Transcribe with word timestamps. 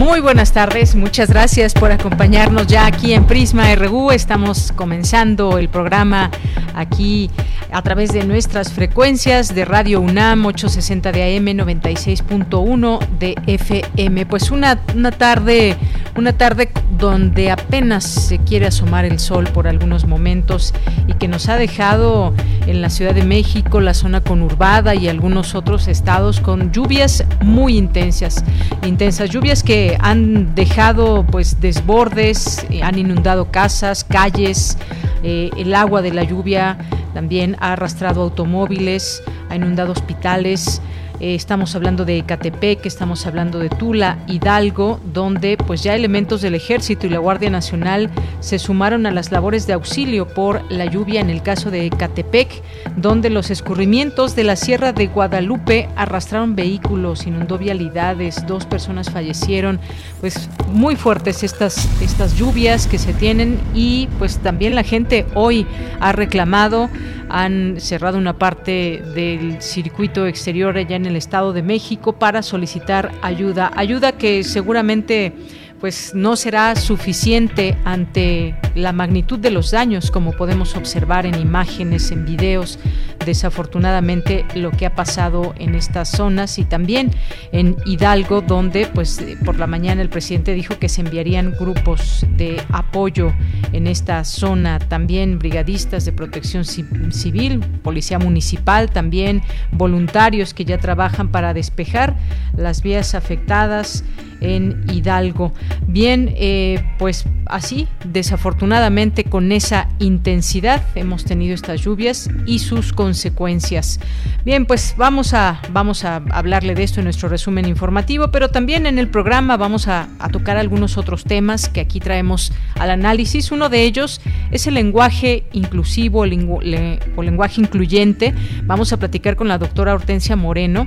Muy 0.00 0.20
buenas 0.20 0.52
tardes, 0.52 0.94
muchas 0.94 1.28
gracias 1.28 1.74
por 1.74 1.92
acompañarnos 1.92 2.66
ya 2.66 2.86
aquí 2.86 3.12
en 3.12 3.26
Prisma 3.26 3.74
RU. 3.74 4.12
Estamos 4.12 4.72
comenzando 4.72 5.58
el 5.58 5.68
programa 5.68 6.30
aquí 6.74 7.30
a 7.70 7.82
través 7.82 8.10
de 8.10 8.24
nuestras 8.24 8.72
frecuencias 8.72 9.54
de 9.54 9.66
Radio 9.66 10.00
UNAM 10.00 10.46
860 10.46 11.12
de 11.12 11.36
AM 11.36 11.46
96.1 11.48 12.98
de 13.18 13.34
FM. 13.46 14.24
Pues 14.24 14.50
una, 14.50 14.80
una 14.96 15.12
tarde, 15.12 15.76
una 16.16 16.32
tarde 16.32 16.70
donde 16.98 17.50
apenas 17.50 18.04
se 18.04 18.38
quiere 18.38 18.66
asomar 18.66 19.04
el 19.04 19.18
sol 19.18 19.48
por 19.52 19.68
algunos 19.68 20.06
momentos 20.06 20.72
y 21.06 21.12
que 21.12 21.28
nos 21.28 21.50
ha 21.50 21.56
dejado 21.56 22.34
en 22.66 22.80
la 22.80 22.90
Ciudad 22.90 23.14
de 23.14 23.24
México, 23.24 23.80
la 23.80 23.94
zona 23.94 24.20
conurbada 24.20 24.94
y 24.94 25.08
algunos 25.08 25.54
otros 25.54 25.88
estados 25.88 26.40
con 26.40 26.72
lluvias 26.72 27.24
muy 27.42 27.76
intensas, 27.76 28.44
intensas 28.82 29.30
lluvias 29.30 29.62
que 29.62 29.89
han 30.00 30.54
dejado 30.54 31.24
pues 31.26 31.60
desbordes, 31.60 32.66
eh, 32.70 32.82
han 32.82 32.98
inundado 32.98 33.50
casas, 33.50 34.04
calles, 34.04 34.78
eh, 35.22 35.50
el 35.56 35.74
agua 35.74 36.02
de 36.02 36.12
la 36.12 36.22
lluvia 36.22 36.78
también 37.14 37.56
ha 37.60 37.72
arrastrado 37.72 38.22
automóviles, 38.22 39.22
ha 39.48 39.56
inundado 39.56 39.92
hospitales, 39.92 40.80
eh, 41.20 41.34
estamos 41.34 41.76
hablando 41.76 42.06
de 42.06 42.18
Ecatepec, 42.18 42.86
estamos 42.86 43.26
hablando 43.26 43.58
de 43.58 43.68
Tula, 43.68 44.18
Hidalgo, 44.26 44.98
donde 45.12 45.58
pues 45.58 45.82
ya 45.82 45.94
elementos 45.94 46.40
del 46.40 46.54
Ejército 46.54 47.06
y 47.06 47.10
la 47.10 47.18
Guardia 47.18 47.50
Nacional 47.50 48.10
se 48.40 48.58
sumaron 48.58 49.04
a 49.04 49.10
las 49.10 49.30
labores 49.30 49.66
de 49.66 49.74
auxilio 49.74 50.26
por 50.26 50.62
la 50.72 50.86
lluvia 50.86 51.20
en 51.20 51.28
el 51.28 51.42
caso 51.42 51.70
de 51.70 51.84
Ecatepec, 51.86 52.62
donde 52.96 53.28
los 53.28 53.50
escurrimientos 53.50 54.34
de 54.34 54.44
la 54.44 54.56
Sierra 54.56 54.94
de 54.94 55.08
Guadalupe 55.08 55.90
arrastraron 55.94 56.56
vehículos, 56.56 57.26
inundó 57.26 57.58
vialidades, 57.58 58.46
dos 58.46 58.64
personas 58.64 59.10
fallecieron, 59.10 59.78
pues 60.20 60.48
muy 60.72 60.96
fuertes 60.96 61.42
estas, 61.42 61.86
estas 62.00 62.34
lluvias 62.36 62.86
que 62.86 62.98
se 62.98 63.12
tienen 63.12 63.60
y 63.74 64.08
pues 64.18 64.38
también 64.38 64.74
la 64.74 64.84
gente 64.84 65.26
hoy 65.34 65.66
ha 66.00 66.12
reclamado 66.12 66.88
han 67.30 67.76
cerrado 67.78 68.18
una 68.18 68.34
parte 68.34 69.02
del 69.14 69.62
circuito 69.62 70.26
exterior 70.26 70.76
allá 70.76 70.96
en 70.96 71.06
el 71.06 71.09
Estado 71.16 71.52
de 71.52 71.62
México 71.62 72.12
para 72.12 72.42
solicitar 72.42 73.12
ayuda, 73.22 73.70
ayuda 73.76 74.12
que 74.12 74.44
seguramente 74.44 75.32
pues 75.80 76.14
no 76.14 76.36
será 76.36 76.76
suficiente 76.76 77.76
ante 77.84 78.54
la 78.74 78.92
magnitud 78.92 79.38
de 79.38 79.50
los 79.50 79.70
daños, 79.70 80.10
como 80.10 80.32
podemos 80.32 80.76
observar 80.76 81.24
en 81.24 81.40
imágenes, 81.40 82.10
en 82.10 82.26
videos, 82.26 82.78
desafortunadamente 83.24 84.44
lo 84.54 84.70
que 84.70 84.86
ha 84.86 84.94
pasado 84.94 85.54
en 85.58 85.74
estas 85.74 86.10
zonas 86.10 86.58
y 86.58 86.64
también 86.64 87.10
en 87.52 87.76
Hidalgo, 87.86 88.42
donde 88.42 88.86
pues 88.86 89.22
por 89.44 89.58
la 89.58 89.66
mañana 89.66 90.02
el 90.02 90.10
presidente 90.10 90.52
dijo 90.52 90.78
que 90.78 90.88
se 90.88 91.00
enviarían 91.00 91.54
grupos 91.58 92.26
de 92.36 92.62
apoyo 92.70 93.32
en 93.72 93.86
esta 93.86 94.24
zona, 94.24 94.78
también 94.78 95.38
brigadistas 95.38 96.04
de 96.04 96.12
protección 96.12 96.64
civil, 96.64 97.60
policía 97.82 98.18
municipal, 98.18 98.90
también 98.90 99.42
voluntarios 99.72 100.54
que 100.54 100.64
ya 100.64 100.78
trabajan 100.78 101.30
para 101.30 101.54
despejar 101.54 102.16
las 102.54 102.82
vías 102.82 103.14
afectadas 103.14 104.04
en 104.40 104.84
Hidalgo. 104.90 105.52
Bien, 105.86 106.32
eh, 106.36 106.82
pues 106.98 107.24
así, 107.46 107.88
desafortunadamente 108.04 109.24
con 109.24 109.52
esa 109.52 109.88
intensidad 109.98 110.82
hemos 110.94 111.24
tenido 111.24 111.54
estas 111.54 111.82
lluvias 111.82 112.28
y 112.46 112.60
sus 112.60 112.92
consecuencias. 112.92 114.00
Bien, 114.44 114.66
pues 114.66 114.94
vamos 114.96 115.34
a, 115.34 115.60
vamos 115.72 116.04
a 116.04 116.16
hablarle 116.30 116.74
de 116.74 116.82
esto 116.82 117.00
en 117.00 117.04
nuestro 117.04 117.28
resumen 117.28 117.66
informativo, 117.66 118.30
pero 118.30 118.48
también 118.48 118.86
en 118.86 118.98
el 118.98 119.08
programa 119.08 119.56
vamos 119.56 119.88
a, 119.88 120.08
tocar 120.32 120.56
algunos 120.56 120.96
otros 120.96 121.24
temas 121.24 121.68
que 121.68 121.80
aquí 121.80 121.98
traemos 121.98 122.52
al 122.78 122.90
análisis. 122.90 123.50
Uno 123.50 123.68
de 123.68 123.82
ellos 123.82 124.20
es 124.52 124.66
el 124.66 124.74
lenguaje 124.74 125.44
inclusivo 125.52 126.20
o 126.20 127.22
lenguaje 127.22 127.60
incluyente. 127.60 128.32
Vamos 128.64 128.92
a 128.92 128.96
platicar 128.96 129.34
con 129.34 129.48
la 129.48 129.58
doctora 129.58 129.94
Hortensia 129.94 130.36
Moreno 130.36 130.86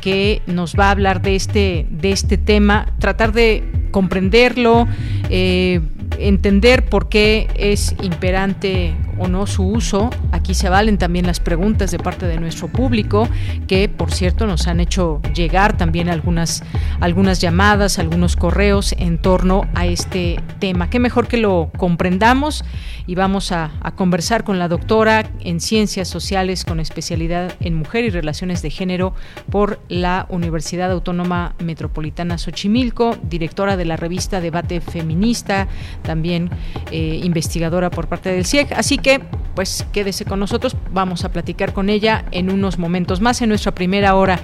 que 0.00 0.42
nos 0.46 0.74
va 0.74 0.88
a 0.88 0.90
hablar 0.90 1.22
de 1.22 1.34
este, 1.34 1.86
de 1.90 2.12
este 2.12 2.38
tema, 2.38 2.94
tratar 2.98 3.32
de 3.32 3.64
comprenderlo, 3.90 4.86
eh, 5.30 5.80
entender 6.18 6.84
por 6.88 7.08
qué 7.08 7.48
es 7.56 7.94
imperante 8.02 8.94
o 9.18 9.28
no 9.28 9.46
su 9.46 9.66
uso. 9.66 10.10
Aquí 10.32 10.54
se 10.54 10.68
valen 10.68 10.98
también 10.98 11.26
las 11.26 11.40
preguntas 11.40 11.90
de 11.90 11.98
parte 11.98 12.26
de 12.26 12.38
nuestro 12.38 12.68
público, 12.68 13.28
que 13.66 13.88
por 13.88 14.12
cierto 14.12 14.46
nos 14.46 14.66
han 14.66 14.80
hecho 14.80 15.20
llegar 15.34 15.76
también 15.76 16.08
algunas, 16.08 16.62
algunas 17.00 17.40
llamadas, 17.40 17.98
algunos 17.98 18.36
correos 18.36 18.94
en 18.98 19.18
torno 19.18 19.62
a 19.74 19.86
este 19.86 20.40
tema. 20.58 20.90
Qué 20.90 20.98
mejor 20.98 21.26
que 21.28 21.36
lo 21.36 21.70
comprendamos 21.76 22.64
y 23.06 23.14
vamos 23.14 23.52
a, 23.52 23.70
conversar 23.96 24.44
con 24.44 24.58
la 24.58 24.68
doctora 24.68 25.30
en 25.40 25.60
Ciencias 25.60 26.08
Sociales 26.08 26.64
con 26.64 26.78
especialidad 26.78 27.54
en 27.60 27.74
Mujer 27.74 28.04
y 28.04 28.10
Relaciones 28.10 28.60
de 28.62 28.70
Género 28.70 29.14
por 29.50 29.80
la 29.88 30.26
Universidad 30.28 30.92
Autónoma 30.92 31.54
Metropolitana 31.58 32.38
Xochimilco, 32.38 33.16
directora 33.22 33.76
de 33.76 33.86
la 33.86 33.96
revista 33.96 34.40
Debate 34.40 34.80
Feminista, 34.80 35.68
también 36.02 36.50
eh, 36.90 37.20
investigadora 37.22 37.90
por 37.90 38.08
parte 38.08 38.30
del 38.30 38.46
CIEG. 38.46 38.72
Así 38.74 38.98
que 38.98 39.20
pues 39.58 39.84
quédese 39.92 40.24
con 40.24 40.38
nosotros, 40.38 40.76
vamos 40.92 41.24
a 41.24 41.32
platicar 41.32 41.72
con 41.72 41.90
ella 41.90 42.24
en 42.30 42.48
unos 42.48 42.78
momentos 42.78 43.20
más 43.20 43.42
en 43.42 43.48
nuestra 43.48 43.74
primera 43.74 44.14
hora. 44.14 44.38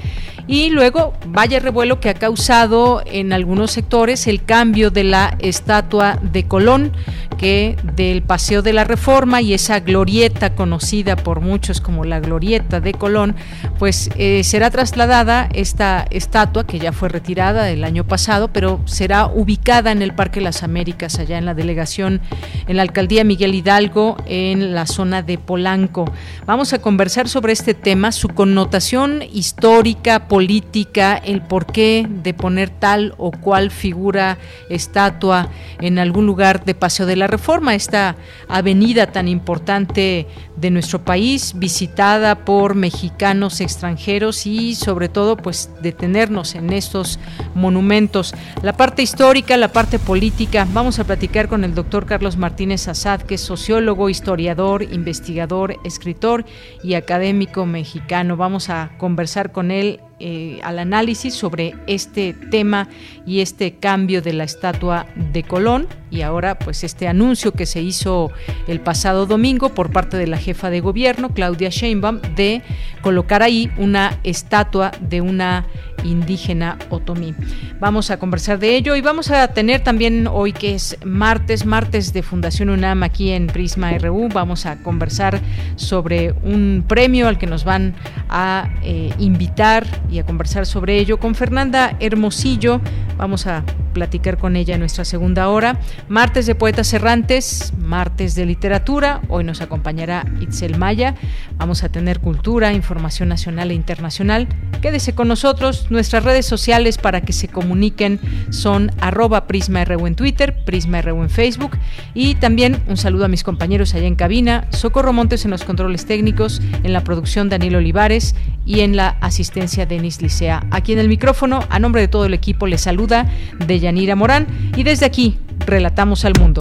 Y 0.48 0.70
luego, 0.70 1.12
vaya 1.28 1.60
revuelo 1.60 2.00
que 2.00 2.08
ha 2.08 2.14
causado 2.14 3.00
en 3.06 3.32
algunos 3.32 3.70
sectores 3.70 4.26
el 4.26 4.44
cambio 4.44 4.90
de 4.90 5.04
la 5.04 5.36
estatua 5.38 6.18
de 6.20 6.48
Colón, 6.48 6.90
que 7.38 7.76
del 7.94 8.22
Paseo 8.22 8.60
de 8.60 8.72
la 8.72 8.82
Reforma 8.82 9.40
y 9.40 9.54
esa 9.54 9.78
glorieta 9.78 10.54
conocida 10.56 11.14
por 11.14 11.40
muchos 11.40 11.80
como 11.80 12.04
la 12.04 12.18
glorieta 12.18 12.80
de 12.80 12.92
Colón, 12.92 13.36
pues 13.78 14.10
eh, 14.16 14.42
será 14.42 14.70
trasladada 14.70 15.48
esta 15.54 16.06
estatua 16.10 16.66
que 16.66 16.80
ya 16.80 16.90
fue 16.90 17.08
retirada 17.08 17.70
el 17.70 17.84
año 17.84 18.04
pasado, 18.04 18.48
pero 18.48 18.80
será 18.84 19.26
ubicada 19.26 19.92
en 19.92 20.02
el 20.02 20.12
Parque 20.12 20.40
Las 20.40 20.64
Américas, 20.64 21.20
allá 21.20 21.38
en 21.38 21.43
la 21.44 21.54
delegación, 21.54 22.20
en 22.66 22.76
la 22.76 22.82
alcaldía 22.82 23.24
Miguel 23.24 23.54
Hidalgo, 23.54 24.16
en 24.26 24.74
la 24.74 24.86
zona 24.86 25.22
de 25.22 25.38
Polanco. 25.38 26.04
Vamos 26.46 26.72
a 26.72 26.80
conversar 26.80 27.28
sobre 27.28 27.52
este 27.52 27.74
tema, 27.74 28.12
su 28.12 28.28
connotación 28.28 29.22
histórica, 29.32 30.28
política, 30.28 31.16
el 31.16 31.42
porqué 31.42 32.06
de 32.08 32.34
poner 32.34 32.70
tal 32.70 33.14
o 33.18 33.30
cual 33.30 33.70
figura, 33.70 34.38
estatua 34.70 35.48
en 35.80 35.98
algún 35.98 36.26
lugar 36.26 36.64
de 36.64 36.74
Paseo 36.74 37.06
de 37.06 37.16
la 37.16 37.26
Reforma, 37.26 37.74
esta 37.74 38.16
avenida 38.48 39.06
tan 39.08 39.28
importante 39.28 40.26
de 40.56 40.70
nuestro 40.70 41.04
país, 41.04 41.54
visitada 41.56 42.44
por 42.44 42.74
mexicanos 42.74 43.60
extranjeros 43.60 44.46
y 44.46 44.74
sobre 44.74 45.08
todo 45.08 45.36
pues 45.36 45.70
detenernos 45.82 46.54
en 46.54 46.72
estos 46.72 47.18
monumentos. 47.54 48.34
La 48.62 48.72
parte 48.72 49.02
histórica, 49.02 49.56
la 49.56 49.72
parte 49.72 49.98
política, 49.98 50.66
vamos 50.72 50.98
a 50.98 51.04
platicar 51.04 51.33
con 51.34 51.64
el 51.64 51.74
doctor 51.74 52.06
Carlos 52.06 52.36
Martínez 52.36 52.86
Azad, 52.86 53.20
que 53.22 53.34
es 53.34 53.40
sociólogo, 53.40 54.08
historiador, 54.08 54.84
investigador, 54.84 55.76
escritor 55.82 56.44
y 56.84 56.94
académico 56.94 57.66
mexicano. 57.66 58.36
Vamos 58.36 58.70
a 58.70 58.92
conversar 58.98 59.50
con 59.50 59.72
él 59.72 60.00
eh, 60.20 60.60
al 60.62 60.78
análisis 60.78 61.34
sobre 61.34 61.74
este 61.88 62.34
tema 62.34 62.88
y 63.26 63.40
este 63.40 63.74
cambio 63.74 64.22
de 64.22 64.32
la 64.32 64.44
estatua 64.44 65.06
de 65.16 65.42
Colón 65.42 65.88
y 66.08 66.22
ahora 66.22 66.56
pues 66.56 66.84
este 66.84 67.08
anuncio 67.08 67.50
que 67.50 67.66
se 67.66 67.82
hizo 67.82 68.30
el 68.68 68.80
pasado 68.80 69.26
domingo 69.26 69.70
por 69.70 69.90
parte 69.90 70.16
de 70.16 70.28
la 70.28 70.38
jefa 70.38 70.70
de 70.70 70.78
gobierno 70.78 71.34
Claudia 71.34 71.68
Sheinbaum 71.68 72.20
de 72.36 72.62
colocar 73.02 73.42
ahí 73.42 73.72
una 73.76 74.20
estatua 74.22 74.92
de 75.00 75.20
una 75.20 75.66
indígena 76.04 76.78
otomí. 76.90 77.34
Vamos 77.80 78.10
a 78.10 78.18
conversar 78.18 78.58
de 78.58 78.76
ello 78.76 78.94
y 78.94 79.00
vamos 79.00 79.30
a 79.30 79.48
tener 79.48 79.82
también 79.82 80.26
hoy 80.26 80.52
que 80.52 80.74
es 80.74 80.96
martes, 81.04 81.66
martes 81.66 82.12
de 82.12 82.22
Fundación 82.22 82.70
UNAM 82.70 83.02
aquí 83.02 83.30
en 83.30 83.48
Prisma 83.48 83.96
RU, 83.98 84.28
vamos 84.32 84.66
a 84.66 84.76
conversar 84.82 85.40
sobre 85.76 86.32
un 86.32 86.84
premio 86.86 87.28
al 87.28 87.38
que 87.38 87.46
nos 87.46 87.64
van 87.64 87.94
a 88.28 88.70
eh, 88.82 89.12
invitar 89.18 89.86
y 90.10 90.18
a 90.18 90.26
conversar 90.26 90.66
sobre 90.66 90.98
ello 90.98 91.18
con 91.18 91.34
Fernanda 91.34 91.96
Hermosillo. 92.00 92.80
Vamos 93.16 93.46
a 93.46 93.64
platicar 93.94 94.36
con 94.36 94.56
ella 94.56 94.74
en 94.74 94.80
nuestra 94.80 95.04
segunda 95.04 95.48
hora. 95.48 95.80
Martes 96.08 96.46
de 96.46 96.54
Poetas 96.54 96.92
Errantes, 96.92 97.72
martes 97.78 98.34
de 98.34 98.44
literatura. 98.44 99.22
Hoy 99.28 99.44
nos 99.44 99.62
acompañará 99.62 100.26
Itzel 100.40 100.76
Maya. 100.76 101.14
Vamos 101.56 101.84
a 101.84 101.88
tener 101.88 102.20
cultura, 102.20 102.72
información 102.72 103.30
nacional 103.30 103.70
e 103.70 103.74
internacional. 103.74 104.48
Quédese 104.82 105.14
con 105.14 105.28
nosotros. 105.28 105.90
Nuestras 105.94 106.24
redes 106.24 106.44
sociales 106.44 106.98
para 106.98 107.20
que 107.20 107.32
se 107.32 107.46
comuniquen 107.46 108.18
son 108.50 108.90
arroba 109.00 109.46
PrismaRU 109.46 110.08
en 110.08 110.16
Twitter, 110.16 110.64
PrismaRU 110.64 111.22
en 111.22 111.30
Facebook. 111.30 111.78
Y 112.14 112.34
también 112.34 112.82
un 112.88 112.96
saludo 112.96 113.26
a 113.26 113.28
mis 113.28 113.44
compañeros 113.44 113.94
allá 113.94 114.08
en 114.08 114.16
cabina. 114.16 114.66
Socorro 114.70 115.12
Montes 115.12 115.44
en 115.44 115.52
los 115.52 115.62
controles 115.62 116.04
técnicos, 116.04 116.60
en 116.82 116.92
la 116.92 117.04
producción 117.04 117.48
Daniel 117.48 117.76
Olivares 117.76 118.34
y 118.66 118.80
en 118.80 118.96
la 118.96 119.10
asistencia 119.20 119.86
Denis 119.86 120.20
Licea. 120.20 120.66
Aquí 120.72 120.92
en 120.92 120.98
el 120.98 121.08
micrófono, 121.08 121.60
a 121.70 121.78
nombre 121.78 122.00
de 122.00 122.08
todo 122.08 122.24
el 122.24 122.34
equipo, 122.34 122.66
le 122.66 122.76
saluda 122.76 123.30
Deyanira 123.64 124.16
Morán 124.16 124.48
y 124.76 124.82
desde 124.82 125.06
aquí, 125.06 125.38
relatamos 125.64 126.24
al 126.24 126.32
mundo. 126.40 126.60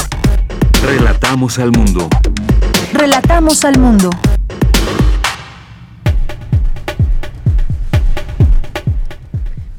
Relatamos 0.84 1.58
al 1.58 1.72
mundo. 1.72 2.08
Relatamos 2.94 3.66
al 3.66 3.80
mundo. 3.80 4.12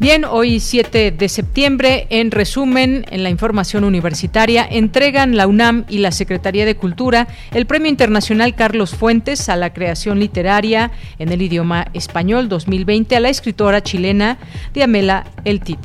Bien, 0.05 0.27
hoy 0.27 0.61
7 0.61 1.13
de 1.13 1.29
septiembre, 1.31 2.07
en 2.11 2.31
resumen, 2.31 3.07
en 3.09 3.23
la 3.23 3.31
información 3.31 3.85
universitaria, 3.85 4.69
entregan 4.71 5.35
la 5.35 5.47
UNAM 5.47 5.87
y 5.89 5.97
la 5.97 6.13
Secretaría 6.13 6.67
de 6.67 6.77
Cultura 6.77 7.27
el 7.53 7.65
Premio 7.65 7.89
Internacional 7.89 8.55
Carlos 8.55 8.95
Fuentes 8.95 9.49
a 9.49 9.57
la 9.57 9.73
creación 9.73 10.21
literaria 10.21 10.91
en 11.19 11.33
el 11.33 11.41
idioma 11.41 11.87
español 11.95 12.51
2020 12.51 13.17
a 13.17 13.21
la 13.21 13.31
escritora 13.31 13.83
chilena 13.83 14.37
Diamela 14.75 15.25
Eltit 15.47 15.81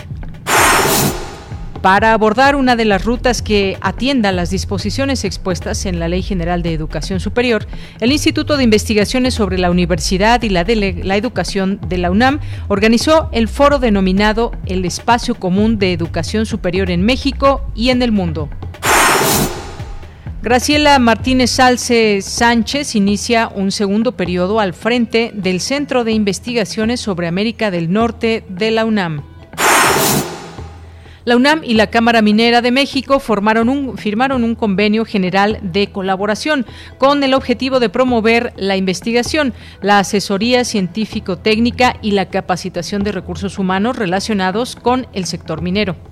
para 1.82 2.14
abordar 2.14 2.56
una 2.56 2.76
de 2.76 2.86
las 2.86 3.06
rutas 3.06 3.42
que 3.42 3.78
atienda 3.82 4.32
las 4.32 4.50
disposiciones 4.50 5.24
expuestas 5.24 5.86
en 5.86 6.00
la 6.00 6.08
Ley 6.08 6.22
General 6.22 6.62
de 6.62 6.74
Educación 6.74 7.20
Superior, 7.20 7.66
el 8.00 8.12
Instituto 8.12 8.58
de 8.58 8.64
Investigaciones 8.64 9.34
sobre 9.34 9.58
la 9.58 9.72
Universidad 9.72 10.42
y 10.44 10.50
la, 10.50 10.62
Educación 10.62 11.80
de 11.88 11.98
la 11.98 12.12
UNAM 12.12 12.40
organizó 12.68 13.30
el 13.32 13.48
foro 13.48 13.80
denominado 13.80 14.52
El 14.66 14.86
Espacio 14.86 15.36
Común 15.36 15.80
de 15.80 15.94
Educación 15.94 16.46
Superior 16.46 16.92
en 16.92 17.04
México 17.04 17.62
y 17.76 17.90
en 17.90 18.02
el 18.02 18.12
Mundo. 18.12 18.50
Graciela 20.42 21.00
Martínez 21.00 21.52
Salce 21.52 22.22
Sánchez 22.22 22.96
inicia 22.96 23.50
un 23.54 23.72
segundo 23.72 24.14
periodo 24.14 24.62
al 24.62 24.74
frente 24.74 25.32
del 25.34 25.60
Centro 25.60 26.06
de 26.06 26.14
Investigaciones 26.14 27.02
sobre 27.02 27.28
América 27.28 27.72
del 27.72 27.92
Norte 27.92 28.46
de 28.48 28.72
la 28.72 28.86
UNAM. 28.86 29.39
La 31.30 31.38
UNAM 31.38 31.62
y 31.64 31.76
la 31.76 31.92
Cámara 31.92 32.24
Minera 32.24 32.64
de 32.64 32.72
México 32.72 33.20
formaron 33.20 33.70
un, 33.70 34.00
firmaron 34.00 34.44
un 34.44 34.56
convenio 34.56 35.06
general 35.06 35.60
de 35.62 35.92
colaboración 35.92 36.66
con 36.98 37.22
el 37.24 37.36
objetivo 37.36 37.80
de 37.80 37.88
promover 37.88 38.52
la 38.58 38.78
investigación, 38.78 39.54
la 39.80 40.00
asesoría 40.00 40.66
científico-técnica 40.66 41.98
y 42.02 42.14
la 42.14 42.30
capacitación 42.30 43.04
de 43.04 43.12
recursos 43.12 43.60
humanos 43.60 43.96
relacionados 43.96 44.76
con 44.76 45.06
el 45.14 45.26
sector 45.26 45.62
minero. 45.62 46.09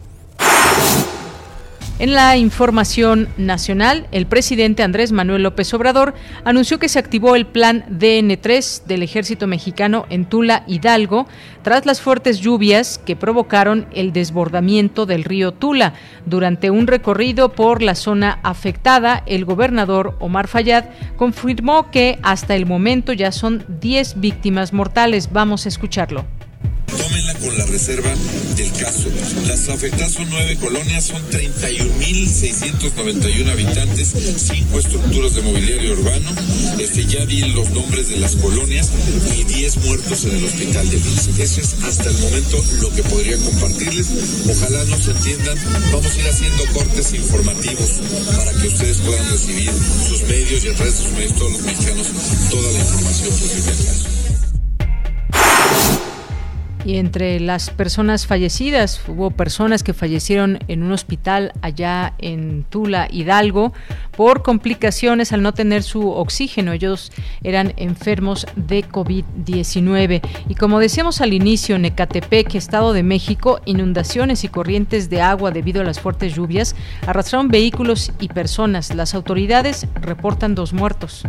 En 1.99 2.13
la 2.13 2.37
información 2.37 3.27
nacional, 3.37 4.05
el 4.11 4.27
presidente 4.27 4.83
Andrés 4.83 5.11
Manuel 5.11 5.41
López 5.41 5.73
Obrador 5.73 6.13
anunció 6.43 6.77
que 6.77 6.89
se 6.89 6.99
activó 6.99 7.35
el 7.35 7.47
plan 7.47 7.85
DN3 7.89 8.83
del 8.83 9.01
ejército 9.01 9.47
mexicano 9.47 10.05
en 10.11 10.25
Tula 10.25 10.63
Hidalgo 10.67 11.25
tras 11.63 11.87
las 11.87 11.99
fuertes 11.99 12.39
lluvias 12.39 12.99
que 13.03 13.15
provocaron 13.15 13.87
el 13.95 14.13
desbordamiento 14.13 15.07
del 15.07 15.23
río 15.23 15.53
Tula. 15.53 15.95
Durante 16.27 16.69
un 16.69 16.85
recorrido 16.85 17.53
por 17.53 17.81
la 17.81 17.95
zona 17.95 18.41
afectada, 18.43 19.23
el 19.25 19.43
gobernador 19.43 20.17
Omar 20.19 20.47
Fayad 20.47 20.85
confirmó 21.15 21.89
que 21.89 22.19
hasta 22.21 22.55
el 22.55 22.67
momento 22.67 23.11
ya 23.11 23.31
son 23.31 23.65
10 23.81 24.19
víctimas 24.19 24.71
mortales. 24.71 25.29
Vamos 25.33 25.65
a 25.65 25.69
escucharlo. 25.69 26.36
Tómenla 26.87 27.33
con 27.35 27.55
la 27.57 27.65
reserva 27.65 28.13
del 28.55 28.71
caso. 28.73 29.09
Las 29.45 29.69
afectadas 29.69 30.11
son 30.13 30.29
nueve 30.29 30.57
colonias, 30.57 31.05
son 31.05 31.23
31.691 31.29 33.51
habitantes, 33.51 34.13
cinco 34.37 34.79
estructuras 34.79 35.35
de 35.35 35.41
mobiliario 35.41 35.93
urbano. 35.93 36.29
Este, 36.79 37.05
ya 37.05 37.25
di 37.25 37.39
los 37.53 37.69
nombres 37.71 38.09
de 38.09 38.17
las 38.17 38.35
colonias 38.35 38.91
y 39.37 39.43
10 39.43 39.77
muertos 39.85 40.25
en 40.25 40.35
el 40.37 40.45
hospital 40.45 40.89
de 40.89 40.97
Vince. 40.97 41.31
Eso 41.41 41.61
es 41.61 41.75
hasta 41.83 42.09
el 42.09 42.17
momento 42.19 42.63
lo 42.81 42.89
que 42.91 43.03
podría 43.03 43.37
compartirles. 43.37 44.07
Ojalá 44.49 44.83
nos 44.85 45.07
entiendan. 45.07 45.57
Vamos 45.91 46.15
a 46.15 46.19
ir 46.19 46.27
haciendo 46.27 46.65
cortes 46.73 47.13
informativos 47.13 48.01
para 48.35 48.51
que 48.53 48.67
ustedes 48.67 48.97
puedan 48.97 49.29
recibir 49.29 49.71
sus 50.07 50.23
medios 50.23 50.63
y 50.63 50.67
el 50.67 50.77
resto 50.77 51.03
de 51.03 51.09
sus 51.09 51.11
medios, 51.13 51.35
todos 51.35 51.51
los 51.51 51.61
mexicanos, 51.61 52.07
toda 52.49 52.71
la 52.71 52.79
información 52.79 53.29
posible 53.29 53.71
al 53.71 53.85
caso. 53.85 54.16
Y 56.87 56.99
entre 56.99 57.41
las 57.41 57.69
personas 57.69 58.27
fallecidas, 58.27 59.01
hubo 59.09 59.29
personas 59.29 59.83
que 59.83 59.91
fallecieron 59.91 60.59
en 60.69 60.83
un 60.83 60.93
hospital 60.93 61.51
allá 61.61 62.13
en 62.17 62.63
Tula, 62.63 63.09
Hidalgo, 63.11 63.73
por 64.15 64.41
complicaciones 64.41 65.33
al 65.33 65.41
no 65.41 65.53
tener 65.53 65.83
su 65.83 66.09
oxígeno. 66.09 66.71
Ellos 66.71 67.11
eran 67.43 67.73
enfermos 67.75 68.47
de 68.55 68.85
COVID-19. 68.85 70.21
Y 70.47 70.55
como 70.55 70.79
decíamos 70.79 71.19
al 71.19 71.33
inicio, 71.33 71.75
en 71.75 71.83
Ecatepec, 71.83 72.55
Estado 72.55 72.93
de 72.93 73.03
México, 73.03 73.59
inundaciones 73.65 74.45
y 74.45 74.47
corrientes 74.47 75.09
de 75.09 75.21
agua 75.21 75.51
debido 75.51 75.81
a 75.81 75.83
las 75.83 75.99
fuertes 75.99 76.35
lluvias 76.35 76.73
arrastraron 77.05 77.49
vehículos 77.49 78.13
y 78.21 78.29
personas. 78.29 78.95
Las 78.95 79.13
autoridades 79.13 79.87
reportan 79.95 80.55
dos 80.55 80.71
muertos. 80.71 81.25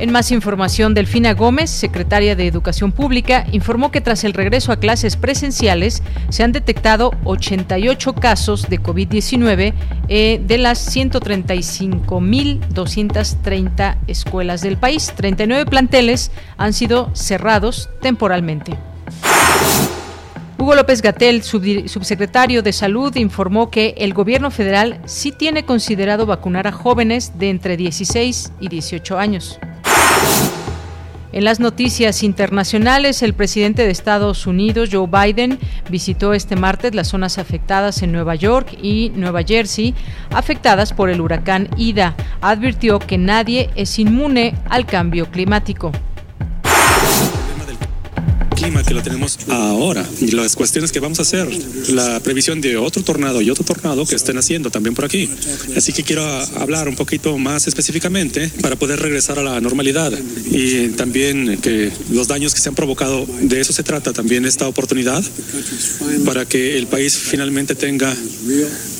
En 0.00 0.12
más 0.12 0.30
información, 0.30 0.94
Delfina 0.94 1.34
Gómez, 1.34 1.70
secretaria 1.70 2.36
de 2.36 2.46
Educación 2.46 2.92
Pública, 2.92 3.44
informó 3.50 3.90
que 3.90 4.00
tras 4.00 4.22
el 4.22 4.32
regreso 4.32 4.70
a 4.70 4.78
clases 4.78 5.16
presenciales 5.16 6.04
se 6.28 6.44
han 6.44 6.52
detectado 6.52 7.10
88 7.24 8.14
casos 8.14 8.68
de 8.68 8.80
COVID-19 8.80 9.74
eh, 10.08 10.40
de 10.46 10.58
las 10.58 10.96
135.230 10.96 13.96
escuelas 14.06 14.60
del 14.60 14.76
país. 14.76 15.12
39 15.16 15.66
planteles 15.66 16.30
han 16.58 16.74
sido 16.74 17.10
cerrados 17.16 17.88
temporalmente. 18.00 18.78
Hugo 20.58 20.76
López 20.76 21.02
Gatel, 21.02 21.42
subsecretario 21.42 22.62
de 22.62 22.72
Salud, 22.72 23.16
informó 23.16 23.68
que 23.68 23.96
el 23.98 24.14
gobierno 24.14 24.52
federal 24.52 25.00
sí 25.06 25.32
tiene 25.32 25.64
considerado 25.64 26.24
vacunar 26.24 26.68
a 26.68 26.72
jóvenes 26.72 27.36
de 27.36 27.50
entre 27.50 27.76
16 27.76 28.52
y 28.60 28.68
18 28.68 29.18
años. 29.18 29.58
En 31.38 31.44
las 31.44 31.60
noticias 31.60 32.24
internacionales, 32.24 33.22
el 33.22 33.32
presidente 33.32 33.84
de 33.84 33.92
Estados 33.92 34.48
Unidos, 34.48 34.88
Joe 34.90 35.06
Biden, 35.06 35.60
visitó 35.88 36.34
este 36.34 36.56
martes 36.56 36.96
las 36.96 37.06
zonas 37.06 37.38
afectadas 37.38 38.02
en 38.02 38.10
Nueva 38.10 38.34
York 38.34 38.76
y 38.82 39.12
Nueva 39.14 39.44
Jersey, 39.44 39.94
afectadas 40.34 40.92
por 40.92 41.10
el 41.10 41.20
huracán 41.20 41.68
Ida. 41.76 42.16
Advirtió 42.40 42.98
que 42.98 43.18
nadie 43.18 43.70
es 43.76 44.00
inmune 44.00 44.56
al 44.68 44.84
cambio 44.84 45.30
climático 45.30 45.92
clima 48.68 48.84
que 48.84 48.92
lo 48.92 49.02
tenemos 49.02 49.38
ahora 49.48 50.06
y 50.20 50.32
las 50.32 50.54
cuestiones 50.54 50.92
que 50.92 51.00
vamos 51.00 51.18
a 51.20 51.22
hacer, 51.22 51.48
la 51.88 52.20
previsión 52.20 52.60
de 52.60 52.76
otro 52.76 53.02
tornado 53.02 53.40
y 53.40 53.48
otro 53.48 53.64
tornado 53.64 54.04
que 54.04 54.14
estén 54.14 54.36
haciendo 54.36 54.70
también 54.70 54.94
por 54.94 55.06
aquí. 55.06 55.26
Así 55.74 55.94
que 55.94 56.02
quiero 56.02 56.22
hablar 56.60 56.86
un 56.86 56.94
poquito 56.94 57.38
más 57.38 57.66
específicamente 57.66 58.50
para 58.60 58.76
poder 58.76 59.00
regresar 59.00 59.38
a 59.38 59.42
la 59.42 59.58
normalidad 59.62 60.12
y 60.50 60.88
también 60.88 61.56
que 61.62 61.90
los 62.10 62.28
daños 62.28 62.52
que 62.52 62.60
se 62.60 62.68
han 62.68 62.74
provocado, 62.74 63.24
de 63.40 63.58
eso 63.58 63.72
se 63.72 63.82
trata 63.82 64.12
también 64.12 64.44
esta 64.44 64.68
oportunidad 64.68 65.24
para 66.26 66.44
que 66.44 66.76
el 66.76 66.88
país 66.88 67.16
finalmente 67.16 67.74
tenga 67.74 68.14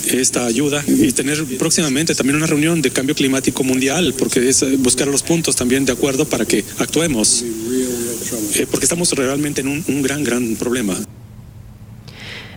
esta 0.07 0.47
ayuda 0.47 0.83
y 0.87 1.13
tener 1.13 1.45
próximamente 1.59 2.15
también 2.15 2.37
una 2.37 2.47
reunión 2.47 2.81
de 2.81 2.91
cambio 2.91 3.15
climático 3.15 3.65
mundial, 3.65 4.15
porque 4.17 4.49
es 4.49 4.65
buscar 4.79 5.09
los 5.09 5.23
puntos 5.23 5.57
también 5.57 5.85
de 5.85 5.93
acuerdo 5.93 6.25
para 6.27 6.47
que 6.47 6.65
actuemos. 6.79 7.45
Eh, 8.55 8.67
porque 8.71 8.85
estamos 8.85 9.13
realmente 9.13 9.58
en 9.59 9.69
un, 9.69 9.85
un 9.89 10.03
gran, 10.03 10.25
gran 10.25 10.57
problema. 10.57 10.95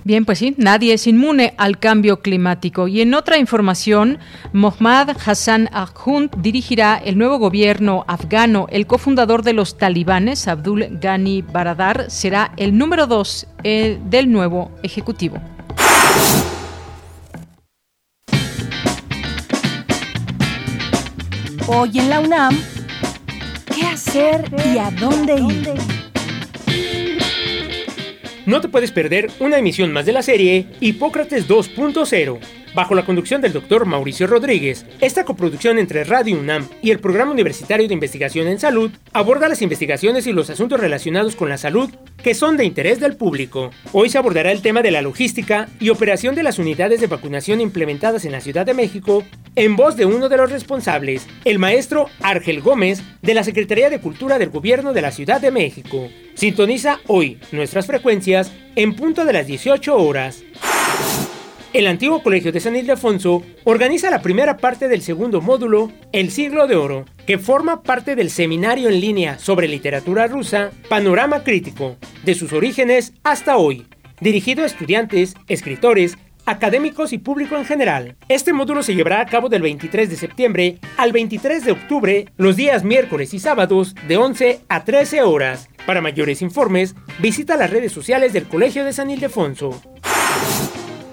Bien, 0.04 0.26
pues 0.26 0.40
sí, 0.40 0.56
nadie 0.58 0.94
es 0.94 1.06
inmune 1.06 1.54
al 1.58 1.78
cambio 1.78 2.22
climático. 2.22 2.88
Y 2.88 3.02
en 3.02 3.14
otra 3.14 3.38
información, 3.38 4.18
Mohammad 4.52 5.16
Hassan 5.24 5.70
Ahund 5.74 6.32
dirigirá 6.42 6.98
el 6.98 7.20
nuevo 7.20 7.38
gobierno 7.38 8.04
afgano. 8.08 8.66
El 8.72 8.88
cofundador 8.88 9.44
de 9.44 9.54
los 9.54 9.78
talibanes, 9.78 10.48
Abdul 10.48 10.88
Ghani 11.00 11.44
Baradar, 11.44 12.10
será 12.10 12.52
el 12.58 12.76
número 12.78 13.06
dos 13.06 13.46
eh, 13.64 14.00
del 14.10 14.32
nuevo 14.32 14.72
ejecutivo. 14.82 15.38
Hoy 21.68 22.00
en 22.00 22.10
la 22.10 22.20
UNAM, 22.20 22.58
¿qué 23.74 23.84
hacer 23.84 24.52
y 24.74 24.80
a 24.80 24.90
dónde 24.92 25.36
ir? 25.36 26.01
No 28.46 28.60
te 28.60 28.70
puedes 28.70 28.92
perder 28.92 29.30
una 29.40 29.60
emisión 29.60 29.92
más 29.92 30.06
de 30.06 30.14
la 30.14 30.24
serie 30.24 30.66
Hipócrates 30.80 31.48
2.0 31.48 32.40
bajo 32.74 32.96
la 32.96 33.06
conducción 33.06 33.42
del 33.42 33.54
doctor 33.54 33.86
Mauricio 33.86 34.28
Rodríguez. 34.28 34.86
Esta 35.00 35.26
coproducción 35.26 35.80
entre 35.80 36.04
Radio 36.04 36.38
UNAM 36.38 36.68
y 36.82 36.92
el 36.92 37.00
Programa 37.00 37.32
Universitario 37.32 37.88
de 37.88 37.94
Investigación 37.94 38.48
en 38.48 38.60
Salud 38.60 38.92
aborda 39.14 39.50
las 39.50 39.62
investigaciones 39.62 40.28
y 40.28 40.34
los 40.34 40.50
asuntos 40.50 40.80
relacionados 40.80 41.36
con 41.36 41.50
la 41.50 41.58
salud 41.58 41.90
que 42.24 42.34
son 42.34 42.58
de 42.58 42.66
interés 42.66 43.00
del 43.00 43.16
público. 43.16 43.72
Hoy 43.92 44.10
se 44.10 44.18
abordará 44.18 44.52
el 44.52 44.62
tema 44.62 44.82
de 44.82 44.92
la 44.92 45.02
logística 45.02 45.68
y 45.80 45.90
operación 45.90 46.36
de 46.36 46.44
las 46.44 46.60
unidades 46.60 47.02
de 47.02 47.08
vacunación 47.08 47.62
implementadas 47.62 48.26
en 48.26 48.32
la 48.32 48.42
Ciudad 48.42 48.66
de 48.66 48.74
México 48.74 49.24
en 49.56 49.76
voz 49.76 49.96
de 49.96 50.06
uno 50.06 50.30
de 50.30 50.38
los 50.38 50.52
responsables, 50.52 51.28
el 51.46 51.60
maestro 51.60 52.08
Argel 52.22 52.62
Gómez 52.62 53.02
de 53.22 53.34
la 53.34 53.44
Secretaría 53.44 53.90
de 53.90 54.00
Cultura 54.00 54.40
del 54.40 54.50
Gobierno 54.50 54.94
de 54.94 55.02
la 55.02 55.12
Ciudad 55.12 55.42
de 55.42 55.52
México. 55.52 56.10
Sintoniza 56.36 57.00
hoy 57.08 57.40
nuestras 57.52 57.86
frecuencias 57.86 58.52
en 58.76 58.96
punto 58.96 59.26
de 59.26 59.34
las 59.34 59.48
18 59.48 59.96
horas. 59.96 60.44
El 61.74 61.88
antiguo 61.88 62.22
Colegio 62.22 62.52
de 62.52 62.60
San 62.60 62.76
Ildefonso 62.76 63.44
organiza 63.64 64.12
la 64.12 64.22
primera 64.22 64.58
parte 64.58 64.90
del 64.90 65.02
segundo 65.02 65.40
módulo, 65.40 65.90
El 66.12 66.30
siglo 66.30 66.68
de 66.68 66.76
oro, 66.76 67.06
que 67.26 67.38
forma 67.38 67.82
parte 67.82 68.18
del 68.18 68.30
seminario 68.30 68.90
en 68.90 69.00
línea 69.00 69.40
sobre 69.40 69.70
literatura 69.70 70.28
rusa, 70.28 70.72
Panorama 70.90 71.46
Crítico, 71.46 71.96
de 72.26 72.36
sus 72.36 72.52
orígenes 72.52 73.14
hasta 73.24 73.56
hoy, 73.56 73.88
dirigido 74.20 74.64
a 74.64 74.66
estudiantes, 74.66 75.34
escritores, 75.48 76.18
académicos 76.46 77.14
y 77.14 77.20
público 77.20 77.56
en 77.56 77.64
general. 77.64 78.18
Este 78.28 78.52
módulo 78.52 78.84
se 78.84 78.94
llevará 78.94 79.22
a 79.22 79.26
cabo 79.26 79.48
del 79.48 79.62
23 79.62 80.10
de 80.10 80.18
septiembre 80.18 80.80
al 80.98 81.14
23 81.14 81.64
de 81.64 81.72
octubre, 81.72 82.26
los 82.36 82.58
días 82.58 82.84
miércoles 82.84 83.34
y 83.34 83.40
sábados 83.40 83.96
de 84.10 84.18
11 84.18 84.60
a 84.68 84.84
13 84.84 85.22
horas. 85.22 85.70
Para 85.86 86.02
mayores 86.02 86.42
informes, 86.42 86.96
visita 87.20 87.56
las 87.56 87.70
redes 87.70 87.94
sociales 87.94 88.34
del 88.34 88.44
Colegio 88.44 88.84
de 88.84 88.92
San 88.92 89.10
Ildefonso. 89.10 89.82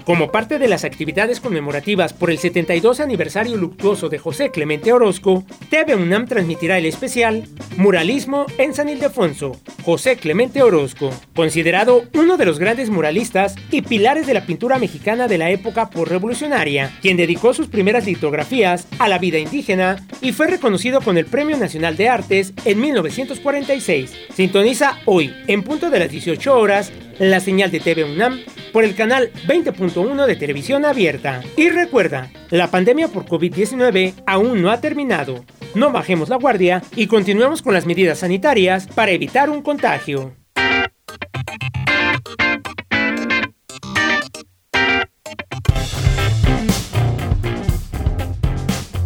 Como 0.08 0.32
parte 0.32 0.58
de 0.58 0.68
las 0.68 0.84
actividades 0.84 1.38
conmemorativas 1.38 2.14
por 2.14 2.30
el 2.30 2.38
72 2.38 3.00
aniversario 3.00 3.58
luctuoso 3.58 4.08
de 4.08 4.16
José 4.16 4.50
Clemente 4.50 4.90
Orozco, 4.90 5.44
TV 5.68 5.96
UNAM 5.96 6.26
transmitirá 6.26 6.78
el 6.78 6.86
especial 6.86 7.46
Muralismo 7.76 8.46
en 8.56 8.72
San 8.72 8.88
Ildefonso, 8.88 9.60
José 9.84 10.16
Clemente 10.16 10.62
Orozco, 10.62 11.10
considerado 11.34 12.04
uno 12.14 12.38
de 12.38 12.46
los 12.46 12.58
grandes 12.58 12.88
muralistas 12.88 13.54
y 13.70 13.82
pilares 13.82 14.26
de 14.26 14.32
la 14.32 14.46
pintura 14.46 14.78
mexicana 14.78 15.28
de 15.28 15.36
la 15.36 15.50
época 15.50 15.90
postrevolucionaria, 15.90 16.90
quien 17.02 17.18
dedicó 17.18 17.52
sus 17.52 17.68
primeras 17.68 18.06
litografías 18.06 18.88
a 18.98 19.08
la 19.08 19.18
vida 19.18 19.38
indígena 19.38 20.06
y 20.22 20.32
fue 20.32 20.46
reconocido 20.46 21.02
con 21.02 21.18
el 21.18 21.26
Premio 21.26 21.58
Nacional 21.58 21.98
de 21.98 22.08
Artes 22.08 22.54
en 22.64 22.80
1946. 22.80 24.10
Sintoniza 24.34 25.00
hoy, 25.04 25.34
en 25.48 25.62
punto 25.62 25.90
de 25.90 25.98
las 25.98 26.10
18 26.10 26.58
horas, 26.58 26.92
la 27.18 27.40
señal 27.40 27.70
de 27.70 27.80
TV 27.80 28.04
UNAM 28.04 28.40
por 28.72 28.84
el 28.84 28.94
canal 28.94 29.30
20.1 29.46 30.26
de 30.26 30.36
televisión 30.36 30.84
abierta. 30.84 31.42
Y 31.56 31.70
recuerda, 31.70 32.30
la 32.50 32.70
pandemia 32.70 33.08
por 33.08 33.26
COVID-19 33.26 34.14
aún 34.26 34.62
no 34.62 34.70
ha 34.70 34.80
terminado. 34.80 35.44
No 35.74 35.92
bajemos 35.92 36.28
la 36.28 36.36
guardia 36.36 36.82
y 36.96 37.06
continuemos 37.06 37.62
con 37.62 37.74
las 37.74 37.86
medidas 37.86 38.20
sanitarias 38.20 38.86
para 38.86 39.12
evitar 39.12 39.50
un 39.50 39.62
contagio. 39.62 40.34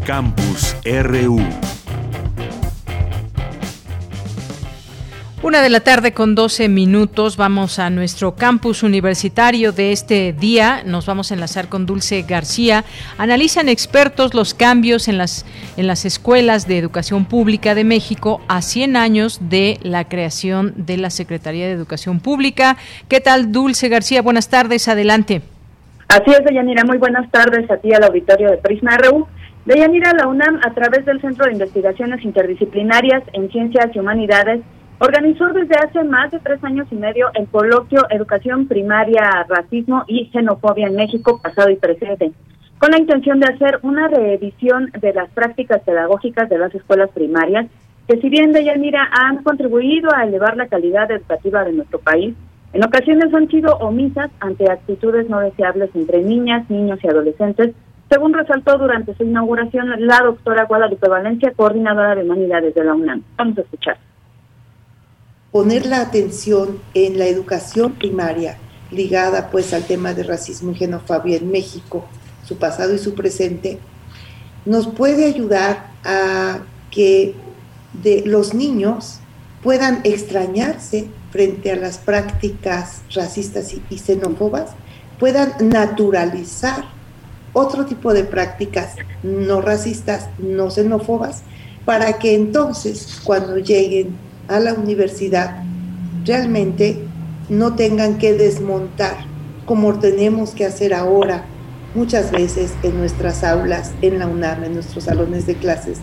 Campus 0.04 0.76
RU 0.84 1.40
Una 5.42 5.60
de 5.60 5.70
la 5.70 5.80
tarde 5.80 6.12
con 6.12 6.36
12 6.36 6.68
minutos, 6.68 7.36
vamos 7.36 7.80
a 7.80 7.90
nuestro 7.90 8.36
campus 8.36 8.84
universitario 8.84 9.72
de 9.72 9.90
este 9.90 10.32
día. 10.32 10.84
Nos 10.86 11.04
vamos 11.06 11.32
a 11.32 11.34
enlazar 11.34 11.66
con 11.66 11.84
Dulce 11.84 12.22
García. 12.22 12.84
Analizan 13.18 13.68
expertos 13.68 14.34
los 14.34 14.54
cambios 14.54 15.08
en 15.08 15.18
las, 15.18 15.44
en 15.76 15.88
las 15.88 16.04
escuelas 16.04 16.68
de 16.68 16.78
educación 16.78 17.24
pública 17.24 17.74
de 17.74 17.82
México 17.82 18.40
a 18.46 18.62
100 18.62 18.96
años 18.96 19.40
de 19.50 19.78
la 19.82 20.04
creación 20.04 20.74
de 20.76 20.96
la 20.96 21.10
Secretaría 21.10 21.66
de 21.66 21.72
Educación 21.72 22.20
Pública. 22.20 22.76
¿Qué 23.08 23.20
tal, 23.20 23.50
Dulce 23.50 23.88
García? 23.88 24.22
Buenas 24.22 24.48
tardes, 24.48 24.86
adelante. 24.86 25.42
Así 26.06 26.30
es, 26.30 26.44
Deyanira. 26.44 26.84
Muy 26.84 26.98
buenas 26.98 27.28
tardes 27.32 27.68
a 27.68 27.78
ti 27.78 27.92
al 27.92 28.04
auditorio 28.04 28.48
de 28.48 28.58
Prisma 28.58 28.96
RU. 28.96 29.26
Deyanira, 29.64 30.12
la 30.12 30.28
UNAM, 30.28 30.60
a 30.64 30.72
través 30.72 31.04
del 31.04 31.20
Centro 31.20 31.46
de 31.46 31.52
Investigaciones 31.54 32.24
Interdisciplinarias 32.24 33.24
en 33.32 33.50
Ciencias 33.50 33.88
y 33.92 33.98
Humanidades, 33.98 34.60
Organizó 35.04 35.48
desde 35.48 35.74
hace 35.74 36.04
más 36.04 36.30
de 36.30 36.38
tres 36.38 36.62
años 36.62 36.86
y 36.92 36.94
medio 36.94 37.28
el 37.34 37.48
coloquio 37.48 38.06
Educación 38.08 38.68
Primaria, 38.68 39.44
Racismo 39.48 40.04
y 40.06 40.26
Xenofobia 40.26 40.86
en 40.86 40.94
México, 40.94 41.40
pasado 41.42 41.70
y 41.70 41.76
presente, 41.76 42.30
con 42.78 42.92
la 42.92 42.98
intención 42.98 43.40
de 43.40 43.48
hacer 43.48 43.80
una 43.82 44.06
revisión 44.06 44.92
de 45.00 45.12
las 45.12 45.28
prácticas 45.30 45.82
pedagógicas 45.82 46.48
de 46.48 46.56
las 46.56 46.72
escuelas 46.72 47.10
primarias, 47.10 47.66
que 48.06 48.20
si 48.20 48.28
bien 48.28 48.52
de 48.52 48.62
mira 48.78 49.10
han 49.10 49.42
contribuido 49.42 50.14
a 50.14 50.22
elevar 50.22 50.56
la 50.56 50.68
calidad 50.68 51.10
educativa 51.10 51.64
de 51.64 51.72
nuestro 51.72 51.98
país, 51.98 52.36
en 52.72 52.84
ocasiones 52.84 53.34
han 53.34 53.48
sido 53.48 53.74
omisas 53.78 54.30
ante 54.38 54.70
actitudes 54.70 55.28
no 55.28 55.40
deseables 55.40 55.90
entre 55.96 56.22
niñas, 56.22 56.70
niños 56.70 57.00
y 57.02 57.08
adolescentes, 57.08 57.74
según 58.08 58.34
resaltó 58.34 58.78
durante 58.78 59.16
su 59.16 59.24
inauguración 59.24 60.06
la 60.06 60.20
doctora 60.20 60.66
Guadalupe 60.66 61.08
Valencia, 61.08 61.54
coordinadora 61.56 62.14
de 62.14 62.22
humanidades 62.22 62.72
de 62.72 62.84
la 62.84 62.94
UNAM. 62.94 63.24
Vamos 63.36 63.58
a 63.58 63.62
escuchar 63.62 63.98
poner 65.52 65.84
la 65.84 66.00
atención 66.00 66.80
en 66.94 67.18
la 67.18 67.26
educación 67.26 67.92
primaria 67.92 68.56
ligada 68.90 69.50
pues 69.50 69.72
al 69.72 69.84
tema 69.84 70.14
de 70.14 70.22
racismo 70.22 70.72
y 70.72 70.76
xenofobia 70.76 71.36
en 71.36 71.50
México, 71.50 72.04
su 72.44 72.56
pasado 72.56 72.94
y 72.94 72.98
su 72.98 73.14
presente, 73.14 73.78
nos 74.64 74.86
puede 74.86 75.26
ayudar 75.26 75.92
a 76.04 76.60
que 76.90 77.34
de 78.02 78.22
los 78.26 78.54
niños 78.54 79.18
puedan 79.62 80.00
extrañarse 80.04 81.08
frente 81.30 81.70
a 81.70 81.76
las 81.76 81.98
prácticas 81.98 83.02
racistas 83.14 83.74
y, 83.88 83.98
xenófobas, 83.98 84.70
puedan 85.18 85.52
naturalizar 85.60 86.84
otro 87.52 87.86
tipo 87.86 88.12
de 88.12 88.24
prácticas 88.24 88.96
no 89.22 89.60
racistas, 89.60 90.28
no 90.38 90.70
xenófobas, 90.70 91.42
para 91.84 92.18
que 92.18 92.34
entonces 92.34 93.20
cuando 93.24 93.58
lleguen 93.58 94.16
a 94.52 94.60
la 94.60 94.74
universidad 94.74 95.62
realmente 96.24 96.98
no 97.48 97.74
tengan 97.74 98.18
que 98.18 98.34
desmontar 98.34 99.26
como 99.66 99.98
tenemos 99.98 100.50
que 100.50 100.64
hacer 100.64 100.94
ahora 100.94 101.44
muchas 101.94 102.30
veces 102.30 102.72
en 102.82 102.98
nuestras 102.98 103.44
aulas, 103.44 103.92
en 104.02 104.18
la 104.18 104.26
UNAM, 104.26 104.64
en 104.64 104.74
nuestros 104.74 105.04
salones 105.04 105.46
de 105.46 105.54
clases, 105.56 105.98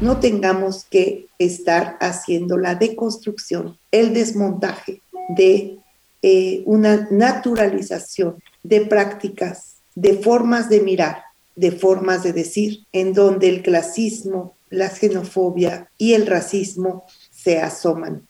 no 0.00 0.18
tengamos 0.18 0.84
que 0.84 1.26
estar 1.38 1.96
haciendo 2.00 2.58
la 2.58 2.74
deconstrucción, 2.74 3.78
el 3.90 4.14
desmontaje 4.14 5.00
de 5.36 5.78
eh, 6.22 6.62
una 6.66 7.08
naturalización 7.10 8.36
de 8.62 8.82
prácticas, 8.82 9.76
de 9.94 10.14
formas 10.14 10.68
de 10.68 10.80
mirar, 10.80 11.22
de 11.54 11.72
formas 11.72 12.22
de 12.22 12.32
decir, 12.32 12.86
en 12.92 13.12
donde 13.12 13.48
el 13.48 13.62
clasismo, 13.62 14.54
la 14.70 14.88
xenofobia 14.88 15.90
y 15.98 16.14
el 16.14 16.26
racismo 16.26 17.04
se 17.42 17.58
asoman. 17.58 18.22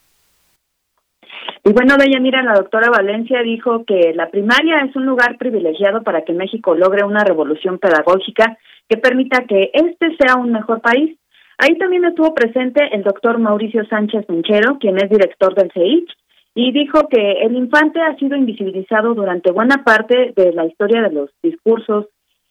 Y 1.64 1.72
bueno, 1.72 1.96
de 1.96 2.06
ella, 2.06 2.18
mira, 2.18 2.42
la 2.42 2.54
doctora 2.54 2.90
Valencia 2.90 3.42
dijo 3.42 3.84
que 3.84 4.12
la 4.14 4.30
primaria 4.30 4.80
es 4.80 4.96
un 4.96 5.06
lugar 5.06 5.38
privilegiado 5.38 6.02
para 6.02 6.22
que 6.22 6.32
México 6.32 6.74
logre 6.74 7.04
una 7.04 7.22
revolución 7.22 7.78
pedagógica 7.78 8.58
que 8.88 8.96
permita 8.96 9.44
que 9.44 9.70
este 9.72 10.16
sea 10.16 10.36
un 10.36 10.50
mejor 10.50 10.80
país. 10.80 11.16
Ahí 11.58 11.76
también 11.78 12.04
estuvo 12.04 12.34
presente 12.34 12.80
el 12.92 13.02
doctor 13.04 13.38
Mauricio 13.38 13.84
Sánchez 13.86 14.28
Menchero, 14.28 14.78
quien 14.78 14.96
es 14.96 15.08
director 15.08 15.54
del 15.54 15.70
CEIC, 15.72 16.08
y 16.54 16.72
dijo 16.72 17.06
que 17.08 17.42
el 17.42 17.54
infante 17.54 18.00
ha 18.00 18.16
sido 18.16 18.36
invisibilizado 18.36 19.14
durante 19.14 19.52
buena 19.52 19.84
parte 19.84 20.32
de 20.34 20.52
la 20.52 20.66
historia 20.66 21.02
de 21.02 21.12
los 21.12 21.30
discursos 21.42 22.06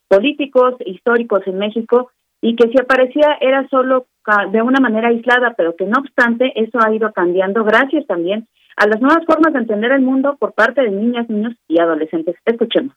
políticos, 0.07 0.75
históricos 0.85 1.41
en 1.47 1.57
México, 1.57 2.11
y 2.41 2.55
que 2.55 2.69
si 2.69 2.79
aparecía 2.79 3.37
era 3.41 3.67
solo 3.69 4.05
de 4.51 4.61
una 4.61 4.79
manera 4.79 5.09
aislada, 5.09 5.53
pero 5.55 5.75
que 5.75 5.85
no 5.85 5.99
obstante 5.99 6.51
eso 6.55 6.79
ha 6.79 6.93
ido 6.93 7.11
cambiando 7.11 7.63
gracias 7.63 8.05
también 8.07 8.47
a 8.77 8.87
las 8.87 9.01
nuevas 9.01 9.25
formas 9.25 9.53
de 9.53 9.59
entender 9.59 9.91
el 9.91 10.01
mundo 10.01 10.37
por 10.39 10.53
parte 10.53 10.81
de 10.81 10.91
niñas, 10.91 11.29
niños 11.29 11.53
y 11.67 11.79
adolescentes. 11.79 12.35
Escuchemos 12.45 12.95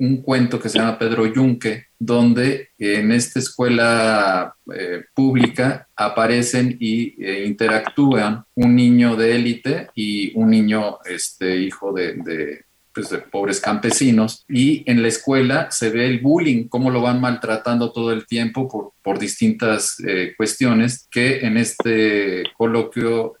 un 0.00 0.22
cuento 0.22 0.58
que 0.58 0.70
se 0.70 0.78
llama 0.78 0.98
Pedro 0.98 1.26
Yunque, 1.26 1.88
donde 1.98 2.70
en 2.78 3.12
esta 3.12 3.38
escuela 3.38 4.56
eh, 4.74 5.04
pública 5.14 5.88
aparecen 5.94 6.78
y 6.80 7.22
eh, 7.22 7.44
interactúan 7.46 8.44
un 8.54 8.74
niño 8.74 9.14
de 9.14 9.36
élite 9.36 9.88
y 9.94 10.32
un 10.34 10.48
niño 10.48 10.98
este, 11.04 11.58
hijo 11.58 11.92
de, 11.92 12.64
de, 13.08 13.18
pobres 13.18 13.60
campesinos. 13.60 14.44
Y 14.48 14.82
en 14.90 15.02
la 15.02 15.08
escuela 15.08 15.70
se 15.70 15.90
ve 15.90 16.06
el 16.06 16.20
bullying, 16.20 16.68
cómo 16.68 16.90
lo 16.90 17.00
van 17.00 17.20
maltratando 17.20 17.92
todo 17.92 18.12
el 18.12 18.26
tiempo 18.26 18.68
por, 18.68 18.92
por 19.02 19.18
distintas 19.18 19.96
eh, 20.06 20.34
cuestiones 20.36 21.08
que 21.10 21.40
en 21.40 21.56
este 21.56 22.44
coloquio 22.56 23.34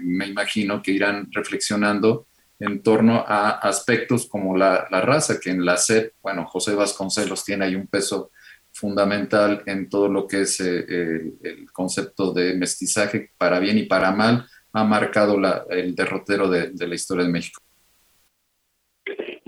me 0.00 0.26
imagino 0.26 0.82
que 0.82 0.92
irán 0.92 1.28
reflexionando 1.30 2.26
en 2.60 2.82
torno 2.82 3.24
a 3.26 3.50
aspectos 3.50 4.26
como 4.26 4.56
la, 4.56 4.86
raza, 4.90 5.38
que 5.38 5.50
en 5.50 5.64
la 5.64 5.76
SEP, 5.76 6.14
bueno, 6.22 6.46
José 6.46 6.74
Vasconcelos 6.74 7.44
tiene 7.44 7.66
ahí 7.66 7.74
un 7.74 7.86
peso 7.86 8.30
fundamental 8.72 9.62
en 9.66 9.88
todo 9.88 10.08
lo 10.08 10.26
que 10.26 10.42
es 10.42 10.60
eh, 10.60 11.34
el, 11.42 11.70
concepto 11.72 12.32
de 12.32 12.54
mestizaje, 12.54 13.30
para 13.38 13.58
bien 13.60 13.78
y 13.78 13.84
para 13.84 14.10
mal, 14.12 14.46
ha 14.72 14.84
marcado 14.84 15.36
el 15.70 15.94
derrotero 15.94 16.48
de, 16.48 16.72
la 16.74 16.94
historia 16.94 17.24
de 17.24 17.30
México. 17.30 17.60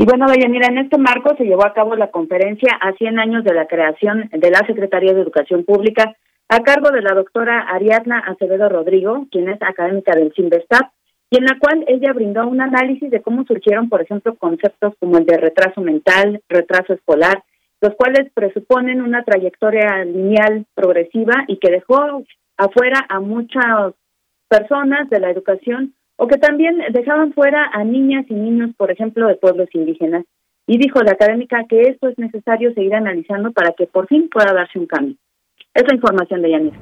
Y 0.00 0.04
bueno, 0.06 0.24
Dayanira, 0.26 0.68
en 0.68 0.78
este 0.78 0.96
marco 0.96 1.36
se 1.36 1.44
llevó 1.44 1.66
a 1.66 1.74
cabo 1.74 1.94
la 1.94 2.10
conferencia 2.10 2.72
a 2.80 2.94
100 2.94 3.18
años 3.18 3.44
de 3.44 3.52
la 3.52 3.66
creación 3.66 4.30
de 4.32 4.50
la 4.50 4.60
Secretaría 4.66 5.12
de 5.12 5.20
Educación 5.20 5.62
Pública 5.62 6.16
a 6.48 6.60
cargo 6.60 6.90
de 6.90 7.02
la 7.02 7.12
doctora 7.12 7.66
Ariadna 7.68 8.20
Acevedo 8.20 8.70
Rodrigo, 8.70 9.26
quien 9.30 9.50
es 9.50 9.60
académica 9.60 10.12
del 10.16 10.32
CIMBESTAP, 10.32 10.90
y 11.28 11.36
en 11.36 11.44
la 11.44 11.58
cual 11.58 11.84
ella 11.86 12.14
brindó 12.14 12.48
un 12.48 12.62
análisis 12.62 13.10
de 13.10 13.20
cómo 13.20 13.44
surgieron, 13.44 13.90
por 13.90 14.00
ejemplo, 14.00 14.36
conceptos 14.36 14.94
como 14.98 15.18
el 15.18 15.26
de 15.26 15.36
retraso 15.36 15.82
mental, 15.82 16.40
retraso 16.48 16.94
escolar, 16.94 17.44
los 17.82 17.94
cuales 17.96 18.32
presuponen 18.32 19.02
una 19.02 19.22
trayectoria 19.22 20.02
lineal 20.06 20.64
progresiva 20.72 21.44
y 21.46 21.58
que 21.58 21.72
dejó 21.72 22.24
afuera 22.56 23.04
a 23.10 23.20
muchas 23.20 23.92
personas 24.48 25.10
de 25.10 25.20
la 25.20 25.28
educación 25.28 25.92
o 26.22 26.26
que 26.26 26.36
también 26.36 26.76
dejaban 26.92 27.32
fuera 27.32 27.70
a 27.72 27.82
niñas 27.82 28.26
y 28.28 28.34
niños, 28.34 28.72
por 28.76 28.90
ejemplo, 28.90 29.26
de 29.26 29.36
pueblos 29.36 29.70
indígenas. 29.72 30.26
Y 30.66 30.76
dijo 30.76 31.00
la 31.02 31.12
académica 31.12 31.64
que 31.66 31.80
esto 31.80 32.08
es 32.08 32.18
necesario 32.18 32.74
seguir 32.74 32.94
analizando 32.94 33.52
para 33.52 33.72
que 33.72 33.86
por 33.86 34.06
fin 34.06 34.28
pueda 34.30 34.52
darse 34.52 34.78
un 34.78 34.86
cambio. 34.86 35.16
Es 35.72 35.82
la 35.88 35.94
información 35.94 36.42
de 36.42 36.50
Yanis. 36.50 36.74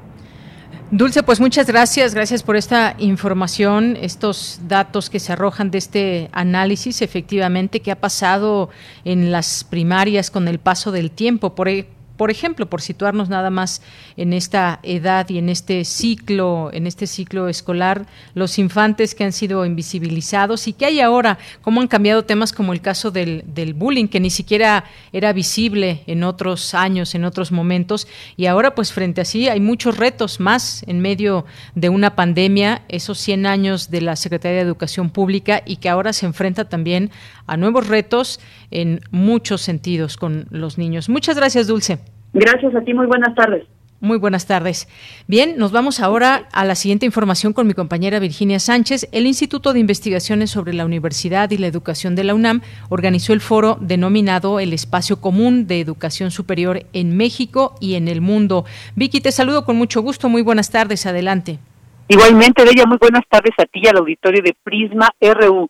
Dulce, 0.90 1.22
pues 1.22 1.40
muchas 1.40 1.68
gracias, 1.68 2.16
gracias 2.16 2.42
por 2.42 2.56
esta 2.56 2.96
información, 2.98 3.96
estos 4.00 4.60
datos 4.66 5.08
que 5.08 5.20
se 5.20 5.34
arrojan 5.34 5.70
de 5.70 5.78
este 5.78 6.30
análisis, 6.32 7.00
efectivamente, 7.00 7.78
que 7.78 7.92
ha 7.92 8.00
pasado 8.00 8.70
en 9.04 9.30
las 9.30 9.62
primarias 9.62 10.32
con 10.32 10.48
el 10.48 10.58
paso 10.58 10.90
del 10.90 11.12
tiempo. 11.12 11.54
Por, 11.54 11.68
e- 11.68 11.86
por 12.18 12.30
ejemplo, 12.30 12.68
por 12.68 12.82
situarnos 12.82 13.30
nada 13.30 13.48
más 13.48 13.80
en 14.16 14.34
esta 14.34 14.80
edad 14.82 15.26
y 15.30 15.38
en 15.38 15.48
este 15.48 15.84
ciclo, 15.84 16.68
en 16.72 16.86
este 16.86 17.06
ciclo 17.06 17.48
escolar, 17.48 18.06
los 18.34 18.58
infantes 18.58 19.14
que 19.14 19.24
han 19.24 19.32
sido 19.32 19.64
invisibilizados 19.64 20.66
y 20.66 20.72
que 20.72 20.84
hay 20.84 21.00
ahora, 21.00 21.38
cómo 21.62 21.80
han 21.80 21.86
cambiado 21.86 22.24
temas 22.24 22.52
como 22.52 22.72
el 22.72 22.80
caso 22.80 23.12
del, 23.12 23.44
bullying, 23.74 24.08
que 24.08 24.18
ni 24.18 24.30
siquiera 24.30 24.84
era 25.12 25.32
visible 25.32 26.02
en 26.06 26.24
otros 26.24 26.74
años, 26.74 27.14
en 27.14 27.24
otros 27.24 27.52
momentos, 27.52 28.08
y 28.36 28.46
ahora 28.46 28.74
pues 28.74 28.92
frente 28.92 29.20
a 29.20 29.24
sí 29.24 29.48
hay 29.48 29.60
muchos 29.60 29.96
retos 29.96 30.40
más 30.40 30.82
en 30.88 31.00
medio 31.00 31.46
de 31.76 31.88
una 31.88 32.16
pandemia, 32.16 32.82
esos 32.88 33.18
100 33.18 33.46
años 33.46 33.90
de 33.90 34.00
la 34.00 34.16
Secretaría 34.16 34.56
de 34.56 34.64
Educación 34.64 35.10
Pública 35.10 35.62
y 35.64 35.76
que 35.76 35.88
ahora 35.88 36.12
se 36.12 36.26
enfrenta 36.26 36.68
también 36.68 37.12
a 37.48 37.56
nuevos 37.56 37.88
retos 37.88 38.40
en 38.70 39.00
muchos 39.10 39.62
sentidos 39.62 40.16
con 40.16 40.46
los 40.50 40.78
niños. 40.78 41.08
Muchas 41.08 41.36
gracias, 41.36 41.66
Dulce. 41.66 41.98
Gracias 42.32 42.74
a 42.74 42.80
ti, 42.82 42.94
muy 42.94 43.06
buenas 43.06 43.34
tardes. 43.34 43.64
Muy 44.00 44.18
buenas 44.18 44.46
tardes. 44.46 44.86
Bien, 45.26 45.56
nos 45.56 45.72
vamos 45.72 45.98
ahora 45.98 46.46
a 46.52 46.64
la 46.64 46.76
siguiente 46.76 47.04
información 47.04 47.52
con 47.52 47.66
mi 47.66 47.74
compañera 47.74 48.20
Virginia 48.20 48.60
Sánchez. 48.60 49.08
El 49.10 49.26
Instituto 49.26 49.72
de 49.72 49.80
Investigaciones 49.80 50.50
sobre 50.50 50.72
la 50.72 50.84
Universidad 50.84 51.50
y 51.50 51.58
la 51.58 51.66
Educación 51.66 52.14
de 52.14 52.22
la 52.22 52.34
UNAM 52.34 52.60
organizó 52.90 53.32
el 53.32 53.40
foro 53.40 53.76
denominado 53.80 54.60
El 54.60 54.72
Espacio 54.72 55.20
Común 55.20 55.66
de 55.66 55.80
Educación 55.80 56.30
Superior 56.30 56.84
en 56.92 57.16
México 57.16 57.74
y 57.80 57.94
en 57.96 58.06
el 58.06 58.20
Mundo. 58.20 58.64
Vicky, 58.94 59.20
te 59.20 59.32
saludo 59.32 59.64
con 59.64 59.74
mucho 59.74 60.00
gusto. 60.00 60.28
Muy 60.28 60.42
buenas 60.42 60.70
tardes. 60.70 61.04
Adelante. 61.04 61.58
Igualmente, 62.06 62.64
Bella, 62.64 62.86
muy 62.86 62.98
buenas 62.98 63.24
tardes 63.28 63.52
a 63.58 63.64
ti 63.64 63.80
y 63.82 63.88
al 63.88 63.96
auditorio 63.96 64.42
de 64.42 64.54
Prisma 64.62 65.10
RU. 65.20 65.68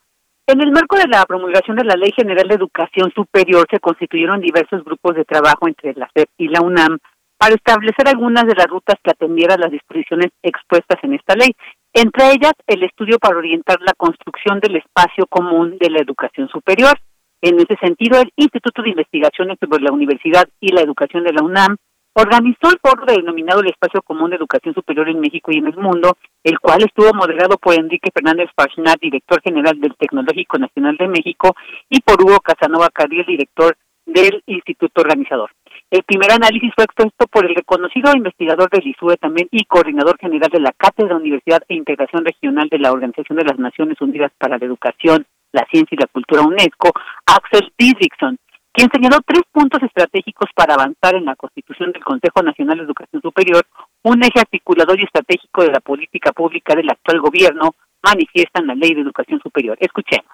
En 0.48 0.62
el 0.62 0.72
marco 0.72 0.96
de 0.96 1.06
la 1.06 1.26
promulgación 1.26 1.76
de 1.76 1.84
la 1.84 1.94
Ley 1.94 2.10
General 2.16 2.48
de 2.48 2.54
Educación 2.54 3.12
Superior 3.14 3.66
se 3.70 3.80
constituyeron 3.80 4.40
diversos 4.40 4.82
grupos 4.82 5.14
de 5.14 5.26
trabajo 5.26 5.68
entre 5.68 5.92
la 5.92 6.08
SEP 6.14 6.30
y 6.38 6.48
la 6.48 6.62
UNAM 6.62 6.96
para 7.36 7.54
establecer 7.54 8.08
algunas 8.08 8.46
de 8.46 8.54
las 8.54 8.66
rutas 8.66 8.96
que 9.04 9.10
atendieran 9.10 9.60
las 9.60 9.70
disposiciones 9.70 10.28
expuestas 10.42 11.04
en 11.04 11.12
esta 11.12 11.34
ley, 11.34 11.54
entre 11.92 12.32
ellas 12.32 12.54
el 12.66 12.82
estudio 12.82 13.18
para 13.18 13.36
orientar 13.36 13.76
la 13.82 13.92
construcción 13.92 14.58
del 14.60 14.76
espacio 14.76 15.26
común 15.26 15.76
de 15.78 15.90
la 15.90 16.00
educación 16.00 16.48
superior. 16.48 16.96
En 17.42 17.56
ese 17.56 17.76
sentido, 17.76 18.18
el 18.18 18.32
Instituto 18.36 18.80
de 18.80 18.88
Investigaciones 18.88 19.58
sobre 19.60 19.82
la 19.82 19.92
Universidad 19.92 20.48
y 20.60 20.72
la 20.72 20.80
Educación 20.80 21.24
de 21.24 21.34
la 21.34 21.42
UNAM 21.42 21.76
organizó 22.18 22.70
el 22.70 22.78
foro 22.82 23.04
denominado 23.06 23.60
el 23.60 23.68
Espacio 23.68 24.02
Común 24.02 24.30
de 24.30 24.36
Educación 24.36 24.74
Superior 24.74 25.08
en 25.08 25.20
México 25.20 25.52
y 25.52 25.58
en 25.58 25.66
el 25.66 25.76
Mundo, 25.76 26.16
el 26.42 26.58
cual 26.58 26.82
estuvo 26.82 27.12
moderado 27.14 27.56
por 27.58 27.74
Enrique 27.74 28.10
Fernández 28.12 28.50
Fachnat, 28.56 29.00
director 29.00 29.40
general 29.42 29.80
del 29.80 29.94
Tecnológico 29.96 30.58
Nacional 30.58 30.96
de 30.96 31.08
México, 31.08 31.54
y 31.88 32.00
por 32.00 32.20
Hugo 32.20 32.40
Casanova 32.40 32.88
Carriel, 32.92 33.26
director 33.26 33.76
del 34.04 34.42
Instituto 34.46 35.02
Organizador. 35.02 35.50
El 35.90 36.02
primer 36.02 36.32
análisis 36.32 36.72
fue 36.74 36.84
expuesto 36.84 37.26
por 37.28 37.46
el 37.46 37.54
reconocido 37.54 38.12
investigador 38.14 38.68
del 38.70 38.86
ISUE 38.86 39.16
también 39.16 39.48
y 39.50 39.64
coordinador 39.64 40.18
general 40.18 40.50
de 40.50 40.60
la 40.60 40.72
Cátedra 40.72 41.16
Universidad 41.16 41.62
e 41.68 41.74
Integración 41.74 42.24
Regional 42.24 42.68
de 42.68 42.78
la 42.78 42.92
Organización 42.92 43.38
de 43.38 43.44
las 43.44 43.58
Naciones 43.58 44.00
Unidas 44.00 44.32
para 44.38 44.58
la 44.58 44.66
Educación, 44.66 45.24
la 45.52 45.66
Ciencia 45.70 45.94
y 45.94 46.00
la 46.00 46.08
Cultura 46.08 46.42
UNESCO, 46.42 46.92
Axel 47.26 47.72
Didrikson, 47.78 48.38
quien 48.72 48.88
señaló 48.92 49.18
tres 49.26 49.42
puntos 49.50 49.82
estratégicos 49.82 50.50
para 50.54 50.74
avanzar 50.74 51.14
en 51.14 51.24
la 51.24 51.36
constitución 51.36 51.92
del 51.92 52.04
Consejo 52.04 52.42
Nacional 52.42 52.78
de 52.78 52.84
Educación 52.84 53.22
Superior, 53.22 53.66
un 54.02 54.22
eje 54.22 54.40
articulador 54.40 54.98
y 55.00 55.04
estratégico 55.04 55.62
de 55.62 55.72
la 55.72 55.80
política 55.80 56.32
pública 56.32 56.74
del 56.74 56.90
actual 56.90 57.20
gobierno, 57.20 57.74
manifiesta 58.02 58.60
en 58.60 58.68
la 58.68 58.74
Ley 58.74 58.94
de 58.94 59.00
Educación 59.00 59.40
Superior. 59.40 59.76
Escuchemos 59.80 60.30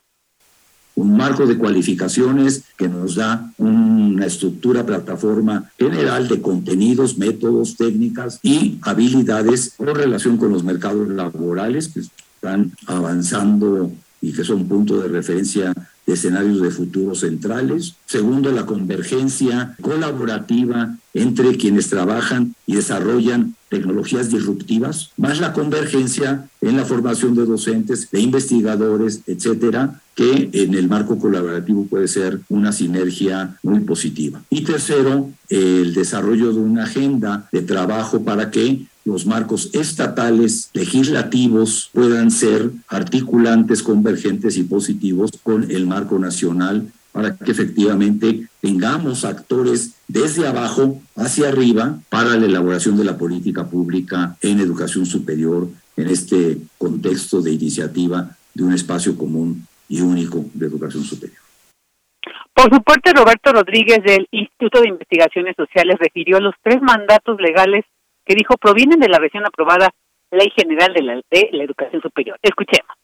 un 0.96 1.16
marco 1.16 1.46
de 1.46 1.58
cualificaciones 1.58 2.64
que 2.76 2.88
nos 2.88 3.16
da 3.16 3.50
una 3.58 4.26
estructura, 4.26 4.86
plataforma 4.86 5.70
general 5.78 6.28
de 6.28 6.40
contenidos, 6.40 7.18
métodos, 7.18 7.76
técnicas 7.76 8.38
y 8.42 8.78
habilidades 8.82 9.74
con 9.76 9.94
relación 9.94 10.36
con 10.36 10.52
los 10.52 10.62
mercados 10.62 11.08
laborales 11.08 11.88
que 11.88 12.00
están 12.00 12.72
avanzando 12.86 13.90
y 14.20 14.32
que 14.32 14.44
son 14.44 14.68
punto 14.68 15.00
de 15.00 15.08
referencia 15.08 15.72
de 16.06 16.12
escenarios 16.12 16.60
de 16.60 16.70
futuro 16.70 17.14
centrales. 17.14 17.94
Segundo, 18.06 18.52
la 18.52 18.66
convergencia 18.66 19.74
colaborativa 19.80 20.96
entre 21.14 21.56
quienes 21.56 21.88
trabajan 21.88 22.54
y 22.66 22.74
desarrollan 22.74 23.54
tecnologías 23.68 24.30
disruptivas, 24.30 25.10
más 25.16 25.40
la 25.40 25.52
convergencia 25.52 26.48
en 26.60 26.76
la 26.76 26.84
formación 26.84 27.34
de 27.34 27.44
docentes, 27.44 28.10
de 28.10 28.20
investigadores, 28.20 29.22
etcétera, 29.26 30.00
que 30.14 30.50
en 30.52 30.74
el 30.74 30.88
marco 30.88 31.18
colaborativo 31.18 31.86
puede 31.86 32.06
ser 32.06 32.40
una 32.48 32.72
sinergia 32.72 33.58
muy 33.62 33.80
positiva. 33.80 34.42
Y 34.50 34.62
tercero, 34.62 35.30
el 35.48 35.92
desarrollo 35.94 36.52
de 36.52 36.60
una 36.60 36.84
agenda 36.84 37.48
de 37.50 37.62
trabajo 37.62 38.24
para 38.24 38.50
que 38.50 38.86
los 39.04 39.26
marcos 39.26 39.70
estatales 39.74 40.70
legislativos 40.72 41.90
puedan 41.92 42.30
ser 42.30 42.70
articulantes, 42.88 43.82
convergentes 43.82 44.56
y 44.56 44.64
positivos 44.64 45.30
con 45.42 45.70
el 45.70 45.86
marco 45.86 46.18
nacional 46.18 46.90
para 47.12 47.36
que 47.36 47.52
efectivamente 47.52 48.48
tengamos 48.60 49.24
actores 49.24 49.94
desde 50.08 50.48
abajo 50.48 51.00
hacia 51.14 51.48
arriba 51.48 52.00
para 52.08 52.36
la 52.36 52.46
elaboración 52.46 52.96
de 52.96 53.04
la 53.04 53.16
política 53.16 53.66
pública 53.66 54.36
en 54.42 54.58
educación 54.58 55.06
superior 55.06 55.68
en 55.96 56.08
este 56.08 56.58
contexto 56.76 57.40
de 57.40 57.52
iniciativa 57.52 58.36
de 58.52 58.64
un 58.64 58.72
espacio 58.72 59.16
común 59.16 59.66
y 59.88 60.00
único 60.00 60.44
de 60.54 60.66
educación 60.66 61.04
superior. 61.04 61.38
Por 62.52 62.72
su 62.72 62.82
parte, 62.82 63.12
Roberto 63.12 63.52
Rodríguez 63.52 64.02
del 64.02 64.26
Instituto 64.30 64.80
de 64.80 64.88
Investigaciones 64.88 65.54
Sociales 65.56 65.96
refirió 66.00 66.40
los 66.40 66.54
tres 66.62 66.80
mandatos 66.82 67.40
legales 67.40 67.84
que 68.24 68.34
dijo 68.34 68.56
provienen 68.56 69.00
de 69.00 69.08
la 69.08 69.18
recién 69.18 69.44
aprobada 69.44 69.90
Ley 70.30 70.50
General 70.56 70.92
de 70.92 71.02
la, 71.02 71.64
Educación 71.64 72.02
Superior. 72.02 72.38
Escuchemos. 72.42 72.96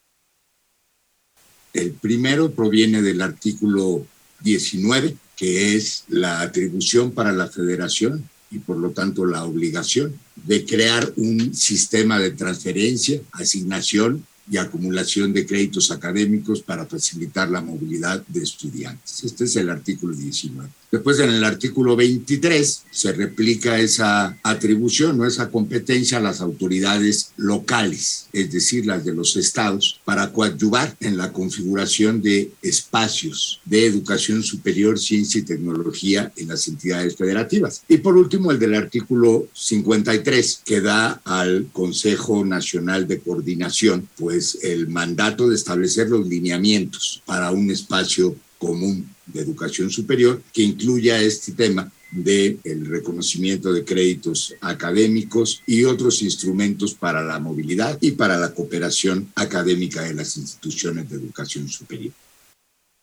El 1.72 1.92
primero 1.92 2.50
proviene 2.50 3.02
del 3.02 3.20
artículo 3.22 4.04
19, 4.40 5.14
que 5.36 5.76
es 5.76 6.04
la 6.08 6.40
atribución 6.40 7.12
para 7.12 7.32
la 7.32 7.46
federación 7.46 8.28
y 8.50 8.58
por 8.58 8.78
lo 8.78 8.90
tanto 8.90 9.24
la 9.24 9.44
obligación 9.44 10.18
de 10.34 10.64
crear 10.66 11.12
un 11.16 11.54
sistema 11.54 12.18
de 12.18 12.32
transferencia, 12.32 13.20
asignación 13.32 14.26
y 14.50 14.56
acumulación 14.56 15.32
de 15.32 15.46
créditos 15.46 15.92
académicos 15.92 16.62
para 16.62 16.86
facilitar 16.86 17.48
la 17.48 17.60
movilidad 17.60 18.24
de 18.26 18.42
estudiantes. 18.42 19.22
Este 19.22 19.44
es 19.44 19.54
el 19.54 19.70
artículo 19.70 20.16
19. 20.16 20.68
Después 20.90 21.20
en 21.20 21.30
el 21.30 21.44
artículo 21.44 21.94
23 21.94 22.82
se 22.90 23.12
replica 23.12 23.78
esa 23.78 24.36
atribución 24.42 25.20
o 25.20 25.26
esa 25.26 25.48
competencia 25.48 26.18
a 26.18 26.20
las 26.20 26.40
autoridades 26.40 27.30
locales, 27.36 28.26
es 28.32 28.50
decir, 28.50 28.86
las 28.86 29.04
de 29.04 29.14
los 29.14 29.36
estados, 29.36 30.00
para 30.04 30.32
coadyuvar 30.32 30.96
en 30.98 31.16
la 31.16 31.32
configuración 31.32 32.20
de 32.22 32.50
espacios 32.62 33.60
de 33.64 33.86
educación 33.86 34.42
superior, 34.42 34.98
ciencia 34.98 35.38
y 35.38 35.44
tecnología 35.44 36.32
en 36.36 36.48
las 36.48 36.66
entidades 36.66 37.14
federativas. 37.16 37.82
Y 37.88 37.98
por 37.98 38.16
último, 38.16 38.50
el 38.50 38.58
del 38.58 38.74
artículo 38.74 39.46
53, 39.54 40.62
que 40.64 40.80
da 40.80 41.20
al 41.24 41.68
Consejo 41.72 42.44
Nacional 42.44 43.06
de 43.06 43.20
Coordinación, 43.20 44.08
pues 44.16 44.58
el 44.62 44.88
mandato 44.88 45.48
de 45.48 45.54
establecer 45.54 46.08
los 46.08 46.26
lineamientos 46.26 47.22
para 47.26 47.52
un 47.52 47.70
espacio 47.70 48.34
común 48.58 49.06
de 49.32 49.40
educación 49.40 49.90
superior 49.90 50.42
que 50.52 50.62
incluya 50.62 51.20
este 51.20 51.52
tema 51.52 51.90
del 52.10 52.58
el 52.64 52.86
reconocimiento 52.86 53.72
de 53.72 53.84
créditos 53.84 54.56
académicos 54.60 55.62
y 55.66 55.84
otros 55.84 56.22
instrumentos 56.22 56.94
para 56.94 57.22
la 57.22 57.38
movilidad 57.38 57.98
y 58.00 58.12
para 58.12 58.36
la 58.36 58.52
cooperación 58.52 59.28
académica 59.36 60.02
de 60.02 60.14
las 60.14 60.36
instituciones 60.36 61.08
de 61.08 61.16
educación 61.16 61.68
superior. 61.68 62.12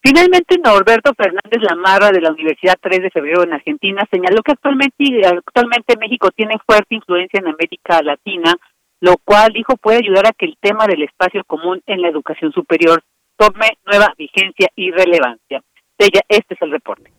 Finalmente, 0.03 0.57
Norberto 0.63 1.13
Fernández 1.15 1.61
Lamarra 1.61 2.11
de 2.11 2.21
la 2.21 2.31
Universidad 2.31 2.77
3 2.79 3.01
de 3.01 3.09
Febrero 3.09 3.43
en 3.43 3.53
Argentina 3.53 4.07
señaló 4.11 4.41
que 4.41 4.53
actualmente, 4.53 5.21
actualmente 5.25 5.97
México 5.99 6.29
tiene 6.31 6.57
fuerte 6.65 6.95
influencia 6.95 7.39
en 7.39 7.47
América 7.47 8.01
Latina, 8.01 8.55
lo 9.01 9.17
cual 9.17 9.51
dijo 9.53 9.75
puede 9.75 9.97
ayudar 9.97 10.27
a 10.27 10.33
que 10.33 10.45
el 10.45 10.57
tema 10.61 10.85
del 10.87 11.03
espacio 11.03 11.43
común 11.45 11.81
en 11.87 12.01
la 12.01 12.09
educación 12.09 12.51
superior 12.53 13.03
tome 13.37 13.77
nueva 13.85 14.13
vigencia 14.17 14.69
y 14.75 14.91
relevancia. 14.91 15.61
Este 15.97 16.53
es 16.53 16.61
el 16.61 16.71
reporte. 16.71 17.11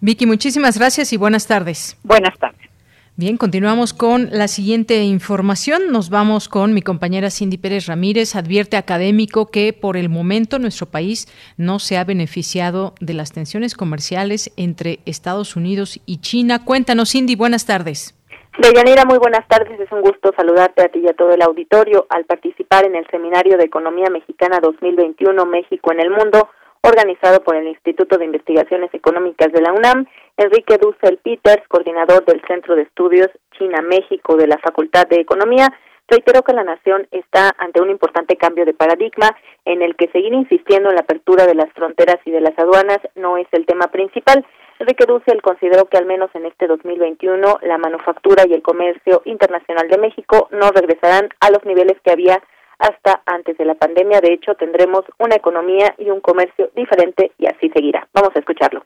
Vicky, 0.00 0.26
muchísimas 0.26 0.78
gracias 0.78 1.12
y 1.12 1.16
buenas 1.16 1.46
tardes. 1.46 1.98
Buenas 2.02 2.38
tardes. 2.38 2.74
Bien, 3.16 3.36
continuamos 3.36 3.94
con 3.94 4.28
la 4.32 4.48
siguiente 4.48 5.04
información. 5.04 5.92
Nos 5.92 6.10
vamos 6.10 6.48
con 6.48 6.74
mi 6.74 6.82
compañera 6.82 7.30
Cindy 7.30 7.58
Pérez 7.58 7.86
Ramírez. 7.86 8.34
Advierte 8.34 8.76
académico 8.76 9.52
que 9.52 9.72
por 9.72 9.96
el 9.96 10.08
momento 10.08 10.58
nuestro 10.58 10.86
país 10.86 11.28
no 11.56 11.78
se 11.78 11.96
ha 11.96 12.02
beneficiado 12.02 12.94
de 13.00 13.14
las 13.14 13.30
tensiones 13.30 13.76
comerciales 13.76 14.52
entre 14.56 14.98
Estados 15.06 15.54
Unidos 15.54 16.00
y 16.06 16.22
China. 16.22 16.64
Cuéntanos, 16.64 17.12
Cindy, 17.12 17.36
buenas 17.36 17.66
tardes. 17.66 18.18
Deyanira, 18.58 19.04
muy 19.04 19.18
buenas 19.18 19.46
tardes. 19.46 19.78
Es 19.78 19.92
un 19.92 20.02
gusto 20.02 20.32
saludarte 20.36 20.82
a 20.82 20.88
ti 20.88 20.98
y 20.98 21.08
a 21.08 21.12
todo 21.12 21.30
el 21.30 21.42
auditorio 21.42 22.08
al 22.08 22.24
participar 22.24 22.84
en 22.84 22.96
el 22.96 23.06
Seminario 23.12 23.56
de 23.56 23.64
Economía 23.64 24.10
Mexicana 24.10 24.58
2021 24.60 25.46
México 25.46 25.92
en 25.92 26.00
el 26.00 26.10
Mundo 26.10 26.48
organizado 26.84 27.42
por 27.42 27.56
el 27.56 27.66
Instituto 27.66 28.18
de 28.18 28.26
Investigaciones 28.26 28.92
Económicas 28.92 29.50
de 29.52 29.62
la 29.62 29.72
UNAM, 29.72 30.06
Enrique 30.36 30.76
Dussel 30.76 31.18
Peters, 31.18 31.66
coordinador 31.68 32.24
del 32.26 32.42
Centro 32.46 32.76
de 32.76 32.82
Estudios 32.82 33.30
China-México 33.58 34.36
de 34.36 34.46
la 34.46 34.58
Facultad 34.58 35.06
de 35.06 35.20
Economía, 35.20 35.68
reiteró 36.08 36.42
que 36.42 36.52
la 36.52 36.64
nación 36.64 37.08
está 37.10 37.54
ante 37.56 37.80
un 37.80 37.88
importante 37.88 38.36
cambio 38.36 38.66
de 38.66 38.74
paradigma 38.74 39.34
en 39.64 39.80
el 39.80 39.96
que 39.96 40.08
seguir 40.08 40.34
insistiendo 40.34 40.90
en 40.90 40.96
la 40.96 41.00
apertura 41.00 41.46
de 41.46 41.54
las 41.54 41.72
fronteras 41.72 42.18
y 42.26 42.30
de 42.30 42.42
las 42.42 42.58
aduanas 42.58 42.98
no 43.14 43.38
es 43.38 43.46
el 43.52 43.64
tema 43.64 43.86
principal. 43.88 44.44
Enrique 44.78 45.06
Dussel 45.06 45.40
consideró 45.40 45.86
que 45.86 45.96
al 45.96 46.04
menos 46.04 46.30
en 46.34 46.44
este 46.44 46.66
2021 46.66 47.60
la 47.62 47.78
manufactura 47.78 48.44
y 48.46 48.52
el 48.52 48.62
comercio 48.62 49.22
internacional 49.24 49.88
de 49.88 49.98
México 49.98 50.48
no 50.50 50.70
regresarán 50.70 51.30
a 51.40 51.50
los 51.50 51.64
niveles 51.64 51.96
que 52.04 52.10
había 52.10 52.42
hasta 52.78 53.22
antes 53.26 53.56
de 53.58 53.64
la 53.64 53.74
pandemia. 53.74 54.20
De 54.20 54.32
hecho, 54.32 54.54
tendremos 54.54 55.04
una 55.18 55.36
economía 55.36 55.94
y 55.98 56.10
un 56.10 56.20
comercio 56.20 56.70
diferente 56.74 57.32
y 57.38 57.46
así 57.46 57.68
seguirá. 57.70 58.08
Vamos 58.12 58.30
a 58.34 58.38
escucharlo. 58.38 58.84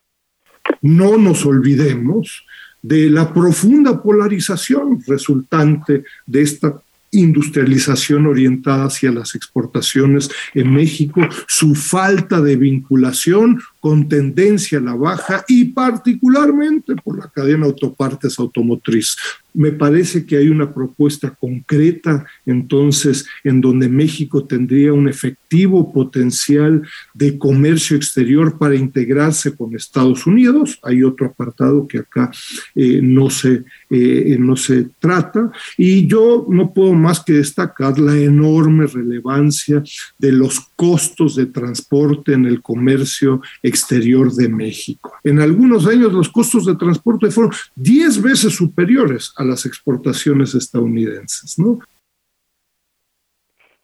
No 0.82 1.16
nos 1.16 1.46
olvidemos 1.46 2.46
de 2.82 3.10
la 3.10 3.32
profunda 3.32 4.02
polarización 4.02 5.02
resultante 5.06 6.04
de 6.26 6.42
esta 6.42 6.80
industrialización 7.10 8.26
orientada 8.26 8.84
hacia 8.84 9.10
las 9.10 9.34
exportaciones 9.34 10.28
en 10.54 10.72
México, 10.72 11.20
su 11.46 11.74
falta 11.74 12.40
de 12.40 12.56
vinculación 12.56 13.60
con 13.80 14.08
tendencia 14.08 14.78
a 14.78 14.82
la 14.82 14.94
baja 14.94 15.44
y 15.48 15.66
particularmente 15.66 16.96
por 16.96 17.18
la 17.18 17.28
cadena 17.28 17.66
autopartes 17.66 18.38
automotriz. 18.38 19.16
Me 19.58 19.72
parece 19.72 20.24
que 20.24 20.36
hay 20.36 20.48
una 20.50 20.72
propuesta 20.72 21.34
concreta 21.34 22.24
entonces 22.46 23.26
en 23.42 23.60
donde 23.60 23.88
México 23.88 24.44
tendría 24.44 24.92
un 24.92 25.08
efectivo 25.08 25.92
potencial 25.92 26.82
de 27.12 27.36
comercio 27.38 27.96
exterior 27.96 28.56
para 28.56 28.76
integrarse 28.76 29.56
con 29.56 29.74
Estados 29.74 30.28
Unidos. 30.28 30.78
Hay 30.84 31.02
otro 31.02 31.26
apartado 31.26 31.88
que 31.88 31.98
acá 31.98 32.30
eh, 32.76 33.00
no, 33.02 33.30
se, 33.30 33.64
eh, 33.90 34.36
no 34.38 34.54
se 34.54 34.90
trata. 35.00 35.50
Y 35.76 36.06
yo 36.06 36.46
no 36.48 36.72
puedo 36.72 36.94
más 36.94 37.24
que 37.24 37.32
destacar 37.32 37.98
la 37.98 38.16
enorme 38.16 38.86
relevancia 38.86 39.82
de 40.18 40.30
los 40.30 40.60
costos 40.76 41.34
de 41.34 41.46
transporte 41.46 42.34
en 42.34 42.46
el 42.46 42.62
comercio 42.62 43.40
exterior 43.60 44.32
de 44.32 44.48
México. 44.48 45.12
En 45.24 45.40
algunos 45.40 45.84
años 45.88 46.12
los 46.12 46.28
costos 46.28 46.64
de 46.64 46.76
transporte 46.76 47.32
fueron 47.32 47.52
10 47.74 48.22
veces 48.22 48.54
superiores 48.54 49.32
a 49.36 49.47
las 49.48 49.66
exportaciones 49.66 50.54
estadounidenses, 50.54 51.58
¿no? 51.58 51.78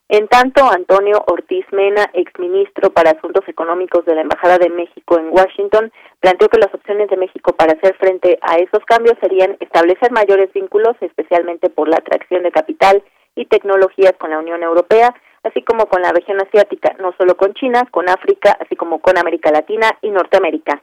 En 0.08 0.28
tanto, 0.28 0.70
Antonio 0.70 1.24
Ortiz 1.26 1.64
Mena, 1.72 2.10
exministro 2.12 2.90
para 2.90 3.12
Asuntos 3.12 3.48
Económicos 3.48 4.04
de 4.04 4.14
la 4.14 4.20
Embajada 4.20 4.58
de 4.58 4.68
México 4.68 5.18
en 5.18 5.30
Washington, 5.32 5.90
planteó 6.20 6.48
que 6.48 6.60
las 6.60 6.72
opciones 6.74 7.08
de 7.08 7.16
México 7.16 7.52
para 7.56 7.72
hacer 7.72 7.96
frente 7.96 8.38
a 8.42 8.56
esos 8.56 8.84
cambios 8.84 9.16
serían 9.20 9.56
establecer 9.60 10.12
mayores 10.12 10.52
vínculos, 10.52 10.94
especialmente 11.00 11.70
por 11.70 11.88
la 11.88 11.96
atracción 11.96 12.42
de 12.42 12.52
capital 12.52 13.02
y 13.34 13.46
tecnologías 13.46 14.12
con 14.18 14.30
la 14.30 14.38
Unión 14.38 14.62
Europea, 14.62 15.14
así 15.42 15.62
como 15.62 15.86
con 15.86 16.02
la 16.02 16.12
región 16.12 16.38
asiática, 16.40 16.94
no 17.00 17.14
solo 17.18 17.36
con 17.36 17.54
China, 17.54 17.88
con 17.90 18.08
África, 18.08 18.56
así 18.60 18.76
como 18.76 19.00
con 19.00 19.18
América 19.18 19.50
Latina 19.50 19.98
y 20.02 20.10
Norteamérica. 20.10 20.82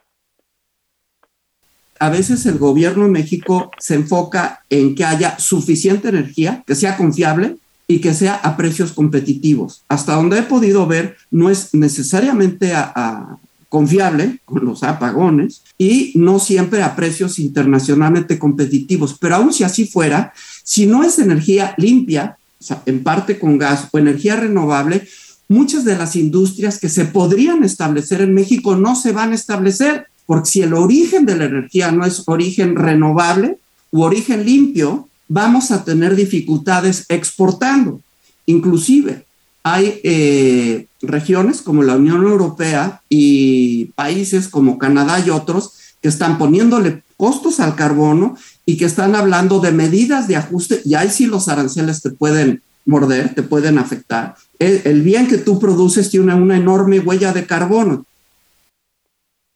A 2.02 2.10
veces 2.10 2.46
el 2.46 2.58
gobierno 2.58 3.04
de 3.04 3.10
México 3.10 3.70
se 3.78 3.94
enfoca 3.94 4.64
en 4.68 4.96
que 4.96 5.04
haya 5.04 5.38
suficiente 5.38 6.08
energía, 6.08 6.64
que 6.66 6.74
sea 6.74 6.96
confiable 6.96 7.58
y 7.86 8.00
que 8.00 8.12
sea 8.12 8.34
a 8.34 8.56
precios 8.56 8.90
competitivos. 8.90 9.84
Hasta 9.88 10.16
donde 10.16 10.40
he 10.40 10.42
podido 10.42 10.88
ver, 10.88 11.16
no 11.30 11.48
es 11.48 11.72
necesariamente 11.74 12.72
confiable 13.68 14.40
con 14.44 14.64
los 14.64 14.82
apagones 14.82 15.62
y 15.78 16.10
no 16.16 16.40
siempre 16.40 16.82
a 16.82 16.96
precios 16.96 17.38
internacionalmente 17.38 18.36
competitivos. 18.36 19.16
Pero 19.20 19.36
aun 19.36 19.52
si 19.52 19.62
así 19.62 19.86
fuera, 19.86 20.32
si 20.64 20.86
no 20.86 21.04
es 21.04 21.20
energía 21.20 21.72
limpia, 21.78 22.36
en 22.84 23.04
parte 23.04 23.38
con 23.38 23.58
gas 23.58 23.86
o 23.92 23.98
energía 23.98 24.34
renovable, 24.34 25.06
muchas 25.46 25.84
de 25.84 25.96
las 25.96 26.16
industrias 26.16 26.80
que 26.80 26.88
se 26.88 27.04
podrían 27.04 27.62
establecer 27.62 28.22
en 28.22 28.34
México 28.34 28.74
no 28.74 28.96
se 28.96 29.12
van 29.12 29.30
a 29.30 29.36
establecer, 29.36 30.08
porque 30.26 30.50
si 30.50 30.62
el 30.62 30.74
origen 30.74 31.26
de 31.26 31.36
la 31.36 31.44
energía 31.44 31.90
no 31.90 32.04
es 32.04 32.22
origen 32.26 32.76
renovable 32.76 33.58
u 33.90 34.02
origen 34.02 34.44
limpio, 34.44 35.08
vamos 35.28 35.70
a 35.70 35.84
tener 35.84 36.14
dificultades 36.14 37.06
exportando. 37.08 38.00
Inclusive 38.46 39.24
hay 39.62 40.00
eh, 40.02 40.86
regiones 41.02 41.62
como 41.62 41.82
la 41.82 41.96
Unión 41.96 42.22
Europea 42.22 43.00
y 43.08 43.86
países 43.94 44.48
como 44.48 44.78
Canadá 44.78 45.22
y 45.24 45.30
otros 45.30 45.72
que 46.00 46.08
están 46.08 46.36
poniéndole 46.38 47.02
costos 47.16 47.60
al 47.60 47.76
carbono 47.76 48.36
y 48.66 48.76
que 48.76 48.84
están 48.84 49.14
hablando 49.14 49.60
de 49.60 49.70
medidas 49.70 50.26
de 50.26 50.36
ajuste, 50.36 50.82
y 50.84 50.94
ahí 50.94 51.08
sí 51.08 51.26
los 51.26 51.48
aranceles 51.48 52.02
te 52.02 52.10
pueden 52.10 52.62
morder, 52.84 53.34
te 53.34 53.42
pueden 53.42 53.78
afectar. 53.78 54.34
El, 54.58 55.02
bien 55.02 55.26
que 55.28 55.38
tú 55.38 55.58
produces 55.58 56.10
tiene 56.10 56.34
una 56.34 56.56
enorme 56.56 57.00
huella 57.00 57.32
de 57.32 57.46
carbono. 57.46 58.04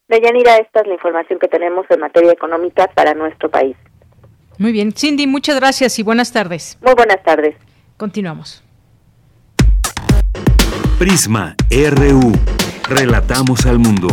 Deyanira, 0.07 0.57
esta 0.57 0.81
es 0.81 0.87
la 0.87 0.93
información 0.93 1.37
que 1.39 1.47
tenemos 1.47 1.85
en 1.89 1.99
materia 1.99 2.31
económica 2.31 2.87
para 2.95 3.13
nuestro 3.13 3.49
país. 3.49 3.75
Muy 4.57 4.71
bien. 4.71 4.93
Cindy, 4.93 5.27
muchas 5.27 5.57
gracias 5.57 5.99
y 5.99 6.03
buenas 6.03 6.31
tardes. 6.31 6.77
Muy 6.81 6.93
buenas 6.93 7.21
tardes. 7.23 7.55
Continuamos. 7.97 8.63
Prisma 10.97 11.55
RU. 11.69 12.31
Relatamos 12.89 13.65
al 13.65 13.79
mundo. 13.79 14.07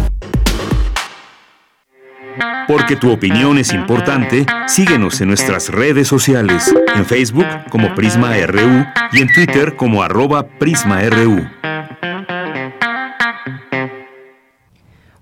Porque 2.67 2.97
tu 2.97 3.13
opinión 3.13 3.59
es 3.59 3.73
importante, 3.73 4.47
síguenos 4.67 5.21
en 5.21 5.29
nuestras 5.29 5.69
redes 5.69 6.09
sociales, 6.09 6.75
en 6.97 7.05
Facebook 7.05 7.47
como 7.71 7.95
Prisma 7.95 8.35
RU 8.47 8.85
y 9.13 9.23
en 9.23 9.33
Twitter 9.33 9.77
como 9.77 10.03
arroba 10.03 10.49
PrismaRU. 10.59 11.47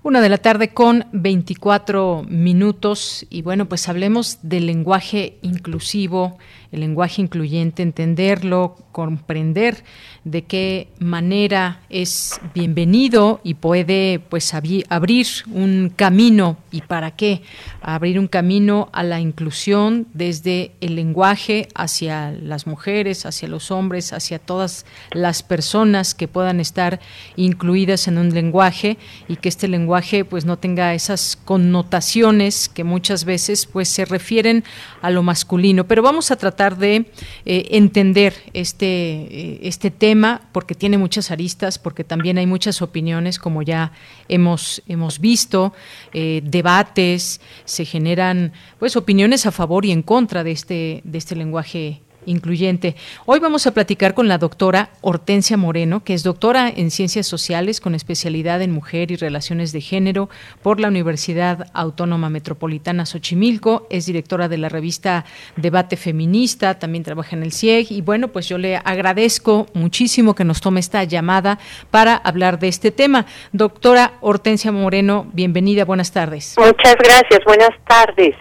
Una 0.03 0.19
de 0.19 0.27
la 0.27 0.37
tarde 0.37 0.73
con 0.73 1.05
24 1.13 2.25
minutos. 2.27 3.25
Y 3.29 3.41
bueno, 3.41 3.69
pues 3.69 3.87
hablemos 3.87 4.39
del 4.41 4.65
lenguaje 4.65 5.37
inclusivo, 5.41 6.37
el 6.73 6.79
lenguaje 6.79 7.21
incluyente, 7.21 7.83
entenderlo, 7.83 8.75
comprender 8.91 9.83
de 10.23 10.43
qué 10.43 10.87
manera 10.97 11.81
es 11.89 12.41
bienvenido 12.55 13.41
y 13.43 13.53
puede 13.53 14.19
pues 14.29 14.55
abrir 14.55 15.25
un 15.51 15.93
camino 15.95 16.57
y 16.71 16.81
para 16.81 17.11
qué 17.11 17.43
abrir 17.81 18.17
un 18.17 18.27
camino 18.27 18.89
a 18.91 19.03
la 19.03 19.19
inclusión 19.19 20.07
desde 20.15 20.71
el 20.81 20.95
lenguaje 20.95 21.67
hacia 21.75 22.31
las 22.31 22.65
mujeres, 22.65 23.27
hacia 23.27 23.47
los 23.47 23.69
hombres, 23.69 24.11
hacia 24.11 24.39
todas 24.39 24.87
las 25.11 25.43
personas 25.43 26.15
que 26.15 26.27
puedan 26.27 26.59
estar 26.59 26.99
incluidas 27.35 28.07
en 28.07 28.17
un 28.17 28.33
lenguaje 28.33 28.97
y 29.27 29.35
que 29.35 29.49
este 29.49 29.67
lenguaje 29.67 30.25
pues 30.25 30.45
no 30.45 30.57
tenga 30.57 30.95
esas 30.95 31.37
connotaciones 31.45 32.67
que 32.67 32.83
muchas 32.83 33.25
veces 33.25 33.67
pues 33.67 33.89
se 33.89 34.05
refieren 34.05 34.63
a 35.03 35.11
lo 35.11 35.21
masculino, 35.21 35.83
pero 35.83 36.01
vamos 36.01 36.31
a 36.31 36.35
tratar 36.35 36.62
de 36.71 37.05
eh, 37.45 37.67
entender 37.71 38.33
este 38.53 38.85
eh, 38.85 39.59
este 39.63 39.91
tema 39.91 40.49
porque 40.51 40.75
tiene 40.75 40.97
muchas 40.97 41.31
aristas, 41.31 41.77
porque 41.77 42.03
también 42.03 42.37
hay 42.37 42.47
muchas 42.47 42.81
opiniones, 42.81 43.37
como 43.39 43.61
ya 43.61 43.91
hemos, 44.29 44.81
hemos 44.87 45.19
visto, 45.19 45.73
eh, 46.13 46.41
debates, 46.43 47.41
se 47.65 47.85
generan 47.85 48.53
pues 48.79 48.95
opiniones 48.95 49.45
a 49.45 49.51
favor 49.51 49.85
y 49.85 49.91
en 49.91 50.01
contra 50.01 50.43
de 50.43 50.51
este, 50.51 51.01
de 51.03 51.17
este 51.17 51.35
lenguaje 51.35 52.01
incluyente. 52.25 52.95
Hoy 53.25 53.39
vamos 53.39 53.67
a 53.67 53.71
platicar 53.71 54.13
con 54.13 54.27
la 54.27 54.37
doctora 54.37 54.89
Hortensia 55.01 55.57
Moreno, 55.57 56.03
que 56.03 56.13
es 56.13 56.23
doctora 56.23 56.69
en 56.69 56.91
Ciencias 56.91 57.27
Sociales 57.27 57.81
con 57.81 57.95
especialidad 57.95 58.61
en 58.61 58.71
Mujer 58.71 59.11
y 59.11 59.15
Relaciones 59.15 59.71
de 59.71 59.81
Género 59.81 60.29
por 60.61 60.79
la 60.79 60.87
Universidad 60.87 61.67
Autónoma 61.73 62.29
Metropolitana 62.29 63.05
Xochimilco, 63.05 63.87
es 63.89 64.05
directora 64.05 64.47
de 64.47 64.57
la 64.57 64.69
revista 64.69 65.25
Debate 65.55 65.97
Feminista, 65.97 66.79
también 66.79 67.03
trabaja 67.03 67.35
en 67.35 67.43
el 67.43 67.51
CIEG 67.51 67.91
y 67.91 68.01
bueno, 68.01 68.29
pues 68.29 68.47
yo 68.47 68.57
le 68.57 68.77
agradezco 68.77 69.67
muchísimo 69.73 70.35
que 70.35 70.43
nos 70.43 70.61
tome 70.61 70.79
esta 70.79 71.03
llamada 71.03 71.59
para 71.91 72.15
hablar 72.15 72.59
de 72.59 72.67
este 72.67 72.91
tema. 72.91 73.25
Doctora 73.51 74.13
Hortensia 74.21 74.71
Moreno, 74.71 75.27
bienvenida, 75.33 75.85
buenas 75.85 76.11
tardes. 76.11 76.55
Muchas 76.57 76.95
gracias, 76.95 77.39
buenas 77.45 77.71
tardes. 77.87 78.35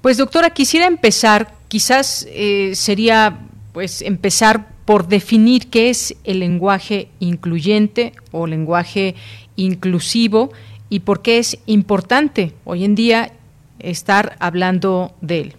Pues 0.00 0.18
doctora, 0.18 0.50
quisiera 0.50 0.86
empezar 0.86 1.48
quizás 1.74 2.24
eh, 2.30 2.76
sería 2.76 3.36
pues 3.72 4.00
empezar 4.00 4.60
por 4.86 5.08
definir 5.08 5.70
qué 5.72 5.90
es 5.90 6.14
el 6.22 6.38
lenguaje 6.38 7.08
incluyente 7.18 8.12
o 8.30 8.46
lenguaje 8.46 9.16
inclusivo 9.56 10.50
y 10.88 11.00
por 11.00 11.20
qué 11.20 11.38
es 11.38 11.60
importante 11.66 12.52
hoy 12.64 12.84
en 12.84 12.94
día 12.94 13.32
estar 13.80 14.36
hablando 14.38 15.14
de 15.20 15.40
él. 15.40 15.52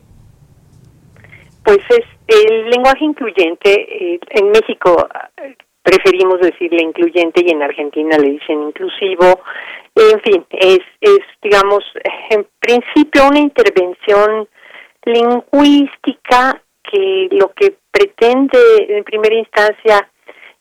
Pues 1.65 1.79
es 1.89 2.05
el 2.27 2.69
lenguaje 2.69 3.03
incluyente 3.03 3.73
eh, 3.73 4.19
en 4.29 4.51
México 4.51 5.09
preferimos 5.83 6.39
decirle 6.39 6.81
incluyente 6.81 7.43
y 7.45 7.51
en 7.51 7.61
Argentina 7.61 8.17
le 8.17 8.29
dicen 8.31 8.63
inclusivo. 8.63 9.41
En 9.95 10.21
fin, 10.21 10.45
es 10.51 10.79
es 11.01 11.19
digamos 11.43 11.83
en 12.29 12.47
principio 12.61 13.27
una 13.27 13.39
intervención 13.39 14.47
lingüística 15.05 16.61
que 16.83 17.29
lo 17.31 17.51
que 17.53 17.75
pretende 17.91 18.59
en 18.89 19.03
primera 19.03 19.35
instancia 19.35 20.09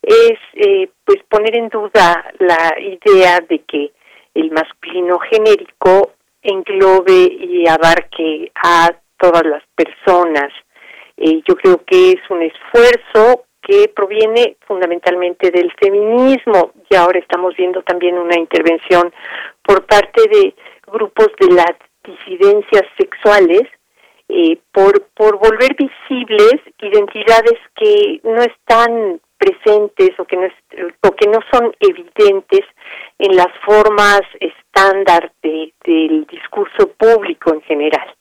es 0.02 0.38
eh, 0.54 0.88
pues 1.04 1.22
poner 1.28 1.56
en 1.56 1.68
duda 1.68 2.32
la 2.38 2.74
idea 2.78 3.40
de 3.40 3.60
que 3.60 3.92
el 4.34 4.50
masculino 4.50 5.18
genérico 5.18 6.12
englobe 6.42 7.32
y 7.40 7.66
abarque 7.66 8.52
a 8.62 8.94
todas 9.18 9.44
las 9.44 9.62
personas. 9.74 10.52
Eh, 11.16 11.42
yo 11.46 11.56
creo 11.56 11.82
que 11.84 12.12
es 12.12 12.30
un 12.30 12.42
esfuerzo 12.42 13.44
que 13.62 13.88
proviene 13.88 14.56
fundamentalmente 14.66 15.50
del 15.50 15.72
feminismo 15.80 16.72
y 16.90 16.94
ahora 16.96 17.18
estamos 17.18 17.56
viendo 17.56 17.82
también 17.82 18.18
una 18.18 18.38
intervención 18.38 19.12
por 19.62 19.86
parte 19.86 20.22
de 20.28 20.54
grupos 20.86 21.28
de 21.40 21.54
las 21.54 21.74
disidencias 22.04 22.84
sexuales 22.98 23.62
eh, 24.28 24.58
por, 24.72 25.06
por 25.14 25.38
volver 25.38 25.76
visibles 25.76 26.56
identidades 26.80 27.58
que 27.76 28.20
no 28.24 28.40
están 28.40 29.20
presentes 29.38 30.10
o 30.18 30.24
que 30.24 30.36
no, 30.36 30.48
o 31.02 31.10
que 31.12 31.28
no 31.28 31.38
son 31.52 31.74
evidentes 31.80 32.62
en 33.18 33.36
las 33.36 33.48
formas 33.64 34.22
estándar 34.40 35.32
de, 35.42 35.72
del 35.84 36.26
discurso 36.26 36.88
público 36.96 37.52
en 37.52 37.60
general. 37.62 38.14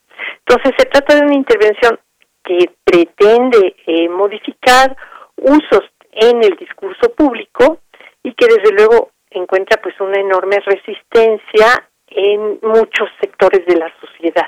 Entonces 0.46 0.72
se 0.78 0.86
trata 0.86 1.14
de 1.14 1.22
una 1.22 1.34
intervención 1.34 1.98
que 2.44 2.70
pretende 2.84 3.74
eh, 3.86 4.08
modificar 4.08 4.96
usos 5.36 5.84
en 6.12 6.44
el 6.44 6.56
discurso 6.56 7.12
público 7.14 7.78
y 8.22 8.34
que 8.34 8.46
desde 8.46 8.72
luego 8.72 9.10
encuentra 9.30 9.80
pues 9.82 9.98
una 10.00 10.20
enorme 10.20 10.60
resistencia 10.60 11.88
en 12.08 12.60
muchos 12.62 13.08
sectores 13.20 13.66
de 13.66 13.76
la 13.76 13.92
sociedad. 14.00 14.46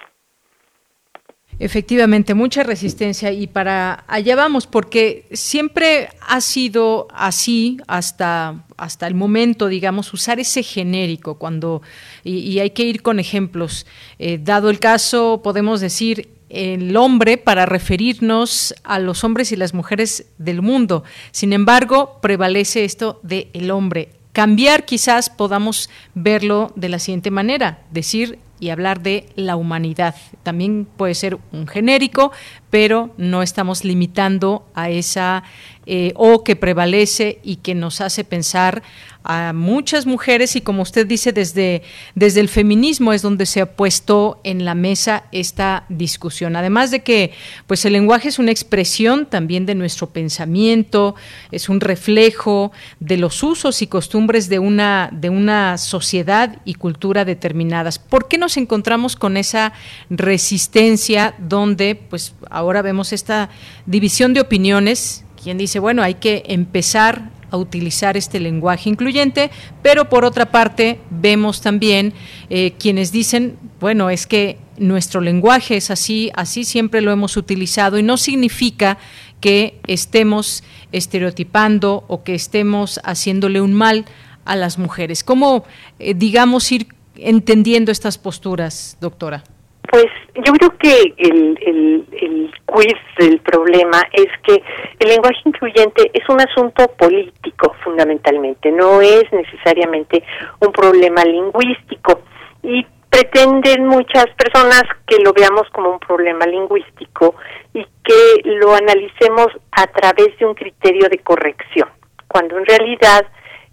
Efectivamente, 1.59 2.35
mucha 2.35 2.63
resistencia 2.65 3.33
y 3.33 3.47
para 3.47 4.05
allá 4.09 4.37
vamos, 4.37 4.67
porque 4.67 5.27
siempre 5.33 6.11
ha 6.21 6.43
sido 6.43 7.09
así 7.15 7.79
hasta, 7.87 8.67
hasta 8.77 9.07
el 9.07 9.15
momento, 9.15 9.69
digamos, 9.69 10.13
usar 10.13 10.39
ese 10.39 10.63
genérico 10.63 11.39
cuando, 11.39 11.81
y, 12.25 12.59
hay 12.59 12.71
que 12.71 12.85
ir 12.85 13.01
con 13.01 13.19
ejemplos. 13.19 13.87
Eh, 14.19 14.39
dado 14.43 14.69
el 14.69 14.79
caso, 14.81 15.41
podemos 15.43 15.81
decir 15.81 16.29
el 16.51 16.95
hombre 16.97 17.39
para 17.39 17.65
referirnos 17.65 18.75
a 18.85 18.99
los 18.99 19.25
hombres 19.25 19.51
y 19.51 19.57
las 19.57 19.73
mujeres 19.73 20.27
del 20.37 20.61
mundo. 20.61 21.05
Sin 21.31 21.55
embargo, 21.55 22.19
prevalece 22.21 22.85
esto 22.85 23.19
de 23.23 23.49
el 23.55 23.71
hombre. 23.71 24.11
Cambiar 24.33 24.85
quizás 24.85 25.31
podamos 25.31 25.89
verlo 26.15 26.71
de 26.77 26.91
la 26.91 26.99
siguiente 26.99 27.31
manera, 27.31 27.83
decir 27.91 28.39
y 28.61 28.71
hablar 28.71 29.01
de 29.03 29.27
la 29.37 29.57
humanidad. 29.57 30.15
También 30.43 30.87
puede 30.97 31.15
ser 31.15 31.39
un 31.53 31.67
genérico, 31.67 32.33
pero 32.71 33.11
no 33.17 33.43
estamos 33.43 33.85
limitando 33.85 34.67
a 34.75 34.91
esa 34.91 35.45
eh, 35.87 36.13
o 36.17 36.43
que 36.45 36.57
prevalece 36.57 37.39
y 37.43 37.57
que 37.57 37.75
nos 37.75 38.01
hace 38.01 38.25
pensar 38.25 38.83
a 39.27 39.53
muchas 39.53 40.07
mujeres 40.07 40.55
y 40.55 40.61
como 40.61 40.83
usted 40.83 41.05
dice 41.05 41.33
desde, 41.33 41.83
desde 42.15 42.41
el 42.41 42.49
feminismo 42.49 43.13
es 43.13 43.23
donde 43.23 43.45
se 43.45 43.61
ha 43.61 43.67
puesto 43.75 44.41
en 44.45 44.65
la 44.65 44.77
mesa 44.77 45.25
esta 45.33 45.85
discusión. 45.89 46.55
Además 46.55 46.93
de 46.93 47.03
que 47.03 47.33
pues 47.67 47.85
el 47.85 47.95
lenguaje 47.95 48.29
es 48.29 48.39
una 48.39 48.53
expresión 48.53 49.27
también 49.27 49.67
de 49.67 49.75
nuestro 49.75 50.11
pensamiento, 50.11 51.17
es 51.51 51.69
un 51.69 51.81
reflejo 51.81 52.71
de 53.01 53.17
los 53.17 53.43
usos 53.43 53.83
y 53.83 53.89
costumbres 53.89 54.49
de 54.49 54.61
una, 54.61 55.11
de 55.13 55.29
una 55.29 55.77
sociedad 55.77 56.61
y 56.65 56.75
cultura 56.75 57.25
determinadas. 57.25 57.99
¿Por 57.99 58.29
qué 58.29 58.39
nos 58.39 58.57
encontramos 58.57 59.17
con 59.17 59.37
esa 59.37 59.73
resistencia 60.09 61.35
donde 61.39 61.97
pues 61.97 62.35
ahora 62.49 62.81
vemos 62.81 63.13
esta 63.13 63.51
división 63.87 64.35
de 64.35 64.41
opiniones? 64.41 65.26
Quien 65.47 65.59
dice, 65.59 65.79
bueno, 65.79 66.03
hay 66.03 66.15
que 66.15 66.43
empezar 66.49 67.31
a 67.53 67.57
utilizar 67.57 68.17
este 68.17 68.41
lenguaje 68.41 68.91
incluyente, 68.91 69.53
pero 69.81 70.09
por 70.09 70.25
otra 70.25 70.51
parte 70.51 70.99
vemos 71.09 71.61
también 71.61 72.15
eh, 72.51 72.73
quienes 72.81 73.13
dicen, 73.13 73.57
bueno, 73.79 74.11
es 74.11 74.27
que 74.27 74.59
nuestro 74.77 75.21
lenguaje 75.21 75.77
es 75.77 75.93
así, 75.93 76.33
así 76.35 76.65
siempre 76.65 77.01
lo 77.01 77.13
hemos 77.13 77.37
utilizado 77.37 77.97
y 77.97 78.03
no 78.03 78.17
significa 78.17 78.99
que 79.41 79.79
estemos 79.87 80.65
estereotipando 80.91 82.03
o 82.09 82.25
que 82.25 82.35
estemos 82.35 82.99
haciéndole 83.05 83.61
un 83.61 83.73
mal 83.73 84.05
a 84.45 84.57
las 84.57 84.79
mujeres. 84.79 85.23
¿Cómo, 85.23 85.63
eh, 86.01 86.15
digamos, 86.15 86.73
ir 86.73 86.89
entendiendo 87.15 87.93
estas 87.93 88.19
posturas, 88.19 88.97
doctora? 89.01 89.45
Pues 89.91 90.07
yo 90.35 90.53
creo 90.55 90.77
que 90.79 91.15
el, 91.19 91.59
el, 91.61 92.07
el 92.13 92.55
quiz 92.67 92.97
del 93.19 93.41
problema 93.41 94.03
es 94.13 94.27
que 94.43 94.63
el 94.99 95.09
lenguaje 95.09 95.41
incluyente 95.45 96.11
es 96.13 96.29
un 96.29 96.41
asunto 96.41 96.89
político 96.99 97.75
fundamentalmente, 97.85 98.71
no 98.71 99.01
es 99.01 99.25
necesariamente 99.33 100.23
un 100.61 100.73
problema 100.73 101.25
lingüístico. 101.25 102.21
Y 102.63 102.87
pretenden 103.11 103.87
muchas 103.87 104.27
personas 104.37 104.83
que 105.07 105.17
lo 105.19 105.33
veamos 105.33 105.69
como 105.73 105.91
un 105.91 105.99
problema 105.99 106.47
lingüístico 106.47 107.35
y 107.73 107.85
que 108.05 108.43
lo 108.45 108.75
analicemos 108.75 109.49
a 109.73 109.87
través 109.87 110.37
de 110.39 110.47
un 110.47 110.55
criterio 110.55 111.09
de 111.09 111.19
corrección, 111.19 111.89
cuando 112.29 112.59
en 112.59 112.67
realidad 112.67 113.27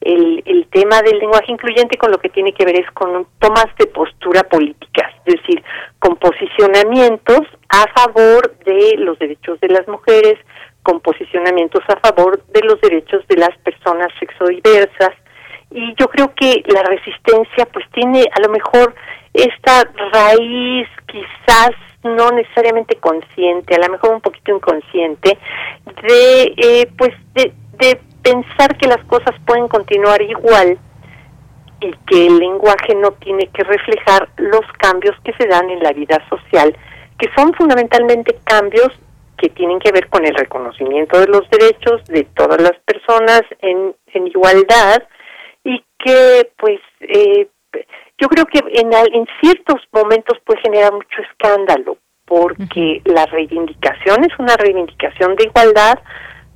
el, 0.06 0.68
tema 0.72 1.02
del 1.02 1.20
lenguaje 1.20 1.52
incluyente 1.52 1.98
con 1.98 2.12
lo 2.12 2.18
que 2.18 2.30
tiene 2.30 2.54
que 2.54 2.66
ver 2.66 2.80
es 2.80 2.90
con 2.92 3.28
tomas 3.40 3.68
de 3.78 3.86
postura 3.88 4.44
políticas, 4.44 5.14
es 5.26 5.36
decir, 5.36 5.64
con 6.00 6.16
posicionamientos 6.16 7.42
a 7.70 7.86
favor 7.96 8.56
de 8.66 8.96
los 8.98 9.18
derechos 9.20 9.60
de 9.60 9.70
las 9.70 9.88
mujeres, 9.88 10.40
con 10.82 11.00
posicionamientos 11.00 11.84
a 11.88 12.00
favor 12.00 12.44
de 12.48 12.62
los 12.64 12.82
derechos 12.82 13.26
de 13.28 13.38
las 13.38 13.56
personas 13.60 14.10
sexodiversas. 14.20 15.12
Y 15.72 15.94
yo 15.96 16.08
creo 16.08 16.34
que 16.36 16.64
la 16.68 16.84
resistencia 16.84 17.66
pues 17.72 17.86
tiene 17.92 18.26
a 18.36 18.42
lo 18.42 18.50
mejor 18.50 18.96
esta 19.34 19.84
raíz 20.12 20.88
quizás 21.08 21.72
no 22.04 22.32
necesariamente 22.32 22.96
consciente, 22.98 23.76
a 23.76 23.80
lo 23.80 23.94
mejor 23.94 24.16
un 24.16 24.22
poquito 24.22 24.56
inconsciente, 24.56 25.38
de 26.02 26.54
eh, 26.58 26.90
pues 26.98 27.12
de, 27.34 27.54
de 27.78 28.00
pensar 28.24 28.78
que 28.78 28.88
las 28.88 29.04
cosas 29.06 29.36
pueden 29.46 29.68
continuar 29.68 30.22
igual 30.22 30.80
y 31.82 31.92
que 32.08 32.28
el 32.28 32.40
lenguaje 32.40 32.96
no 32.96 33.12
tiene 33.12 33.48
que 33.48 33.64
reflejar 33.64 34.30
los 34.38 34.66
cambios 34.80 35.16
que 35.24 35.34
se 35.34 35.48
dan 35.48 35.70
en 35.70 35.84
la 35.84 35.92
vida 35.92 36.18
social, 36.30 36.76
que 37.20 37.30
son 37.36 37.54
fundamentalmente 37.54 38.38
cambios 38.46 38.90
que 39.38 39.50
tienen 39.50 39.80
que 39.80 39.92
ver 39.92 40.08
con 40.08 40.26
el 40.26 40.34
reconocimiento 40.34 41.20
de 41.20 41.28
los 41.28 41.50
derechos 41.50 42.04
de 42.06 42.24
todas 42.24 42.62
las 42.62 42.80
personas 42.86 43.42
en, 43.60 43.94
en 44.14 44.28
igualdad 44.28 45.04
y 45.66 45.84
que 46.00 46.50
pues 46.58 46.80
eh, 47.02 47.48
yo 48.18 48.30
creo 48.30 48.46
que 48.46 48.60
en, 48.60 48.94
en 48.94 49.28
ciertos 49.42 49.82
momentos 49.92 50.40
puede 50.46 50.62
generar 50.62 50.94
mucho 50.94 51.22
escándalo 51.30 51.98
porque 52.26 53.02
la 53.04 53.26
reivindicación 53.26 54.24
es 54.24 54.40
una 54.40 54.56
reivindicación 54.56 55.36
de 55.36 55.44
igualdad, 55.44 56.00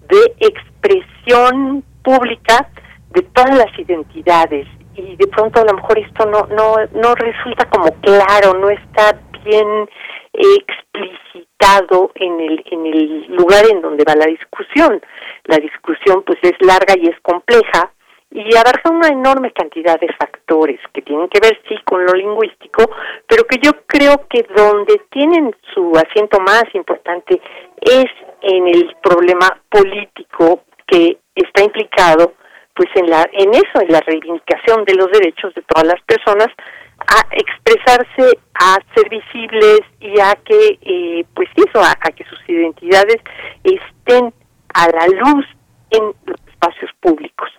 de 0.07 0.47
expresión 0.47 1.16
pública 2.01 2.69
de 3.09 3.21
todas 3.21 3.57
las 3.57 3.79
identidades 3.79 4.67
y 4.95 5.15
de 5.15 5.27
pronto 5.27 5.61
a 5.61 5.65
lo 5.65 5.73
mejor 5.73 5.99
esto 5.99 6.25
no 6.25 6.47
no 6.47 6.75
no 6.93 7.15
resulta 7.15 7.65
como 7.69 7.91
claro, 8.01 8.53
no 8.53 8.69
está 8.69 9.19
bien 9.43 9.89
explicitado 10.33 12.11
en 12.15 12.39
el 12.39 12.63
en 12.71 12.85
el 12.85 13.25
lugar 13.35 13.65
en 13.69 13.81
donde 13.81 14.03
va 14.07 14.15
la 14.15 14.25
discusión. 14.25 15.01
La 15.45 15.57
discusión 15.57 16.23
pues 16.25 16.39
es 16.41 16.53
larga 16.59 16.95
y 16.97 17.07
es 17.07 17.19
compleja 17.21 17.91
y 18.31 18.55
abarca 18.55 18.89
una 18.89 19.07
enorme 19.07 19.51
cantidad 19.51 19.99
de 19.99 20.13
factores 20.13 20.79
que 20.93 21.01
tienen 21.01 21.29
que 21.29 21.39
ver 21.39 21.59
sí 21.67 21.75
con 21.85 22.05
lo 22.05 22.13
lingüístico, 22.13 22.89
pero 23.25 23.45
que 23.45 23.57
yo 23.61 23.71
creo 23.85 24.27
que 24.29 24.45
donde 24.55 25.01
tienen 25.09 25.55
su 25.73 25.93
asiento 25.95 26.39
más 26.39 26.65
importante 26.73 27.41
es 27.81 28.05
en 28.41 28.67
el 28.67 28.95
problema 29.01 29.47
político 29.69 30.63
que 30.87 31.17
está 31.35 31.63
implicado 31.63 32.33
pues 32.75 32.89
en 32.95 33.09
la 33.09 33.27
en 33.33 33.53
eso 33.53 33.81
en 33.81 33.91
la 33.91 33.99
reivindicación 34.01 34.85
de 34.85 34.95
los 34.95 35.11
derechos 35.11 35.53
de 35.55 35.63
todas 35.63 35.87
las 35.87 36.01
personas 36.03 36.47
a 36.99 37.27
expresarse 37.31 38.39
a 38.55 38.77
ser 38.95 39.09
visibles 39.09 39.81
y 39.99 40.19
a 40.19 40.35
que 40.35 40.79
eh, 40.81 41.25
pues 41.35 41.49
eso 41.55 41.81
a 41.81 42.11
que 42.11 42.23
sus 42.25 42.39
identidades 42.47 43.17
estén 43.63 44.33
a 44.73 44.87
la 44.89 45.07
luz 45.07 45.45
en 45.91 46.03
los 46.25 46.39
espacios 46.47 46.91
públicos. 46.99 47.49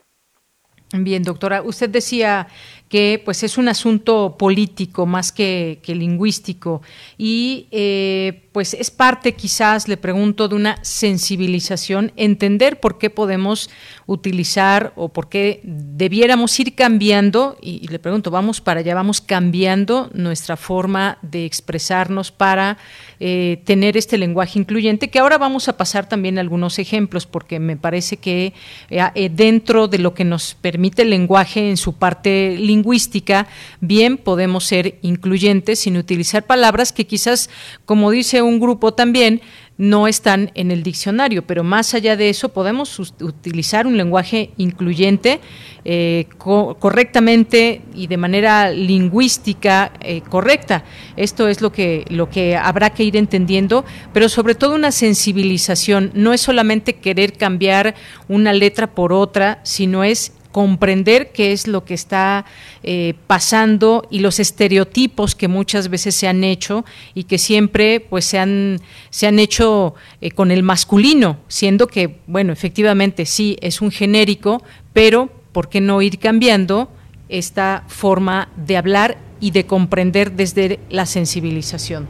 Bien, 0.93 1.23
doctora, 1.23 1.63
usted 1.63 1.91
decía 1.91 2.47
que 2.89 3.21
pues 3.25 3.43
es 3.43 3.59
un 3.59 3.69
asunto 3.69 4.37
político 4.39 5.05
más 5.07 5.33
que, 5.33 5.81
lingüístico. 5.87 6.83
Y 7.17 7.67
eh, 7.71 8.49
pues 8.53 8.75
es 8.75 8.91
parte 8.91 9.35
quizás, 9.35 9.89
le 9.89 9.97
pregunto, 9.97 10.49
de 10.49 10.55
una 10.55 10.83
sensibilización, 10.83 12.13
entender 12.17 12.81
por 12.81 12.99
qué 12.99 13.11
podemos 13.11 13.71
utilizar 14.07 14.93
o 14.97 15.11
por 15.11 15.29
qué 15.29 15.61
debiéramos 15.63 16.59
ir 16.59 16.75
cambiando, 16.75 17.59
y, 17.61 17.87
le 17.89 17.99
pregunto, 17.99 18.31
vamos 18.31 18.61
para 18.61 18.81
allá, 18.81 18.95
vamos 18.95 19.21
cambiando 19.21 20.11
nuestra 20.15 20.57
forma 20.57 21.19
de 21.23 21.45
expresarnos 21.45 22.33
para 22.33 22.79
eh, 23.21 23.63
tener 23.65 23.97
este 23.97 24.17
lenguaje 24.17 24.59
incluyente, 24.59 25.11
que 25.11 25.19
ahora 25.19 25.39
vamos 25.39 25.69
a 25.69 25.77
pasar 25.77 26.09
también 26.09 26.39
algunos 26.39 26.79
ejemplos, 26.79 27.27
porque 27.27 27.61
me 27.61 27.77
parece 27.77 28.17
que 28.17 28.55
eh, 28.91 29.31
dentro 29.33 29.89
de 29.89 29.99
lo 29.99 30.15
que 30.15 30.25
nos 30.25 30.55
permite 30.55 31.03
el 31.03 31.11
lenguaje 31.11 31.69
en 31.69 31.77
su 31.77 31.93
parte 31.93 32.57
lingüística, 32.59 32.78
lingüística, 32.79 33.47
bien 33.81 34.17
podemos 34.17 34.65
ser 34.65 34.99
incluyentes 35.03 35.81
sin 35.81 35.97
utilizar 35.97 36.47
palabras 36.47 36.93
que 36.93 37.07
quizás, 37.07 37.51
como 37.85 38.11
dice 38.11 38.43
un 38.43 38.61
grupo 38.61 38.95
también, 38.95 39.41
no 39.79 40.09
están 40.09 40.51
en 40.55 40.73
el 40.73 40.83
diccionario, 40.83 41.47
pero 41.47 41.63
más 41.63 41.95
allá 41.95 42.17
de 42.17 42.29
eso 42.31 42.49
podemos 42.49 42.99
utilizar 42.99 43.87
un 43.87 43.97
lenguaje 43.97 44.51
incluyente 44.57 45.39
eh, 45.85 46.27
correctamente 46.39 47.83
y 47.95 48.09
de 48.09 48.17
manera 48.17 48.73
lingüística 48.73 49.93
eh, 50.01 50.21
correcta. 50.29 50.85
Esto 51.17 51.47
es 51.47 51.61
lo 51.61 51.71
que, 51.71 52.05
lo 52.11 52.29
que 52.29 52.57
habrá 52.57 52.91
que 52.91 53.05
ir 53.05 53.17
entendiendo, 53.17 53.85
pero 54.13 54.29
sobre 54.29 54.57
todo 54.57 54.75
una 54.75 54.91
sensibilización. 54.91 56.11
No 56.13 56.33
es 56.33 56.41
solamente 56.41 56.97
querer 56.97 57.35
cambiar 57.35 57.95
una 58.27 58.53
letra 58.53 58.89
por 58.89 59.13
otra, 59.13 59.61
sino 59.63 60.03
es 60.03 60.33
comprender 60.59 61.31
qué 61.31 61.53
es 61.53 61.69
lo 61.69 61.85
que 61.85 61.95
está 61.95 62.45
eh, 62.83 63.15
pasando 63.29 64.03
y 64.11 64.19
los 64.19 64.41
estereotipos 64.41 65.37
que 65.37 65.47
muchas 65.47 65.89
veces 65.89 66.17
se 66.17 66.27
han 66.27 66.43
hecho 66.43 66.85
y 67.15 67.25
que 67.31 67.39
siempre 67.39 68.01
pues 68.01 68.25
se 68.25 68.41
han, 68.41 68.79
se 69.11 69.29
han 69.29 69.39
hecho 69.39 69.95
eh, 70.21 70.33
con 70.33 70.51
el 70.51 70.65
masculino, 70.65 71.37
siendo 71.47 71.87
que, 71.87 72.17
bueno, 72.27 72.53
efectivamente 72.53 73.25
sí 73.25 73.57
es 73.63 73.81
un 73.81 73.93
genérico, 73.93 74.61
pero 74.93 75.29
¿por 75.53 75.69
qué 75.69 75.81
no 75.81 76.03
ir 76.03 76.19
cambiando 76.19 76.89
esta 77.29 77.85
forma 77.87 78.49
de 78.57 78.79
hablar 78.79 79.17
y 79.39 79.53
de 79.53 79.65
comprender 79.65 80.33
desde 80.33 80.81
la 80.91 81.07
sensibilización? 81.07 82.09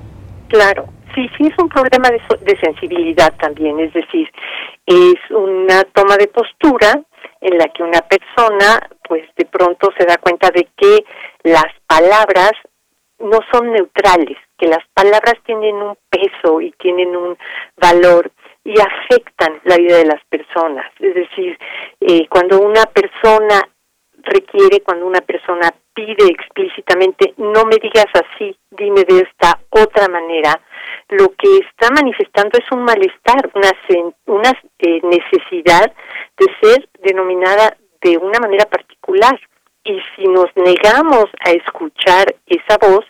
Claro, 0.49 0.87
sí, 1.15 1.29
sí 1.37 1.49
es 1.49 1.59
un 1.59 1.69
problema 1.69 2.09
de, 2.09 2.21
de 2.47 2.59
sensibilidad 2.61 3.35
también, 3.37 3.79
es 3.79 3.93
decir, 3.93 4.27
es 4.89 5.31
una 5.31 5.85
toma 5.93 6.17
de 6.17 6.29
postura 6.29 7.01
en 7.41 7.59
la 7.59 7.69
que 7.69 7.83
una 7.83 8.01
persona 8.01 8.89
pues 9.07 9.23
de 9.37 9.45
pronto 9.45 9.91
se 9.99 10.07
da 10.07 10.17
cuenta 10.17 10.51
de 10.51 10.67
que 10.77 11.05
las 11.43 11.67
palabras 11.87 12.53
no 13.19 13.39
son 13.53 13.73
neutrales, 13.73 14.39
que 14.57 14.67
las 14.67 14.85
palabras 14.95 15.35
tienen 15.45 15.75
un 15.77 15.97
peso 16.09 16.61
y 16.61 16.73
tienen 16.73 17.15
un 17.15 17.37
valor 17.77 18.31
y 18.65 18.75
afectan 18.81 19.61
la 19.65 19.77
vida 19.77 19.99
de 19.99 20.07
las 20.07 20.25
personas. 20.29 20.91
Es 21.01 21.15
decir, 21.15 21.59
eh, 22.01 22.27
cuando 22.29 22.61
una 22.61 22.85
persona 22.85 23.69
requiere, 24.23 24.81
cuando 24.83 25.07
una 25.07 25.21
persona 25.21 25.71
pide 25.95 26.27
explícitamente, 26.27 27.35
no 27.37 27.65
me 27.65 27.77
digas 27.77 28.07
así, 28.15 28.57
dime 28.71 29.05
de 29.05 29.21
esta 29.21 29.59
otra 29.71 30.09
manera, 30.09 30.61
lo 31.09 31.29
que 31.37 31.59
está 31.59 31.91
manifestando 31.91 32.59
es 32.59 32.71
un 32.71 32.85
malestar, 32.85 33.51
una, 33.55 33.71
una 34.27 34.51
eh, 34.79 35.01
necesidad 35.03 35.93
de 36.39 36.47
ser 36.61 36.89
denominada 37.03 37.77
de 38.03 38.17
una 38.19 38.39
manera 38.41 38.67
particular. 38.67 39.39
Y 39.85 39.99
si 40.15 40.25
nos 40.25 40.47
negamos 40.55 41.27
a 41.45 41.51
escuchar 41.53 42.35
esa 42.47 42.77
voz, 42.79 43.05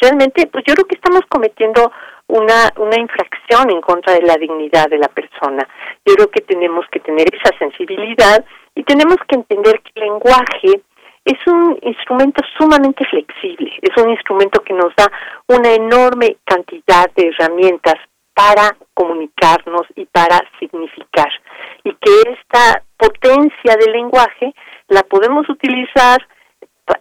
realmente, 0.00 0.46
pues 0.46 0.64
yo 0.66 0.74
creo 0.74 0.86
que 0.86 0.94
estamos 0.94 1.22
cometiendo 1.28 1.92
una, 2.28 2.72
una 2.76 2.98
infracción 2.98 3.70
en 3.70 3.82
contra 3.82 4.14
de 4.14 4.22
la 4.22 4.36
dignidad 4.36 4.88
de 4.88 4.98
la 4.98 5.08
persona. 5.08 5.68
Yo 6.06 6.14
creo 6.14 6.30
que 6.30 6.40
tenemos 6.40 6.86
que 6.90 7.00
tener 7.00 7.26
esa 7.34 7.56
sensibilidad 7.58 8.44
y 8.74 8.82
tenemos 8.84 9.16
que 9.28 9.36
entender 9.36 9.82
que 9.82 9.92
el 9.96 10.04
lenguaje 10.04 10.80
es 11.24 11.38
un 11.46 11.78
instrumento 11.82 12.42
sumamente 12.58 13.04
flexible, 13.06 13.72
es 13.80 14.02
un 14.02 14.10
instrumento 14.10 14.60
que 14.62 14.74
nos 14.74 14.94
da 14.96 15.10
una 15.46 15.72
enorme 15.72 16.36
cantidad 16.44 17.10
de 17.14 17.28
herramientas 17.28 17.94
para 18.34 18.76
comunicarnos 18.94 19.82
y 19.94 20.06
para 20.06 20.40
significar. 20.58 21.30
Y 21.84 21.94
que 21.94 22.10
esta 22.32 22.82
potencia 22.96 23.76
del 23.76 23.92
lenguaje 23.92 24.54
la 24.88 25.02
podemos 25.02 25.48
utilizar, 25.48 26.26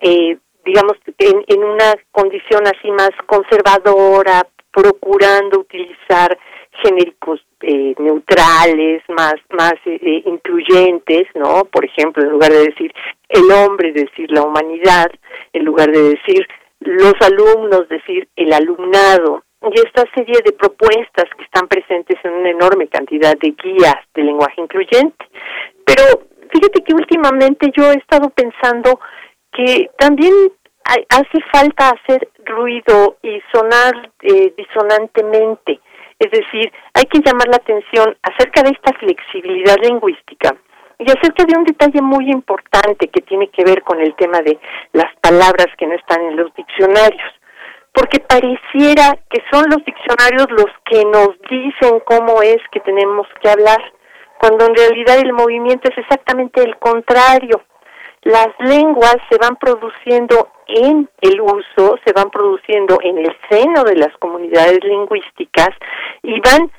eh, 0.02 0.38
digamos, 0.66 0.98
en, 1.18 1.44
en 1.48 1.64
una 1.64 1.96
condición 2.12 2.62
así 2.68 2.92
más 2.92 3.12
conservadora, 3.26 4.46
procurando 4.72 5.60
utilizar 5.60 6.38
genéricos 6.84 7.42
eh, 7.63 7.93
neutrales, 8.00 9.04
más, 9.10 9.36
más 9.50 9.74
eh, 9.86 10.00
eh, 10.02 10.24
incluyentes, 10.26 11.28
¿no? 11.36 11.65
Por 11.65 11.86
ejemplo, 11.86 12.24
en 12.24 12.30
lugar 12.30 12.52
de 12.52 12.65
decir 12.65 12.93
el 13.30 13.52
hombre, 13.52 13.91
decir 13.91 14.32
la 14.32 14.43
humanidad, 14.43 15.12
en 15.54 15.65
lugar 15.65 15.91
de 15.91 16.02
decir 16.02 16.47
los 16.80 17.13
alumnos, 17.21 17.88
decir 17.89 18.28
el 18.36 18.52
alumnado, 18.54 19.43
y 19.62 19.80
esta 19.80 20.04
serie 20.15 20.39
de 20.43 20.54
propuestas 20.54 21.26
que 21.38 21.43
están 21.43 21.67
presentes 21.67 22.17
en 22.24 22.34
una 22.34 22.50
enorme 22.50 22.88
cantidad 22.88 23.38
de 23.38 23.52
guías 23.52 23.97
de 24.15 24.24
lenguaje 24.24 24.60
incluyente. 24.60 25.26
Pero 25.86 26.04
fíjate 26.52 26.84
que 26.84 26.95
últimamente 26.95 27.71
yo 27.78 27.91
he 27.91 27.97
estado 27.97 28.30
pensando 28.32 29.00
que 29.54 29.91
también 29.97 30.34
hace 31.10 31.39
falta 31.54 31.91
hacer 31.91 32.28
ruido 32.43 33.17
y 33.21 33.39
sonar 33.54 34.12
disonantemente 34.58 35.80
es 36.22 36.30
decir, 36.30 36.72
hay 36.94 37.06
que 37.06 37.20
llamar 37.26 37.48
la 37.48 37.56
atención 37.56 38.16
acerca 38.22 38.62
de 38.62 38.70
esta 38.70 38.94
flexibilidad 38.94 39.76
lingüística 39.82 40.56
y 41.00 41.10
acerca 41.10 41.46
de 41.46 41.58
un 41.58 41.64
detalle 41.64 42.00
muy 42.00 42.30
importante 42.30 43.08
que 43.08 43.22
tiene 43.22 43.50
que 43.50 43.63
ver 43.63 43.82
con 43.82 44.00
el 44.00 44.13
tema 44.13 44.40
de 44.42 44.60
las 44.94 45.12
palabras 45.19 45.65
que 45.80 45.88
no 45.88 45.96
están 45.96 46.22
en 46.22 46.36
los 46.36 46.54
diccionarios. 46.54 47.32
Porque 47.92 48.19
pareciera 48.19 49.17
que 49.32 49.42
son 49.52 49.65
los 49.72 49.84
diccionarios 49.84 50.46
los 50.52 50.69
que 50.86 51.04
nos 51.06 51.30
dicen 51.50 52.00
cómo 52.06 52.44
es 52.44 52.60
que 52.72 52.82
tenemos 52.82 53.26
que 53.42 53.50
hablar, 53.50 53.82
cuando 54.40 54.67
en 54.67 54.76
realidad 54.76 55.17
el 55.17 55.34
movimiento 55.34 55.90
es 55.90 55.98
exactamente 55.98 56.62
el 56.62 56.78
contrario. 56.78 57.63
Las 58.24 58.50
lenguas 58.60 59.17
se 59.30 59.38
van 59.38 59.56
produciendo 59.56 60.52
en 60.67 61.10
el 61.22 61.42
uso, 61.42 61.98
se 62.06 62.13
van 62.13 62.30
produciendo 62.30 63.00
en 63.04 63.17
el 63.17 63.36
seno 63.50 63.84
de 63.84 63.96
las 63.96 64.15
comunidades 64.17 64.84
lingüísticas 64.84 65.69
y 66.22 66.40
van, 66.40 66.72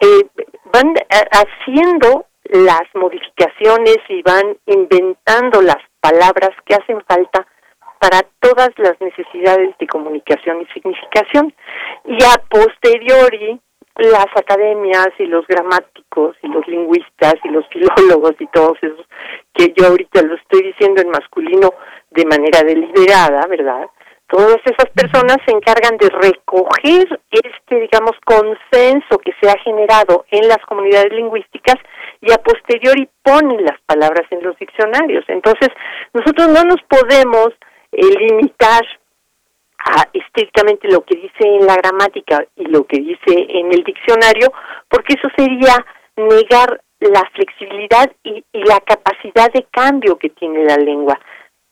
eh, 0.00 0.26
van 0.72 0.96
eh, 0.96 1.28
haciendo 1.30 2.26
las 2.44 2.82
modificaciones 2.94 3.98
y 4.08 4.22
van 4.22 4.56
inventando 4.66 5.62
las 5.62 5.78
palabras 6.00 6.50
que 6.64 6.74
hacen 6.74 7.02
falta 7.06 7.46
para 8.00 8.22
todas 8.40 8.70
las 8.76 9.00
necesidades 9.00 9.76
de 9.78 9.86
comunicación 9.86 10.62
y 10.62 10.66
significación. 10.72 11.54
Y 12.04 12.18
a 12.24 12.38
posteriori, 12.48 13.60
las 13.98 14.26
academias 14.36 15.08
y 15.18 15.26
los 15.26 15.46
gramáticos 15.46 16.36
y 16.42 16.48
los 16.48 16.66
lingüistas 16.68 17.34
y 17.44 17.48
los 17.48 17.66
filólogos 17.68 18.34
y 18.38 18.46
todos 18.48 18.78
esos 18.80 19.06
que 19.54 19.74
yo 19.76 19.88
ahorita 19.88 20.22
lo 20.22 20.36
estoy 20.36 20.62
diciendo 20.62 21.02
en 21.02 21.10
masculino 21.10 21.74
de 22.10 22.24
manera 22.24 22.62
deliberada, 22.62 23.46
¿verdad? 23.48 23.88
Todas 24.28 24.58
esas 24.64 24.90
personas 24.94 25.38
se 25.46 25.52
encargan 25.52 25.96
de 25.96 26.08
recoger 26.10 27.20
este, 27.30 27.80
digamos, 27.80 28.12
consenso 28.24 29.18
que 29.18 29.32
se 29.40 29.50
ha 29.50 29.58
generado 29.60 30.26
en 30.30 30.46
las 30.46 30.58
comunidades 30.58 31.12
lingüísticas 31.12 31.76
y 32.20 32.30
a 32.30 32.38
posteriori 32.38 33.08
ponen 33.22 33.64
las 33.64 33.80
palabras 33.86 34.26
en 34.30 34.42
los 34.42 34.56
diccionarios. 34.58 35.24
Entonces, 35.28 35.70
nosotros 36.12 36.48
no 36.48 36.62
nos 36.64 36.82
podemos 36.82 37.48
eh, 37.92 38.04
limitar 38.18 38.82
a 39.78 40.08
estrictamente 40.12 40.88
lo 40.88 41.04
que 41.04 41.16
dice 41.16 41.40
en 41.40 41.66
la 41.66 41.76
gramática 41.76 42.44
y 42.56 42.64
lo 42.66 42.84
que 42.84 42.98
dice 42.98 43.46
en 43.48 43.72
el 43.72 43.84
diccionario, 43.84 44.52
porque 44.88 45.14
eso 45.14 45.28
sería 45.36 45.84
negar 46.16 46.80
la 47.00 47.22
flexibilidad 47.32 48.10
y, 48.24 48.44
y 48.52 48.64
la 48.64 48.80
capacidad 48.80 49.52
de 49.52 49.66
cambio 49.70 50.18
que 50.18 50.30
tiene 50.30 50.64
la 50.64 50.76
lengua. 50.76 51.18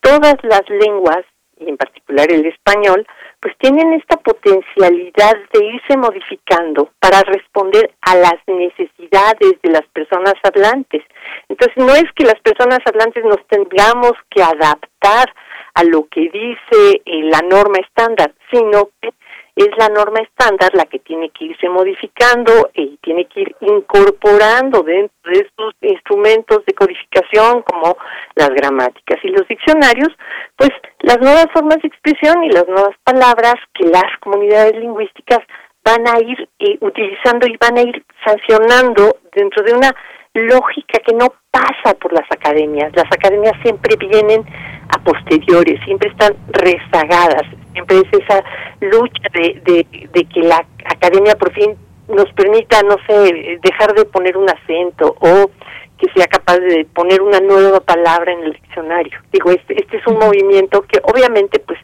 Todas 0.00 0.36
las 0.42 0.62
lenguas, 0.68 1.24
y 1.59 1.68
en 1.68 1.76
particular 1.76 2.30
el 2.30 2.46
español, 2.46 3.07
pues 3.40 3.57
tienen 3.59 3.92
esta 3.94 4.16
potencialidad 4.16 5.36
de 5.52 5.64
irse 5.64 5.96
modificando 5.96 6.90
para 7.00 7.22
responder 7.22 7.92
a 8.02 8.16
las 8.16 8.36
necesidades 8.46 9.61
de 9.62 9.70
las 9.70 9.86
personas 9.92 10.34
hablantes. 10.42 11.02
Entonces 11.48 11.76
no 11.76 11.94
es 11.94 12.04
que 12.14 12.24
las 12.24 12.40
personas 12.40 12.80
hablantes 12.86 13.24
nos 13.24 13.44
tengamos 13.48 14.12
que 14.30 14.42
adaptar 14.42 15.32
a 15.77 15.85
lo 15.85 16.07
que 16.09 16.22
dice 16.22 17.03
eh, 17.05 17.22
la 17.24 17.43
norma 17.43 17.79
estándar, 17.79 18.33
sino 18.51 18.89
que 19.01 19.11
es 19.57 19.68
la 19.79 19.89
norma 19.89 20.20
estándar 20.20 20.70
la 20.74 20.87
que 20.87 20.99
tiene 20.99 21.31
que 21.31 21.47
irse 21.47 21.68
modificando 21.68 22.70
y 22.74 22.99
tiene 23.03 23.27
que 23.27 23.41
ir 23.43 23.57
incorporando 23.61 24.83
dentro 24.83 25.33
de 25.33 25.41
estos 25.41 25.74
instrumentos 25.83 26.64
de 26.66 26.74
codificación 26.74 27.62
como 27.62 27.97
las 28.35 28.51
gramáticas 28.51 29.18
y 29.22 29.29
los 29.29 29.47
diccionarios, 29.49 30.09
pues 30.57 30.70
las 31.01 31.18
nuevas 31.18 31.47
formas 31.53 31.81
de 31.83 31.89
expresión 31.89 32.43
y 32.45 32.51
las 32.51 32.66
nuevas 32.68 32.97
palabras 33.05 33.57
que 33.74 33.87
las 33.87 34.11
comunidades 34.20 34.77
lingüísticas 34.77 35.41
van 35.85 36.07
a 36.09 36.20
ir 36.20 36.49
eh, 36.59 36.79
utilizando 36.81 37.47
y 37.47 37.57
van 37.59 37.79
a 37.79 37.83
ir 37.83 38.03
sancionando 38.24 39.18
dentro 39.33 39.62
de 39.62 39.74
una 39.74 39.95
lógica 40.37 40.99
que 41.05 41.14
no 41.14 41.32
pasa 41.51 41.97
por 41.99 42.12
las 42.12 42.30
academias. 42.30 42.95
Las 42.95 43.07
academias 43.07 43.55
siempre 43.62 43.97
vienen 43.97 44.45
a 44.89 44.99
posteriores, 45.03 45.82
siempre 45.84 46.11
están 46.11 46.34
rezagadas, 46.49 47.43
siempre 47.72 47.99
es 47.99 48.20
esa 48.22 48.43
lucha 48.80 49.28
de, 49.32 49.87
de, 50.12 50.24
que 50.24 50.41
la 50.41 50.64
academia 50.84 51.34
por 51.37 51.53
fin 51.53 51.74
nos 52.09 52.30
permita, 52.32 52.82
no 52.82 52.97
sé, 53.07 53.59
dejar 53.62 53.95
de 53.95 54.05
poner 54.05 54.37
un 54.37 54.49
acento 54.49 55.16
o 55.20 55.51
que 55.99 56.11
sea 56.14 56.26
capaz 56.26 56.59
de 56.59 56.84
poner 56.95 57.22
una 57.22 57.41
nueva 57.41 57.80
palabra 57.80 58.32
en 58.32 58.45
el 58.45 58.53
diccionario. 58.53 59.18
Digo, 59.32 59.51
este, 59.51 59.80
este 59.80 59.97
es 59.97 60.07
un 60.07 60.18
movimiento 60.18 60.82
que 60.82 61.01
obviamente 61.03 61.59
pues 61.59 61.78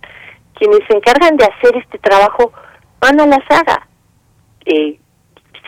quienes 0.55 0.81
se 0.87 0.97
encargan 0.97 1.37
de 1.37 1.45
hacer 1.45 1.77
este 1.77 1.99
trabajo 1.99 2.53
van 3.01 3.21
a 3.21 3.27
la 3.27 3.43
saga. 3.49 3.89
Eh, 4.65 4.99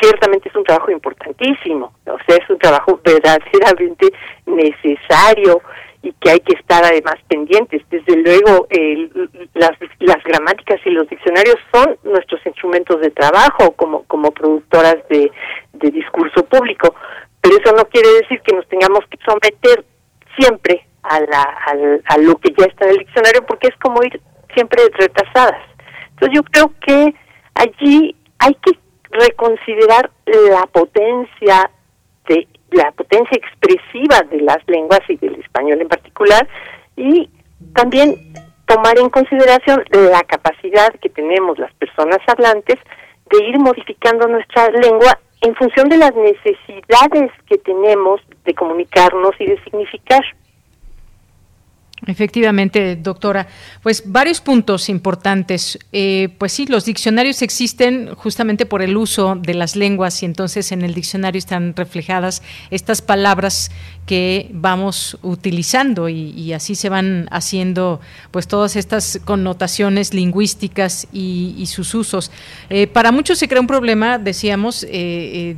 ciertamente 0.05 0.48
es 0.48 0.55
un 0.55 0.64
trabajo 0.64 0.90
importantísimo, 0.90 1.92
o 2.07 2.18
sea, 2.26 2.36
es 2.36 2.50
un 2.50 2.59
trabajo 2.59 3.00
verdaderamente 3.05 4.12
necesario 4.46 5.62
y 6.02 6.12
que 6.20 6.30
hay 6.30 6.40
que 6.40 6.55
estar 6.55 6.84
además 6.84 7.16
pendientes. 7.28 7.82
Desde 7.90 8.16
luego, 8.16 8.68
las, 9.55 9.72
las 10.00 10.22
gramáticas 10.22 10.80
y 10.84 10.90
los 10.90 11.09
diccionarios 11.09 11.57
son 11.72 11.96
nuestros 12.05 12.44
instrumentos 12.44 13.00
de 13.00 13.11
trabajo 13.11 13.72
como, 13.72 14.05
como 14.05 14.30
productoras 14.30 14.96
de, 15.09 15.30
de 15.72 15.90
discurso 15.90 16.44
público, 16.44 16.94
pero 17.40 17.57
eso 17.57 17.74
no 17.74 17.84
quiere 17.86 18.09
decir 18.20 18.40
que 18.42 18.55
nos 18.55 18.68
tengamos 18.68 19.00
que 19.09 19.18
someter 19.24 19.84
siempre 20.38 20.86
a, 21.02 21.20
la, 21.20 21.42
a 22.07 22.18
lo 22.18 22.36
que 22.36 22.52
ya 22.57 22.66
está 22.66 22.84
en 22.86 22.92
el 22.92 22.98
diccionario, 22.98 23.46
porque 23.46 23.68
es 23.68 23.76
como 23.76 24.02
ir 24.02 24.20
siempre 24.55 24.82
retrasadas. 24.98 25.62
Entonces 26.11 26.34
yo 26.34 26.42
creo 26.44 26.72
que 26.80 27.14
allí 27.55 28.14
hay 28.38 28.55
que 28.55 28.84
reconsiderar 29.15 30.11
la 30.27 30.67
potencia 30.67 31.71
de 32.29 32.47
la 32.71 32.91
potencia 32.93 33.37
expresiva 33.37 34.23
de 34.31 34.41
las 34.41 34.59
lenguas 34.67 35.01
y 35.09 35.17
del 35.17 35.37
español 35.37 35.81
en 35.81 35.89
particular 35.89 36.49
y 36.97 37.31
también 37.75 38.17
tomar 38.67 38.99
en 38.99 39.11
consideración 39.11 39.85
la 39.91 40.23
capacidad 40.25 40.93
que 41.01 41.09
tenemos 41.09 41.59
las 41.59 41.73
personas 41.75 42.19
hablantes 42.27 42.79
de 43.31 43.45
ir 43.45 43.59
modificando 43.59 44.27
nuestra 44.27 44.71
lengua 44.71 45.19
en 45.43 45.55
función 45.55 45.89
de 45.89 45.99
las 45.99 46.15
necesidades 46.15 47.31
que 47.47 47.59
tenemos 47.59 48.21
de 48.45 48.55
comunicarnos 48.55 49.33
y 49.39 49.47
de 49.47 49.62
significar. 49.65 50.25
Efectivamente, 52.07 52.96
doctora. 52.96 53.46
Pues 53.82 54.02
varios 54.07 54.40
puntos 54.40 54.88
importantes. 54.88 55.78
Eh, 55.92 56.28
pues 56.38 56.52
sí, 56.52 56.66
los 56.66 56.84
diccionarios 56.84 57.42
existen 57.42 58.14
justamente 58.14 58.66
por 58.66 58.82
el 58.82 58.96
uso 58.96 59.36
de 59.36 59.55
las 59.55 59.76
lenguas 59.76 60.22
y 60.22 60.26
entonces 60.26 60.72
en 60.72 60.82
el 60.82 60.94
diccionario 60.94 61.38
están 61.38 61.74
reflejadas 61.74 62.42
estas 62.70 63.00
palabras 63.00 63.70
que 64.07 64.50
vamos 64.52 65.18
utilizando 65.22 66.09
y, 66.09 66.52
así 66.52 66.74
se 66.74 66.88
van 66.88 67.26
haciendo 67.30 68.00
pues 68.30 68.46
todas 68.46 68.76
estas 68.76 69.20
connotaciones 69.24 70.12
lingüísticas 70.12 71.09
y, 71.12 71.64
sus 71.66 71.94
usos. 71.94 72.30
Eh, 72.68 72.86
para 72.86 73.11
muchos 73.11 73.38
se 73.38 73.48
crea 73.48 73.61
un 73.61 73.66
problema, 73.66 74.18
decíamos, 74.18 74.84
eh, 74.84 74.88
eh, 74.92 75.57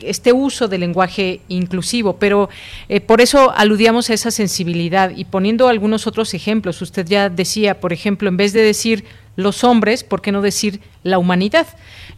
este 0.00 0.32
uso 0.32 0.68
del 0.68 0.80
lenguaje 0.80 1.40
inclusivo, 1.48 2.16
pero 2.16 2.48
eh, 2.88 3.00
por 3.00 3.20
eso 3.20 3.52
aludíamos 3.54 4.10
a 4.10 4.14
esa 4.14 4.30
sensibilidad 4.30 5.12
y 5.14 5.24
poniendo 5.24 5.68
algunos 5.68 6.06
otros 6.06 6.34
ejemplos. 6.34 6.82
Usted 6.82 7.06
ya 7.06 7.28
decía, 7.28 7.80
por 7.80 7.92
ejemplo, 7.92 8.28
en 8.28 8.36
vez 8.36 8.52
de 8.52 8.62
decir 8.62 9.04
los 9.36 9.64
hombres, 9.64 10.04
¿por 10.04 10.20
qué 10.20 10.32
no 10.32 10.42
decir 10.42 10.80
la 11.02 11.18
humanidad? 11.18 11.66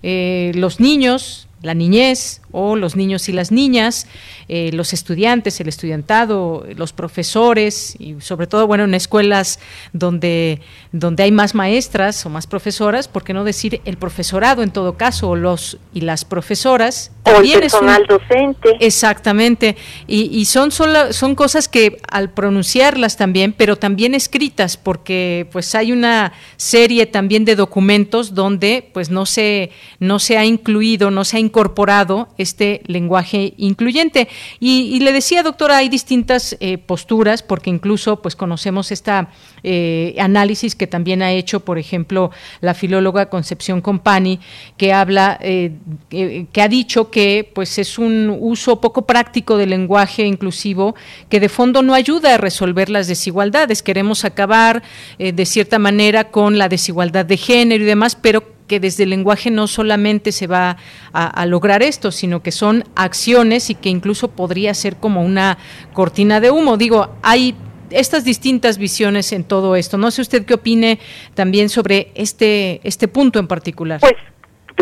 Eh, 0.02 0.52
los 0.54 0.80
niños, 0.80 1.48
la 1.64 1.74
niñez 1.74 2.40
o 2.52 2.76
los 2.76 2.94
niños 2.94 3.28
y 3.28 3.32
las 3.32 3.50
niñas, 3.50 4.06
eh, 4.48 4.70
los 4.72 4.92
estudiantes, 4.92 5.60
el 5.60 5.68
estudiantado, 5.68 6.64
los 6.76 6.92
profesores 6.92 7.96
y 7.98 8.20
sobre 8.20 8.46
todo, 8.46 8.66
bueno, 8.68 8.84
en 8.84 8.94
escuelas 8.94 9.58
donde, 9.92 10.60
donde 10.92 11.24
hay 11.24 11.32
más 11.32 11.54
maestras 11.54 12.24
o 12.26 12.30
más 12.30 12.46
profesoras, 12.46 13.08
¿por 13.08 13.24
qué 13.24 13.32
no 13.32 13.42
decir 13.42 13.80
el 13.84 13.96
profesorado 13.96 14.62
en 14.62 14.70
todo 14.70 14.96
caso 14.96 15.30
o 15.30 15.36
los 15.36 15.78
y 15.92 16.02
las 16.02 16.24
profesoras? 16.24 17.10
O 17.24 17.40
el 17.40 17.50
personal 17.58 18.06
docente. 18.06 18.76
Exactamente. 18.78 19.76
Y, 20.06 20.38
y 20.38 20.44
son, 20.44 20.70
son 20.70 21.34
cosas 21.34 21.68
que 21.68 21.98
al 22.08 22.30
pronunciarlas 22.30 23.16
también, 23.16 23.52
pero 23.52 23.76
también 23.76 24.14
escritas, 24.14 24.76
porque 24.76 25.48
pues 25.50 25.74
hay 25.74 25.90
una 25.90 26.34
serie 26.56 27.06
también 27.06 27.44
de 27.44 27.56
documentos 27.56 28.34
donde 28.34 28.90
pues 28.92 29.10
no 29.10 29.26
se, 29.26 29.70
no 29.98 30.18
se 30.18 30.36
ha 30.36 30.44
incluido, 30.44 31.10
no 31.10 31.24
se 31.24 31.38
ha 31.38 31.40
incorporado 31.54 32.28
este 32.36 32.82
lenguaje 32.86 33.54
incluyente. 33.58 34.26
Y, 34.58 34.98
le 34.98 35.12
decía, 35.12 35.44
doctora, 35.44 35.76
hay 35.76 35.88
distintas 35.88 36.56
eh, 36.58 36.78
posturas, 36.78 37.44
porque 37.44 37.70
incluso 37.70 38.20
pues 38.20 38.34
conocemos 38.34 38.90
esta 38.90 39.28
eh, 39.62 40.16
análisis 40.18 40.74
que 40.74 40.88
también 40.88 41.22
ha 41.22 41.30
hecho, 41.30 41.60
por 41.60 41.78
ejemplo, 41.78 42.32
la 42.60 42.74
filóloga 42.74 43.30
Concepción 43.30 43.80
Compani, 43.80 44.40
que 44.76 44.92
habla, 44.92 45.38
eh, 45.40 45.74
que 46.10 46.60
ha 46.60 46.68
dicho 46.68 47.10
que 47.12 47.48
pues 47.54 47.78
es 47.78 47.98
un 47.98 48.36
uso 48.40 48.80
poco 48.80 49.02
práctico 49.02 49.56
del 49.56 49.70
lenguaje 49.70 50.26
inclusivo 50.26 50.96
que 51.28 51.38
de 51.38 51.48
fondo 51.48 51.82
no 51.82 51.94
ayuda 51.94 52.34
a 52.34 52.38
resolver 52.38 52.90
las 52.90 53.06
desigualdades. 53.06 53.84
Queremos 53.84 54.24
acabar 54.24 54.82
de 55.18 55.46
cierta 55.46 55.78
manera 55.78 56.30
con 56.32 56.58
la 56.58 56.68
desigualdad 56.68 57.24
de 57.24 57.36
género 57.36 57.84
y 57.84 57.86
demás, 57.86 58.16
pero 58.16 58.53
que 58.66 58.80
desde 58.80 59.04
el 59.04 59.10
lenguaje 59.10 59.50
no 59.50 59.66
solamente 59.66 60.32
se 60.32 60.46
va 60.46 60.76
a, 61.12 61.46
lograr 61.46 61.82
esto, 61.82 62.10
sino 62.10 62.42
que 62.42 62.50
son 62.50 62.84
acciones 62.96 63.70
y 63.70 63.74
que 63.74 63.88
incluso 63.88 64.28
podría 64.28 64.74
ser 64.74 64.96
como 64.96 65.22
una 65.22 65.58
cortina 65.92 66.40
de 66.40 66.50
humo. 66.50 66.76
Digo, 66.76 67.08
hay 67.22 67.54
estas 67.90 68.24
distintas 68.24 68.78
visiones 68.78 69.32
en 69.32 69.44
todo 69.44 69.76
esto. 69.76 69.98
No 69.98 70.10
sé 70.10 70.22
usted 70.22 70.44
qué 70.46 70.54
opine 70.54 70.98
también 71.34 71.68
sobre 71.68 72.10
este 72.14 72.80
este 72.84 73.08
punto 73.08 73.38
en 73.38 73.46
particular. 73.46 74.00
Pues 74.00 74.14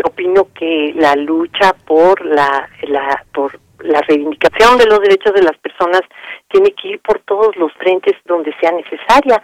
opino 0.03 0.47
que 0.53 0.93
la 0.95 1.15
lucha 1.15 1.75
por 1.85 2.25
la, 2.25 2.67
la 2.87 3.23
por 3.33 3.59
la 3.79 4.01
reivindicación 4.01 4.77
de 4.77 4.85
los 4.85 4.99
derechos 4.99 5.33
de 5.33 5.43
las 5.43 5.57
personas 5.57 6.01
tiene 6.49 6.71
que 6.71 6.89
ir 6.89 7.01
por 7.01 7.19
todos 7.19 7.55
los 7.57 7.71
frentes 7.73 8.13
donde 8.25 8.53
sea 8.61 8.71
necesaria 8.71 9.43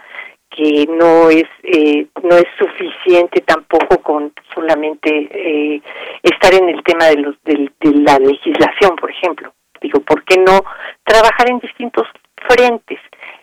que 0.50 0.86
no 0.88 1.30
es 1.30 1.44
eh, 1.62 2.06
no 2.22 2.36
es 2.36 2.46
suficiente 2.58 3.40
tampoco 3.40 4.02
con 4.02 4.32
solamente 4.52 5.28
eh, 5.30 5.80
estar 6.22 6.52
en 6.54 6.68
el 6.68 6.82
tema 6.82 7.06
de 7.06 7.16
los 7.16 7.36
de, 7.44 7.70
la 7.82 8.18
legislación 8.18 8.96
por 8.96 9.10
ejemplo. 9.10 9.52
Digo 9.80 10.00
por 10.00 10.24
qué 10.24 10.36
no 10.38 10.62
trabajar 11.04 11.48
en 11.48 11.60
distintos 11.60 12.06
frentes 12.48 12.98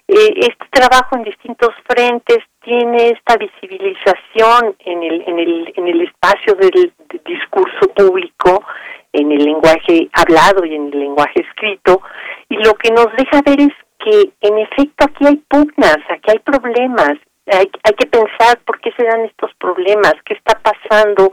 eh, 0.10 0.34
este 0.38 0.66
trabajo 0.70 1.18
en 1.18 1.24
distintos 1.24 1.72
frentes 1.86 2.40
tiene 2.64 3.10
esta 3.10 3.38
visibilización 3.38 4.76
en 4.80 5.04
el 5.04 5.24
en 5.28 5.40
el 5.40 5.74
en 5.76 5.88
el 5.88 6.02
espacio 6.02 6.56
del 6.56 6.94
discurso 7.26 7.88
público 7.96 8.64
en 9.14 9.32
el 9.32 9.44
lenguaje 9.44 10.10
hablado 10.14 10.66
y 10.66 10.76
en 10.76 10.94
el 10.94 11.00
lenguaje 11.00 11.42
escrito 11.42 12.02
y 12.50 12.56
lo 12.56 12.74
que 12.76 12.92
nos 12.92 13.08
deja 13.18 13.42
ver 13.46 13.60
es 13.60 13.87
que 14.00 14.32
en 14.42 14.58
efecto 14.60 15.06
aquí 15.06 15.26
hay 15.26 15.38
pugnas, 15.50 15.98
aquí 16.10 16.32
hay 16.32 16.40
problemas, 16.40 17.14
hay, 17.48 17.70
hay 17.84 17.94
que 17.94 18.08
pensar 18.08 18.60
por 18.66 18.80
qué 18.80 18.92
se 18.98 19.06
dan 19.06 19.22
estos 19.22 19.54
problemas, 19.56 20.14
qué 20.26 20.34
está 20.34 20.60
pasando 20.60 21.32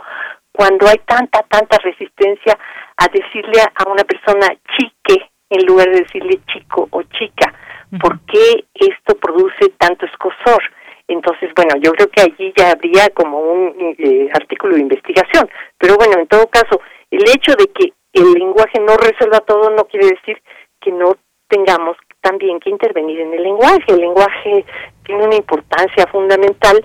cuando 0.53 0.87
hay 0.87 0.99
tanta, 1.07 1.43
tanta 1.43 1.79
resistencia 1.79 2.57
a 2.97 3.09
decirle 3.09 3.61
a 3.61 3.91
una 3.91 4.05
persona 4.05 4.47
chique 4.77 5.31
en 5.51 5.67
lugar 5.67 5.91
de 5.91 6.01
decirle 6.01 6.41
chico 6.53 6.89
o 6.91 7.03
chica, 7.03 7.53
por 8.01 8.21
qué 8.21 8.65
esto 8.75 9.15
produce 9.17 9.71
tanto 9.79 10.07
escosor. 10.07 10.63
Entonces, 11.07 11.51
bueno, 11.55 11.75
yo 11.83 11.93
creo 11.93 12.09
que 12.09 12.23
allí 12.23 12.53
ya 12.57 12.71
habría 12.71 13.09
como 13.11 13.39
un 13.39 13.95
eh, 13.99 14.29
artículo 14.33 14.75
de 14.75 14.83
investigación, 14.83 15.49
pero 15.79 15.97
bueno, 15.97 16.15
en 16.19 16.27
todo 16.27 16.47
caso, 16.47 16.81
el 17.11 17.23
hecho 17.29 17.53
de 17.57 17.67
que 17.69 17.93
el 18.15 18.33
lenguaje 18.33 18.81
no 18.81 18.97
resuelva 18.97 19.41
todo 19.41 19.71
no 19.71 19.85
quiere 19.85 20.07
decir 20.07 20.41
que 20.81 20.93
no 20.93 21.17
tengamos 21.49 21.97
también 22.25 22.59
que 22.59 22.71
intervenir 22.71 23.21
en 23.21 23.35
el 23.35 23.43
lenguaje. 23.43 23.85
El 23.89 24.01
lenguaje 24.01 24.65
tiene 25.05 25.27
una 25.27 25.37
importancia 25.37 26.07
fundamental, 26.07 26.83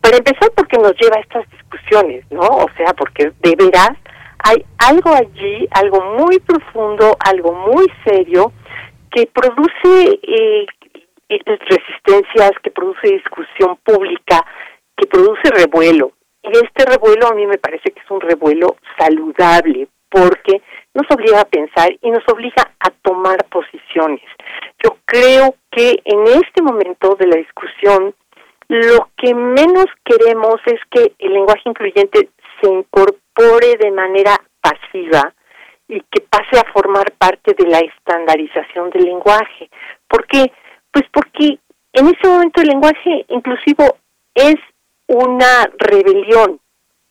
para 0.00 0.18
empezar 0.18 0.50
porque 0.54 0.76
nos 0.76 0.92
lleva 1.00 1.16
a 1.16 1.20
estas 1.20 1.50
discusiones, 1.50 2.24
¿no? 2.30 2.42
O 2.42 2.66
sea, 2.76 2.92
porque 2.94 3.32
de 3.40 3.56
veras 3.56 3.96
hay 4.38 4.64
algo 4.78 5.10
allí, 5.12 5.66
algo 5.70 6.00
muy 6.18 6.38
profundo, 6.40 7.16
algo 7.18 7.52
muy 7.52 7.86
serio, 8.04 8.52
que 9.10 9.26
produce 9.26 10.20
eh, 10.22 10.66
eh, 11.28 11.40
resistencias, 11.44 12.52
que 12.62 12.70
produce 12.70 13.08
discusión 13.08 13.78
pública, 13.82 14.44
que 14.96 15.06
produce 15.06 15.50
revuelo. 15.50 16.12
Y 16.42 16.50
este 16.50 16.84
revuelo 16.84 17.28
a 17.28 17.34
mí 17.34 17.46
me 17.46 17.58
parece 17.58 17.90
que 17.90 18.00
es 18.00 18.10
un 18.10 18.20
revuelo 18.20 18.76
saludable, 18.98 19.88
porque 20.08 20.62
nos 20.94 21.10
obliga 21.10 21.40
a 21.40 21.44
pensar 21.44 21.90
y 22.00 22.10
nos 22.10 22.22
obliga 22.28 22.70
a 22.78 22.90
tomar 23.02 23.44
posiciones. 23.46 24.22
Yo 24.86 24.96
creo 25.04 25.56
que 25.72 26.00
en 26.04 26.22
este 26.28 26.62
momento 26.62 27.16
de 27.18 27.26
la 27.26 27.36
discusión, 27.36 28.14
lo 28.68 29.08
que 29.16 29.34
menos 29.34 29.86
queremos 30.04 30.60
es 30.66 30.78
que 30.90 31.12
el 31.18 31.32
lenguaje 31.32 31.62
incluyente 31.64 32.28
se 32.60 32.70
incorpore 32.70 33.76
de 33.80 33.90
manera 33.90 34.40
pasiva 34.60 35.34
y 35.88 36.00
que 36.02 36.20
pase 36.20 36.60
a 36.60 36.72
formar 36.72 37.10
parte 37.18 37.54
de 37.54 37.68
la 37.68 37.80
estandarización 37.80 38.90
del 38.90 39.06
lenguaje. 39.06 39.68
¿Por 40.06 40.24
qué? 40.28 40.52
Pues 40.92 41.04
porque 41.12 41.58
en 41.92 42.06
ese 42.06 42.28
momento 42.28 42.60
el 42.60 42.68
lenguaje 42.68 43.24
inclusivo 43.28 43.96
es 44.34 44.56
una 45.08 45.68
rebelión, 45.78 46.60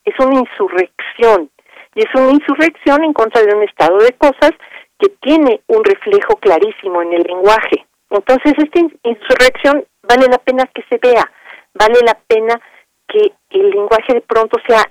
es 0.05 0.15
una 0.19 0.39
insurrección, 0.39 1.49
y 1.93 2.01
es 2.01 2.13
una 2.13 2.31
insurrección 2.31 3.03
en 3.03 3.13
contra 3.13 3.41
de 3.41 3.53
un 3.53 3.63
estado 3.63 3.97
de 3.97 4.13
cosas 4.13 4.51
que 4.99 5.09
tiene 5.21 5.61
un 5.67 5.83
reflejo 5.83 6.35
clarísimo 6.37 7.01
en 7.01 7.13
el 7.13 7.23
lenguaje. 7.23 7.85
Entonces, 8.09 8.53
esta 8.57 8.79
insurrección 9.03 9.85
vale 10.03 10.27
la 10.29 10.37
pena 10.37 10.69
que 10.73 10.83
se 10.89 10.97
vea, 10.97 11.29
vale 11.73 11.99
la 12.05 12.17
pena 12.27 12.59
que 13.07 13.33
el 13.49 13.69
lenguaje 13.69 14.13
de 14.13 14.21
pronto 14.21 14.57
sea 14.67 14.83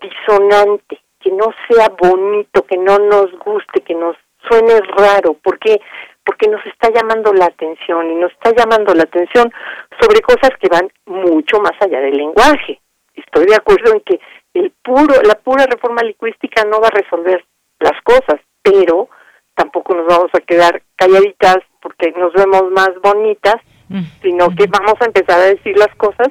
disonante, 0.00 1.00
que 1.20 1.30
no 1.30 1.52
sea 1.68 1.88
bonito, 1.88 2.62
que 2.66 2.76
no 2.76 2.98
nos 2.98 3.32
guste, 3.38 3.80
que 3.82 3.94
nos 3.94 4.16
suene 4.48 4.80
raro, 4.96 5.36
porque 5.42 5.80
porque 6.24 6.48
nos 6.48 6.64
está 6.64 6.90
llamando 6.90 7.32
la 7.34 7.46
atención 7.46 8.10
y 8.10 8.14
nos 8.14 8.32
está 8.32 8.50
llamando 8.56 8.94
la 8.94 9.02
atención 9.02 9.52
sobre 10.00 10.22
cosas 10.22 10.50
que 10.58 10.68
van 10.68 10.90
mucho 11.04 11.60
más 11.60 11.72
allá 11.80 12.00
del 12.00 12.16
lenguaje. 12.16 12.80
Estoy 13.14 13.44
de 13.46 13.56
acuerdo 13.56 13.92
en 13.92 14.00
que 14.00 14.18
el 14.54 14.72
puro, 14.82 15.20
la 15.22 15.34
pura 15.34 15.66
reforma 15.66 16.02
lingüística 16.02 16.64
no 16.64 16.80
va 16.80 16.88
a 16.88 16.98
resolver 16.98 17.44
las 17.78 18.00
cosas, 18.02 18.40
pero 18.62 19.08
tampoco 19.54 19.94
nos 19.94 20.06
vamos 20.06 20.30
a 20.34 20.40
quedar 20.40 20.82
calladitas 20.96 21.58
porque 21.80 22.12
nos 22.12 22.32
vemos 22.32 22.70
más 22.72 22.90
bonitas, 23.02 23.56
mm. 23.88 24.02
sino 24.22 24.48
que 24.56 24.66
vamos 24.66 24.94
a 25.00 25.06
empezar 25.06 25.40
a 25.40 25.46
decir 25.46 25.76
las 25.76 25.94
cosas, 25.96 26.28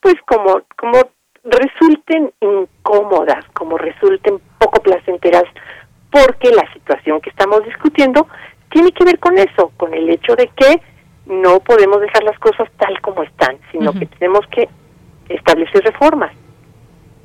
pues 0.00 0.14
como, 0.26 0.62
como 0.76 1.00
resulten 1.44 2.32
incómodas, 2.40 3.44
como 3.54 3.78
resulten 3.78 4.40
poco 4.58 4.82
placenteras, 4.82 5.44
porque 6.10 6.50
la 6.50 6.70
situación 6.72 7.20
que 7.20 7.30
estamos 7.30 7.64
discutiendo 7.64 8.26
tiene 8.70 8.92
que 8.92 9.04
ver 9.04 9.18
con 9.18 9.38
eso, 9.38 9.72
con 9.76 9.94
el 9.94 10.10
hecho 10.10 10.34
de 10.34 10.48
que 10.48 10.80
no 11.26 11.60
podemos 11.60 12.00
dejar 12.00 12.24
las 12.24 12.38
cosas 12.38 12.68
tal 12.78 13.00
como 13.00 13.22
están, 13.22 13.58
sino 13.72 13.92
que 13.92 14.06
tenemos 14.06 14.46
que 14.48 14.68
establecer 15.28 15.84
reformas. 15.84 16.32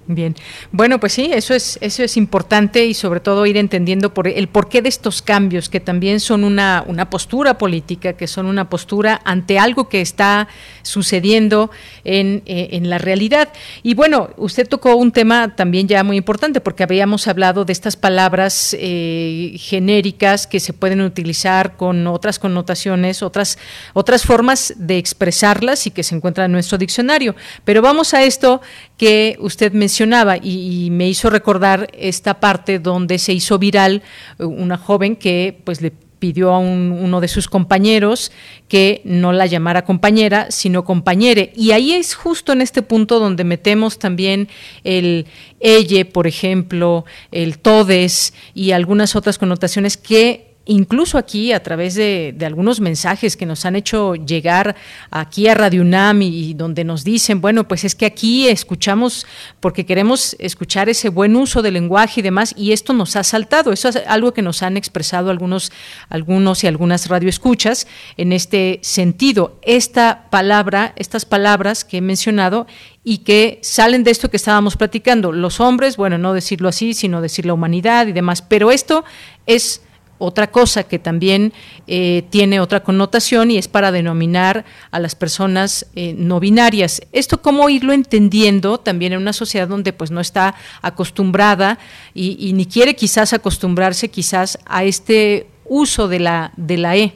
Bien, 0.08 0.36
bueno, 0.72 1.00
pues 1.00 1.14
sí, 1.14 1.30
eso 1.32 1.54
es 1.54 1.78
eso 1.80 2.04
es 2.04 2.18
importante 2.18 2.86
y 2.86 2.96
sobre 2.96 3.20
todo 3.20 3.46
ir 3.46 3.56
entendiendo 3.56 4.14
por 4.14 4.28
el 4.28 4.48
porqué 4.48 4.82
de 4.82 4.90
estos 4.90 5.22
cambios 5.22 5.70
que 5.70 5.80
también 5.80 6.20
son 6.20 6.44
una, 6.44 6.84
una 6.88 7.10
postura 7.10 7.58
política, 7.58 8.14
que 8.14 8.28
son 8.28 8.48
una 8.48 8.70
postura 8.70 9.22
ante 9.26 9.60
algo 9.60 9.90
que 9.90 10.02
está 10.02 10.48
sucediendo 10.82 11.70
en, 12.04 12.42
eh, 12.48 12.70
en 12.72 12.90
la 12.90 12.98
realidad. 12.98 13.50
Y 13.84 13.94
bueno, 13.94 14.32
usted 14.38 14.68
tocó 14.68 14.96
un 14.96 15.12
tema 15.12 15.56
también 15.56 15.88
ya 15.88 16.04
muy 16.04 16.18
importante 16.18 16.62
porque 16.62 16.84
habíamos 16.84 17.28
hablado 17.28 17.64
de 17.64 17.74
estas 17.74 17.96
palabras 17.96 18.76
eh, 18.80 19.56
genéricas 19.60 20.48
que 20.48 20.60
se 20.60 20.74
pueden 20.74 21.02
utilizar 21.02 21.78
con 21.78 22.08
otras 22.08 22.40
connotaciones, 22.40 23.22
otras 23.22 23.60
otras 23.94 24.24
formas 24.24 24.74
de 24.78 24.98
expresarlas 24.98 25.86
y 25.86 25.92
que 25.92 26.04
se 26.04 26.16
encuentran 26.16 26.46
en 26.46 26.54
nuestro 26.54 26.78
diccionario. 26.78 27.36
Pero 27.64 27.82
vamos 27.82 28.14
a 28.14 28.24
esto 28.24 28.62
que 29.02 29.36
usted 29.40 29.74
mencionaba 29.74 30.38
y, 30.38 30.90
me 30.92 31.10
hizo 31.10 31.32
recordar 31.32 31.90
esta 31.98 32.40
parte 32.40 32.78
donde 32.78 33.18
se 33.18 33.34
hizo 33.34 33.58
viral 33.58 34.04
eh, 34.38 34.46
una 34.46 34.78
joven 34.78 35.16
que 35.16 35.60
pues 35.64 35.82
le 35.82 35.92
pidió 36.20 36.52
a 36.52 36.60
uno 36.60 37.20
de 37.20 37.28
sus 37.28 37.48
compañeros 37.48 38.32
que 38.68 39.02
no 39.04 39.34
la 39.34 39.48
llamara 39.48 39.86
compañera, 39.86 40.52
sino 40.52 40.86
compañere. 40.86 41.52
Y 41.56 41.72
ahí 41.72 41.94
es 41.94 42.14
justo 42.14 42.52
en 42.54 42.62
este 42.62 42.84
punto 42.84 43.20
donde 43.20 43.44
metemos 43.44 43.98
también 43.98 44.50
el 44.84 45.26
elle, 45.60 46.06
por 46.06 46.28
ejemplo, 46.28 47.04
el 47.32 47.58
todes 47.58 48.36
y 48.54 48.70
algunas 48.70 49.16
otras 49.16 49.40
connotaciones 49.40 49.98
que 49.98 50.51
incluso 50.66 51.18
aquí 51.18 51.54
a 51.54 51.64
través 51.64 51.96
de, 51.96 52.36
algunos 52.46 52.80
mensajes 52.80 53.36
que 53.36 53.46
nos 53.46 53.66
han 53.66 53.76
hecho 53.76 54.16
llegar 54.16 54.76
aquí 55.10 55.48
a 55.48 55.56
Radio 55.56 55.82
UNAM 55.82 56.22
y, 56.22 56.54
donde 56.54 56.84
nos 56.84 57.04
dicen, 57.04 57.42
bueno, 57.42 57.68
pues 57.68 57.84
es 57.84 57.96
que 57.96 58.06
aquí 58.06 58.48
escuchamos 58.48 59.26
porque 59.60 59.86
queremos 59.86 60.36
escuchar 60.40 60.90
ese 60.90 61.10
buen 61.10 61.36
uso 61.36 61.62
del 61.62 61.74
lenguaje 61.74 62.20
y 62.20 62.24
demás, 62.24 62.54
y 62.58 62.72
esto 62.72 62.94
nos 62.94 63.16
ha 63.16 63.24
saltado. 63.24 63.72
Eso 63.72 63.90
es 63.90 64.00
algo 64.08 64.34
que 64.34 64.42
nos 64.42 64.62
han 64.64 64.78
expresado 64.78 65.32
algunos, 65.32 65.72
algunos 66.10 66.64
y 66.64 66.68
algunas 66.68 67.08
radioescuchas 67.08 67.88
en 68.18 68.34
este 68.34 68.80
sentido. 68.84 69.60
Esta 69.64 70.30
palabra, 70.30 70.94
estas 70.96 71.26
palabras 71.26 71.84
que 71.86 71.98
he 71.98 72.02
mencionado 72.02 72.68
y 73.04 73.20
que 73.20 73.60
salen 73.64 74.04
de 74.04 74.12
esto 74.12 74.30
que 74.30 74.38
estábamos 74.38 74.78
platicando. 74.78 75.32
Los 75.32 75.60
hombres, 75.60 75.98
bueno, 75.98 76.18
no 76.18 76.34
decirlo 76.34 76.70
así, 76.70 76.94
sino 76.94 77.22
decir 77.22 77.46
la 77.46 77.54
humanidad 77.54 78.08
y 78.08 78.12
demás, 78.12 78.42
pero 78.42 78.72
esto 78.72 79.04
es 79.48 79.82
otra 80.22 80.52
cosa 80.52 80.84
que 80.84 81.00
también 81.00 81.52
eh, 81.88 82.24
tiene 82.30 82.60
otra 82.60 82.82
connotación 82.84 83.50
y 83.50 83.58
es 83.58 83.68
para 83.68 83.92
denominar 83.92 84.66
a 84.92 85.00
las 85.00 85.16
personas 85.16 85.90
eh, 85.96 86.14
no 86.16 86.40
binarias. 86.40 87.02
Esto 87.12 87.42
cómo 87.42 87.70
irlo 87.70 87.92
entendiendo 87.92 88.78
también 88.78 89.14
en 89.14 89.20
una 89.20 89.34
sociedad 89.34 89.68
donde 89.68 89.94
pues 89.94 90.12
no 90.12 90.22
está 90.22 90.54
acostumbrada 90.84 91.80
y, 92.14 92.54
ni 92.54 92.68
quiere 92.68 92.96
quizás 92.96 93.34
acostumbrarse 93.34 94.10
quizás 94.10 94.60
a 94.66 94.84
este 94.84 95.48
uso 95.66 96.08
de 96.08 96.20
la 96.20 96.52
de 96.56 96.78
la 96.78 96.96
e. 96.98 97.14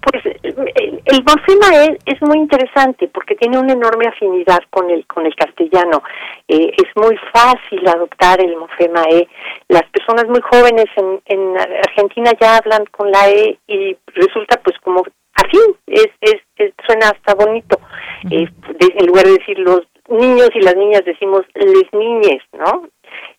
Pues 0.00 0.37
el 1.08 1.24
morfema 1.24 1.84
E 1.84 1.98
es 2.04 2.20
muy 2.20 2.38
interesante 2.38 3.08
porque 3.08 3.34
tiene 3.34 3.58
una 3.58 3.72
enorme 3.72 4.06
afinidad 4.06 4.60
con 4.70 4.90
el 4.90 5.06
con 5.06 5.24
el 5.24 5.34
castellano. 5.34 6.02
Eh, 6.46 6.70
es 6.76 6.88
muy 6.96 7.16
fácil 7.32 7.86
adoptar 7.88 8.40
el 8.40 8.56
morfema 8.56 9.04
E. 9.10 9.26
Las 9.68 9.84
personas 9.90 10.26
muy 10.28 10.40
jóvenes 10.42 10.86
en, 10.96 11.20
en 11.26 11.56
Argentina 11.58 12.30
ya 12.38 12.58
hablan 12.58 12.84
con 12.86 13.10
la 13.10 13.28
E 13.30 13.58
y 13.66 13.96
resulta 14.14 14.60
pues 14.62 14.78
como 14.80 15.02
así, 15.34 15.58
es, 15.86 16.08
es, 16.20 16.72
suena 16.86 17.08
hasta 17.08 17.34
bonito. 17.34 17.78
Eh, 18.30 18.46
en 18.78 19.06
lugar 19.06 19.24
de 19.24 19.38
decir 19.38 19.58
los 19.60 19.82
niños 20.08 20.50
y 20.54 20.60
las 20.60 20.76
niñas 20.76 21.04
decimos 21.04 21.42
les 21.54 21.92
niñes, 21.92 22.42
¿no? 22.52 22.88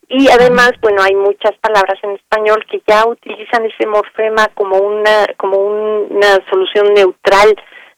Y 0.10 0.28
además, 0.30 0.72
bueno, 0.82 1.04
hay 1.04 1.14
muchas 1.14 1.56
palabras 1.62 2.00
en 2.02 2.12
español 2.12 2.66
que 2.70 2.82
ya 2.88 3.08
utilizan 3.08 3.66
ese 3.66 3.86
morfema 3.86 4.48
como 4.56 4.78
una 4.78 5.28
como 5.38 5.58
una 5.58 6.40
solución 6.50 6.94
neutral, 6.96 7.56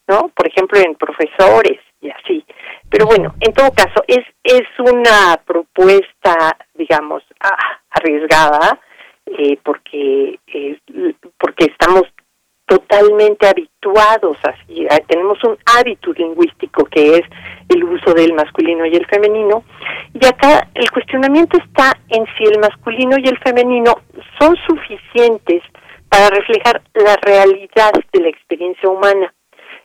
¿no? 0.07 0.29
Por 0.35 0.47
ejemplo, 0.47 0.77
en 0.77 0.95
profesores 0.95 1.79
y 2.01 2.09
así. 2.09 2.45
Pero 2.89 3.05
bueno, 3.05 3.33
en 3.39 3.53
todo 3.53 3.71
caso, 3.71 4.03
es 4.07 4.25
es 4.43 4.67
una 4.79 5.37
propuesta, 5.45 6.57
digamos, 6.73 7.23
ah, 7.39 7.79
arriesgada, 7.91 8.81
eh, 9.27 9.57
porque 9.63 10.37
eh, 10.47 10.79
porque 11.39 11.65
estamos 11.65 12.03
totalmente 12.71 13.45
habituados 13.45 14.37
así, 14.43 14.87
tenemos 15.07 15.43
un 15.43 15.57
hábito 15.65 16.13
lingüístico 16.13 16.85
que 16.85 17.17
es 17.17 17.23
el 17.67 17.83
uso 17.83 18.13
del 18.13 18.33
masculino 18.33 18.85
y 18.85 18.95
el 18.95 19.05
femenino, 19.07 19.65
y 20.13 20.25
acá 20.25 20.69
el 20.73 20.89
cuestionamiento 20.89 21.57
está 21.57 21.91
en 22.07 22.25
si 22.37 22.45
el 22.45 22.59
masculino 22.59 23.17
y 23.19 23.27
el 23.27 23.37
femenino 23.39 23.95
son 24.39 24.55
suficientes 24.65 25.61
para 26.07 26.29
reflejar 26.29 26.81
la 26.93 27.17
realidad 27.17 27.91
de 28.13 28.21
la 28.21 28.29
experiencia 28.29 28.87
humana. 28.87 29.33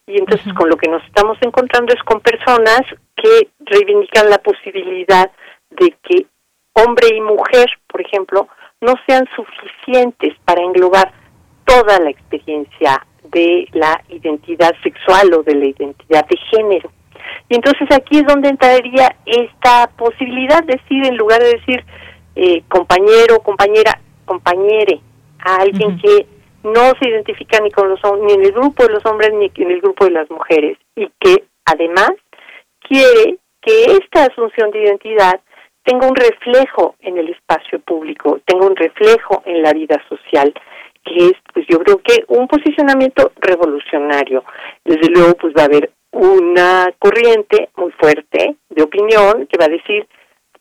Y 0.06 0.18
entonces 0.20 0.54
con 0.54 0.68
lo 0.68 0.76
que 0.76 0.88
nos 0.88 1.02
estamos 1.06 1.38
encontrando 1.40 1.92
es 1.92 2.00
con 2.04 2.20
personas 2.20 2.82
que 3.16 3.48
reivindican 3.58 4.30
la 4.30 4.38
posibilidad 4.38 5.28
de 5.70 5.92
que 6.04 6.26
hombre 6.74 7.08
y 7.16 7.20
mujer, 7.20 7.66
por 7.88 8.00
ejemplo, 8.00 8.46
no 8.80 8.94
sean 9.08 9.26
suficientes 9.34 10.34
para 10.44 10.62
englobar 10.62 11.25
toda 11.66 11.98
la 11.98 12.10
experiencia 12.10 13.06
de 13.24 13.68
la 13.72 14.02
identidad 14.08 14.74
sexual 14.82 15.34
o 15.34 15.42
de 15.42 15.54
la 15.54 15.66
identidad 15.66 16.26
de 16.26 16.36
género. 16.50 16.90
Y 17.48 17.56
entonces 17.56 17.88
aquí 17.94 18.18
es 18.18 18.26
donde 18.26 18.48
entraría 18.48 19.14
esta 19.26 19.90
posibilidad 19.98 20.62
de 20.64 20.76
decir, 20.76 21.04
en 21.06 21.16
lugar 21.16 21.42
de 21.42 21.58
decir 21.58 21.84
eh, 22.34 22.62
compañero, 22.68 23.40
compañera, 23.42 24.00
compañere, 24.24 25.00
a 25.38 25.56
alguien 25.56 25.98
que 25.98 26.26
no 26.62 26.92
se 27.00 27.08
identifica 27.08 27.60
ni 27.60 27.70
con 27.70 27.88
los 27.88 28.00
ni 28.22 28.32
en 28.32 28.44
el 28.44 28.52
grupo 28.52 28.84
de 28.84 28.94
los 28.94 29.06
hombres 29.06 29.32
ni 29.34 29.50
en 29.54 29.70
el 29.70 29.80
grupo 29.80 30.04
de 30.04 30.10
las 30.10 30.30
mujeres 30.30 30.76
y 30.96 31.08
que 31.20 31.44
además 31.64 32.10
quiere 32.80 33.38
que 33.60 33.84
esta 33.84 34.24
asunción 34.24 34.70
de 34.70 34.82
identidad 34.82 35.40
tenga 35.84 36.08
un 36.08 36.16
reflejo 36.16 36.96
en 37.00 37.18
el 37.18 37.28
espacio 37.28 37.78
público, 37.80 38.40
tenga 38.44 38.66
un 38.66 38.74
reflejo 38.74 39.42
en 39.46 39.62
la 39.62 39.72
vida 39.72 40.02
social 40.08 40.52
que 41.06 41.26
es, 41.26 41.32
pues 41.54 41.66
yo 41.68 41.78
creo 41.78 41.98
que 41.98 42.24
un 42.28 42.48
posicionamiento 42.48 43.32
revolucionario. 43.36 44.44
Desde 44.84 45.08
luego, 45.08 45.34
pues 45.34 45.54
va 45.56 45.62
a 45.62 45.66
haber 45.66 45.90
una 46.12 46.92
corriente 46.98 47.70
muy 47.76 47.92
fuerte 47.92 48.56
de 48.68 48.82
opinión 48.82 49.46
que 49.46 49.58
va 49.58 49.66
a 49.66 49.68
decir 49.68 50.06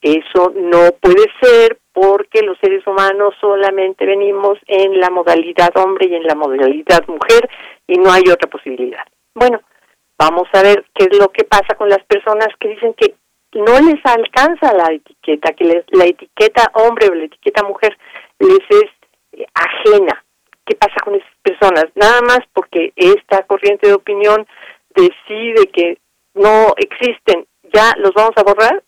eso 0.02 0.52
no 0.54 0.92
puede 1.00 1.24
ser 1.40 1.78
porque 1.92 2.42
los 2.42 2.58
seres 2.58 2.86
humanos 2.86 3.34
solamente 3.40 4.04
venimos 4.04 4.58
en 4.66 5.00
la 5.00 5.08
modalidad 5.08 5.70
hombre 5.76 6.06
y 6.08 6.14
en 6.14 6.24
la 6.24 6.34
modalidad 6.34 7.06
mujer 7.08 7.48
y 7.86 7.96
no 7.96 8.12
hay 8.12 8.22
otra 8.30 8.50
posibilidad. 8.50 9.04
Bueno, 9.34 9.60
vamos 10.18 10.48
a 10.52 10.62
ver 10.62 10.84
qué 10.94 11.08
es 11.10 11.18
lo 11.18 11.28
que 11.28 11.44
pasa 11.44 11.74
con 11.76 11.88
las 11.88 12.04
personas 12.04 12.48
que 12.60 12.68
dicen 12.68 12.94
que 12.94 13.14
no 13.54 13.80
les 13.80 14.04
alcanza 14.04 14.74
la 14.74 14.92
etiqueta, 14.92 15.54
que 15.54 15.84
la 15.92 16.04
etiqueta 16.04 16.70
hombre 16.74 17.08
o 17.08 17.14
la 17.14 17.24
etiqueta 17.24 17.62
mujer 17.62 17.96
les 18.38 18.60
es 18.68 18.90
eh, 19.32 19.46
ajena 19.54 20.25
qué 20.66 20.74
pasa 20.74 20.96
con 21.02 21.14
esas 21.14 21.30
personas, 21.42 21.86
nada 21.94 22.20
más 22.22 22.40
porque 22.52 22.92
esta 22.96 23.42
corriente 23.46 23.88
de 23.88 23.94
opinión 23.94 24.46
decide 24.94 25.68
que 25.72 25.98
no 26.34 26.74
existen, 26.76 27.46
ya 27.72 27.94
los 27.98 28.12
vamos 28.14 28.32
a 28.36 28.42
borrar 28.42 28.82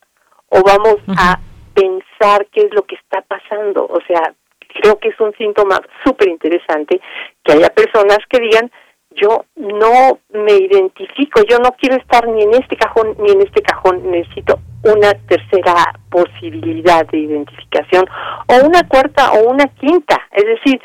o 0.48 0.62
vamos 0.62 0.96
a 1.16 1.38
pensar 1.74 2.46
qué 2.52 2.62
es 2.62 2.74
lo 2.74 2.82
que 2.82 2.96
está 2.96 3.22
pasando. 3.22 3.86
O 3.86 4.00
sea, 4.06 4.34
creo 4.80 4.98
que 4.98 5.08
es 5.08 5.20
un 5.20 5.32
síntoma 5.36 5.80
súper 6.04 6.28
interesante 6.28 7.00
que 7.44 7.52
haya 7.52 7.70
personas 7.70 8.18
que 8.28 8.40
digan, 8.40 8.70
yo 9.10 9.44
no 9.56 10.20
me 10.30 10.52
identifico, 10.52 11.42
yo 11.48 11.58
no 11.58 11.72
quiero 11.72 11.96
estar 11.96 12.26
ni 12.28 12.42
en 12.42 12.54
este 12.54 12.76
cajón 12.76 13.16
ni 13.18 13.32
en 13.32 13.42
este 13.42 13.62
cajón, 13.62 14.10
necesito 14.10 14.60
una 14.84 15.12
tercera 15.26 15.98
posibilidad 16.10 17.06
de 17.06 17.18
identificación 17.18 18.04
o 18.46 18.66
una 18.66 18.86
cuarta 18.86 19.32
o 19.32 19.50
una 19.50 19.66
quinta, 19.66 20.20
es 20.30 20.44
decir, 20.44 20.80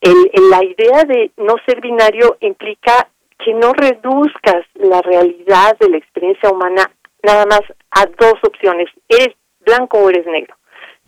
el, 0.00 0.30
la 0.50 0.64
idea 0.64 1.04
de 1.04 1.30
no 1.36 1.54
ser 1.66 1.80
binario 1.80 2.36
implica 2.40 3.08
que 3.38 3.54
no 3.54 3.72
reduzcas 3.72 4.64
la 4.74 5.00
realidad 5.02 5.76
de 5.78 5.90
la 5.90 5.96
experiencia 5.98 6.50
humana 6.50 6.90
nada 7.22 7.46
más 7.46 7.62
a 7.90 8.06
dos 8.06 8.34
opciones, 8.42 8.88
eres 9.08 9.34
blanco 9.60 9.98
o 9.98 10.10
eres 10.10 10.26
negro, 10.26 10.54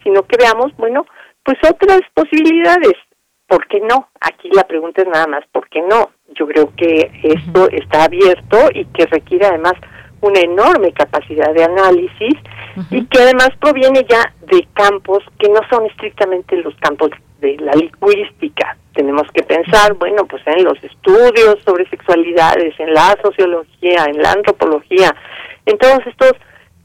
sino 0.03 0.23
que 0.23 0.37
veamos, 0.37 0.77
bueno, 0.77 1.07
pues 1.45 1.59
otras 1.69 2.01
posibilidades. 2.15 2.95
¿Por 3.47 3.67
qué 3.67 3.81
no? 3.81 4.09
Aquí 4.21 4.49
la 4.53 4.63
pregunta 4.63 5.03
es 5.03 5.09
nada 5.09 5.27
más, 5.27 5.45
¿por 5.51 5.69
qué 5.69 5.83
no? 5.83 6.11
Yo 6.35 6.47
creo 6.47 6.73
que 6.77 7.11
esto 7.25 7.69
está 7.71 8.05
abierto 8.05 8.57
y 8.73 8.85
que 8.87 9.07
requiere 9.07 9.47
además 9.47 9.75
una 10.21 10.41
enorme 10.41 10.93
capacidad 10.93 11.53
de 11.53 11.65
análisis 11.65 12.35
y 12.91 13.05
que 13.07 13.23
además 13.23 13.51
proviene 13.61 14.07
ya 14.09 14.33
de 14.47 14.69
campos 14.75 15.25
que 15.39 15.49
no 15.49 15.61
son 15.69 15.87
estrictamente 15.87 16.57
los 16.59 16.75
campos 16.77 17.11
de 17.41 17.57
la 17.57 17.73
lingüística. 17.73 18.77
Tenemos 18.95 19.27
que 19.33 19.43
pensar, 19.43 19.95
bueno, 19.95 20.25
pues 20.27 20.43
en 20.47 20.65
los 20.65 20.83
estudios 20.83 21.57
sobre 21.65 21.89
sexualidades, 21.89 22.75
en 22.79 22.93
la 22.93 23.17
sociología, 23.23 24.05
en 24.07 24.21
la 24.23 24.33
antropología, 24.33 25.15
en 25.67 25.79
todos 25.79 26.01
estos 26.07 26.33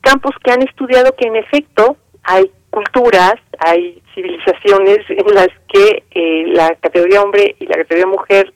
campos 0.01 0.34
que 0.43 0.51
han 0.51 0.62
estudiado 0.62 1.16
que 1.16 1.28
en 1.28 1.36
efecto 1.36 1.97
hay 2.24 2.51
culturas, 2.70 3.36
hay 3.60 4.01
civilizaciones 4.14 4.99
en 5.10 5.34
las 5.34 5.47
que 5.68 6.03
eh, 6.12 6.43
la 6.47 6.76
categoría 6.76 7.22
hombre 7.22 7.56
y 7.60 7.66
la 7.66 7.78
categoría 7.78 8.08
mujer 8.08 8.53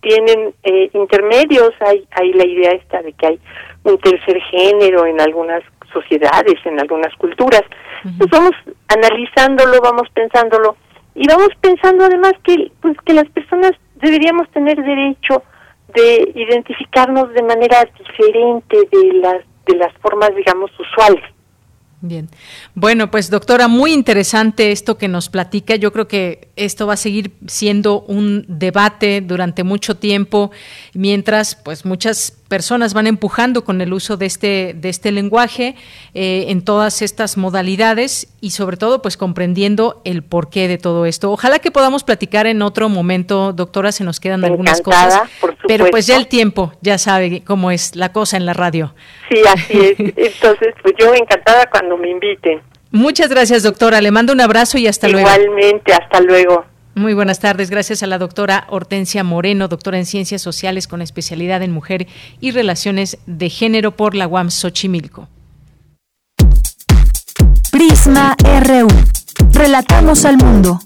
tienen 0.00 0.52
eh, 0.62 0.90
intermedios, 0.92 1.72
hay, 1.80 2.06
hay 2.10 2.32
la 2.32 2.44
idea 2.44 2.72
esta 2.72 3.02
de 3.02 3.12
que 3.12 3.26
hay 3.26 3.40
un 3.84 3.98
tercer 3.98 4.40
género 4.50 5.06
en 5.06 5.20
algunas 5.20 5.62
sociedades, 5.92 6.54
en 6.64 6.80
algunas 6.80 7.14
culturas. 7.16 7.62
Pues 8.18 8.30
vamos 8.30 8.52
analizándolo, 8.88 9.80
vamos 9.80 10.08
pensándolo 10.12 10.76
y 11.14 11.26
vamos 11.26 11.48
pensando 11.60 12.04
además 12.04 12.32
que 12.42 12.72
pues 12.80 12.96
que 13.04 13.12
las 13.12 13.28
personas 13.30 13.72
deberíamos 13.96 14.50
tener 14.50 14.82
derecho 14.82 15.42
de 15.94 16.32
identificarnos 16.34 17.32
de 17.34 17.42
manera 17.42 17.84
diferente 17.98 18.76
de 18.90 19.12
las 19.14 19.44
de 19.66 19.76
las 19.76 19.92
formas 19.98 20.34
digamos 20.34 20.70
usuales 20.78 21.22
Bien. 22.04 22.28
Bueno, 22.74 23.12
pues 23.12 23.30
doctora, 23.30 23.68
muy 23.68 23.92
interesante 23.92 24.72
esto 24.72 24.98
que 24.98 25.06
nos 25.06 25.28
platica. 25.28 25.76
Yo 25.76 25.92
creo 25.92 26.08
que 26.08 26.48
esto 26.56 26.88
va 26.88 26.94
a 26.94 26.96
seguir 26.96 27.32
siendo 27.46 28.00
un 28.00 28.44
debate 28.48 29.20
durante 29.20 29.62
mucho 29.62 29.96
tiempo, 29.96 30.50
mientras 30.94 31.54
pues 31.54 31.84
muchas 31.84 32.41
personas 32.52 32.92
van 32.92 33.06
empujando 33.06 33.64
con 33.64 33.80
el 33.80 33.94
uso 33.94 34.18
de 34.18 34.26
este, 34.26 34.74
de 34.76 34.90
este 34.90 35.10
lenguaje 35.10 35.74
eh, 36.12 36.44
en 36.48 36.62
todas 36.62 37.00
estas 37.00 37.38
modalidades 37.38 38.28
y 38.42 38.50
sobre 38.50 38.76
todo 38.76 39.00
pues 39.00 39.16
comprendiendo 39.16 40.02
el 40.04 40.22
porqué 40.22 40.68
de 40.68 40.76
todo 40.76 41.06
esto. 41.06 41.32
Ojalá 41.32 41.60
que 41.60 41.70
podamos 41.70 42.04
platicar 42.04 42.46
en 42.46 42.60
otro 42.60 42.90
momento, 42.90 43.54
doctora, 43.54 43.90
se 43.90 44.04
nos 44.04 44.20
quedan 44.20 44.44
algunas 44.44 44.82
cosas, 44.82 45.22
pero 45.66 45.86
pues 45.90 46.06
ya 46.06 46.18
el 46.18 46.26
tiempo, 46.26 46.74
ya 46.82 46.98
sabe 46.98 47.42
cómo 47.42 47.70
es 47.70 47.96
la 47.96 48.12
cosa 48.12 48.36
en 48.36 48.44
la 48.44 48.52
radio. 48.52 48.94
Sí, 49.30 49.40
así 49.48 49.78
es. 49.80 49.98
Entonces, 49.98 50.74
pues 50.82 50.92
yo 50.98 51.14
encantada 51.14 51.70
cuando 51.70 51.96
me 51.96 52.10
inviten. 52.10 52.60
Muchas 52.90 53.30
gracias, 53.30 53.62
doctora. 53.62 54.02
Le 54.02 54.10
mando 54.10 54.34
un 54.34 54.42
abrazo 54.42 54.76
y 54.76 54.86
hasta 54.86 55.08
luego. 55.08 55.26
Igualmente, 55.26 55.94
hasta 55.94 56.20
luego. 56.20 56.66
Muy 56.94 57.14
buenas 57.14 57.40
tardes. 57.40 57.70
Gracias 57.70 58.02
a 58.02 58.06
la 58.06 58.18
doctora 58.18 58.66
Hortensia 58.68 59.24
Moreno, 59.24 59.68
doctora 59.68 59.96
en 59.98 60.04
Ciencias 60.04 60.42
Sociales 60.42 60.86
con 60.86 61.00
especialidad 61.00 61.62
en 61.62 61.72
Mujer 61.72 62.06
y 62.40 62.50
Relaciones 62.50 63.16
de 63.26 63.48
Género 63.48 63.96
por 63.96 64.14
la 64.14 64.28
UAM 64.28 64.50
Xochimilco. 64.50 65.26
Prisma 67.70 68.36
RU. 68.66 68.88
Relatamos 69.52 70.26
al 70.26 70.36
mundo. 70.36 70.80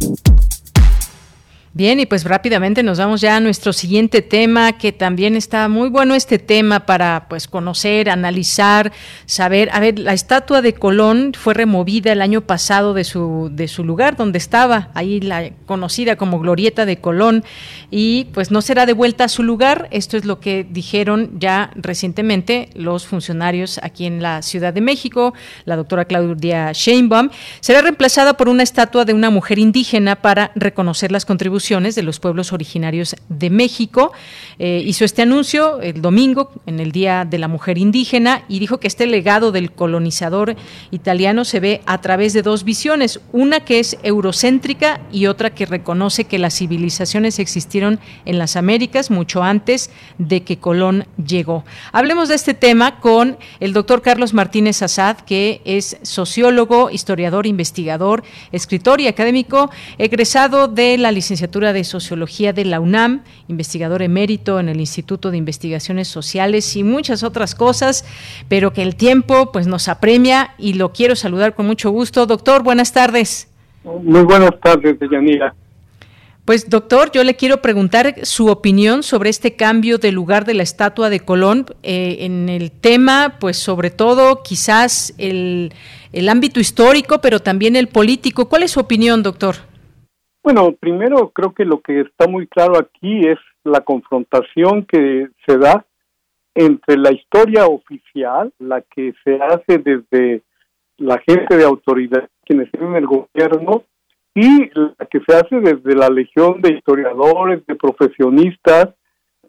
Thank 0.04 0.28
you. 0.28 0.53
Bien, 1.76 2.00
y 2.00 2.06
pues 2.06 2.24
rápidamente 2.24 2.84
nos 2.84 3.00
vamos 3.00 3.20
ya 3.20 3.38
a 3.38 3.40
nuestro 3.40 3.74
siguiente 3.74 4.22
tema, 4.22 4.74
que 4.74 4.92
también 4.92 5.36
está 5.36 5.68
muy 5.70 5.90
bueno 5.90 6.14
este 6.14 6.38
tema 6.38 6.86
para 6.86 7.26
pues 7.28 7.48
conocer, 7.48 8.12
analizar, 8.12 8.92
saber. 9.26 9.72
A 9.74 9.80
ver, 9.80 9.98
la 9.98 10.14
estatua 10.14 10.62
de 10.62 10.76
Colón 10.76 11.32
fue 11.36 11.56
removida 11.56 12.12
el 12.12 12.22
año 12.22 12.42
pasado 12.42 12.94
de 12.94 13.04
su 13.04 13.50
de 13.52 13.68
su 13.68 13.84
lugar 13.84 14.16
donde 14.18 14.38
estaba, 14.38 14.92
ahí 14.94 15.20
la 15.20 15.50
conocida 15.66 16.16
como 16.16 16.40
Glorieta 16.40 16.86
de 16.86 16.98
Colón, 16.98 17.44
y 17.90 18.26
pues 18.36 18.52
no 18.52 18.62
será 18.62 18.86
devuelta 18.86 19.24
a 19.24 19.28
su 19.28 19.42
lugar. 19.42 19.88
Esto 19.90 20.16
es 20.16 20.26
lo 20.26 20.40
que 20.40 20.68
dijeron 20.70 21.40
ya 21.40 21.72
recientemente 21.74 22.70
los 22.76 23.08
funcionarios 23.08 23.80
aquí 23.82 24.06
en 24.06 24.22
la 24.22 24.44
Ciudad 24.44 24.76
de 24.76 24.82
México, 24.82 25.34
la 25.66 25.76
doctora 25.76 26.06
Claudia 26.06 26.72
Sheinbaum. 26.72 27.32
Será 27.62 27.82
reemplazada 27.82 28.38
por 28.38 28.48
una 28.48 28.62
estatua 28.62 29.06
de 29.06 29.14
una 29.14 29.32
mujer 29.32 29.58
indígena 29.58 30.18
para 30.18 30.52
reconocer 30.54 31.12
las 31.12 31.26
contribuciones 31.26 31.63
de 31.64 32.04
los 32.04 32.20
pueblos 32.20 32.52
originarios 32.52 33.16
de 33.30 33.50
México. 33.50 34.12
Eh, 34.60 34.84
hizo 34.86 35.06
este 35.06 35.22
anuncio 35.22 35.80
el 35.80 36.02
domingo, 36.02 36.52
en 36.66 36.82
el 36.82 36.92
Día 36.92 37.24
de 37.24 37.38
la 37.38 37.48
Mujer 37.48 37.78
Indígena, 37.78 38.44
y 38.50 38.60
dijo 38.60 38.82
que 38.82 38.88
este 38.88 39.08
legado 39.08 39.54
del 39.54 39.72
colonizador 39.72 40.58
italiano 40.92 41.46
se 41.46 41.62
ve 41.62 41.82
a 41.86 42.02
través 42.02 42.34
de 42.34 42.42
dos 42.42 42.66
visiones, 42.66 43.22
una 43.32 43.62
que 43.62 43.80
es 43.80 43.98
eurocéntrica 44.04 45.00
y 45.10 45.28
otra 45.28 45.56
que 45.56 45.66
reconoce 45.66 46.26
que 46.26 46.38
las 46.38 46.58
civilizaciones 46.58 47.40
existieron 47.40 47.98
en 48.26 48.40
las 48.40 48.58
Américas 48.58 49.10
mucho 49.10 49.42
antes 49.42 49.90
de 50.18 50.44
que 50.44 50.58
Colón 50.58 51.06
llegó. 51.26 51.64
Hablemos 51.94 52.28
de 52.28 52.36
este 52.36 52.54
tema 52.54 53.00
con 53.00 53.38
el 53.62 53.72
doctor 53.72 54.02
Carlos 54.02 54.34
Martínez 54.34 54.82
Azad, 54.82 55.18
que 55.22 55.62
es 55.64 55.98
sociólogo, 56.02 56.90
historiador, 56.90 57.48
investigador, 57.48 58.24
escritor 58.52 59.00
y 59.00 59.08
académico 59.08 59.72
egresado 59.98 60.68
de 60.68 60.98
la 60.98 61.12
licenciatura 61.12 61.53
de 61.54 61.84
Sociología 61.84 62.52
de 62.52 62.66
la 62.66 62.80
UNAM, 62.80 63.22
investigador 63.48 64.02
emérito 64.02 64.60
en 64.60 64.70
el 64.70 64.80
Instituto 64.80 65.30
de 65.30 65.38
Investigaciones 65.38 66.08
Sociales 66.08 66.76
y 66.76 66.84
muchas 66.84 67.24
otras 67.24 67.54
cosas, 67.54 68.06
pero 68.50 68.74
que 68.74 68.82
el 68.82 68.96
tiempo 68.96 69.52
pues 69.52 69.68
nos 69.68 69.88
apremia 69.88 70.56
y 70.58 70.74
lo 70.74 70.92
quiero 70.92 71.16
saludar 71.16 71.54
con 71.54 71.68
mucho 71.68 71.92
gusto. 71.92 72.26
Doctor, 72.26 72.64
buenas 72.64 72.92
tardes. 72.92 73.48
Muy 73.84 74.24
buenas 74.24 74.60
tardes, 74.60 74.98
Deyanira. 75.00 75.54
Pues 76.46 76.70
doctor, 76.70 77.12
yo 77.14 77.24
le 77.24 77.36
quiero 77.36 77.62
preguntar 77.62 78.16
su 78.24 78.48
opinión 78.48 79.04
sobre 79.04 79.30
este 79.30 79.56
cambio 79.56 79.98
de 79.98 80.12
lugar 80.12 80.44
de 80.44 80.54
la 80.54 80.64
estatua 80.64 81.10
de 81.10 81.22
Colón 81.22 81.66
eh, 81.84 82.18
en 82.22 82.50
el 82.50 82.70
tema, 82.72 83.38
pues 83.40 83.58
sobre 83.58 83.92
todo 83.92 84.44
quizás 84.44 85.14
el, 85.18 85.72
el 86.12 86.28
ámbito 86.28 86.60
histórico, 86.60 87.22
pero 87.22 87.40
también 87.40 87.78
el 87.78 87.88
político. 87.88 88.50
¿Cuál 88.50 88.64
es 88.64 88.72
su 88.72 88.82
opinión, 88.82 89.24
doctor? 89.24 89.56
Bueno, 90.44 90.74
primero 90.74 91.30
creo 91.30 91.54
que 91.54 91.64
lo 91.64 91.80
que 91.80 92.02
está 92.02 92.28
muy 92.28 92.48
claro 92.48 92.78
aquí 92.78 93.26
es 93.26 93.40
la 93.64 93.80
confrontación 93.80 94.86
que 94.86 95.30
se 95.48 95.58
da 95.58 95.86
entre 96.54 96.98
la 96.98 97.14
historia 97.14 97.66
oficial, 97.66 98.52
la 98.60 98.82
que 98.82 99.14
se 99.24 99.40
hace 99.42 99.78
desde 99.78 100.44
la 100.98 101.18
gente 101.20 101.56
de 101.56 101.64
autoridad, 101.64 102.30
quienes 102.46 102.70
tienen 102.72 102.96
el 102.96 103.08
gobierno, 103.08 103.84
y 104.36 104.70
la 104.76 105.06
que 105.10 105.22
se 105.26 105.34
hace 105.34 105.60
desde 105.62 105.96
la 105.96 106.10
legión 106.10 106.62
de 106.62 106.74
historiadores, 106.74 107.66
de 107.66 107.76
profesionistas, 107.76 108.90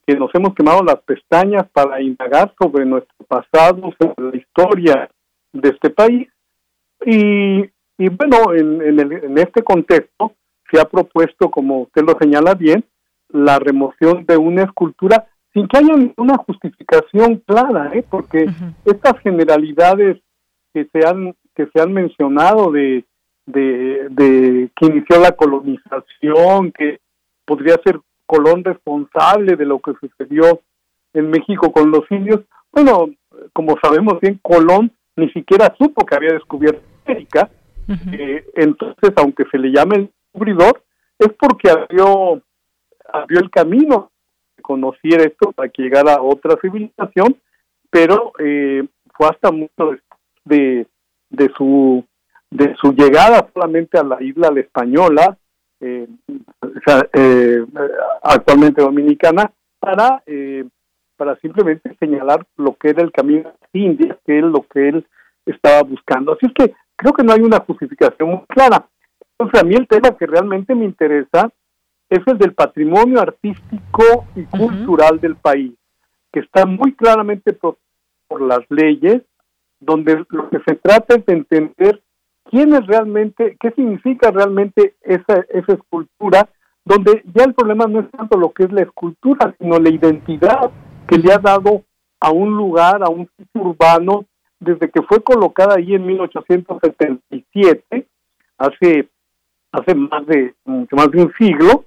que 0.07 0.15
nos 0.15 0.31
hemos 0.35 0.55
quemado 0.55 0.85
las 0.85 1.01
pestañas 1.01 1.67
para 1.73 2.01
indagar 2.01 2.55
sobre 2.61 2.85
nuestro 2.85 3.17
pasado, 3.27 3.93
sobre 3.99 4.31
la 4.31 4.37
historia 4.37 5.11
de 5.53 5.69
este 5.71 5.91
país. 5.91 6.29
Y, 7.05 7.65
y 7.99 8.09
bueno, 8.11 8.53
en, 8.55 8.81
en, 8.81 9.01
el, 9.01 9.13
en 9.25 9.39
este 9.39 9.63
contexto, 9.63 10.33
se 10.71 10.81
ha 10.81 10.85
propuesto, 10.85 11.51
como 11.51 11.83
usted 11.83 12.03
lo 12.03 12.17
señala 12.19 12.55
bien, 12.55 12.85
la 13.29 13.59
remoción 13.59 14.25
de 14.27 14.37
una 14.37 14.63
escultura 14.63 15.27
sin 15.53 15.69
que 15.69 15.79
haya 15.79 15.97
ninguna 15.97 16.37
justificación 16.39 17.43
clara, 17.47 17.91
¿eh? 17.95 18.05
porque 18.09 18.47
estas 18.85 19.19
generalidades 19.21 20.21
que 20.73 20.89
se 20.93 21.07
han 21.07 21.35
que 21.55 21.69
se 21.73 21.81
han 21.81 21.93
mencionado 21.93 22.73
de, 22.73 23.05
de, 23.47 24.09
de 24.11 24.71
que 24.75 24.87
inició 24.87 25.21
la 25.21 25.33
colonización, 25.33 26.73
que 26.73 26.99
podría 27.45 27.77
ser 27.85 28.01
Colón 28.27 28.65
responsable 28.65 29.55
de 29.55 29.67
lo 29.67 29.79
que 29.81 29.93
sucedió 30.01 30.61
en 31.13 31.31
México 31.31 31.71
con 31.71 31.91
los 31.91 32.11
indios, 32.11 32.41
bueno, 32.73 33.11
como 33.53 33.77
sabemos 33.81 34.19
bien, 34.21 34.41
Colón 34.43 34.91
ni 35.17 35.31
siquiera 35.31 35.73
supo 35.79 36.05
que 36.05 36.17
había 36.17 36.33
descubierto 36.33 36.83
América, 37.07 37.51
eh, 38.13 38.45
entonces 38.55 39.13
aunque 39.17 39.45
se 39.51 39.59
le 39.59 39.71
llame 39.71 40.11
descubridor 40.35 40.83
es 41.19 41.29
porque 41.39 41.71
abrió, 41.71 42.43
abrió 43.13 43.41
el 43.41 43.51
camino 43.51 44.11
de 44.57 44.63
conocer 44.63 45.21
esto 45.21 45.53
para 45.53 45.69
que 45.69 45.83
llegara 45.83 46.15
a 46.15 46.23
otra 46.23 46.57
civilización, 46.61 47.37
pero 47.91 48.33
eh, 48.39 48.87
fue 49.15 49.29
hasta 49.29 49.53
mucho 49.53 49.97
de, 50.45 50.87
de 51.31 51.53
su 51.57 52.05
de 52.51 52.73
su 52.81 52.93
llegada 52.93 53.49
solamente 53.53 53.99
a 53.99 54.05
la 54.05 54.23
isla 54.23 54.49
la 54.51 54.61
española, 54.61 55.37
eh, 55.81 56.07
eh, 57.15 57.67
actualmente 58.23 58.81
dominicana, 58.81 59.51
para 59.81 60.23
para 61.17 61.37
simplemente 61.37 61.97
señalar 61.99 62.45
lo 62.57 62.75
que 62.75 62.91
era 62.91 63.03
el 63.03 63.13
camino 63.13 63.53
India, 63.73 64.19
que 64.25 64.39
es 64.39 64.45
lo 64.45 64.63
que 64.69 64.89
él 64.89 65.07
estaba 65.47 65.83
buscando. 65.83 66.33
Así 66.33 66.47
es 66.47 66.53
que 66.53 66.75
creo 66.97 67.13
que 67.13 67.23
no 67.23 67.33
hay 67.33 67.41
una 67.41 67.61
justificación 67.61 68.31
muy 68.31 68.45
clara. 68.49 68.89
Entonces, 69.39 69.61
a 69.61 69.65
mí 69.65 69.75
el 69.75 69.89
tema 69.89 70.17
que 70.17 70.27
realmente 70.27 70.75
me 70.75 70.85
interesa 70.85 71.51
es 72.09 72.21
el 72.27 72.39
del 72.39 72.55
patrimonio 72.55 73.21
artístico 73.21 74.27
y 74.37 74.45
cultural 74.45 75.21
del 75.21 75.37
país, 75.37 75.73
que 76.33 76.41
está 76.41 76.67
muy 76.67 76.95
claramente 76.95 77.53
por, 77.53 77.77
las 78.41 78.69
leyes, 78.69 79.23
donde 79.79 80.25
lo 80.29 80.51
que 80.51 80.59
se 80.67 80.75
trata 80.75 81.15
es 81.15 81.25
de 81.25 81.35
entender 81.35 82.03
quién 82.51 82.75
es 82.75 82.85
realmente, 82.85 83.57
qué 83.61 83.71
significa 83.71 84.33
realmente 84.33 84.97
esa, 85.03 85.45
esa 85.51 85.75
escultura, 85.75 86.49
donde 86.85 87.23
ya 87.33 87.45
el 87.45 87.55
problema 87.55 87.87
no 87.87 88.01
es 88.01 88.11
tanto 88.11 88.37
lo 88.37 88.51
que 88.51 88.65
es 88.65 88.73
la 88.73 88.83
escultura, 88.83 89.55
sino 89.61 89.79
la 89.79 89.89
identidad 89.89 90.73
que 91.07 91.17
le 91.17 91.33
ha 91.33 91.39
dado 91.39 91.85
a 92.19 92.33
un 92.33 92.57
lugar, 92.57 93.05
a 93.05 93.09
un 93.09 93.31
sitio 93.37 93.63
urbano, 93.63 94.25
desde 94.59 94.91
que 94.91 95.03
fue 95.03 95.23
colocada 95.23 95.77
ahí 95.77 95.95
en 95.95 96.05
1877, 96.05 98.09
hace 98.59 99.09
hace 99.75 99.95
más 99.95 100.27
de 100.27 100.55
mucho 100.65 100.97
más 100.97 101.11
de 101.11 101.23
un 101.23 101.33
siglo 101.35 101.85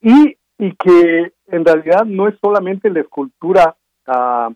y, 0.00 0.36
y 0.58 0.72
que 0.76 1.32
en 1.46 1.64
realidad 1.64 2.04
no 2.04 2.28
es 2.28 2.34
solamente 2.42 2.90
la 2.90 3.00
escultura 3.00 3.76
a 4.06 4.50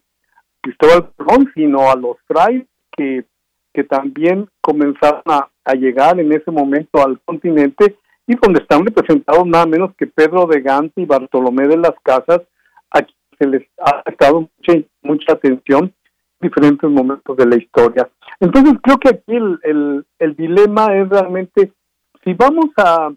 Cristóbal 0.61 1.11
Colón, 1.17 1.51
sino 1.55 1.91
a 1.91 1.97
los 1.97 2.17
frailes 2.27 2.67
que, 2.97 3.25
que 3.73 3.85
también 3.85 4.49
comenzaron 4.61 5.23
a, 5.27 5.49
llegar 5.75 6.19
en 6.19 6.33
ese 6.33 6.51
momento 6.51 7.03
al 7.03 7.21
continente 7.25 7.97
y 8.27 8.35
donde 8.37 8.61
están 8.61 8.85
representados 8.85 9.47
nada 9.47 9.65
menos 9.65 9.95
que 9.97 10.07
Pedro 10.07 10.47
de 10.47 10.61
Gante 10.61 11.01
y 11.01 11.07
Bartolomé 11.07 11.67
de 11.67 11.79
las 11.79 11.95
Casas, 12.03 12.43
a 12.91 13.01
quienes 13.01 13.39
se 13.39 13.47
les 13.47 13.63
ha 13.79 14.03
estado 14.11 14.41
mucha, 14.41 14.87
mucha 15.03 15.33
atención 15.33 15.85
en 15.85 16.49
diferentes 16.49 16.91
momentos 16.91 17.37
de 17.37 17.47
la 17.47 17.57
historia. 17.57 18.09
Entonces 18.41 18.75
creo 18.83 18.99
que 18.99 19.09
aquí 19.11 19.37
el, 19.37 19.59
el, 19.63 20.07
el 20.19 20.37
dilema 20.37 20.95
es 20.97 21.09
realmente 21.09 21.73
si 22.25 22.35
vamos 22.35 22.67
a, 22.77 23.13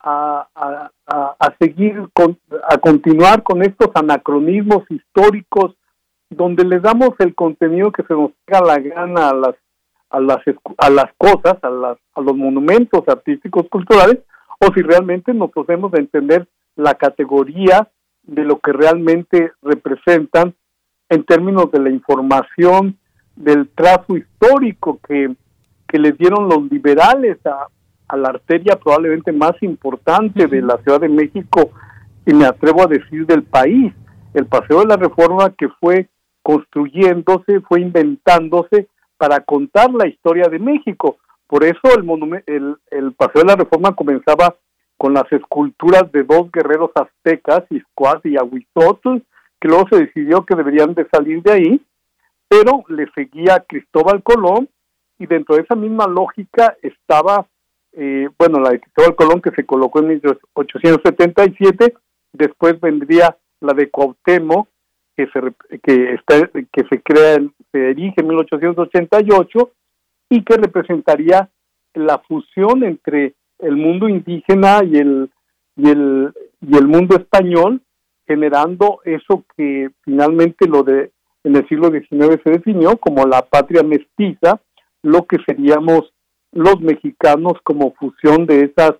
a, 0.00 0.90
a, 1.06 1.54
seguir, 1.58 2.08
con, 2.12 2.38
a 2.68 2.78
continuar 2.78 3.42
con 3.42 3.62
estos 3.62 3.88
anacronismos 3.94 4.84
históricos, 4.90 5.74
donde 6.30 6.64
le 6.64 6.80
damos 6.80 7.10
el 7.18 7.34
contenido 7.34 7.90
que 7.90 8.02
se 8.02 8.14
nos 8.14 8.32
pega 8.44 8.60
la 8.60 8.78
gana 8.78 9.30
a 9.30 9.34
las 9.34 9.54
a 10.10 10.20
las 10.20 10.38
a 10.78 10.90
las 10.90 11.12
cosas, 11.18 11.62
a 11.62 11.70
las 11.70 11.98
a 12.14 12.20
los 12.20 12.36
monumentos 12.36 13.02
artísticos 13.06 13.66
culturales, 13.68 14.18
o 14.60 14.72
si 14.74 14.82
realmente 14.82 15.32
nos 15.34 15.50
podemos 15.50 15.92
entender 15.94 16.48
la 16.76 16.94
categoría 16.94 17.88
de 18.22 18.44
lo 18.44 18.58
que 18.58 18.72
realmente 18.72 19.52
representan 19.62 20.54
en 21.08 21.24
términos 21.24 21.70
de 21.72 21.80
la 21.80 21.90
información, 21.90 22.98
del 23.36 23.68
trazo 23.68 24.16
histórico 24.16 24.98
que, 25.06 25.34
que 25.86 25.98
les 25.98 26.16
dieron 26.18 26.48
los 26.48 26.70
liberales 26.70 27.38
a, 27.46 27.68
a 28.08 28.16
la 28.16 28.30
arteria 28.30 28.76
probablemente 28.76 29.32
más 29.32 29.52
importante 29.62 30.46
de 30.46 30.62
la 30.62 30.78
Ciudad 30.78 31.00
de 31.00 31.08
México 31.08 31.70
y 32.26 32.34
me 32.34 32.46
atrevo 32.46 32.82
a 32.82 32.86
decir 32.86 33.26
del 33.26 33.42
país, 33.42 33.92
el 34.34 34.46
Paseo 34.46 34.80
de 34.80 34.86
la 34.86 34.96
Reforma 34.96 35.50
que 35.56 35.68
fue 35.80 36.08
construyéndose, 36.42 37.60
fue 37.60 37.80
inventándose 37.80 38.88
para 39.16 39.40
contar 39.40 39.90
la 39.92 40.06
historia 40.06 40.48
de 40.48 40.58
México. 40.58 41.18
Por 41.46 41.64
eso 41.64 41.80
el, 41.96 42.42
el, 42.46 42.76
el 42.90 43.12
Paseo 43.12 43.42
de 43.42 43.48
la 43.48 43.56
Reforma 43.56 43.94
comenzaba 43.94 44.54
con 44.96 45.14
las 45.14 45.30
esculturas 45.32 46.10
de 46.12 46.24
dos 46.24 46.50
guerreros 46.52 46.90
aztecas, 46.94 47.64
Iscuaz 47.70 48.20
y 48.24 48.36
Aguizotl, 48.36 49.22
que 49.60 49.68
luego 49.68 49.86
se 49.90 50.00
decidió 50.04 50.44
que 50.44 50.56
deberían 50.56 50.94
de 50.94 51.06
salir 51.10 51.42
de 51.42 51.52
ahí, 51.52 51.80
pero 52.48 52.84
le 52.88 53.06
seguía 53.14 53.64
Cristóbal 53.66 54.22
Colón 54.22 54.68
y 55.18 55.26
dentro 55.26 55.56
de 55.56 55.62
esa 55.62 55.74
misma 55.74 56.06
lógica 56.06 56.76
estaba 56.82 57.46
eh, 58.00 58.28
bueno, 58.38 58.60
la 58.60 58.70
de 58.70 58.80
Cristóbal 58.80 59.16
Colón 59.16 59.42
que 59.42 59.50
se 59.50 59.66
colocó 59.66 59.98
en 59.98 60.08
1877, 60.08 61.94
después 62.32 62.80
vendría 62.80 63.36
la 63.60 63.74
de 63.74 63.90
Cuauhtémoc 63.90 64.68
que 65.16 65.26
se 65.26 65.40
que 65.82 66.14
está 66.14 66.48
que 66.48 66.84
se 66.88 67.02
crea 67.02 67.38
se 67.72 67.90
erige 67.90 68.20
en 68.20 68.28
1888 68.28 69.72
y 70.30 70.44
que 70.44 70.56
representaría 70.56 71.50
la 71.94 72.18
fusión 72.18 72.84
entre 72.84 73.34
el 73.58 73.74
mundo 73.74 74.08
indígena 74.08 74.84
y 74.84 74.96
el 74.98 75.30
y 75.74 75.88
el 75.88 76.32
y 76.60 76.76
el 76.76 76.86
mundo 76.86 77.16
español 77.16 77.82
generando 78.28 79.00
eso 79.04 79.44
que 79.56 79.90
finalmente 80.04 80.68
lo 80.68 80.84
de 80.84 81.10
en 81.42 81.56
el 81.56 81.66
siglo 81.66 81.90
XIX 81.90 82.40
se 82.44 82.50
definió 82.50 82.96
como 82.98 83.26
la 83.26 83.42
patria 83.42 83.82
mestiza, 83.82 84.60
lo 85.02 85.24
que 85.26 85.38
seríamos 85.46 86.12
los 86.52 86.80
mexicanos 86.80 87.54
como 87.62 87.94
fusión 87.94 88.46
de 88.46 88.64
esas 88.64 88.92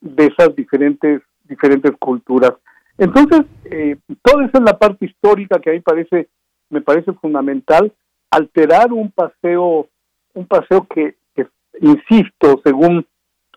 de 0.00 0.26
esas 0.26 0.54
diferentes 0.54 1.22
diferentes 1.44 1.92
culturas. 1.98 2.52
Entonces, 2.98 3.42
eh, 3.64 3.96
toda 4.22 4.44
esa 4.44 4.58
es 4.58 4.64
la 4.64 4.78
parte 4.78 5.06
histórica 5.06 5.58
que 5.58 5.70
a 5.70 5.72
mí 5.72 5.80
parece 5.80 6.28
me 6.70 6.80
parece 6.80 7.12
fundamental 7.14 7.92
alterar 8.30 8.92
un 8.92 9.10
paseo 9.10 9.88
un 10.34 10.46
paseo 10.46 10.86
que, 10.92 11.16
que 11.34 11.46
insisto, 11.80 12.60
según 12.64 13.06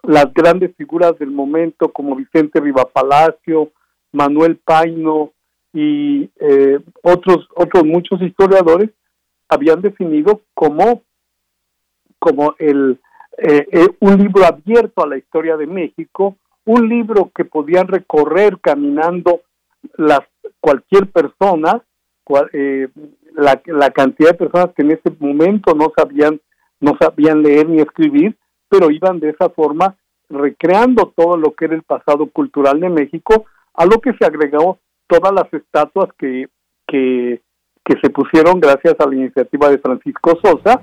las 0.03 0.33
grandes 0.33 0.75
figuras 0.75 1.17
del 1.19 1.31
momento 1.31 1.91
como 1.91 2.15
Vicente 2.15 2.59
Rivapalacio, 2.59 3.71
Manuel 4.11 4.57
Paino 4.57 5.31
y 5.73 6.29
eh, 6.39 6.79
otros 7.03 7.47
otros 7.55 7.83
muchos 7.85 8.21
historiadores 8.21 8.89
habían 9.49 9.81
definido 9.81 10.41
como 10.53 11.03
como 12.19 12.55
el 12.57 12.99
eh, 13.37 13.67
eh, 13.71 13.87
un 13.99 14.17
libro 14.17 14.45
abierto 14.45 15.03
a 15.03 15.07
la 15.07 15.17
historia 15.17 15.57
de 15.57 15.67
México, 15.67 16.37
un 16.65 16.89
libro 16.89 17.31
que 17.33 17.45
podían 17.45 17.87
recorrer 17.87 18.59
caminando 18.59 19.41
las 19.95 20.21
cualquier 20.59 21.07
persona, 21.07 21.83
la, 23.35 23.61
la 23.65 23.89
cantidad 23.91 24.31
de 24.31 24.37
personas 24.37 24.73
que 24.75 24.81
en 24.81 24.91
ese 24.91 25.15
momento 25.19 25.73
no 25.73 25.93
sabían 25.95 26.41
no 26.79 26.97
sabían 26.99 27.41
leer 27.41 27.67
ni 27.67 27.79
escribir, 27.79 28.35
pero 28.69 28.91
iban 28.91 29.19
de 29.19 29.29
esa 29.29 29.49
forma 29.49 29.95
recreando 30.29 31.13
todo 31.15 31.37
lo 31.37 31.53
que 31.53 31.65
era 31.65 31.75
el 31.75 31.83
pasado 31.83 32.27
cultural 32.27 32.79
de 32.79 32.89
México, 32.89 33.45
a 33.73 33.85
lo 33.85 33.99
que 33.99 34.13
se 34.13 34.25
agregó 34.25 34.79
todas 35.07 35.31
las 35.33 35.51
estatuas 35.53 36.09
que, 36.17 36.47
que, 36.87 37.41
se 38.01 38.09
pusieron 38.09 38.59
gracias 38.59 38.95
a 38.99 39.07
la 39.07 39.15
iniciativa 39.15 39.69
de 39.69 39.77
Francisco 39.77 40.37
Sosa 40.43 40.81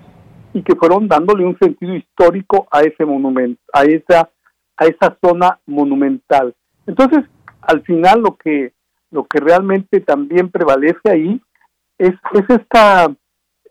y 0.55 0.63
que 0.63 0.77
fueron 0.77 1.09
dándole 1.09 1.45
un 1.45 1.59
sentido 1.59 1.95
histórico 1.95 2.67
a 2.71 2.81
ese 2.83 3.05
monumento, 3.05 3.61
a 3.73 3.83
esa, 3.83 4.31
a 4.77 4.85
esa 4.87 5.19
zona 5.23 5.59
monumental. 5.67 6.55
Entonces, 6.87 7.25
al 7.61 7.83
final 7.83 8.21
lo 8.21 8.37
que, 8.37 8.73
lo 9.11 9.25
que 9.25 9.41
realmente 9.41 10.01
también 10.01 10.51
prevalece 10.51 11.11
ahí 11.11 11.43
es, 11.99 12.13
es 12.33 12.45
esta 12.49 13.15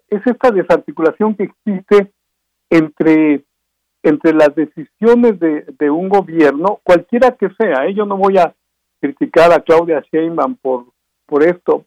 es 0.10 0.22
esta 0.28 0.52
desarticulación 0.52 1.36
que 1.36 1.46
existe 1.46 2.12
entre 2.70 3.44
entre 4.04 4.34
las 4.34 4.54
decisiones 4.54 5.40
de, 5.40 5.90
un 5.90 6.10
gobierno, 6.10 6.82
cualquiera 6.84 7.32
que 7.32 7.50
sea, 7.58 7.86
¿eh? 7.86 7.94
yo 7.94 8.06
no 8.06 8.18
voy 8.18 8.38
a 8.38 8.54
criticar 9.00 9.54
a 9.54 9.62
Claudia 9.62 10.04
Sheinbaum 10.12 10.58
por, 10.58 10.88
por 11.26 11.44
esto 11.44 11.86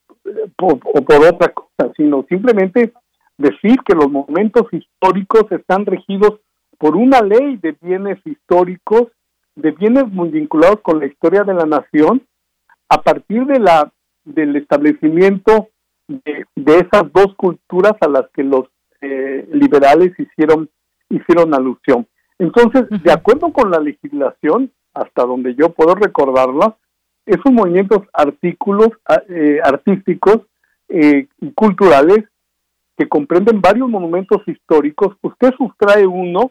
o 0.62 0.76
por 0.78 1.26
otra 1.26 1.52
cosa, 1.52 1.92
sino 1.94 2.24
simplemente 2.26 2.94
decir 3.38 3.76
que 3.84 3.94
los 3.94 4.10
momentos 4.10 4.66
históricos 4.72 5.44
están 5.50 5.86
regidos 5.86 6.40
por 6.78 6.96
una 6.96 7.20
ley 7.20 7.56
de 7.56 7.76
bienes 7.80 8.18
históricos, 8.24 9.08
de 9.54 9.70
bienes 9.72 10.08
muy 10.08 10.28
vinculados 10.28 10.80
con 10.82 11.00
la 11.00 11.06
historia 11.06 11.42
de 11.42 11.54
la 11.54 11.64
nación, 11.64 12.22
a 12.88 13.02
partir 13.02 13.46
de 13.46 13.58
la 13.58 13.92
del 14.24 14.56
establecimiento 14.56 15.68
de, 16.08 16.46
de 16.56 16.76
esas 16.78 17.10
dos 17.12 17.34
culturas 17.36 17.94
a 18.00 18.08
las 18.08 18.28
que 18.34 18.42
los 18.42 18.64
eh, 19.00 19.48
liberales 19.52 20.12
hicieron 20.18 20.68
hicieron 21.08 21.54
alusión. 21.54 22.06
Entonces, 22.38 22.84
de 23.02 23.12
acuerdo 23.12 23.52
con 23.52 23.70
la 23.70 23.78
legislación, 23.78 24.72
hasta 24.94 25.24
donde 25.24 25.54
yo 25.54 25.70
puedo 25.70 25.94
recordarla, 25.94 26.76
esos 27.24 27.52
movimientos 27.52 28.02
artículos 28.12 28.88
ah, 29.08 29.22
eh, 29.28 29.60
artísticos 29.62 30.40
eh, 30.88 31.26
y 31.40 31.52
culturales 31.52 32.24
que 32.96 33.08
comprenden 33.08 33.60
varios 33.60 33.88
monumentos 33.88 34.42
históricos, 34.46 35.16
usted 35.22 35.52
sustrae 35.56 36.06
uno 36.06 36.50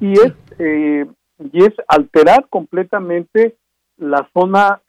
y 0.00 0.12
es 0.12 0.32
eh, 0.58 1.06
y 1.38 1.64
es 1.64 1.72
alterar 1.88 2.46
completamente 2.48 3.56
la 3.98 4.28
zona 4.34 4.80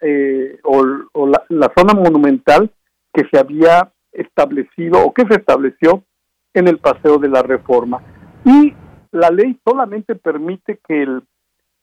o, 0.63 1.27
la, 1.27 1.71
zona 1.77 1.93
monumental 1.93 2.71
que 3.13 3.23
se 3.31 3.39
había 3.39 3.91
establecido 4.11 5.05
o 5.05 5.13
que 5.13 5.23
se 5.29 5.35
estableció 5.35 6.03
en 6.53 6.67
el 6.67 6.77
paseo 6.79 7.17
de 7.17 7.29
la 7.29 7.41
Reforma. 7.41 8.01
Y 8.45 8.73
la 9.11 9.29
ley 9.29 9.59
solamente 9.65 10.15
permite 10.15 10.79
que 10.87 11.03
el, 11.03 11.23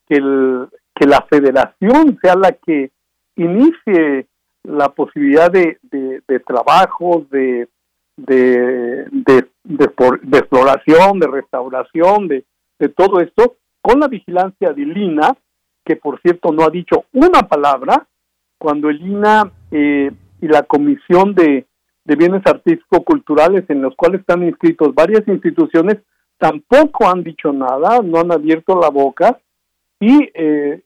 que 0.07 0.17
el 0.17 0.69
que 0.95 1.07
la 1.07 1.27
federación 1.29 2.19
sea 2.23 2.37
la 2.37 2.53
que 2.53 2.93
inicie 3.37 4.29
la 4.63 4.91
posibilidad 4.91 5.51
de, 5.51 5.79
de, 5.83 6.23
de 6.27 6.41
trabajo, 6.41 7.27
de, 7.31 7.69
de, 8.17 9.07
de, 9.11 9.47
de, 9.65 9.85
exploración, 10.39 11.19
de 11.19 11.27
restauración, 11.27 12.29
de, 12.29 12.45
de 12.79 12.89
todo 12.89 13.21
esto, 13.21 13.57
con 13.81 14.01
la 14.01 14.09
vigilancia 14.09 14.73
de 14.73 14.85
Lina, 14.85 15.37
que 15.85 15.97
por 15.97 16.21
cierto 16.21 16.53
no 16.53 16.65
ha 16.65 16.71
dicho 16.71 17.05
una 17.13 17.43
palabra, 17.43 18.07
cuando 18.59 18.89
el 18.89 19.01
eh, 19.71 20.11
y 20.41 20.49
la 20.49 20.63
Comisión 20.63 21.35
de, 21.35 21.67
de 22.05 22.17
Bienes 22.17 22.43
Artístico-Culturales, 22.47 23.65
en 23.69 23.83
los 23.83 23.95
cuales 23.95 24.21
están 24.21 24.43
inscritos 24.43 24.95
varias 24.95 25.27
instituciones, 25.29 25.99
tampoco 26.39 27.09
han 27.09 27.23
dicho 27.23 27.53
nada, 27.53 28.01
no 28.03 28.21
han 28.21 28.33
abierto 28.33 28.79
la 28.81 28.91
boca 28.91 29.39
y, 30.01 30.31
eh, 30.35 30.83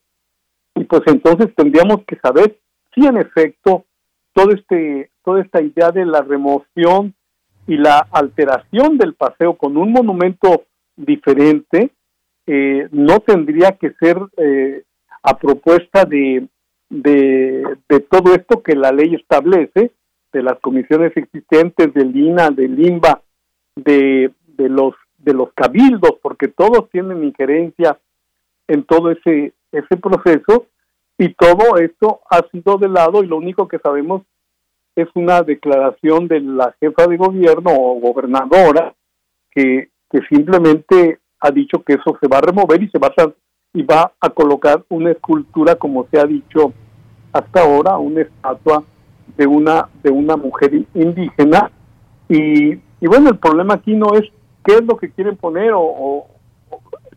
y 0.75 0.85
pues 0.85 1.03
entonces 1.07 1.55
tendríamos 1.55 2.05
que 2.07 2.17
saber 2.17 2.59
si 2.95 3.07
en 3.07 3.17
efecto 3.17 3.85
todo 4.33 4.51
este, 4.53 5.11
toda 5.25 5.43
esta 5.43 5.61
idea 5.63 5.91
de 5.91 6.05
la 6.05 6.23
remoción 6.23 7.15
y 7.69 7.77
la 7.77 8.09
alteración 8.11 8.97
del 8.97 9.15
paseo 9.15 9.57
con 9.57 9.77
un 9.77 9.93
monumento 9.93 10.65
diferente 10.97 11.91
eh, 12.47 12.89
no 12.91 13.21
tendría 13.21 13.73
que 13.73 13.93
ser 14.01 14.19
eh, 14.39 14.85
a 15.23 15.37
propuesta 15.37 16.07
de, 16.07 16.49
de, 16.89 17.77
todo 18.11 18.35
esto 18.35 18.63
que 18.63 18.75
la 18.75 18.91
ley 18.91 19.15
establece, 19.15 19.93
de 20.33 20.43
las 20.43 20.59
comisiones 20.61 21.15
existentes, 21.15 21.93
del 21.93 22.17
INA, 22.17 22.51
del 22.51 22.79
INBA, 22.81 23.21
de, 23.77 24.33
de 24.47 24.69
los 24.69 24.95
de 25.19 25.35
los 25.35 25.53
cabildos, 25.53 26.13
porque 26.23 26.49
todos 26.49 26.89
tienen 26.91 27.25
injerencia 27.25 27.99
en 28.67 28.85
todo 28.85 29.11
ese, 29.11 29.53
ese 29.73 29.97
proceso 29.97 30.67
y 31.19 31.35
todo 31.35 31.77
esto 31.79 32.21
ha 32.31 32.41
sido 32.51 32.79
de 32.79 32.89
lado 32.89 33.23
y 33.23 33.27
lo 33.27 33.37
único 33.37 33.69
que 33.69 33.79
sabemos 33.79 34.23
es 35.03 35.09
una 35.15 35.43
declaración 35.43 36.27
de 36.27 36.41
la 36.41 36.75
jefa 36.81 37.07
de 37.07 37.17
gobierno 37.17 37.71
o 37.73 38.01
gobernadora 38.01 38.95
que, 39.53 39.91
que 40.11 40.19
simplemente 40.29 41.21
ha 41.39 41.53
dicho 41.53 41.85
que 41.85 41.95
eso 41.95 42.19
se 42.21 42.27
va 42.27 42.39
a 42.39 42.41
remover 42.41 42.83
y 42.83 42.89
se 42.91 42.99
va 42.99 43.07
a, 43.17 43.31
y 43.75 43.83
va 43.85 44.13
a 44.21 44.31
colocar 44.31 44.85
una 44.89 45.13
escultura 45.13 45.77
como 45.77 46.09
se 46.11 46.19
ha 46.19 46.25
dicho 46.25 46.73
hasta 47.33 47.61
ahora, 47.61 47.97
una 47.97 48.23
estatua 48.23 48.83
de 49.37 49.47
una 49.47 49.89
de 50.03 50.11
una 50.11 50.37
mujer 50.37 50.73
indígena. 50.95 51.71
Y, 52.29 52.73
y 52.73 53.07
bueno, 53.07 53.31
el 53.31 53.39
problema 53.39 53.75
aquí 53.75 53.95
no 53.95 54.15
es 54.15 54.25
qué 54.65 54.75
es 54.75 54.85
lo 54.85 54.97
que 54.97 55.11
quieren 55.11 55.37
poner 55.37 55.71
o, 55.75 56.27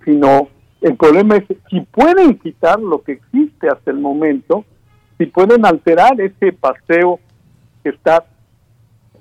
sino 0.06 0.50
el 0.82 0.96
problema 0.98 1.38
es 1.38 1.46
si 1.70 1.82
pueden 1.82 2.38
quitar 2.38 2.80
lo 2.80 3.02
que 3.02 3.14
existe 3.14 3.68
hasta 3.70 3.90
el 3.90 3.98
momento, 3.98 4.66
si 5.18 5.26
pueden 5.26 5.66
alterar 5.66 6.22
ese 6.22 6.54
paseo 6.54 7.20
que 7.84 7.90
está 7.90 8.26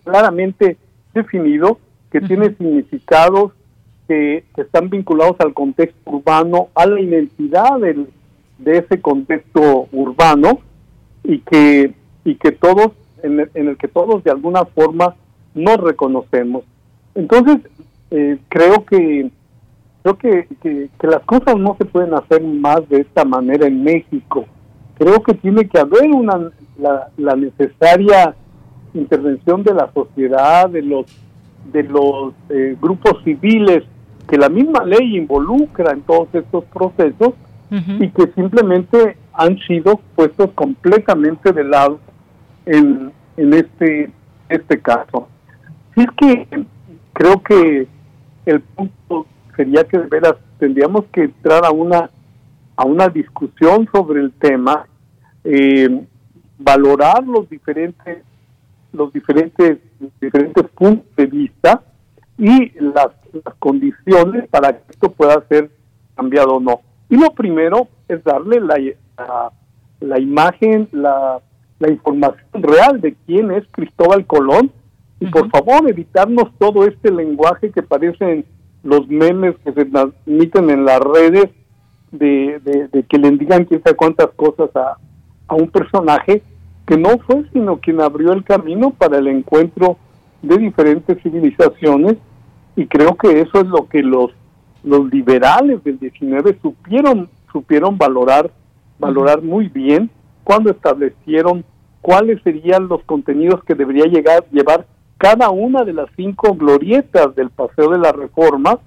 claramente 0.05 0.77
definido, 1.15 1.79
que 2.11 2.21
tiene 2.21 2.55
significados 2.55 3.53
que, 4.09 4.45
están 4.57 4.91
vinculados 4.91 5.37
al 5.41 5.55
contexto 5.55 6.11
urbano, 6.11 6.69
a 6.75 6.87
la 6.87 7.01
identidad 7.01 7.79
del, 7.79 8.09
de 8.59 8.79
ese 8.79 9.01
contexto 9.01 9.89
urbano 9.93 10.61
y 11.23 11.39
que, 11.41 11.95
y 12.25 12.35
que 12.35 12.53
todos, 12.53 12.93
en 13.23 13.41
el, 13.41 13.51
en 13.55 13.69
el 13.69 13.77
que 13.77 13.89
todos 13.89 14.25
de 14.25 14.31
alguna 14.31 14.65
forma 14.65 15.15
nos 15.55 15.77
reconocemos. 15.79 16.65
Entonces, 17.15 17.59
eh, 18.11 18.39
creo 18.49 18.85
que 18.85 19.31
creo 20.03 20.17
que, 20.17 20.49
que, 20.63 21.07
las 21.07 21.23
cosas 21.25 21.57
no 21.57 21.77
se 21.79 21.85
pueden 21.85 22.15
hacer 22.15 22.43
más 22.43 22.89
de 22.89 23.03
esta 23.03 23.25
manera 23.25 23.67
en 23.67 23.83
México. 23.83 24.47
Creo 24.99 25.23
que 25.23 25.35
tiene 25.35 25.69
que 25.69 25.79
haber 25.79 26.11
una 26.11 26.51
la, 26.79 27.37
necesaria 27.37 28.35
intervención 28.95 29.62
de 29.62 29.74
la 29.74 29.91
sociedad, 29.93 30.68
de 30.68 30.82
los 30.82 31.07
de 31.72 31.82
los 31.82 32.32
eh, 32.49 32.76
grupos 32.80 33.22
civiles 33.22 33.84
que 34.28 34.38
la 34.38 34.49
misma 34.49 34.84
ley 34.84 35.16
involucra 35.16 35.93
en 35.93 36.03
todos 36.03 36.28
estos 36.32 36.64
procesos 36.64 37.34
y 37.70 38.09
que 38.09 38.26
simplemente 38.34 39.16
han 39.32 39.57
sido 39.61 40.01
puestos 40.16 40.51
completamente 40.55 41.53
de 41.53 41.62
lado 41.62 42.01
en, 42.66 43.12
en 43.36 43.55
este, 43.55 44.11
este 44.49 44.80
caso. 44.80 45.28
Sí 45.95 46.03
es 46.03 46.11
que 46.16 46.64
creo 47.12 47.41
que 47.43 47.86
el 48.47 48.61
punto 48.61 49.26
sería 49.57 49.84
que 49.84 49.99
de 49.99 50.07
veras 50.07 50.34
tendríamos 50.59 51.05
que 51.12 51.24
entrar 51.24 51.64
a 51.64 51.70
una 51.70 52.11
a 52.80 52.84
una 52.86 53.09
discusión 53.09 53.86
sobre 53.93 54.22
el 54.22 54.32
tema, 54.32 54.86
eh, 55.45 56.03
valorar 56.59 57.22
los 57.26 57.49
diferentes 57.51 58.24
los 58.93 59.12
diferentes 59.12 59.78
diferentes 60.20 60.68
puntos 60.70 61.07
de 61.16 61.26
vista 61.26 61.82
y 62.38 62.72
las, 62.80 63.09
condiciones 63.61 64.49
para 64.49 64.72
que 64.72 64.82
esto 64.91 65.12
pueda 65.12 65.41
ser 65.49 65.70
cambiado 66.16 66.57
o 66.57 66.61
no. 66.61 66.80
Y 67.09 67.16
lo 67.16 67.30
primero 67.30 67.86
es 68.09 68.24
darle 68.24 68.61
la, 68.61 68.76
la, 70.01 70.18
imagen, 70.18 70.88
la, 70.91 71.41
la, 71.78 71.91
información 71.91 72.49
real 72.55 73.01
de 73.01 73.14
quién 73.26 73.53
es 73.53 73.64
Cristóbal 73.70 74.26
Colón. 74.26 74.72
Y 75.20 75.26
por 75.26 75.49
favor 75.51 75.88
evitarnos 75.88 76.51
todo 76.59 76.86
este 76.86 77.12
lenguaje 77.12 77.70
que 77.70 77.82
parecen 77.82 78.45
los 78.82 79.07
memes 79.07 79.55
que 79.62 79.72
se 79.72 79.84
transmiten 79.84 80.70
en 80.70 80.84
las 80.84 80.99
redes 80.99 81.51
de, 82.11 82.59
de, 82.91 83.03
que 83.05 83.18
le 83.18 83.30
digan 83.32 83.64
quién 83.66 83.82
sabe 83.82 83.97
cuántas 83.97 84.30
cosas 84.30 84.74
a, 84.74 84.97
a 85.47 85.55
un 85.55 85.70
personaje 85.70 86.43
que 86.91 86.97
no 86.97 87.18
fue 87.24 87.45
sino 87.53 87.76
quien 87.76 88.01
abrió 88.01 88.32
el 88.32 88.43
camino 88.43 88.91
para 88.91 89.18
el 89.18 89.28
encuentro 89.28 89.97
de 90.43 90.59
diferentes 90.59 91.22
civilizaciones 91.22 92.16
y 92.74 92.84
creo 92.86 93.14
que 93.14 93.43
eso 93.43 93.61
es 93.61 93.68
lo 93.68 93.88
que 93.88 94.03
los 94.03 94.32
los 94.82 95.09
liberales 95.12 95.84
del 95.84 96.01
19 96.01 96.59
supieron 96.61 97.28
supieron 97.53 97.97
valorar 97.97 98.51
valorar 98.99 99.41
muy 99.41 99.68
bien 99.68 100.11
cuando 100.43 100.72
establecieron 100.72 101.64
cuáles 102.01 102.43
serían 102.43 102.88
los 102.88 103.05
contenidos 103.05 103.62
que 103.62 103.76
debería 103.76 104.07
llegar 104.07 104.45
llevar 104.51 104.84
cada 105.16 105.49
una 105.51 105.84
de 105.84 105.93
las 105.93 106.09
cinco 106.16 106.57
glorietas 106.57 107.36
del 107.36 107.51
paseo 107.51 107.91
de 107.91 107.99
la 107.99 108.11
reforma 108.11 108.80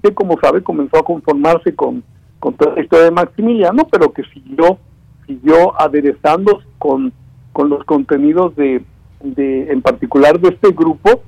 que 0.00 0.14
como 0.14 0.38
sabe 0.38 0.62
comenzó 0.62 0.98
a 0.98 1.04
conformarse 1.04 1.74
con 1.74 2.04
con 2.38 2.54
toda 2.54 2.76
la 2.76 2.82
historia 2.82 3.06
de 3.06 3.10
Maximiliano 3.10 3.88
pero 3.90 4.12
que 4.12 4.22
siguió 4.32 4.78
siguió 5.26 5.80
aderezando 5.80 6.62
con 6.78 7.12
con 7.52 7.68
los 7.68 7.84
contenidos 7.84 8.54
de, 8.56 8.82
de 9.20 9.72
en 9.72 9.82
particular 9.82 10.40
de 10.40 10.50
este 10.50 10.70
grupo 10.70 11.22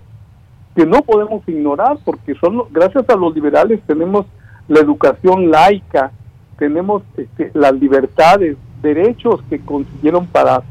que 0.75 0.87
no 0.87 1.03
podemos 1.03 1.47
ignorar 1.49 1.99
porque 2.05 2.35
son 2.37 2.63
gracias 2.71 3.09
a 3.09 3.17
los 3.17 3.35
liberales 3.35 3.81
tenemos 3.87 4.27
la 4.67 4.81
educación 4.81 5.51
laica, 5.51 6.11
tenemos 6.59 7.03
este, 7.17 7.51
las 7.55 7.75
libertades, 7.75 8.57
derechos 8.83 9.43
que 9.49 9.61
consiguieron 9.61 10.27
para 10.27 10.63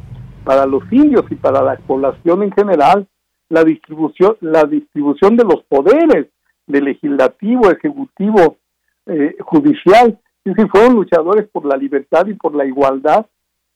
para 0.44 0.66
los 0.66 0.84
indios 0.92 1.26
y 1.30 1.36
para 1.36 1.62
la 1.62 1.78
población 1.78 2.44
en 2.44 2.52
general, 2.52 3.08
la 3.50 3.64
distribución 3.64 4.36
la 4.42 4.64
distribución 4.64 5.38
de 5.38 5.46
los 5.46 5.64
poderes 5.70 6.28
del 6.68 6.86
legislativo, 6.86 7.70
ejecutivo, 7.70 8.58
eh, 9.06 9.36
judicial, 9.40 10.20
y 10.46 10.54
si 10.54 10.68
fueron 10.68 10.96
luchadores 10.96 11.48
por 11.50 11.66
la 11.66 11.78
libertad 11.78 12.26
y 12.28 12.34
por 12.34 12.56
la 12.56 12.66
igualdad, 12.66 13.26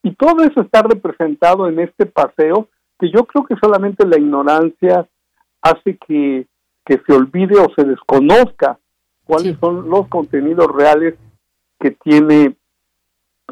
y 0.02 0.14
todo 0.14 0.44
eso 0.44 0.60
está 0.60 0.82
representado 0.82 1.68
en 1.68 1.80
este 1.80 2.06
paseo 2.06 2.68
que 2.98 3.10
yo 3.10 3.24
creo 3.24 3.44
que 3.44 3.56
solamente 3.60 4.06
la 4.06 4.18
ignorancia 4.18 5.08
hace 5.62 5.96
que, 6.06 6.46
se 6.86 7.12
olvide 7.12 7.58
o 7.60 7.66
se 7.76 7.84
desconozca 7.84 8.78
cuáles 9.24 9.58
son 9.58 9.90
los 9.90 10.08
contenidos 10.08 10.68
reales 10.74 11.16
que 11.78 11.90
tiene 11.90 12.56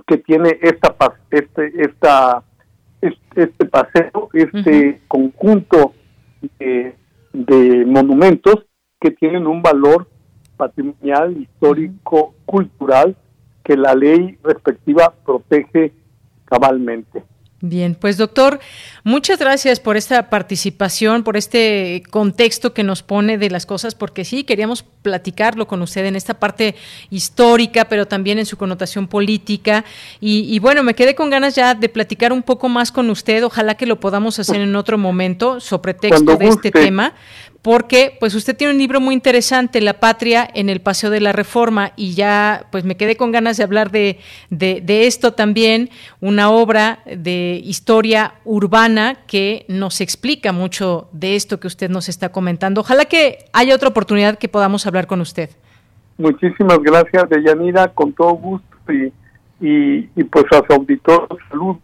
que 0.07 0.17
tiene 0.17 0.59
esta 0.63 0.97
este 1.31 1.83
esta 1.83 2.43
este, 3.03 3.67
paseo 3.67 4.31
este 4.33 5.03
conjunto 5.07 5.93
de, 6.59 6.97
de, 7.35 7.85
monumentos 7.85 8.65
que 8.99 9.11
tienen 9.11 9.47
un 9.47 9.61
valor 9.61 10.09
patrimonial 10.57 11.37
histórico 11.37 12.35
cultural 12.47 13.17
que 13.63 13.77
la 13.77 13.95
ley 13.95 14.39
respectiva 14.43 15.13
protege 15.27 15.93
cabalmente. 16.47 17.23
Bien, 17.63 17.95
pues 17.95 18.19
doctor, 18.19 18.61
muchas 19.03 19.39
gracias 19.39 19.81
por 19.81 19.97
esta 19.97 20.29
participación, 20.29 21.25
por 21.25 21.39
este 21.39 22.03
contexto 22.11 22.75
que 22.75 22.83
nos 22.83 23.03
pone 23.03 23.39
de 23.39 23.49
las 23.49 23.65
cosas, 23.65 23.95
porque 23.95 24.27
sí, 24.27 24.45
queríamos 24.45 24.83
platicarlo 24.83 25.67
con 25.67 25.81
usted 25.81 26.05
en 26.05 26.17
esta 26.17 26.35
parte 26.35 26.75
histórica, 27.09 27.87
pero 27.87 28.07
también 28.07 28.39
en 28.39 28.45
su 28.45 28.59
connotación 28.59 29.09
política. 29.09 29.87
Y, 30.21 30.59
bueno, 30.59 30.83
me 30.83 30.95
quedé 30.95 31.15
con 31.15 31.31
ganas 31.31 31.55
ya 31.55 31.75
de 31.75 31.89
platicar 31.89 32.31
un 32.31 32.43
poco 32.43 32.69
más 32.69 32.93
con 32.93 33.09
usted, 33.09 33.43
ojalá 33.43 33.75
que 33.75 33.87
lo 33.87 34.01
podamos 34.01 34.39
hacer 34.39 34.61
en 34.61 34.77
otro 34.77 34.99
momento, 34.99 35.59
sobre 35.59 35.95
texto 35.95 36.37
de 36.37 36.49
este 36.49 36.71
tema 36.71 37.15
porque 37.67 38.17
pues 38.21 38.37
usted 38.37 38.57
tiene 38.57 38.75
un 38.75 38.79
libro 38.79 39.01
muy 39.01 39.13
interesante, 39.13 39.81
La 39.81 39.99
Patria 39.99 40.49
en 40.55 40.69
el 40.69 40.81
Paseo 40.81 41.11
de 41.11 41.21
la 41.21 41.33
Reforma, 41.33 41.91
y 41.97 42.15
ya 42.15 42.67
pues 42.71 42.85
me 42.85 42.97
quedé 42.97 43.17
con 43.17 43.33
ganas 43.33 43.57
de 43.57 43.65
hablar 43.65 43.91
de, 43.91 44.21
de, 44.51 45.07
esto 45.09 45.33
también, 45.33 45.91
una 46.21 46.49
obra 46.49 47.01
de 47.07 47.61
historia 47.65 48.35
urbana 48.45 49.17
que 49.27 49.65
nos 49.67 50.01
explica 50.01 50.53
mucho 50.53 51.09
de 51.11 51.35
esto 51.35 51.59
que 51.59 51.67
usted 51.67 51.91
nos 51.91 52.09
está 52.09 52.29
comentando. 52.29 52.83
Ojalá 52.83 53.07
que 53.07 53.39
haya 53.53 53.75
otra 53.75 53.89
oportunidad 53.89 54.39
que 54.39 54.49
podamos 54.49 54.87
hablar 54.87 55.09
con 55.09 55.21
usted. 55.21 55.51
Muchísimas 56.19 56.79
gracias, 56.79 57.29
Deyanira, 57.29 57.89
con 57.89 58.13
todo 58.13 58.35
gusto 58.35 58.93
y, 58.93 59.13
y, 60.15 60.23
pues 60.23 60.45
a 60.53 60.65
su 60.65 60.73
auditor 60.73 61.27
salud 61.49 61.79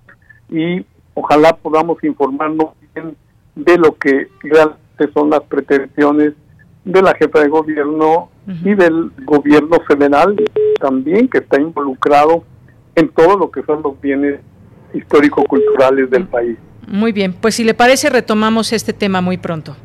y 0.49 0.87
ojalá 1.15 1.57
podamos 1.57 1.99
informarnos 2.05 2.69
bien 2.95 3.17
de 3.57 3.79
lo 3.79 3.99
que 3.99 4.29
son 5.13 5.31
las 5.31 5.41
pretensiones 5.43 6.35
de 6.85 7.03
la 7.03 7.15
jefa 7.15 7.41
de 7.41 7.49
gobierno 7.49 8.29
y 8.47 8.75
del 8.75 9.13
gobierno 9.25 9.79
federal 9.87 10.35
también, 10.81 11.29
que 11.29 11.39
está 11.39 11.61
involucrado 11.61 12.45
en 12.95 13.09
todo 13.09 13.37
lo 13.37 13.51
que 13.51 13.63
son 13.63 13.83
los 13.83 14.01
bienes 14.01 14.41
histórico-culturales 14.93 16.11
del 16.11 16.27
país. 16.27 16.59
Muy 16.89 17.13
bien, 17.13 17.33
pues 17.33 17.55
si 17.55 17.65
le 17.65 17.75
parece 17.75 18.11
retomamos 18.11 18.73
este 18.73 18.93
tema 18.93 19.21
muy 19.21 19.39
pronto. 19.39 19.77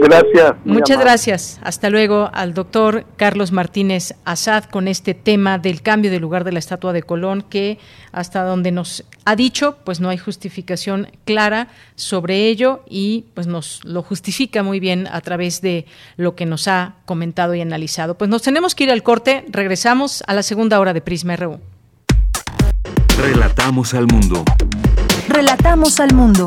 Gracias. 0.00 0.54
Muchas 0.64 0.98
gracias. 0.98 1.60
Hasta 1.62 1.90
luego 1.90 2.30
al 2.32 2.54
doctor 2.54 3.04
Carlos 3.16 3.52
Martínez 3.52 4.14
Azad 4.24 4.64
con 4.64 4.88
este 4.88 5.14
tema 5.14 5.58
del 5.58 5.82
cambio 5.82 6.10
de 6.10 6.18
lugar 6.18 6.44
de 6.44 6.52
la 6.52 6.58
estatua 6.58 6.92
de 6.92 7.02
Colón 7.02 7.42
que 7.42 7.78
hasta 8.12 8.42
donde 8.42 8.72
nos 8.72 9.04
ha 9.24 9.36
dicho, 9.36 9.76
pues 9.84 10.00
no 10.00 10.08
hay 10.08 10.18
justificación 10.18 11.08
clara 11.24 11.68
sobre 11.94 12.48
ello 12.48 12.82
y 12.88 13.26
pues 13.34 13.46
nos 13.46 13.84
lo 13.84 14.02
justifica 14.02 14.62
muy 14.62 14.80
bien 14.80 15.06
a 15.06 15.20
través 15.20 15.60
de 15.60 15.86
lo 16.16 16.34
que 16.34 16.46
nos 16.46 16.66
ha 16.66 16.94
comentado 17.04 17.54
y 17.54 17.60
analizado. 17.60 18.16
Pues 18.16 18.30
nos 18.30 18.42
tenemos 18.42 18.74
que 18.74 18.84
ir 18.84 18.90
al 18.90 19.02
corte, 19.02 19.44
regresamos 19.48 20.24
a 20.26 20.34
la 20.34 20.42
segunda 20.42 20.80
hora 20.80 20.92
de 20.92 21.00
Prisma 21.00 21.36
RU. 21.36 21.60
Relatamos 23.18 23.92
al 23.92 24.06
mundo. 24.06 24.44
Relatamos 25.28 26.00
al 26.00 26.14
mundo. 26.14 26.46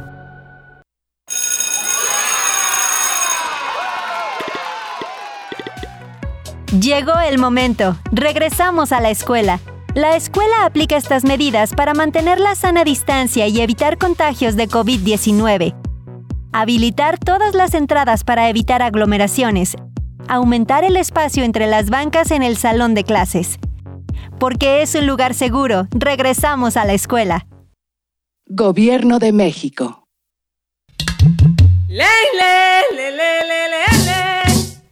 Llegó 6.81 7.19
el 7.19 7.37
momento. 7.37 7.95
Regresamos 8.11 8.91
a 8.91 8.99
la 9.01 9.11
escuela. 9.11 9.59
La 9.93 10.15
escuela 10.15 10.65
aplica 10.65 10.97
estas 10.97 11.23
medidas 11.23 11.75
para 11.75 11.93
mantener 11.93 12.39
la 12.39 12.55
sana 12.55 12.83
distancia 12.83 13.47
y 13.47 13.61
evitar 13.61 13.99
contagios 13.99 14.55
de 14.55 14.67
COVID-19. 14.67 15.75
Habilitar 16.53 17.19
todas 17.19 17.53
las 17.53 17.75
entradas 17.75 18.23
para 18.23 18.49
evitar 18.49 18.81
aglomeraciones. 18.81 19.75
Aumentar 20.27 20.83
el 20.83 20.97
espacio 20.97 21.43
entre 21.43 21.67
las 21.67 21.91
bancas 21.91 22.31
en 22.31 22.41
el 22.41 22.57
salón 22.57 22.95
de 22.95 23.03
clases. 23.03 23.59
Porque 24.39 24.81
es 24.81 24.95
un 24.95 25.05
lugar 25.05 25.35
seguro, 25.35 25.87
regresamos 25.91 26.77
a 26.77 26.85
la 26.85 26.93
escuela. 26.93 27.45
Gobierno 28.47 29.19
de 29.19 29.31
México. 29.33 30.07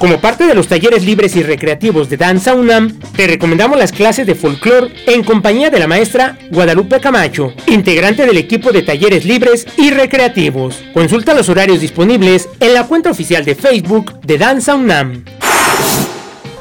Como 0.00 0.18
parte 0.18 0.46
de 0.46 0.54
los 0.54 0.66
talleres 0.66 1.04
libres 1.04 1.36
y 1.36 1.42
recreativos 1.42 2.08
de 2.08 2.16
Danza 2.16 2.54
UNAM, 2.54 2.98
te 3.14 3.26
recomendamos 3.26 3.78
las 3.78 3.92
clases 3.92 4.26
de 4.26 4.34
folclore 4.34 4.90
en 5.06 5.22
compañía 5.22 5.68
de 5.68 5.78
la 5.78 5.86
maestra 5.86 6.38
Guadalupe 6.50 7.00
Camacho, 7.00 7.52
integrante 7.66 8.24
del 8.24 8.38
equipo 8.38 8.72
de 8.72 8.80
talleres 8.80 9.26
libres 9.26 9.66
y 9.76 9.90
recreativos. 9.90 10.82
Consulta 10.94 11.34
los 11.34 11.50
horarios 11.50 11.82
disponibles 11.82 12.48
en 12.60 12.72
la 12.72 12.86
cuenta 12.86 13.10
oficial 13.10 13.44
de 13.44 13.54
Facebook 13.54 14.18
de 14.22 14.38
Danza 14.38 14.74
UNAM. 14.74 15.22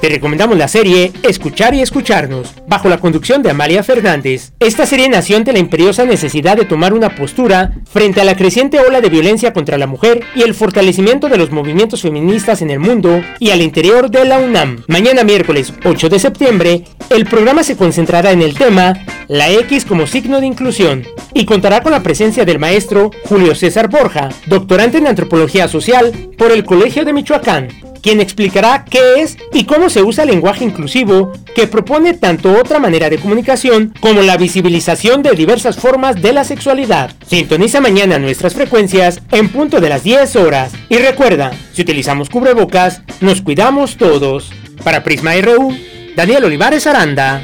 Te 0.01 0.07
recomendamos 0.07 0.57
la 0.57 0.69
serie 0.69 1.11
Escuchar 1.23 1.73
y 1.73 1.81
Escucharnos, 1.81 2.53
bajo 2.67 2.87
la 2.87 2.99
conducción 2.99 3.43
de 3.43 3.49
Amalia 3.49 3.83
Fernández. 3.83 4.53
Esta 4.61 4.85
serie 4.85 5.09
nació 5.09 5.35
ante 5.35 5.51
la 5.51 5.59
imperiosa 5.59 6.05
necesidad 6.05 6.55
de 6.55 6.63
tomar 6.63 6.93
una 6.93 7.15
postura 7.15 7.73
frente 7.83 8.21
a 8.21 8.23
la 8.23 8.37
creciente 8.37 8.79
ola 8.79 9.01
de 9.01 9.09
violencia 9.09 9.51
contra 9.51 9.77
la 9.77 9.87
mujer 9.87 10.23
y 10.35 10.43
el 10.43 10.53
fortalecimiento 10.53 11.27
de 11.27 11.37
los 11.37 11.51
movimientos 11.51 12.03
feministas 12.03 12.61
en 12.61 12.69
el 12.69 12.79
mundo 12.79 13.21
y 13.39 13.49
al 13.49 13.61
interior 13.61 14.09
de 14.09 14.23
la 14.23 14.39
UNAM. 14.39 14.85
Mañana 14.87 15.25
miércoles 15.25 15.73
8 15.83 16.07
de 16.07 16.19
septiembre, 16.19 16.83
el 17.09 17.25
programa 17.25 17.63
se 17.63 17.75
concentrará 17.75 18.31
en 18.31 18.41
el 18.41 18.57
tema 18.57 18.93
La 19.27 19.51
X 19.51 19.83
como 19.83 20.07
signo 20.07 20.39
de 20.39 20.47
inclusión 20.47 21.05
y 21.33 21.43
contará 21.43 21.83
con 21.83 21.91
la 21.91 22.03
presencia 22.03 22.45
del 22.45 22.57
maestro 22.57 23.11
Julio 23.25 23.53
César 23.53 23.89
Borja, 23.89 24.29
doctorante 24.45 24.97
en 24.97 25.07
antropología 25.07 25.67
social 25.67 26.13
por 26.37 26.53
el 26.53 26.63
Colegio 26.63 27.03
de 27.03 27.11
Michoacán 27.11 27.88
quien 28.01 28.21
explicará 28.21 28.85
qué 28.89 29.21
es 29.21 29.37
y 29.53 29.65
cómo 29.65 29.89
se 29.89 30.03
usa 30.03 30.23
el 30.23 30.31
lenguaje 30.31 30.63
inclusivo, 30.63 31.33
que 31.55 31.67
propone 31.67 32.13
tanto 32.13 32.51
otra 32.51 32.79
manera 32.79 33.09
de 33.09 33.17
comunicación 33.17 33.93
como 33.99 34.21
la 34.21 34.37
visibilización 34.37 35.23
de 35.23 35.31
diversas 35.31 35.77
formas 35.77 36.21
de 36.21 36.33
la 36.33 36.43
sexualidad. 36.43 37.11
Sintoniza 37.25 37.81
mañana 37.81 38.19
nuestras 38.19 38.53
frecuencias 38.53 39.21
en 39.31 39.49
punto 39.49 39.79
de 39.79 39.89
las 39.89 40.03
10 40.03 40.35
horas. 40.37 40.71
Y 40.89 40.97
recuerda, 40.97 41.51
si 41.73 41.81
utilizamos 41.81 42.29
cubrebocas, 42.29 43.01
nos 43.21 43.41
cuidamos 43.41 43.97
todos. 43.97 44.51
Para 44.83 45.03
Prisma 45.03 45.35
RU, 45.41 45.75
Daniel 46.15 46.45
Olivares 46.45 46.87
Aranda. 46.87 47.41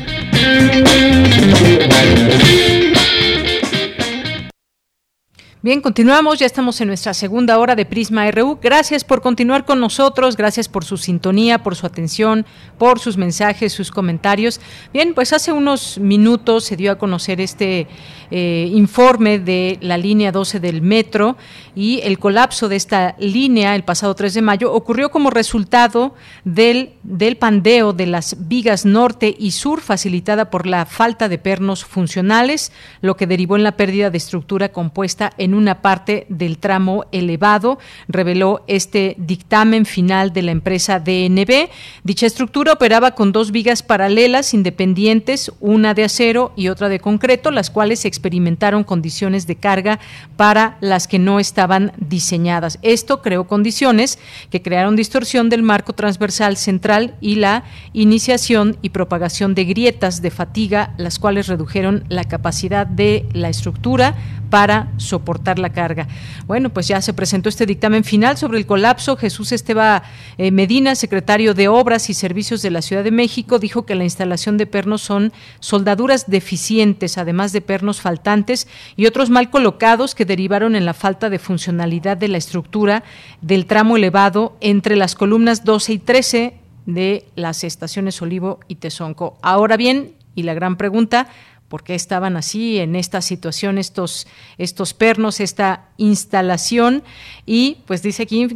Bien, 5.66 5.82
continuamos, 5.82 6.38
ya 6.38 6.45
estamos 6.45 6.80
en 6.82 6.89
nuestra 6.89 7.16
segunda 7.16 7.57
hora 7.57 7.76
de 7.76 7.88
Prisma 7.88 8.30
RU. 8.30 8.59
Gracias 8.61 9.03
por 9.03 9.24
continuar 9.24 9.66
con 9.66 9.80
nosotros, 9.80 10.38
gracias 10.38 10.70
por 10.70 10.86
su 10.86 10.95
sintonía, 10.95 11.63
por 11.63 11.76
su 11.76 11.88
atención, 11.88 12.45
por 12.78 12.99
sus 12.99 13.18
mensajes, 13.18 13.74
sus 13.74 13.89
comentarios. 13.89 14.61
Bien, 14.93 15.16
pues 15.16 15.34
hace 15.34 15.51
unos 15.51 15.97
minutos 15.97 16.66
se 16.66 16.76
dio 16.76 16.91
a 16.91 16.99
conocer 16.99 17.41
este 17.41 17.88
eh, 18.30 18.70
informe 18.76 19.39
de 19.39 19.80
la 19.82 19.97
línea 19.97 20.32
12 20.32 20.59
del 20.59 20.84
metro 20.84 21.36
y 21.76 21.99
el 22.03 22.17
colapso 22.17 22.69
de 22.69 22.78
esta 22.78 23.15
línea 23.19 23.76
el 23.76 23.84
pasado 23.84 24.15
3 24.15 24.34
de 24.34 24.41
mayo 24.41 24.73
ocurrió 24.73 25.11
como 25.11 25.30
resultado 25.30 26.15
del, 26.45 26.93
del 27.03 27.36
pandeo 27.36 27.91
de 27.91 28.07
las 28.07 28.47
vigas 28.47 28.86
norte 28.86 29.36
y 29.38 29.51
sur 29.51 29.82
facilitada 29.82 30.49
por 30.49 30.65
la 30.65 30.86
falta 30.86 31.28
de 31.28 31.38
pernos 31.38 31.84
funcionales, 31.84 32.71
lo 33.01 33.17
que 33.17 33.28
derivó 33.28 33.57
en 33.57 33.63
la 33.63 33.76
pérdida 33.76 34.09
de 34.09 34.17
estructura 34.17 34.69
compuesta 34.69 35.32
en 35.38 35.53
una 35.53 35.82
parte 35.82 36.26
del 36.30 36.57
tramo 36.57 37.05
elevado, 37.11 37.78
reveló 38.07 38.63
este 38.67 39.15
dictamen 39.17 39.86
final 39.86 40.32
de 40.32 40.43
la 40.43 40.51
empresa 40.51 40.99
DNB. 40.99 41.69
Dicha 42.03 42.26
estructura 42.26 42.73
operaba 42.73 43.11
con 43.11 43.34
dos 43.34 43.51
vigas 43.51 43.84
paralelas 43.84 44.53
independientes, 44.53 45.51
una 45.59 45.93
de 45.93 46.05
acero 46.05 46.53
y 46.55 46.69
otra 46.69 46.88
de 46.88 47.01
concreto, 47.01 47.51
las 47.51 47.69
cuales 47.69 48.05
experimentaron 48.05 48.86
condiciones 48.86 49.45
de 49.45 49.57
carga 49.57 49.99
para 50.38 50.78
las 50.80 51.07
que 51.07 51.19
no 51.19 51.39
estaban 51.39 51.64
diseñadas. 51.97 52.80
Esto 52.82 53.22
creó 53.22 53.47
condiciones 53.47 54.20
que 54.49 54.61
crearon 54.61 54.95
distorsión 54.95 55.49
del 55.49 55.63
marco 55.63 55.93
transversal 55.93 56.57
central 56.57 57.16
y 57.22 57.36
la 57.36 57.63
iniciación 57.93 58.78
y 58.82 58.89
propagación 58.89 59.55
de 59.55 59.66
grietas 59.66 60.22
de 60.22 60.32
fatiga, 60.32 60.93
las 60.97 61.20
cuales 61.20 61.47
redujeron 61.47 62.03
la 62.09 62.24
capacidad 62.24 62.88
de 62.88 63.28
la 63.34 63.49
estructura 63.49 64.16
para 64.49 64.91
soportar 64.97 65.59
la 65.59 65.71
carga. 65.71 66.07
Bueno, 66.47 66.69
pues 66.69 66.87
ya 66.87 67.01
se 67.01 67.13
presentó 67.13 67.49
este 67.49 67.65
dictamen 67.65 68.03
final 68.03 68.37
sobre 68.37 68.57
el 68.57 68.65
colapso. 68.65 69.17
Jesús 69.17 69.51
Esteba 69.51 70.03
eh, 70.37 70.51
Medina, 70.51 70.95
secretario 70.95 71.53
de 71.53 71.67
Obras 71.67 72.09
y 72.09 72.13
Servicios 72.13 72.61
de 72.61 72.71
la 72.71 72.81
Ciudad 72.81 73.03
de 73.03 73.11
México, 73.11 73.59
dijo 73.59 73.85
que 73.85 73.95
la 73.95 74.03
instalación 74.03 74.57
de 74.57 74.65
pernos 74.65 75.01
son 75.01 75.33
soldaduras 75.59 76.29
deficientes, 76.29 77.17
además 77.17 77.51
de 77.53 77.61
pernos 77.61 78.01
faltantes 78.01 78.67
y 78.95 79.05
otros 79.05 79.29
mal 79.29 79.49
colocados 79.49 80.15
que 80.15 80.25
derivaron 80.25 80.76
en 80.76 80.85
la 80.85 80.93
falta 80.93 81.30
de 81.30 81.39
funcionalidad 81.39 82.17
de 82.17 82.27
la 82.27 82.38
estructura 82.38 83.03
del 83.41 83.65
tramo 83.65 83.97
elevado 83.97 84.57
entre 84.61 84.95
las 84.95 85.15
columnas 85.15 85.63
12 85.63 85.93
y 85.93 85.97
13 85.99 86.53
de 86.85 87.26
las 87.35 87.63
estaciones 87.63 88.22
Olivo 88.22 88.59
y 88.67 88.76
Tezonco. 88.76 89.38
Ahora 89.41 89.77
bien, 89.77 90.13
y 90.35 90.43
la 90.43 90.53
gran 90.53 90.76
pregunta, 90.76 91.27
por 91.67 91.83
qué 91.83 91.95
estaban 91.95 92.37
así 92.37 92.77
en 92.77 92.95
esta 92.95 93.21
situación 93.21 93.77
estos, 93.77 94.27
estos 94.57 94.93
pernos, 94.93 95.39
esta 95.39 95.89
instalación 95.97 97.03
y 97.45 97.77
pues 97.87 98.03
dice 98.03 98.23
aquí 98.23 98.47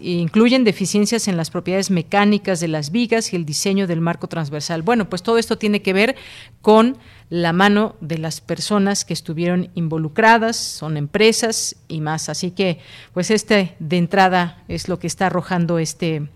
incluyen 0.00 0.64
deficiencias 0.64 1.28
en 1.28 1.36
las 1.36 1.50
propiedades 1.50 1.90
mecánicas 1.90 2.60
de 2.60 2.68
las 2.68 2.90
vigas 2.90 3.32
y 3.32 3.36
el 3.36 3.44
diseño 3.44 3.86
del 3.86 4.00
marco 4.00 4.28
transversal. 4.28 4.82
Bueno, 4.82 5.08
pues 5.10 5.22
todo 5.22 5.38
esto 5.38 5.58
tiene 5.58 5.82
que 5.82 5.92
ver 5.92 6.16
con 6.62 6.96
la 7.30 7.52
mano 7.52 7.96
de 8.00 8.18
las 8.18 8.40
personas 8.40 9.04
que 9.04 9.12
estuvieron 9.12 9.70
involucradas, 9.74 10.56
son 10.56 10.96
empresas 10.96 11.76
y 11.86 12.00
más. 12.00 12.28
Así 12.28 12.52
que, 12.52 12.78
pues 13.12 13.30
este 13.30 13.76
de 13.78 13.98
entrada 13.98 14.64
es 14.68 14.88
lo 14.88 14.98
que 14.98 15.06
está 15.06 15.26
arrojando 15.26 15.78
este, 15.78 16.28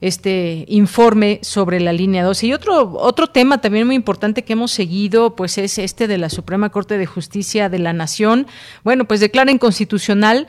este 0.00 0.64
informe 0.68 1.40
sobre 1.42 1.80
la 1.80 1.92
línea 1.92 2.24
12. 2.24 2.46
Y 2.46 2.52
otro, 2.52 2.92
otro 2.94 3.26
tema 3.26 3.60
también 3.60 3.86
muy 3.86 3.96
importante 3.96 4.44
que 4.44 4.54
hemos 4.54 4.70
seguido, 4.70 5.36
pues 5.36 5.58
es 5.58 5.78
este 5.78 6.06
de 6.06 6.18
la 6.18 6.30
Suprema 6.30 6.70
Corte 6.70 6.98
de 6.98 7.06
Justicia 7.06 7.68
de 7.68 7.78
la 7.78 7.92
Nación. 7.92 8.46
Bueno, 8.84 9.04
pues 9.04 9.20
declara 9.20 9.50
inconstitucional 9.50 10.48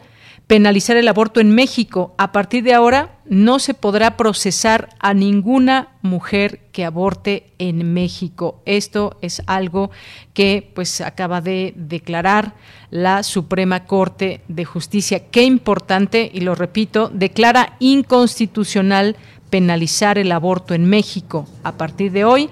penalizar 0.52 0.98
el 0.98 1.08
aborto 1.08 1.40
en 1.40 1.56
México. 1.56 2.14
A 2.18 2.34
partir 2.34 2.64
de 2.64 2.74
ahora 2.74 3.20
no 3.26 3.58
se 3.60 3.74
podrá 3.74 4.18
procesar 4.18 4.90
a 5.00 5.14
ninguna 5.14 5.96
mujer 6.02 6.60
que 6.74 6.84
aborte 6.84 7.54
en 7.58 7.94
México. 7.94 8.62
Esto 8.66 9.18
es 9.22 9.42
algo 9.48 9.92
que 10.34 10.70
pues 10.76 11.00
acaba 11.00 11.40
de 11.40 11.74
declarar 11.78 12.54
la 12.90 13.24
Suprema 13.24 13.86
Corte 13.86 14.42
de 14.50 14.66
Justicia. 14.66 15.30
Qué 15.32 15.44
importante 15.44 16.30
y 16.34 16.42
lo 16.42 16.54
repito, 16.54 17.10
declara 17.14 17.78
inconstitucional 17.80 19.16
penalizar 19.52 20.18
el 20.18 20.32
aborto 20.32 20.74
en 20.74 20.86
México. 20.86 21.46
A 21.64 21.74
partir 21.74 22.12
de 22.12 22.26
hoy 22.26 22.50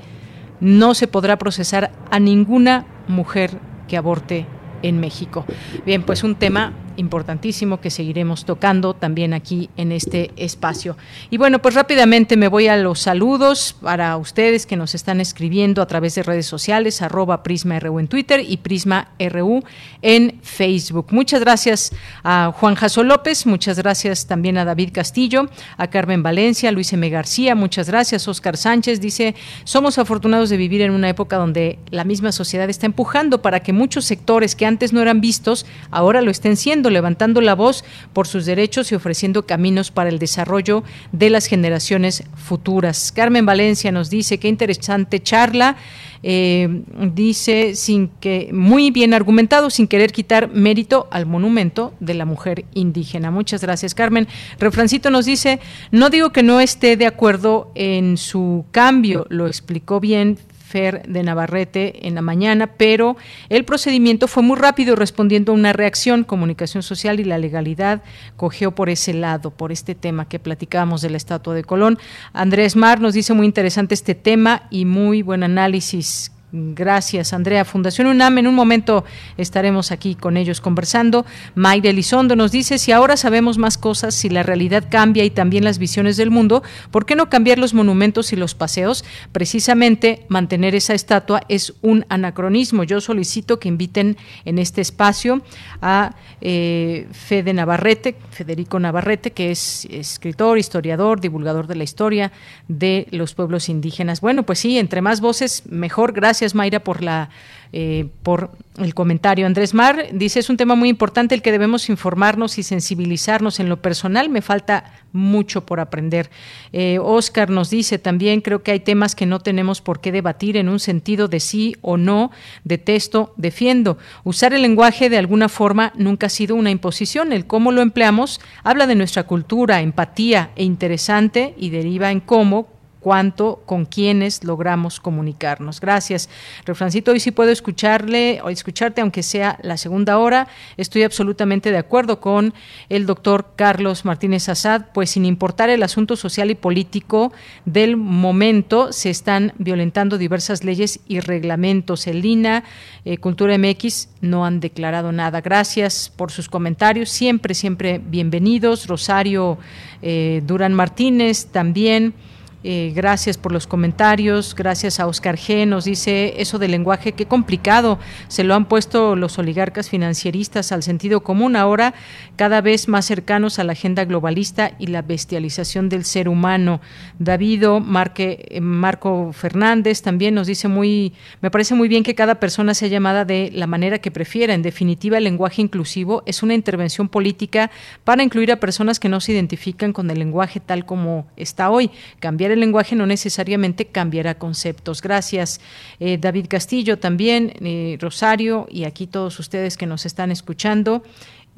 no 0.59 0.93
se 0.93 1.07
podrá 1.07 1.37
procesar 1.37 1.91
a 2.11 2.19
ninguna 2.19 2.85
mujer 3.07 3.57
que 3.87 3.97
aborte 3.97 4.45
en 4.83 4.99
México. 4.99 5.45
Bien, 5.85 6.03
pues 6.03 6.23
un 6.23 6.35
tema 6.35 6.73
importantísimo 6.99 7.79
que 7.79 7.89
seguiremos 7.89 8.45
tocando 8.45 8.93
también 8.93 9.33
aquí 9.33 9.69
en 9.77 9.91
este 9.91 10.31
espacio. 10.35 10.97
Y 11.29 11.37
bueno, 11.37 11.59
pues 11.59 11.73
rápidamente 11.73 12.37
me 12.37 12.47
voy 12.47 12.67
a 12.67 12.77
los 12.77 12.99
saludos 12.99 13.75
para 13.81 14.15
ustedes 14.17 14.65
que 14.65 14.75
nos 14.75 14.93
están 14.93 15.21
escribiendo 15.21 15.81
a 15.81 15.87
través 15.87 16.15
de 16.15 16.23
redes 16.23 16.45
sociales, 16.45 17.01
arroba 17.01 17.41
Prisma 17.41 17.79
RU 17.79 17.99
en 17.99 18.07
Twitter 18.07 18.43
y 18.47 18.57
Prisma 18.57 19.11
RU 19.19 19.63
en 20.01 20.39
Facebook. 20.41 21.07
Muchas 21.11 21.39
gracias 21.39 21.91
a 22.23 22.53
Juan 22.55 22.75
Jaso 22.75 23.03
López, 23.03 23.45
muchas 23.45 23.77
gracias 23.77 24.27
también 24.27 24.57
a 24.57 24.65
David 24.65 24.91
Castillo, 24.93 25.49
a 25.77 25.87
Carmen 25.87 26.21
Valencia, 26.21 26.69
a 26.69 26.71
Luis 26.71 26.91
M. 26.93 27.09
García, 27.09 27.55
muchas 27.55 27.87
gracias. 27.87 28.27
Oscar 28.27 28.57
Sánchez 28.57 28.99
dice, 28.99 29.35
somos 29.63 29.97
afortunados 29.97 30.49
de 30.49 30.57
vivir 30.57 30.81
en 30.81 30.91
una 30.91 31.09
época 31.09 31.37
donde 31.37 31.79
la 31.89 32.03
misma 32.03 32.31
sociedad 32.31 32.69
está 32.69 32.85
empujando 32.85 33.41
para 33.41 33.61
que 33.61 33.73
muchos 33.73 34.05
sectores 34.05 34.55
que 34.55 34.65
antes 34.65 34.93
no 34.93 35.01
eran 35.01 35.21
vistos, 35.21 35.65
ahora 35.91 36.21
lo 36.21 36.31
estén 36.31 36.57
siendo 36.57 36.88
levantando 36.89 37.41
la 37.41 37.55
voz 37.55 37.83
por 38.13 38.27
sus 38.27 38.45
derechos 38.45 38.91
y 38.91 38.95
ofreciendo 38.95 39.45
caminos 39.45 39.91
para 39.91 40.09
el 40.09 40.19
desarrollo 40.19 40.83
de 41.11 41.29
las 41.29 41.45
generaciones 41.45 42.23
futuras. 42.35 43.11
Carmen 43.11 43.45
Valencia 43.45 43.91
nos 43.91 44.09
dice 44.09 44.37
qué 44.37 44.47
interesante 44.47 45.21
charla. 45.21 45.77
Eh, 46.21 46.83
dice 47.13 47.75
sin 47.75 48.09
que 48.19 48.49
muy 48.51 48.91
bien 48.91 49.13
argumentado, 49.13 49.69
sin 49.69 49.87
querer 49.87 50.11
quitar 50.11 50.49
mérito 50.49 51.07
al 51.11 51.25
monumento 51.25 51.93
de 52.01 52.13
la 52.13 52.25
mujer 52.25 52.65
indígena. 52.73 53.31
Muchas 53.31 53.61
gracias, 53.61 53.95
Carmen. 53.95 54.27
Refrancito 54.59 55.11
nos 55.11 55.25
dice, 55.25 55.61
no 55.91 56.09
digo 56.09 56.31
que 56.31 56.43
no 56.43 56.59
esté 56.59 56.97
de 56.97 57.05
acuerdo 57.05 57.71
en 57.73 58.17
su 58.17 58.65
cambio, 58.71 59.27
lo 59.29 59.47
explicó 59.47 60.01
bien 60.01 60.37
Fer 60.69 61.01
de 61.07 61.23
Navarrete 61.23 62.07
en 62.07 62.13
la 62.13 62.21
mañana, 62.21 62.67
pero 62.67 63.17
el 63.49 63.65
procedimiento 63.65 64.27
fue 64.27 64.43
muy 64.43 64.55
rápido 64.55 64.95
respondiendo 64.95 65.51
a 65.51 65.55
una 65.55 65.73
reacción, 65.73 66.23
comunicación 66.23 66.83
social 66.83 67.19
y 67.19 67.23
la 67.23 67.39
legalidad 67.39 68.03
cogió 68.37 68.75
por 68.75 68.89
ese 68.89 69.13
lado, 69.13 69.49
por 69.49 69.71
este 69.71 69.95
tema 69.95 70.29
que 70.29 70.37
platicábamos 70.37 71.01
de 71.01 71.09
la 71.09 71.17
estatua 71.17 71.55
de 71.55 71.63
Colón. 71.63 71.97
Andrés 72.33 72.75
Mar 72.75 73.01
nos 73.01 73.15
dice 73.15 73.33
muy 73.33 73.47
interesante 73.47 73.95
este 73.95 74.13
tema 74.13 74.67
y 74.69 74.85
muy 74.85 75.23
buen 75.23 75.41
análisis 75.41 76.31
Gracias, 76.51 77.33
Andrea. 77.33 77.63
Fundación 77.63 78.07
UNAM, 78.07 78.39
en 78.39 78.47
un 78.47 78.55
momento 78.55 79.05
estaremos 79.37 79.91
aquí 79.91 80.15
con 80.15 80.35
ellos 80.35 80.61
conversando. 80.61 81.23
Mayra 81.53 81.91
Elizondo 81.91 82.35
nos 82.35 82.51
dice, 82.51 82.79
si 82.79 82.91
ahora 82.91 83.17
sabemos 83.17 83.59
más 83.59 83.77
cosas, 83.77 84.15
si 84.15 84.29
la 84.29 84.41
realidad 84.41 84.85
cambia 84.89 85.23
y 85.23 85.29
también 85.29 85.63
las 85.63 85.77
visiones 85.77 86.17
del 86.17 86.31
mundo, 86.31 86.63
¿por 86.89 87.05
qué 87.05 87.15
no 87.15 87.29
cambiar 87.29 87.59
los 87.59 87.75
monumentos 87.75 88.33
y 88.33 88.35
los 88.35 88.55
paseos? 88.55 89.05
Precisamente 89.31 90.25
mantener 90.27 90.73
esa 90.73 90.95
estatua 90.95 91.43
es 91.49 91.75
un 91.83 92.03
anacronismo. 92.09 92.83
Yo 92.83 92.99
solicito 92.99 93.59
que 93.59 93.67
inviten 93.67 94.17
en 94.43 94.57
este 94.57 94.81
espacio 94.81 95.43
a 95.83 96.15
eh, 96.41 97.07
Fede 97.11 97.53
Navarrete, 97.53 98.15
Federico 98.31 98.79
Navarrete, 98.79 99.31
que 99.31 99.51
es 99.51 99.85
escritor, 99.85 100.57
historiador, 100.57 101.21
divulgador 101.21 101.67
de 101.67 101.75
la 101.75 101.83
historia 101.83 102.31
de 102.67 103.07
los 103.11 103.35
pueblos 103.35 103.69
indígenas. 103.69 104.19
Bueno, 104.19 104.43
pues 104.43 104.57
sí, 104.57 104.79
entre 104.79 105.01
más 105.01 105.21
voces, 105.21 105.63
mejor. 105.69 106.11
Gracias 106.11 106.38
Gracias, 106.39 106.55
Mayra, 106.55 106.79
por 106.79 107.03
la 107.03 107.29
eh, 107.73 108.07
por 108.23 108.49
el 108.77 108.95
comentario. 108.95 109.45
Andrés 109.45 109.75
Mar 109.75 110.07
dice, 110.13 110.39
es 110.39 110.49
un 110.49 110.57
tema 110.57 110.73
muy 110.73 110.89
importante 110.89 111.35
el 111.35 111.41
que 111.41 111.51
debemos 111.51 111.89
informarnos 111.89 112.57
y 112.57 112.63
sensibilizarnos. 112.63 113.59
En 113.59 113.67
lo 113.67 113.81
personal 113.81 114.29
me 114.29 114.41
falta 114.41 114.91
mucho 115.11 115.65
por 115.65 115.79
aprender. 115.79 116.31
Eh, 116.71 116.97
Oscar 116.99 117.49
nos 117.49 117.69
dice 117.69 117.99
también, 117.99 118.41
creo 118.41 118.63
que 118.63 118.71
hay 118.71 118.79
temas 118.79 119.15
que 119.15 119.25
no 119.25 119.39
tenemos 119.39 119.81
por 119.81 119.99
qué 119.99 120.11
debatir 120.13 120.55
en 120.55 120.69
un 120.69 120.79
sentido 120.79 121.27
de 121.27 121.41
sí 121.41 121.75
o 121.81 121.97
no, 121.97 122.31
detesto, 122.63 123.33
defiendo. 123.35 123.97
Usar 124.23 124.53
el 124.53 124.61
lenguaje 124.61 125.09
de 125.09 125.17
alguna 125.17 125.49
forma 125.49 125.91
nunca 125.95 126.27
ha 126.27 126.29
sido 126.29 126.55
una 126.55 126.71
imposición. 126.71 127.33
El 127.33 127.45
cómo 127.45 127.71
lo 127.71 127.81
empleamos 127.81 128.39
habla 128.63 128.87
de 128.87 128.95
nuestra 128.95 129.23
cultura, 129.23 129.81
empatía 129.81 130.51
e 130.55 130.63
interesante 130.63 131.53
y 131.57 131.69
deriva 131.69 132.09
en 132.11 132.21
cómo 132.21 132.78
cuánto, 132.99 133.61
con 133.65 133.85
quiénes 133.85 134.43
logramos 134.43 134.99
comunicarnos. 134.99 135.79
Gracias. 135.79 136.29
Refrancito, 136.65 137.11
hoy 137.11 137.19
sí 137.19 137.31
puedo 137.31 137.51
escucharle 137.51 138.41
o 138.43 138.49
escucharte, 138.49 139.01
aunque 139.01 139.23
sea 139.23 139.57
la 139.61 139.77
segunda 139.77 140.17
hora. 140.17 140.47
Estoy 140.77 141.03
absolutamente 141.03 141.71
de 141.71 141.77
acuerdo 141.77 142.19
con 142.19 142.53
el 142.89 143.05
doctor 143.05 143.53
Carlos 143.55 144.05
Martínez 144.05 144.49
Azad, 144.49 144.87
pues 144.93 145.11
sin 145.11 145.25
importar 145.25 145.69
el 145.69 145.83
asunto 145.83 146.15
social 146.15 146.51
y 146.51 146.55
político 146.55 147.31
del 147.65 147.97
momento, 147.97 148.91
se 148.91 149.09
están 149.09 149.53
violentando 149.57 150.17
diversas 150.17 150.63
leyes 150.63 150.99
y 151.07 151.19
reglamentos. 151.19 152.07
El 152.07 152.25
INA, 152.25 152.63
eh, 153.05 153.17
Cultura 153.17 153.57
MX, 153.57 154.09
no 154.21 154.45
han 154.45 154.59
declarado 154.59 155.11
nada. 155.11 155.41
Gracias 155.41 156.11
por 156.15 156.31
sus 156.31 156.49
comentarios, 156.49 157.09
siempre, 157.09 157.53
siempre 157.53 158.01
bienvenidos. 158.03 158.87
Rosario 158.87 159.57
eh, 160.01 160.41
Durán 160.45 160.73
Martínez 160.73 161.47
también. 161.47 162.13
Eh, 162.61 162.91
gracias 162.93 163.37
por 163.37 163.53
los 163.53 163.67
comentarios, 163.67 164.53
gracias 164.53 164.99
a 164.99 165.07
Oscar 165.07 165.37
G. 165.37 165.65
Nos 165.65 165.85
dice 165.85 166.41
eso 166.41 166.59
del 166.59 166.71
lenguaje, 166.71 167.13
qué 167.13 167.25
complicado 167.25 167.99
se 168.27 168.43
lo 168.43 168.53
han 168.53 168.65
puesto 168.65 169.15
los 169.15 169.39
oligarcas 169.39 169.89
financieristas 169.89 170.73
al 170.73 170.83
sentido 170.83 171.21
común, 171.21 171.55
ahora 171.55 171.93
cada 172.35 172.59
vez 172.59 172.89
más 172.89 173.05
cercanos 173.05 173.59
a 173.59 173.63
la 173.63 173.71
agenda 173.71 174.03
globalista 174.03 174.73
y 174.77 174.87
la 174.87 175.01
bestialización 175.01 175.87
del 175.87 176.03
ser 176.03 176.27
humano. 176.27 176.81
Davido 177.17 177.81
eh, 178.17 178.59
Marco 178.61 179.31
Fernández 179.31 180.01
también 180.01 180.35
nos 180.35 180.47
dice 180.47 180.67
muy, 180.67 181.13
me 181.39 181.51
parece 181.51 181.75
muy 181.75 181.87
bien 181.87 182.03
que 182.03 182.13
cada 182.13 182.35
persona 182.35 182.73
sea 182.73 182.89
llamada 182.89 183.23
de 183.23 183.51
la 183.53 183.67
manera 183.67 183.99
que 183.99 184.11
prefiera. 184.11 184.53
En 184.53 184.63
definitiva, 184.63 185.17
el 185.17 185.23
lenguaje 185.23 185.61
inclusivo 185.61 186.23
es 186.25 186.43
una 186.43 186.55
intervención 186.55 187.07
política 187.07 187.71
para 188.03 188.21
incluir 188.21 188.51
a 188.51 188.59
personas 188.59 188.99
que 188.99 189.07
no 189.07 189.21
se 189.21 189.31
identifican 189.31 189.93
con 189.93 190.11
el 190.11 190.19
lenguaje 190.19 190.59
tal 190.59 190.85
como 190.85 191.25
está 191.37 191.69
hoy. 191.69 191.89
Cambiar 192.19 192.48
el 192.51 192.59
lenguaje 192.59 192.95
no 192.95 193.05
necesariamente 193.05 193.85
cambiará 193.85 194.37
conceptos. 194.37 195.01
Gracias, 195.01 195.59
eh, 195.99 196.17
David 196.17 196.47
Castillo, 196.47 196.99
también, 196.99 197.53
eh, 197.61 197.97
Rosario, 197.99 198.67
y 198.69 198.83
aquí 198.83 199.07
todos 199.07 199.39
ustedes 199.39 199.77
que 199.77 199.85
nos 199.85 200.05
están 200.05 200.31
escuchando. 200.31 201.03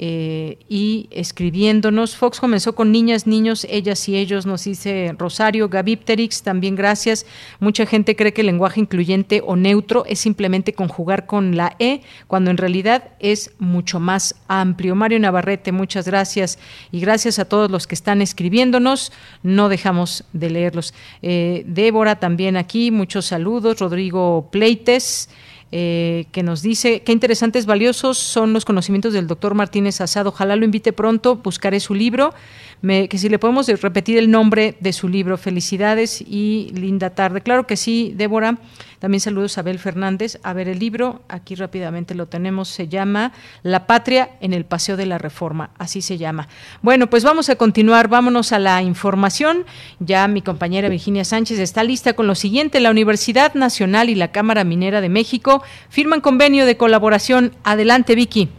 Y 0.04 1.08
escribiéndonos. 1.12 2.16
Fox 2.16 2.40
comenzó 2.40 2.74
con 2.74 2.92
niñas, 2.92 3.28
niños, 3.28 3.68
ellas 3.70 4.10
y 4.10 4.18
ellos, 4.18 4.48
nos 4.48 4.64
dice 4.64 5.14
Rosario, 5.16 5.70
Gavipterix, 5.70 6.42
también 6.42 6.76
gracias. 6.76 7.28
Mucha 7.60 7.86
gente 7.86 8.16
cree 8.16 8.34
que 8.34 8.42
el 8.42 8.48
lenguaje 8.48 8.80
incluyente 8.80 9.44
o 9.46 9.56
neutro 9.56 10.04
es 10.08 10.18
simplemente 10.18 10.74
conjugar 10.74 11.28
con 11.28 11.56
la 11.56 11.76
E, 11.78 12.02
cuando 12.26 12.50
en 12.50 12.58
realidad 12.58 13.12
es 13.20 13.52
mucho 13.60 14.00
más 14.00 14.34
amplio. 14.48 14.96
Mario 14.96 15.20
Navarrete, 15.20 15.72
muchas 15.72 16.08
gracias 16.08 16.58
y 16.92 17.00
gracias 17.00 17.38
a 17.38 17.46
todos 17.46 17.70
los 17.70 17.86
que 17.86 17.94
están 17.94 18.24
escribiéndonos. 18.24 19.12
No 19.44 19.70
dejamos 19.70 20.24
de 20.34 20.50
leerlos. 20.50 20.96
Eh, 21.22 21.64
Débora 21.68 22.16
también 22.20 22.58
aquí, 22.58 22.90
muchos 22.90 23.28
saludos. 23.28 23.80
Rodrigo 23.80 24.50
Pleites. 24.52 25.30
Eh, 25.74 26.26
que 26.34 26.44
nos 26.44 26.62
dice 26.62 27.02
qué 27.02 27.14
interesantes, 27.14 27.66
valiosos 27.66 28.18
son 28.18 28.52
los 28.52 28.66
conocimientos 28.66 29.14
del 29.14 29.28
doctor 29.28 29.56
Martínez 29.56 30.02
Asado. 30.02 30.30
Ojalá 30.30 30.56
lo 30.58 30.66
invite 30.66 30.92
pronto, 30.92 31.38
buscaré 31.38 31.80
su 31.80 31.94
libro. 31.94 32.34
que 32.82 33.18
si 33.18 33.30
le 33.30 33.40
podemos 33.40 33.68
repetir 33.68 34.18
el 34.18 34.32
nombre 34.32 34.76
de 34.80 34.92
su 34.92 35.08
libro. 35.08 35.38
Felicidades 35.38 36.22
y 36.22 36.72
linda 36.74 37.12
tarde. 37.12 37.42
Claro 37.42 37.68
que 37.68 37.78
sí, 37.78 38.14
Débora. 38.18 38.58
También 39.02 39.20
saludos 39.20 39.58
a 39.58 39.62
Abel 39.62 39.80
Fernández. 39.80 40.40
A 40.44 40.54
ver, 40.54 40.68
el 40.68 40.78
libro, 40.78 41.24
aquí 41.28 41.56
rápidamente 41.56 42.14
lo 42.14 42.28
tenemos, 42.28 42.70
se 42.70 42.88
llama 42.88 43.32
La 43.64 43.88
Patria 43.88 44.30
en 44.42 44.54
el 44.54 44.64
Paseo 44.64 44.96
de 44.96 45.08
la 45.08 45.18
Reforma, 45.18 45.72
así 45.80 46.04
se 46.04 46.20
llama. 46.20 46.48
Bueno, 46.84 47.10
pues 47.10 47.24
vamos 47.24 47.50
a 47.50 47.56
continuar, 47.56 48.10
vámonos 48.10 48.52
a 48.52 48.60
la 48.60 48.84
información. 48.84 49.66
Ya 50.00 50.28
mi 50.28 50.44
compañera 50.44 50.88
Virginia 50.88 51.26
Sánchez 51.26 51.58
está 51.58 51.84
lista 51.84 52.14
con 52.14 52.28
lo 52.28 52.36
siguiente. 52.36 52.80
La 52.80 52.92
Universidad 52.92 53.56
Nacional 53.56 54.12
y 54.12 54.14
la 54.14 54.32
Cámara 54.32 54.64
Minera 54.64 55.02
de 55.02 55.10
México 55.10 55.64
firman 55.90 56.22
convenio 56.22 56.68
de 56.68 56.78
colaboración. 56.78 57.54
Adelante, 57.64 58.14
Vicky. 58.14 58.50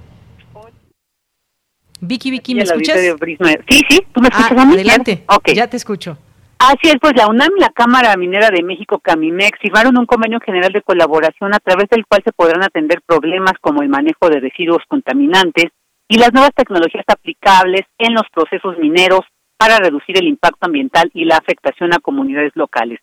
Vicky, 2.00 2.32
Vicky, 2.32 2.56
¿me 2.56 2.64
escuchas? 2.64 2.98
Sí, 3.68 3.80
sí, 3.88 4.00
tú 4.12 4.20
me 4.20 4.26
escuchas 4.26 4.52
ah, 4.56 4.70
Adelante, 4.72 5.22
okay. 5.28 5.54
ya 5.54 5.68
te 5.68 5.76
escucho. 5.76 6.18
Así 6.64 6.86
es, 6.90 6.94
pues 7.00 7.14
la 7.16 7.26
UNAM 7.26 7.50
y 7.56 7.60
la 7.60 7.70
Cámara 7.70 8.16
Minera 8.16 8.48
de 8.48 8.62
México, 8.62 9.00
Camimex, 9.00 9.58
firmaron 9.58 9.98
un 9.98 10.06
convenio 10.06 10.38
general 10.38 10.72
de 10.72 10.80
colaboración 10.80 11.52
a 11.52 11.58
través 11.58 11.88
del 11.88 12.06
cual 12.06 12.22
se 12.24 12.30
podrán 12.30 12.62
atender 12.62 13.02
problemas 13.04 13.54
como 13.60 13.82
el 13.82 13.88
manejo 13.88 14.28
de 14.28 14.38
residuos 14.38 14.78
contaminantes 14.86 15.72
y 16.06 16.18
las 16.18 16.32
nuevas 16.32 16.52
tecnologías 16.54 17.04
aplicables 17.08 17.82
en 17.98 18.14
los 18.14 18.22
procesos 18.32 18.78
mineros 18.78 19.22
para 19.56 19.78
reducir 19.78 20.16
el 20.16 20.28
impacto 20.28 20.66
ambiental 20.66 21.10
y 21.14 21.24
la 21.24 21.36
afectación 21.36 21.92
a 21.94 21.98
comunidades 21.98 22.52
locales. 22.54 23.00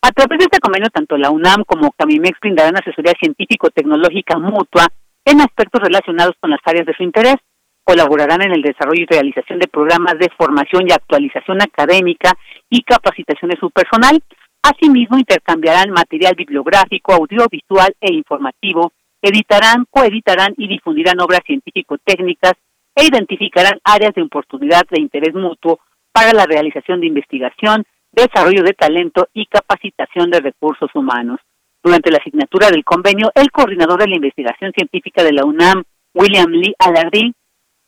A 0.00 0.10
través 0.10 0.38
de 0.38 0.44
este 0.44 0.60
convenio, 0.60 0.88
tanto 0.88 1.18
la 1.18 1.30
UNAM 1.30 1.64
como 1.66 1.92
Camimex 1.92 2.40
brindarán 2.40 2.78
asesoría 2.78 3.12
científico-tecnológica 3.20 4.38
mutua 4.38 4.88
en 5.26 5.42
aspectos 5.42 5.82
relacionados 5.82 6.36
con 6.40 6.50
las 6.50 6.60
áreas 6.64 6.86
de 6.86 6.94
su 6.94 7.02
interés 7.02 7.36
colaborarán 7.84 8.42
en 8.42 8.52
el 8.52 8.62
desarrollo 8.62 9.02
y 9.02 9.06
realización 9.06 9.58
de 9.58 9.68
programas 9.68 10.18
de 10.18 10.30
formación 10.36 10.88
y 10.88 10.92
actualización 10.92 11.62
académica 11.62 12.32
y 12.68 12.82
capacitación 12.82 13.50
de 13.50 13.58
su 13.58 13.70
personal. 13.70 14.20
Asimismo, 14.62 15.18
intercambiarán 15.18 15.90
material 15.90 16.34
bibliográfico, 16.34 17.12
audiovisual 17.12 17.94
e 18.00 18.14
informativo, 18.14 18.92
editarán, 19.20 19.84
coeditarán 19.90 20.54
y 20.56 20.68
difundirán 20.68 21.20
obras 21.20 21.40
científico-técnicas 21.46 22.54
e 22.96 23.04
identificarán 23.04 23.78
áreas 23.84 24.14
de 24.14 24.22
oportunidad 24.22 24.82
de 24.90 25.00
interés 25.00 25.34
mutuo 25.34 25.80
para 26.12 26.32
la 26.32 26.46
realización 26.46 27.00
de 27.00 27.08
investigación, 27.08 27.84
desarrollo 28.12 28.62
de 28.62 28.72
talento 28.72 29.28
y 29.34 29.46
capacitación 29.46 30.30
de 30.30 30.40
recursos 30.40 30.90
humanos. 30.94 31.40
Durante 31.82 32.10
la 32.10 32.18
asignatura 32.18 32.70
del 32.70 32.84
convenio, 32.84 33.30
el 33.34 33.50
coordinador 33.50 34.00
de 34.00 34.08
la 34.08 34.16
investigación 34.16 34.72
científica 34.72 35.22
de 35.22 35.32
la 35.32 35.44
UNAM, 35.44 35.82
William 36.14 36.50
Lee 36.50 36.74
Alardín, 36.78 37.34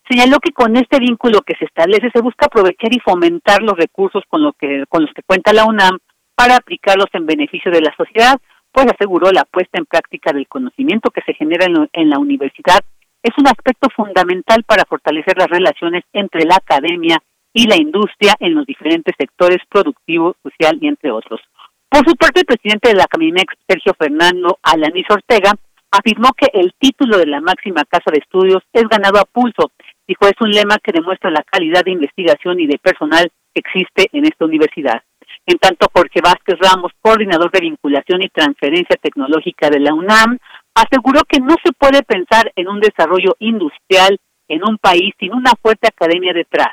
señaló 0.09 0.39
que 0.39 0.53
con 0.53 0.77
este 0.77 0.99
vínculo 0.99 1.43
que 1.43 1.57
se 1.57 1.65
establece 1.65 2.11
se 2.13 2.23
busca 2.23 2.47
aprovechar 2.47 2.93
y 2.93 3.01
fomentar 3.01 3.63
los 3.63 3.77
recursos 3.77 4.23
con, 4.29 4.43
lo 4.43 4.53
que, 4.53 4.85
con 4.89 5.03
los 5.03 5.13
que 5.15 5.23
cuenta 5.23 5.53
la 5.53 5.65
UNAM 5.65 5.99
para 6.35 6.57
aplicarlos 6.57 7.09
en 7.13 7.27
beneficio 7.27 7.71
de 7.71 7.81
la 7.81 7.95
sociedad, 7.97 8.39
pues 8.73 8.87
aseguró 8.87 9.31
la 9.33 9.45
puesta 9.45 9.79
en 9.79 9.87
práctica 9.87 10.33
del 10.33 10.49
conocimiento 10.49 11.11
que 11.11 11.23
se 11.23 11.35
genera 11.35 11.67
en, 11.67 11.89
en 11.93 12.11
la 12.11 12.19
universidad 12.19 12.81
es 13.27 13.37
un 13.39 13.49
aspecto 13.49 13.89
fundamental 13.91 14.63
para 14.63 14.85
fortalecer 14.85 15.37
las 15.37 15.49
relaciones 15.49 16.05
entre 16.13 16.45
la 16.45 16.57
academia 16.57 17.19
y 17.53 17.67
la 17.67 17.77
industria 17.77 18.35
en 18.39 18.55
los 18.55 18.65
diferentes 18.67 19.15
sectores 19.19 19.59
productivo, 19.69 20.37
social 20.45 20.79
y 20.81 20.87
entre 20.87 21.11
otros. 21.11 21.41
Por 21.89 22.09
su 22.09 22.15
parte, 22.15 22.41
el 22.41 22.47
presidente 22.47 22.91
de 22.91 22.95
la 22.95 23.07
Camimex, 23.07 23.53
Sergio 23.67 23.95
Fernando 23.99 24.59
Alanis 24.63 25.07
Ortega, 25.11 25.55
afirmó 25.91 26.31
que 26.37 26.47
el 26.53 26.73
título 26.79 27.19
de 27.19 27.27
la 27.27 27.41
máxima 27.41 27.85
casa 27.85 28.13
de 28.13 28.19
estudios 28.19 28.63
es 28.73 28.85
ganado 28.89 29.19
a 29.19 29.25
pulso 29.25 29.73
Dijo, 30.07 30.27
es 30.27 30.41
un 30.41 30.51
lema 30.51 30.79
que 30.79 30.93
demuestra 30.93 31.31
la 31.31 31.43
calidad 31.43 31.85
de 31.85 31.93
investigación 31.93 32.61
y 32.61 32.67
de 32.67 32.79
personal 32.79 33.31
que 33.53 33.61
existe 33.61 34.09
en 34.13 34.25
esta 34.25 34.45
universidad. 34.45 35.03
En 35.47 35.59
tanto, 35.59 35.87
Jorge 35.93 36.21
Vázquez 36.23 36.57
Ramos, 36.61 36.93
coordinador 37.01 37.51
de 37.51 37.61
vinculación 37.61 38.23
y 38.23 38.29
transferencia 38.29 38.97
tecnológica 39.01 39.71
de 39.71 39.81
la 39.81 39.95
UNAM, 39.95 40.39
aseguró 40.75 41.23
que 41.29 41.41
no 41.41 41.55
se 41.65 41.73
puede 41.73 42.03
pensar 42.03 42.53
en 42.57 42.69
un 42.69 42.81
desarrollo 42.81 43.37
industrial 43.39 44.19
en 44.49 44.63
un 44.69 44.79
país 44.79 45.13
sin 45.19 45.35
una 45.35 45.53
fuerte 45.61 45.89
academia 45.89 46.33
detrás. 46.33 46.73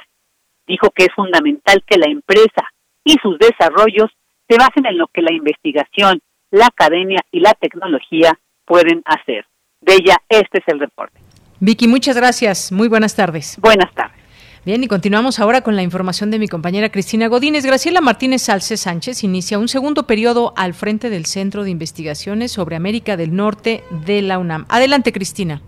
Dijo 0.68 0.90
que 0.92 1.06
es 1.06 1.14
fundamental 1.16 1.84
que 1.86 1.98
la 1.98 2.10
empresa 2.10 2.70
y 3.04 3.16
sus 3.22 3.38
desarrollos 3.40 4.12
se 4.48 4.58
basen 4.58 4.86
en 4.86 4.98
lo 4.98 5.08
que 5.08 5.22
la 5.22 5.34
investigación, 5.34 6.20
la 6.52 6.68
academia 6.68 7.22
y 7.32 7.40
la 7.40 7.54
tecnología 7.54 8.38
pueden 8.66 9.02
hacer. 9.06 9.46
De 9.82 9.96
ella, 9.96 10.18
este 10.30 10.60
es 10.60 10.68
el 10.68 10.80
reporte. 10.80 11.23
Vicky, 11.64 11.88
muchas 11.88 12.18
gracias. 12.18 12.74
Muy 12.74 12.90
buenas 12.90 13.16
tardes. 13.16 13.58
Buenas 13.62 13.90
tardes. 13.96 14.22
Bien, 14.66 14.84
y 14.84 14.88
continuamos 14.88 15.40
ahora 15.40 15.62
con 15.62 15.78
la 15.78 15.82
información 15.82 16.30
de 16.30 16.38
mi 16.38 16.50
compañera 16.50 16.90
Cristina 16.90 17.28
Godínez. 17.28 17.66
Graciela 17.66 18.02
Martínez 18.02 18.42
Salce 18.42 18.76
Sánchez 18.76 19.24
inicia 19.24 19.58
un 19.58 19.70
segundo 19.70 20.04
periodo 20.04 20.52
al 20.58 20.74
frente 20.74 21.10
del 21.10 21.26
Centro 21.26 21.64
de 21.64 21.70
Investigaciones 21.70 22.52
sobre 22.52 22.76
América 22.76 23.16
del 23.16 23.34
Norte 23.34 23.82
de 24.06 24.22
la 24.22 24.40
UNAM. 24.40 24.66
Adelante, 24.68 25.14
Cristina. 25.14 25.62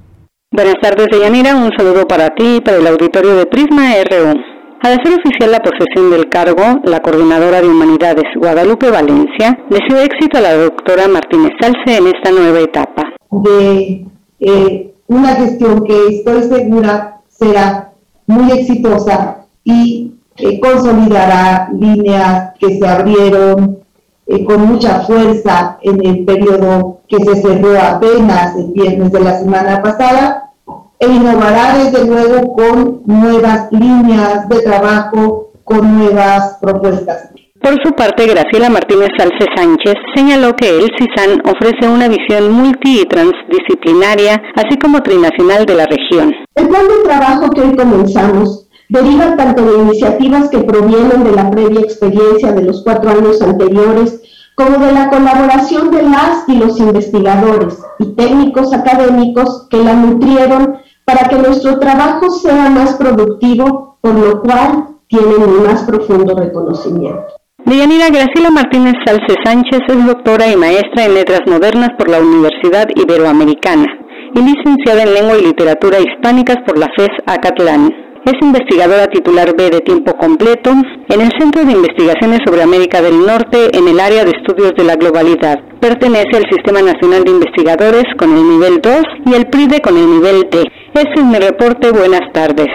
Buenas 0.52 0.76
tardes, 0.82 1.08
Deyanira. 1.10 1.56
Un 1.56 1.72
saludo 1.78 2.06
para 2.06 2.28
ti 2.36 2.58
y 2.58 2.62
para 2.62 2.76
el 2.76 2.88
auditorio 2.88 3.38
de 3.38 3.46
Prisma 3.46 3.94
RU. 4.04 4.34
Al 4.82 5.00
hacer 5.00 5.18
oficial 5.18 5.50
la 5.50 5.60
posesión 5.60 6.12
del 6.12 6.28
cargo, 6.28 6.82
la 6.84 7.00
coordinadora 7.00 7.62
de 7.62 7.70
Humanidades, 7.70 8.26
Guadalupe 8.36 8.92
Valencia, 8.92 9.58
deseó 9.70 10.02
éxito 10.02 10.40
a 10.40 10.42
la 10.42 10.56
doctora 10.56 11.08
Martínez 11.08 11.52
Salce 11.62 11.98
en 11.98 12.08
esta 12.08 12.32
nueva 12.32 12.60
etapa. 12.60 13.04
De 13.32 14.06
eh, 14.42 14.95
una 15.08 15.36
gestión 15.36 15.84
que 15.84 16.08
estoy 16.08 16.44
segura 16.44 17.22
será 17.28 17.94
muy 18.28 18.52
exitosa 18.52 19.46
y 19.64 20.14
eh, 20.38 20.60
consolidará 20.60 21.70
líneas 21.72 22.54
que 22.60 22.78
se 22.78 22.88
abrieron 22.88 23.80
eh, 24.28 24.44
con 24.44 24.68
mucha 24.68 25.02
fuerza 25.02 25.78
en 25.82 26.06
el 26.06 26.26
periodo 26.26 27.02
que 27.08 27.24
se 27.24 27.42
cerró 27.42 27.80
apenas 27.80 28.56
el 28.56 28.72
viernes 28.72 29.12
de 29.12 29.20
la 29.20 29.40
semana 29.40 29.82
pasada 29.84 30.52
e 31.00 31.08
innovará 31.08 31.78
desde 31.78 32.06
luego 32.06 32.54
con 32.54 33.02
nuevas 33.06 33.72
líneas 33.72 34.50
de 34.50 34.62
trabajo, 34.62 35.52
con 35.64 35.98
nuevas 35.98 36.58
propuestas. 36.60 37.30
Por 37.66 37.82
su 37.84 37.94
parte, 37.94 38.28
Graciela 38.28 38.70
Martínez 38.70 39.10
Salce 39.18 39.48
Sánchez 39.56 39.96
señaló 40.14 40.54
que 40.56 40.70
el 40.70 40.88
CISAN 41.00 41.42
ofrece 41.46 41.90
una 41.92 42.08
visión 42.08 42.52
multi 42.52 43.02
y 43.02 43.06
transdisciplinaria, 43.06 44.40
así 44.56 44.78
como 44.78 45.02
trinacional 45.02 45.66
de 45.66 45.74
la 45.74 45.88
región. 45.88 46.32
El 46.54 46.68
plan 46.68 46.84
trabajo 47.04 47.50
que 47.50 47.62
hoy 47.62 47.76
comenzamos 47.76 48.68
deriva 48.90 49.36
tanto 49.36 49.66
de 49.66 49.82
iniciativas 49.82 50.52
que 50.52 50.60
provienen 50.60 51.24
de 51.24 51.32
la 51.32 51.50
previa 51.50 51.80
experiencia 51.80 52.52
de 52.52 52.66
los 52.66 52.84
cuatro 52.84 53.10
años 53.10 53.42
anteriores, 53.42 54.22
como 54.54 54.78
de 54.86 54.92
la 54.92 55.10
colaboración 55.10 55.90
de 55.90 56.04
las 56.04 56.48
y 56.48 56.58
los 56.58 56.80
investigadores 56.80 57.80
y 57.98 58.14
técnicos 58.14 58.74
académicos 58.74 59.66
que 59.72 59.78
la 59.78 59.94
nutrieron 59.94 60.78
para 61.04 61.28
que 61.30 61.38
nuestro 61.38 61.80
trabajo 61.80 62.30
sea 62.30 62.70
más 62.70 62.94
productivo, 62.94 63.98
por 64.02 64.14
lo 64.14 64.44
cual 64.44 64.90
tienen 65.08 65.42
un 65.42 65.64
más 65.64 65.82
profundo 65.82 66.36
reconocimiento. 66.36 67.26
Deyanira 67.66 68.10
Graciela 68.10 68.52
Martínez 68.52 68.94
Salce 69.04 69.34
Sánchez 69.44 69.80
es 69.88 70.06
doctora 70.06 70.48
y 70.48 70.56
maestra 70.56 71.06
en 71.06 71.16
letras 71.16 71.42
modernas 71.48 71.90
por 71.98 72.10
la 72.10 72.20
Universidad 72.20 72.88
Iberoamericana 72.96 73.88
y 74.36 74.40
licenciada 74.40 75.02
en 75.02 75.14
lengua 75.16 75.36
y 75.40 75.48
literatura 75.48 75.98
hispánicas 76.00 76.58
por 76.64 76.78
la 76.78 76.88
FES 76.96 77.10
Acatlán. 77.26 77.90
Es 78.24 78.34
investigadora 78.40 79.08
titular 79.08 79.56
B 79.58 79.72
de 79.72 79.80
tiempo 79.80 80.14
completo 80.16 80.74
en 81.10 81.22
el 81.22 81.32
Centro 81.40 81.66
de 81.66 81.72
Investigaciones 81.72 82.42
sobre 82.46 82.62
América 82.62 83.02
del 83.02 83.26
Norte 83.26 83.76
en 83.76 83.88
el 83.88 84.00
área 84.00 84.26
de 84.26 84.32
estudios 84.38 84.74
de 84.78 84.84
la 84.84 84.96
globalidad. 84.96 85.58
Pertenece 85.80 86.38
al 86.38 86.46
Sistema 86.52 86.84
Nacional 86.84 87.24
de 87.24 87.32
Investigadores 87.32 88.06
con 88.20 88.32
el 88.38 88.48
nivel 88.48 88.80
2 88.80 88.94
y 89.26 89.34
el 89.34 89.48
PRIDE 89.48 89.82
con 89.82 89.98
el 89.98 90.06
nivel 90.06 90.48
D. 90.52 90.66
Ese 90.94 91.14
es 91.16 91.24
mi 91.24 91.40
reporte. 91.40 91.90
Buenas 91.90 92.32
tardes. 92.32 92.68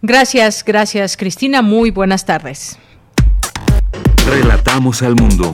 Gracias, 0.00 0.64
gracias 0.64 1.18
Cristina. 1.18 1.60
Muy 1.60 1.90
buenas 1.90 2.24
tardes. 2.24 2.78
Relatamos 4.26 5.02
al 5.02 5.14
mundo. 5.16 5.52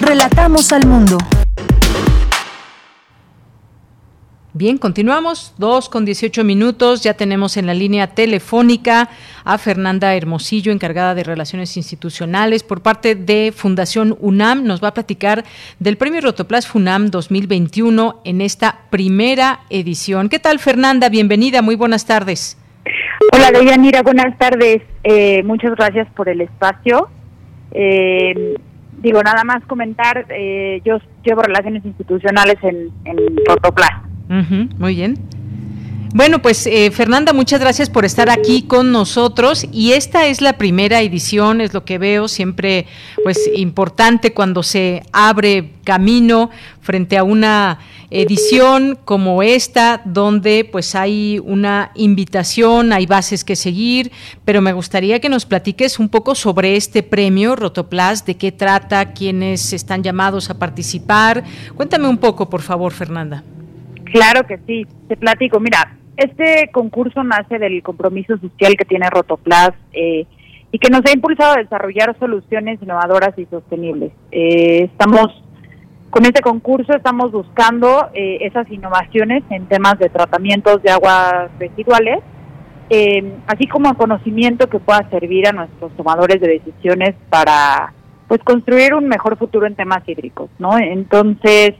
Relatamos 0.00 0.72
al 0.72 0.86
mundo. 0.86 1.18
Bien, 4.54 4.76
continuamos, 4.76 5.54
dos 5.56 5.88
con 5.88 6.04
18 6.04 6.44
minutos. 6.44 7.02
Ya 7.02 7.14
tenemos 7.14 7.56
en 7.56 7.66
la 7.66 7.72
línea 7.72 8.08
telefónica 8.08 9.08
a 9.44 9.56
Fernanda 9.56 10.14
Hermosillo, 10.14 10.72
encargada 10.72 11.14
de 11.14 11.24
Relaciones 11.24 11.78
Institucionales 11.78 12.62
por 12.62 12.82
parte 12.82 13.14
de 13.14 13.54
Fundación 13.56 14.14
UNAM. 14.20 14.64
Nos 14.64 14.84
va 14.84 14.88
a 14.88 14.94
platicar 14.94 15.44
del 15.78 15.96
Premio 15.96 16.20
Rotoplas 16.20 16.66
FUNAM 16.66 17.10
2021 17.10 18.20
en 18.24 18.42
esta 18.42 18.80
primera 18.90 19.60
edición. 19.70 20.28
¿Qué 20.28 20.38
tal, 20.38 20.58
Fernanda? 20.58 21.08
Bienvenida, 21.08 21.62
muy 21.62 21.74
buenas 21.74 22.04
tardes. 22.04 22.58
Hola, 23.30 23.50
Deyanira, 23.52 24.02
buenas 24.02 24.36
tardes. 24.38 24.82
Eh, 25.04 25.42
muchas 25.44 25.74
gracias 25.76 26.08
por 26.14 26.28
el 26.28 26.40
espacio. 26.40 27.08
Eh, 27.70 28.56
digo, 28.98 29.22
nada 29.22 29.44
más 29.44 29.64
comentar, 29.66 30.26
eh, 30.30 30.80
yo 30.84 30.98
llevo 31.24 31.42
relaciones 31.42 31.84
institucionales 31.84 32.56
en, 32.62 32.88
en 33.04 33.18
Rotoplas. 33.46 33.90
muy 34.78 34.94
bien. 34.94 35.14
Bueno, 36.14 36.42
pues 36.42 36.66
eh, 36.66 36.90
Fernanda, 36.90 37.32
muchas 37.32 37.58
gracias 37.58 37.88
por 37.88 38.04
estar 38.04 38.28
aquí 38.28 38.64
con 38.64 38.92
nosotros 38.92 39.66
y 39.72 39.92
esta 39.92 40.26
es 40.26 40.42
la 40.42 40.58
primera 40.58 41.00
edición, 41.00 41.62
es 41.62 41.72
lo 41.72 41.86
que 41.86 41.96
veo 41.96 42.28
siempre 42.28 42.84
pues 43.24 43.50
importante 43.54 44.34
cuando 44.34 44.62
se 44.62 45.04
abre 45.10 45.70
camino 45.84 46.50
frente 46.82 47.16
a 47.16 47.24
una 47.24 47.78
edición 48.10 48.98
como 49.06 49.42
esta 49.42 50.02
donde 50.04 50.68
pues 50.70 50.94
hay 50.94 51.40
una 51.42 51.92
invitación, 51.94 52.92
hay 52.92 53.06
bases 53.06 53.42
que 53.42 53.56
seguir, 53.56 54.12
pero 54.44 54.60
me 54.60 54.74
gustaría 54.74 55.18
que 55.18 55.30
nos 55.30 55.46
platiques 55.46 55.98
un 55.98 56.10
poco 56.10 56.34
sobre 56.34 56.76
este 56.76 57.02
premio 57.02 57.56
Rotoplas, 57.56 58.26
de 58.26 58.36
qué 58.36 58.52
trata, 58.52 59.14
quiénes 59.14 59.72
están 59.72 60.02
llamados 60.02 60.50
a 60.50 60.58
participar. 60.58 61.42
Cuéntame 61.74 62.06
un 62.06 62.18
poco, 62.18 62.50
por 62.50 62.60
favor, 62.60 62.92
Fernanda. 62.92 63.42
Claro 64.12 64.46
que 64.46 64.58
sí, 64.66 64.86
te 65.08 65.16
platico. 65.16 65.58
Mira, 65.58 65.96
este 66.16 66.70
concurso 66.72 67.22
nace 67.24 67.58
del 67.58 67.82
compromiso 67.82 68.36
social 68.38 68.74
que 68.76 68.84
tiene 68.84 69.08
Rotoplas 69.10 69.72
eh, 69.92 70.26
y 70.70 70.78
que 70.78 70.90
nos 70.90 71.02
ha 71.06 71.12
impulsado 71.14 71.54
a 71.54 71.62
desarrollar 71.62 72.16
soluciones 72.18 72.80
innovadoras 72.82 73.38
y 73.38 73.46
sostenibles. 73.46 74.12
Eh, 74.30 74.84
estamos 74.84 75.28
con 76.10 76.26
este 76.26 76.42
concurso 76.42 76.94
estamos 76.94 77.32
buscando 77.32 78.10
eh, 78.12 78.38
esas 78.42 78.70
innovaciones 78.70 79.42
en 79.48 79.64
temas 79.66 79.98
de 79.98 80.10
tratamientos 80.10 80.82
de 80.82 80.90
aguas 80.90 81.50
residuales, 81.58 82.18
así 83.46 83.66
como 83.66 83.96
conocimiento 83.96 84.68
que 84.68 84.78
pueda 84.78 85.08
servir 85.08 85.48
a 85.48 85.52
nuestros 85.52 85.96
tomadores 85.96 86.42
de 86.42 86.60
decisiones 86.60 87.14
para 87.30 87.94
pues 88.28 88.42
construir 88.44 88.92
un 88.92 89.08
mejor 89.08 89.38
futuro 89.38 89.66
en 89.66 89.74
temas 89.74 90.06
hídricos, 90.06 90.50
¿no? 90.58 90.76
Entonces, 90.76 91.74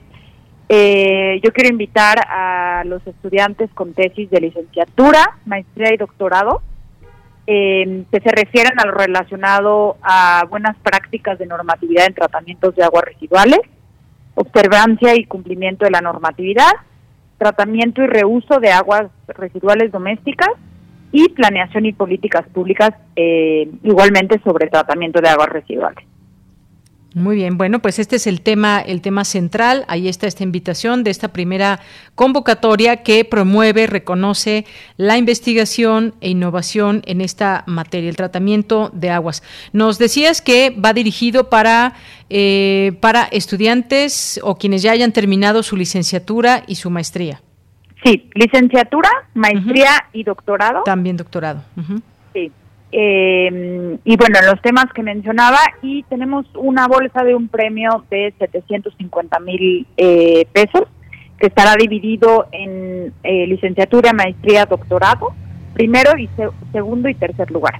eh, 0.75 1.39
yo 1.43 1.53
quiero 1.53 1.69
invitar 1.69 2.17
a 2.27 2.83
los 2.85 3.05
estudiantes 3.05 3.69
con 3.75 3.93
tesis 3.93 4.27
de 4.31 4.41
licenciatura, 4.41 5.37
maestría 5.45 5.93
y 5.93 5.97
doctorado 5.97 6.63
eh, 7.45 8.05
que 8.11 8.19
se 8.21 8.29
refieren 8.29 8.79
a 8.79 8.85
lo 8.87 8.93
relacionado 8.93 9.97
a 10.01 10.45
buenas 10.49 10.75
prácticas 10.77 11.37
de 11.37 11.45
normatividad 11.45 12.07
en 12.07 12.15
tratamientos 12.15 12.75
de 12.75 12.83
aguas 12.83 13.03
residuales, 13.03 13.59
observancia 14.33 15.15
y 15.15 15.25
cumplimiento 15.25 15.85
de 15.85 15.91
la 15.91 16.01
normatividad, 16.01 16.71
tratamiento 17.37 18.01
y 18.01 18.07
reuso 18.07 18.59
de 18.59 18.71
aguas 18.71 19.11
residuales 19.27 19.91
domésticas 19.91 20.49
y 21.11 21.29
planeación 21.29 21.85
y 21.85 21.93
políticas 21.93 22.47
públicas 22.47 22.95
eh, 23.15 23.69
igualmente 23.83 24.41
sobre 24.43 24.69
tratamiento 24.69 25.21
de 25.21 25.29
aguas 25.29 25.49
residuales. 25.49 26.03
Muy 27.13 27.35
bien, 27.35 27.57
bueno, 27.59 27.79
pues 27.79 27.99
este 27.99 28.15
es 28.15 28.25
el 28.25 28.41
tema, 28.41 28.79
el 28.79 29.01
tema 29.01 29.23
central. 29.23 29.85
Ahí 29.87 30.07
está 30.07 30.25
esta 30.25 30.43
invitación 30.43 31.03
de 31.03 31.11
esta 31.11 31.27
primera 31.27 31.79
convocatoria 32.15 33.03
que 33.03 33.23
promueve, 33.23 33.85
reconoce 33.85 34.65
la 34.97 35.17
investigación 35.17 36.15
e 36.21 36.29
innovación 36.29 37.03
en 37.05 37.21
esta 37.21 37.63
materia, 37.67 38.09
el 38.09 38.15
tratamiento 38.15 38.89
de 38.93 39.11
aguas. 39.11 39.43
Nos 39.73 39.99
decías 39.99 40.41
que 40.41 40.71
va 40.71 40.93
dirigido 40.93 41.49
para 41.49 41.93
eh, 42.35 42.93
para 42.99 43.25
estudiantes 43.25 44.39
o 44.41 44.57
quienes 44.57 44.81
ya 44.81 44.91
hayan 44.91 45.11
terminado 45.11 45.61
su 45.61 45.77
licenciatura 45.77 46.63
y 46.65 46.75
su 46.75 46.89
maestría. 46.89 47.41
Sí, 48.03 48.27
licenciatura, 48.33 49.09
maestría 49.35 50.07
y 50.13 50.23
doctorado. 50.23 50.81
También 50.83 51.15
doctorado. 51.15 51.61
Sí. 52.33 52.51
Eh, 52.95 53.97
y 54.03 54.17
bueno, 54.17 54.39
los 54.45 54.61
temas 54.61 54.85
que 54.93 55.01
mencionaba, 55.01 55.57
y 55.81 56.03
tenemos 56.03 56.45
una 56.55 56.87
bolsa 56.87 57.23
de 57.23 57.33
un 57.33 57.47
premio 57.47 58.05
de 58.11 58.33
750 58.37 59.39
mil 59.39 59.87
eh, 59.97 60.45
pesos, 60.53 60.83
que 61.39 61.47
estará 61.47 61.75
dividido 61.75 62.45
en 62.51 63.11
eh, 63.23 63.47
licenciatura, 63.47 64.13
maestría, 64.13 64.67
doctorado, 64.67 65.33
primero 65.73 66.15
y 66.17 66.29
segundo 66.71 67.09
y 67.09 67.15
tercer 67.15 67.49
lugar. 67.49 67.79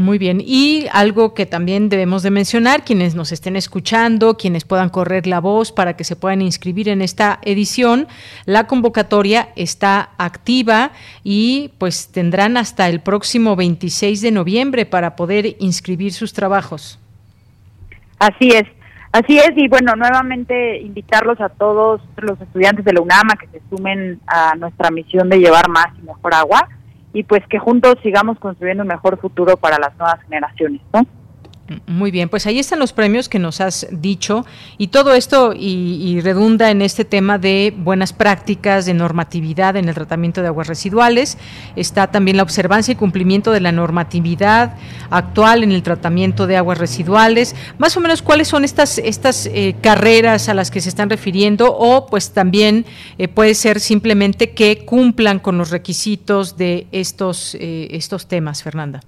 Muy 0.00 0.16
bien, 0.16 0.40
y 0.40 0.86
algo 0.92 1.34
que 1.34 1.44
también 1.44 1.90
debemos 1.90 2.22
de 2.22 2.30
mencionar, 2.30 2.84
quienes 2.84 3.14
nos 3.14 3.32
estén 3.32 3.54
escuchando, 3.54 4.38
quienes 4.38 4.64
puedan 4.64 4.88
correr 4.88 5.26
la 5.26 5.40
voz 5.40 5.72
para 5.72 5.94
que 5.94 6.04
se 6.04 6.16
puedan 6.16 6.40
inscribir 6.40 6.88
en 6.88 7.02
esta 7.02 7.38
edición, 7.42 8.08
la 8.46 8.66
convocatoria 8.66 9.50
está 9.56 10.10
activa 10.16 10.92
y 11.22 11.72
pues 11.76 12.10
tendrán 12.12 12.56
hasta 12.56 12.88
el 12.88 13.00
próximo 13.00 13.56
26 13.56 14.22
de 14.22 14.30
noviembre 14.30 14.86
para 14.86 15.16
poder 15.16 15.56
inscribir 15.58 16.14
sus 16.14 16.32
trabajos. 16.32 16.98
Así 18.18 18.48
es, 18.48 18.64
así 19.12 19.36
es, 19.36 19.50
y 19.54 19.68
bueno, 19.68 19.96
nuevamente 19.96 20.80
invitarlos 20.80 21.38
a 21.42 21.50
todos 21.50 22.00
los 22.16 22.40
estudiantes 22.40 22.86
de 22.86 22.94
la 22.94 23.02
UNAMA 23.02 23.34
que 23.36 23.48
se 23.48 23.60
sumen 23.68 24.18
a 24.26 24.54
nuestra 24.56 24.90
misión 24.90 25.28
de 25.28 25.40
llevar 25.40 25.68
más 25.68 25.88
y 25.98 26.06
mejor 26.06 26.34
agua 26.34 26.66
y 27.12 27.24
pues 27.24 27.46
que 27.48 27.58
juntos 27.58 27.96
sigamos 28.02 28.38
construyendo 28.38 28.82
un 28.82 28.88
mejor 28.88 29.18
futuro 29.18 29.56
para 29.56 29.78
las 29.78 29.96
nuevas 29.98 30.20
generaciones, 30.22 30.80
¿no? 30.92 31.06
Muy 31.86 32.10
bien, 32.10 32.28
pues 32.28 32.46
ahí 32.46 32.58
están 32.58 32.80
los 32.80 32.92
premios 32.92 33.28
que 33.28 33.38
nos 33.38 33.60
has 33.60 33.86
dicho 33.92 34.44
y 34.76 34.88
todo 34.88 35.14
esto 35.14 35.52
y, 35.56 36.20
redunda 36.20 36.68
en 36.68 36.82
este 36.82 37.04
tema 37.04 37.38
de 37.38 37.72
buenas 37.76 38.12
prácticas, 38.12 38.86
de 38.86 38.94
normatividad 38.94 39.76
en 39.76 39.88
el 39.88 39.94
tratamiento 39.94 40.42
de 40.42 40.48
aguas 40.48 40.66
residuales. 40.66 41.38
Está 41.76 42.08
también 42.08 42.38
la 42.38 42.42
observancia 42.42 42.90
y 42.90 42.96
cumplimiento 42.96 43.52
de 43.52 43.60
la 43.60 43.70
normatividad 43.70 44.74
actual 45.10 45.62
en 45.62 45.70
el 45.70 45.84
tratamiento 45.84 46.48
de 46.48 46.56
aguas 46.56 46.78
residuales. 46.78 47.54
Más 47.78 47.96
o 47.96 48.00
menos 48.00 48.20
cuáles 48.20 48.48
son 48.48 48.64
estas 48.64 48.98
estas 48.98 49.46
eh, 49.46 49.76
carreras 49.80 50.48
a 50.48 50.54
las 50.54 50.72
que 50.72 50.80
se 50.80 50.88
están 50.88 51.08
refiriendo 51.08 51.72
o 51.72 52.06
pues 52.06 52.32
también 52.32 52.84
eh, 53.16 53.28
puede 53.28 53.54
ser 53.54 53.78
simplemente 53.78 54.50
que 54.50 54.84
cumplan 54.84 55.38
con 55.38 55.56
los 55.56 55.70
requisitos 55.70 56.56
de 56.56 56.88
estos 56.90 57.54
eh, 57.54 57.86
estos 57.92 58.26
temas, 58.26 58.64
Fernanda. 58.64 59.00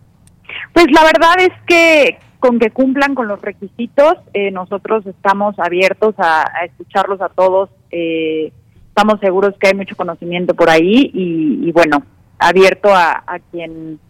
Pues 0.73 0.87
la 0.93 1.03
verdad 1.03 1.41
es 1.41 1.53
que 1.67 2.19
con 2.43 2.59
que 2.59 2.73
cumplan 2.73 3.14
con 3.14 3.28
los 3.28 3.40
requisitos, 3.40 4.16
eh, 4.35 4.51
nosotros 4.51 5.06
estamos 5.06 5.56
abiertos 5.60 6.16
a, 6.19 6.43
escucharlos 6.64 7.20
a 7.20 7.28
todos. 7.28 7.70
Eh, 7.93 8.52
estamos 8.89 9.20
seguros 9.20 9.55
que 9.60 9.69
hay 9.69 9.74
mucho 9.74 9.94
conocimiento 9.94 10.52
por 10.52 10.69
ahí 10.69 11.09
y, 11.14 11.70
bueno, 11.70 12.02
abierto 12.40 12.89
a 12.93 13.39
quien 13.52 14.01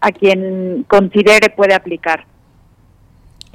a 0.00 0.12
quien 0.12 0.84
considere 0.88 1.50
puede 1.50 1.74
aplicar. 1.74 2.24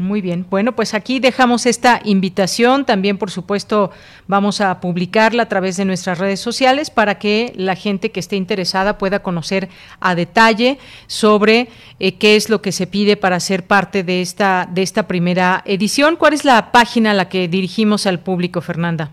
Muy 0.01 0.19
bien, 0.21 0.47
bueno, 0.49 0.71
pues 0.71 0.95
aquí 0.95 1.19
dejamos 1.19 1.67
esta 1.67 2.01
invitación, 2.03 2.85
también 2.85 3.19
por 3.19 3.29
supuesto 3.29 3.91
vamos 4.27 4.59
a 4.59 4.79
publicarla 4.79 5.43
a 5.43 5.45
través 5.47 5.77
de 5.77 5.85
nuestras 5.85 6.17
redes 6.17 6.39
sociales 6.39 6.89
para 6.89 7.19
que 7.19 7.53
la 7.55 7.75
gente 7.75 8.11
que 8.11 8.19
esté 8.19 8.35
interesada 8.35 8.97
pueda 8.97 9.21
conocer 9.21 9.69
a 9.99 10.15
detalle 10.15 10.79
sobre 11.05 11.67
eh, 11.99 12.15
qué 12.15 12.35
es 12.35 12.49
lo 12.49 12.63
que 12.63 12.71
se 12.71 12.87
pide 12.87 13.15
para 13.15 13.39
ser 13.39 13.67
parte 13.67 14.03
de 14.03 14.23
esta, 14.23 14.67
de 14.71 14.81
esta 14.81 15.07
primera 15.07 15.61
edición. 15.65 16.15
¿Cuál 16.15 16.33
es 16.33 16.45
la 16.45 16.71
página 16.71 17.11
a 17.11 17.13
la 17.13 17.29
que 17.29 17.47
dirigimos 17.47 18.07
al 18.07 18.19
público, 18.21 18.59
Fernanda? 18.61 19.11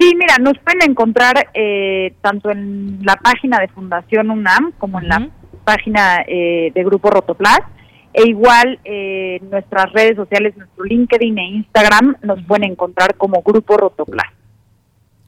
Sí, 0.00 0.14
mira, 0.16 0.36
nos 0.40 0.54
pueden 0.60 0.90
encontrar 0.90 1.50
eh, 1.52 2.14
tanto 2.22 2.50
en 2.50 3.00
la 3.02 3.16
página 3.16 3.58
de 3.58 3.68
Fundación 3.68 4.30
UNAM 4.30 4.72
como 4.78 5.00
en 5.00 5.08
la 5.08 5.28
página 5.64 6.24
eh, 6.26 6.72
de 6.74 6.84
Grupo 6.84 7.10
Rotoplas 7.10 7.60
e 8.12 8.28
igual 8.28 8.78
eh, 8.84 9.40
nuestras 9.50 9.92
redes 9.92 10.16
sociales, 10.16 10.56
nuestro 10.56 10.84
LinkedIn 10.84 11.38
e 11.38 11.44
Instagram 11.48 12.16
nos 12.22 12.42
pueden 12.44 12.72
encontrar 12.72 13.14
como 13.16 13.42
Grupo 13.42 13.76
Rotoplas. 13.76 14.26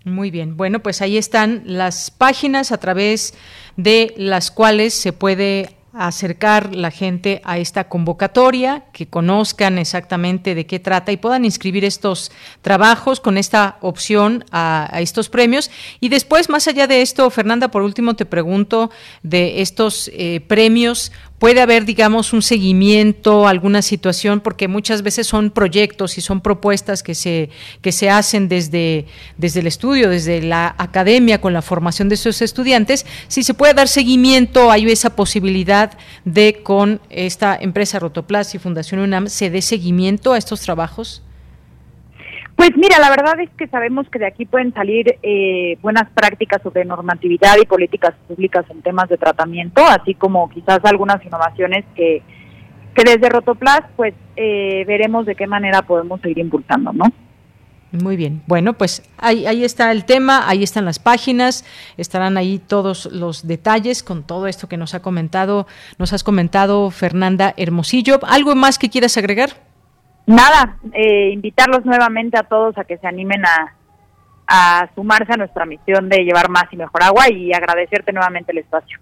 Muy 0.05 0.31
bien, 0.31 0.57
bueno, 0.57 0.81
pues 0.81 1.02
ahí 1.02 1.19
están 1.19 1.62
las 1.66 2.11
páginas 2.11 2.73
a 2.73 2.78
través 2.78 3.35
de 3.77 4.15
las 4.16 4.51
cuales 4.51 4.94
se 4.94 5.12
puede 5.12 5.77
acercar 5.93 6.74
la 6.74 6.90
gente 6.90 7.40
a 7.44 7.59
esta 7.59 7.89
convocatoria, 7.89 8.85
que 8.93 9.09
conozcan 9.09 9.78
exactamente 9.78 10.55
de 10.55 10.65
qué 10.66 10.78
trata 10.78 11.11
y 11.11 11.16
puedan 11.16 11.44
inscribir 11.44 11.85
estos 11.85 12.31
trabajos 12.62 13.20
con 13.20 13.36
esta 13.36 13.77
opción 13.81 14.44
a, 14.52 14.89
estos 15.01 15.28
premios. 15.28 15.70
Y 15.98 16.09
después, 16.09 16.48
más 16.48 16.69
allá 16.69 16.86
de 16.86 17.02
esto, 17.02 17.28
Fernanda, 17.31 17.69
por 17.69 17.82
último 17.82 18.15
te 18.15 18.24
pregunto 18.24 18.90
de 19.23 19.62
estos 19.62 20.11
eh, 20.15 20.40
premios, 20.47 21.12
puede 21.41 21.62
haber, 21.62 21.87
digamos, 21.87 22.35
un 22.35 22.43
seguimiento, 22.43 23.49
alguna 23.49 23.81
situación, 23.81 24.41
porque 24.41 24.69
muchas 24.69 25.01
veces 25.01 25.27
son 25.27 25.51
proyectos 25.51 26.19
y 26.19 26.21
son 26.21 26.43
propuestas 26.43 27.03
que 27.03 27.15
se, 27.15 27.49
que 27.81 27.93
se 27.93 28.11
hacen 28.11 28.47
desde, 28.47 29.07
desde 29.39 29.61
el 29.61 29.67
estudio, 29.67 30.11
desde 30.11 30.43
la 30.43 30.75
academia, 30.77 31.41
con 31.41 31.55
la 31.55 31.62
formación 31.62 32.11
de 32.11 32.17
esos 32.17 32.43
estudiantes. 32.43 33.07
Si 33.27 33.43
se 33.43 33.55
puede 33.55 33.73
dar 33.73 33.89
seguimiento, 33.89 34.71
hay 34.71 34.85
esa 34.91 35.17
posibilidad 35.17 35.97
de 36.27 36.61
con 36.62 37.01
esta 37.09 37.57
empresa 37.59 37.99
Rotoplas 37.99 38.55
y 38.55 38.59
Fundación 38.59 39.01
UNAM 39.01 39.29
se 39.29 39.49
dé 39.49 39.62
seguimiento 39.62 40.35
a 40.35 40.39
estos 40.39 40.61
trabajos. 40.61 41.23
Pues 42.61 42.77
mira, 42.77 42.99
la 42.99 43.09
verdad 43.09 43.41
es 43.41 43.49
que 43.57 43.69
sabemos 43.69 44.07
que 44.11 44.19
de 44.19 44.27
aquí 44.27 44.45
pueden 44.45 44.74
salir 44.74 45.19
eh, 45.23 45.78
buenas 45.81 46.11
prácticas 46.11 46.61
sobre 46.61 46.85
normatividad 46.85 47.57
y 47.57 47.65
políticas 47.65 48.15
públicas 48.28 48.66
en 48.69 48.82
temas 48.82 49.09
de 49.09 49.16
tratamiento, 49.16 49.82
así 49.82 50.12
como 50.12 50.51
quizás 50.51 50.78
algunas 50.85 51.24
innovaciones 51.24 51.87
que, 51.95 52.20
que 52.95 53.03
desde 53.03 53.31
Rotoplas 53.31 53.81
pues 53.97 54.12
eh, 54.37 54.85
veremos 54.87 55.24
de 55.24 55.37
qué 55.37 55.47
manera 55.47 55.81
podemos 55.81 56.20
seguir 56.20 56.41
impulsando, 56.41 56.93
¿no? 56.93 57.07
Muy 57.93 58.16
bien. 58.16 58.43
Bueno, 58.47 58.74
pues 58.74 59.09
ahí, 59.16 59.47
ahí 59.47 59.65
está 59.65 59.91
el 59.91 60.05
tema, 60.05 60.47
ahí 60.47 60.62
están 60.62 60.85
las 60.85 60.99
páginas, 60.99 61.65
estarán 61.97 62.37
ahí 62.37 62.59
todos 62.59 63.07
los 63.07 63.47
detalles 63.47 64.03
con 64.03 64.23
todo 64.23 64.47
esto 64.47 64.69
que 64.69 64.77
nos 64.77 64.93
ha 64.93 65.01
comentado, 65.01 65.66
nos 65.97 66.12
has 66.12 66.23
comentado 66.23 66.91
Fernanda 66.91 67.55
Hermosillo. 67.57 68.20
¿Algo 68.23 68.55
más 68.55 68.78
que 68.78 68.91
quieras 68.91 69.16
agregar? 69.16 69.70
Nada, 70.27 70.77
eh, 70.93 71.31
invitarlos 71.33 71.85
nuevamente 71.85 72.39
a 72.39 72.45
todos 72.45 72.77
a 72.79 72.85
que 72.85 72.99
se 72.99 73.07
animen 73.07 73.45
a, 73.45 73.75
a 74.47 74.89
sumarse 74.95 75.33
a 75.33 75.37
nuestra 75.37 75.65
misión 75.67 76.09
de 76.09 76.25
llevar 76.25 76.49
más 76.49 76.65
y 76.73 76.77
mejor 76.77 77.03
agua 77.03 77.31
y 77.31 77.53
agradecerte 77.53 78.13
nuevamente 78.13 78.53
el 78.53 78.59
espacio. 78.59 78.99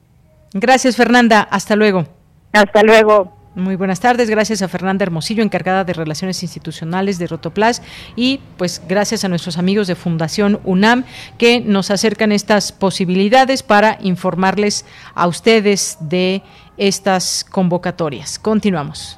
Gracias, 0.53 0.97
Fernanda. 0.97 1.40
Hasta 1.51 1.77
luego. 1.77 2.05
Hasta 2.53 2.82
luego. 2.82 3.39
Muy 3.55 3.74
buenas 3.74 3.99
tardes, 3.99 4.31
gracias 4.31 4.62
a 4.62 4.69
Fernanda 4.69 5.03
Hermosillo, 5.03 5.43
encargada 5.43 5.82
de 5.82 5.93
Relaciones 5.93 6.45
Institucionales 6.45 7.19
de 7.19 7.27
Rotoplas, 7.27 7.82
y 8.15 8.40
pues 8.57 8.81
gracias 8.86 9.24
a 9.24 9.28
nuestros 9.28 9.59
amigos 9.59 9.89
de 9.89 9.97
Fundación 9.97 10.61
UNAM 10.62 11.03
que 11.39 11.61
nos 11.61 11.90
acercan 11.90 12.31
estas 12.31 12.70
posibilidades 12.70 13.65
para 13.65 13.99
informarles 14.01 14.86
a 15.15 15.27
ustedes 15.27 15.99
de 16.01 16.43
estas 16.77 17.45
convocatorias. 17.51 18.39
Continuamos. 18.39 19.18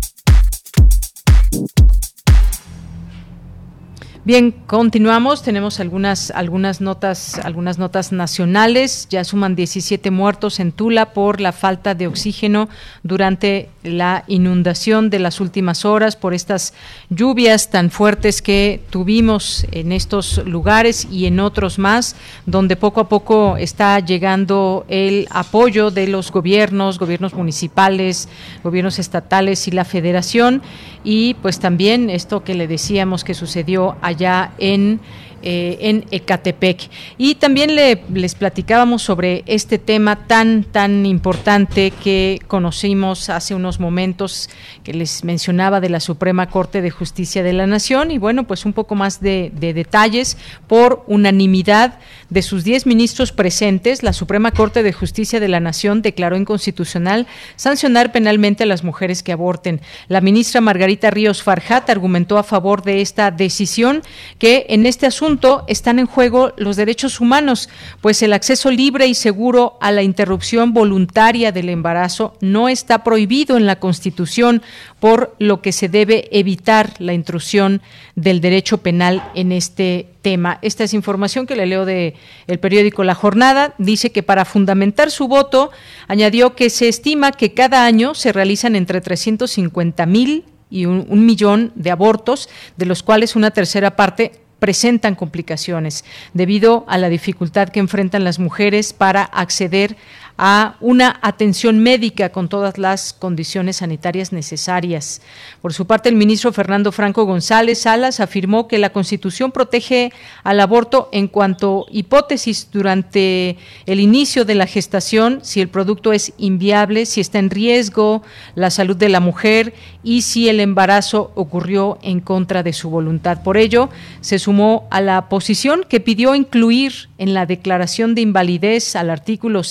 Bien, 4.23 4.51
continuamos. 4.51 5.41
Tenemos 5.41 5.79
algunas, 5.79 6.29
algunas 6.29 6.79
notas, 6.79 7.39
algunas 7.39 7.79
notas 7.79 8.11
nacionales. 8.11 9.07
Ya 9.09 9.23
suman 9.23 9.55
17 9.55 10.11
muertos 10.11 10.59
en 10.59 10.73
Tula 10.73 11.11
por 11.11 11.41
la 11.41 11.51
falta 11.51 11.95
de 11.95 12.05
oxígeno 12.05 12.69
durante 13.01 13.69
la 13.81 14.23
inundación 14.27 15.09
de 15.09 15.17
las 15.17 15.41
últimas 15.41 15.85
horas, 15.85 16.15
por 16.15 16.35
estas 16.35 16.75
lluvias 17.09 17.71
tan 17.71 17.89
fuertes 17.89 18.43
que 18.43 18.79
tuvimos 18.91 19.65
en 19.71 19.91
estos 19.91 20.45
lugares 20.45 21.07
y 21.09 21.25
en 21.25 21.39
otros 21.39 21.79
más, 21.79 22.15
donde 22.45 22.75
poco 22.75 23.01
a 23.01 23.09
poco 23.09 23.57
está 23.57 23.97
llegando 24.01 24.85
el 24.87 25.27
apoyo 25.31 25.89
de 25.89 26.05
los 26.05 26.31
gobiernos, 26.31 26.99
gobiernos 26.99 27.33
municipales, 27.33 28.29
gobiernos 28.63 28.99
estatales 28.99 29.67
y 29.67 29.71
la 29.71 29.83
federación. 29.83 30.61
Y 31.03 31.35
pues 31.35 31.59
también 31.59 32.09
esto 32.09 32.43
que 32.43 32.53
le 32.53 32.67
decíamos 32.67 33.23
que 33.23 33.33
sucedió 33.33 33.95
allá 34.01 34.51
en 34.57 34.99
eh, 35.41 35.77
en 35.81 36.05
Ecatepec. 36.11 36.89
Y 37.17 37.35
también 37.35 37.75
le, 37.75 38.03
les 38.13 38.35
platicábamos 38.35 39.01
sobre 39.01 39.43
este 39.45 39.77
tema 39.77 40.27
tan, 40.27 40.63
tan 40.63 41.05
importante 41.05 41.91
que 41.91 42.39
conocimos 42.47 43.29
hace 43.29 43.55
unos 43.55 43.79
momentos, 43.79 44.49
que 44.83 44.93
les 44.93 45.23
mencionaba 45.23 45.81
de 45.81 45.89
la 45.89 45.99
Suprema 45.99 46.49
Corte 46.49 46.81
de 46.81 46.91
Justicia 46.91 47.43
de 47.43 47.53
la 47.53 47.67
Nación. 47.67 48.11
Y 48.11 48.17
bueno, 48.17 48.45
pues 48.45 48.65
un 48.65 48.73
poco 48.73 48.95
más 48.95 49.21
de, 49.21 49.51
de 49.55 49.73
detalles. 49.73 50.37
Por 50.67 51.03
unanimidad 51.07 51.99
de 52.29 52.41
sus 52.41 52.63
10 52.63 52.85
ministros 52.85 53.31
presentes, 53.31 54.03
la 54.03 54.13
Suprema 54.13 54.51
Corte 54.51 54.83
de 54.83 54.93
Justicia 54.93 55.39
de 55.39 55.47
la 55.47 55.59
Nación 55.59 56.01
declaró 56.01 56.37
inconstitucional 56.37 57.27
sancionar 57.55 58.11
penalmente 58.11 58.63
a 58.63 58.67
las 58.67 58.83
mujeres 58.83 59.23
que 59.23 59.31
aborten. 59.31 59.81
La 60.07 60.21
ministra 60.21 60.61
Margarita 60.61 61.09
Ríos 61.09 61.43
Farjat 61.43 61.89
argumentó 61.89 62.37
a 62.37 62.43
favor 62.43 62.83
de 62.83 63.01
esta 63.01 63.31
decisión 63.31 64.01
que 64.37 64.65
en 64.69 64.85
este 64.85 65.07
asunto 65.07 65.30
están 65.67 65.99
en 65.99 66.07
juego 66.07 66.53
los 66.57 66.75
derechos 66.75 67.19
humanos, 67.21 67.69
pues 68.01 68.21
el 68.21 68.33
acceso 68.33 68.69
libre 68.69 69.07
y 69.07 69.13
seguro 69.13 69.77
a 69.79 69.91
la 69.91 70.01
interrupción 70.01 70.73
voluntaria 70.73 71.51
del 71.51 71.69
embarazo 71.69 72.35
no 72.41 72.67
está 72.67 73.03
prohibido 73.03 73.57
en 73.57 73.65
la 73.65 73.77
Constitución, 73.77 74.61
por 74.99 75.35
lo 75.39 75.61
que 75.61 75.71
se 75.71 75.89
debe 75.89 76.27
evitar 76.31 76.93
la 76.99 77.13
intrusión 77.13 77.81
del 78.15 78.41
derecho 78.41 78.79
penal 78.79 79.23
en 79.35 79.51
este 79.51 80.07
tema. 80.21 80.59
Esta 80.61 80.83
es 80.83 80.93
información 80.93 81.47
que 81.47 81.55
le 81.55 81.65
leo 81.65 81.85
de 81.85 82.15
el 82.47 82.59
periódico 82.59 83.03
La 83.03 83.15
Jornada. 83.15 83.73
Dice 83.77 84.11
que 84.11 84.23
para 84.23 84.45
fundamentar 84.45 85.11
su 85.11 85.27
voto, 85.27 85.71
añadió 86.07 86.55
que 86.55 86.69
se 86.69 86.87
estima 86.87 87.31
que 87.31 87.53
cada 87.53 87.85
año 87.85 88.15
se 88.15 88.33
realizan 88.33 88.75
entre 88.75 89.01
350 89.01 90.05
mil 90.05 90.45
y 90.69 90.85
un, 90.85 91.05
un, 91.09 91.25
millón 91.25 91.71
de 91.75 91.91
abortos, 91.91 92.49
de 92.77 92.85
los 92.85 93.03
cuales 93.03 93.35
una 93.35 93.51
tercera 93.51 93.97
parte 93.97 94.40
presentan 94.61 95.15
complicaciones 95.15 96.05
debido 96.35 96.85
a 96.87 96.99
la 96.99 97.09
dificultad 97.09 97.69
que 97.69 97.79
enfrentan 97.79 98.23
las 98.23 98.37
mujeres 98.37 98.93
para 98.93 99.23
acceder 99.23 99.97
a 100.43 100.75
una 100.81 101.19
atención 101.21 101.77
médica 101.77 102.29
con 102.29 102.49
todas 102.49 102.79
las 102.79 103.13
condiciones 103.13 103.75
sanitarias 103.77 104.33
necesarias. 104.33 105.21
Por 105.61 105.71
su 105.71 105.85
parte, 105.85 106.09
el 106.09 106.15
ministro 106.15 106.51
Fernando 106.51 106.91
Franco 106.91 107.25
González 107.25 107.81
Salas 107.81 108.19
afirmó 108.19 108.67
que 108.67 108.79
la 108.79 108.91
Constitución 108.91 109.51
protege 109.51 110.11
al 110.43 110.59
aborto 110.59 111.09
en 111.11 111.27
cuanto 111.27 111.85
hipótesis 111.91 112.69
durante 112.71 113.57
el 113.85 113.99
inicio 113.99 114.43
de 114.43 114.55
la 114.55 114.65
gestación, 114.65 115.41
si 115.43 115.61
el 115.61 115.69
producto 115.69 116.11
es 116.11 116.33
inviable, 116.39 117.05
si 117.05 117.21
está 117.21 117.37
en 117.37 117.51
riesgo 117.51 118.23
la 118.55 118.71
salud 118.71 118.97
de 118.97 119.09
la 119.09 119.19
mujer 119.19 119.75
y 120.03 120.23
si 120.23 120.49
el 120.49 120.59
embarazo 120.59 121.31
ocurrió 121.35 121.99
en 122.01 122.19
contra 122.19 122.63
de 122.63 122.73
su 122.73 122.89
voluntad. 122.89 123.43
Por 123.43 123.57
ello, 123.57 123.89
se 124.21 124.39
sumó 124.39 124.87
a 124.89 125.01
la 125.01 125.29
posición 125.29 125.85
que 125.87 125.99
pidió 125.99 126.33
incluir 126.33 127.09
en 127.19 127.35
la 127.35 127.45
declaración 127.45 128.15
de 128.15 128.21
invalidez 128.21 128.95
al 128.95 129.11
artículo 129.11 129.63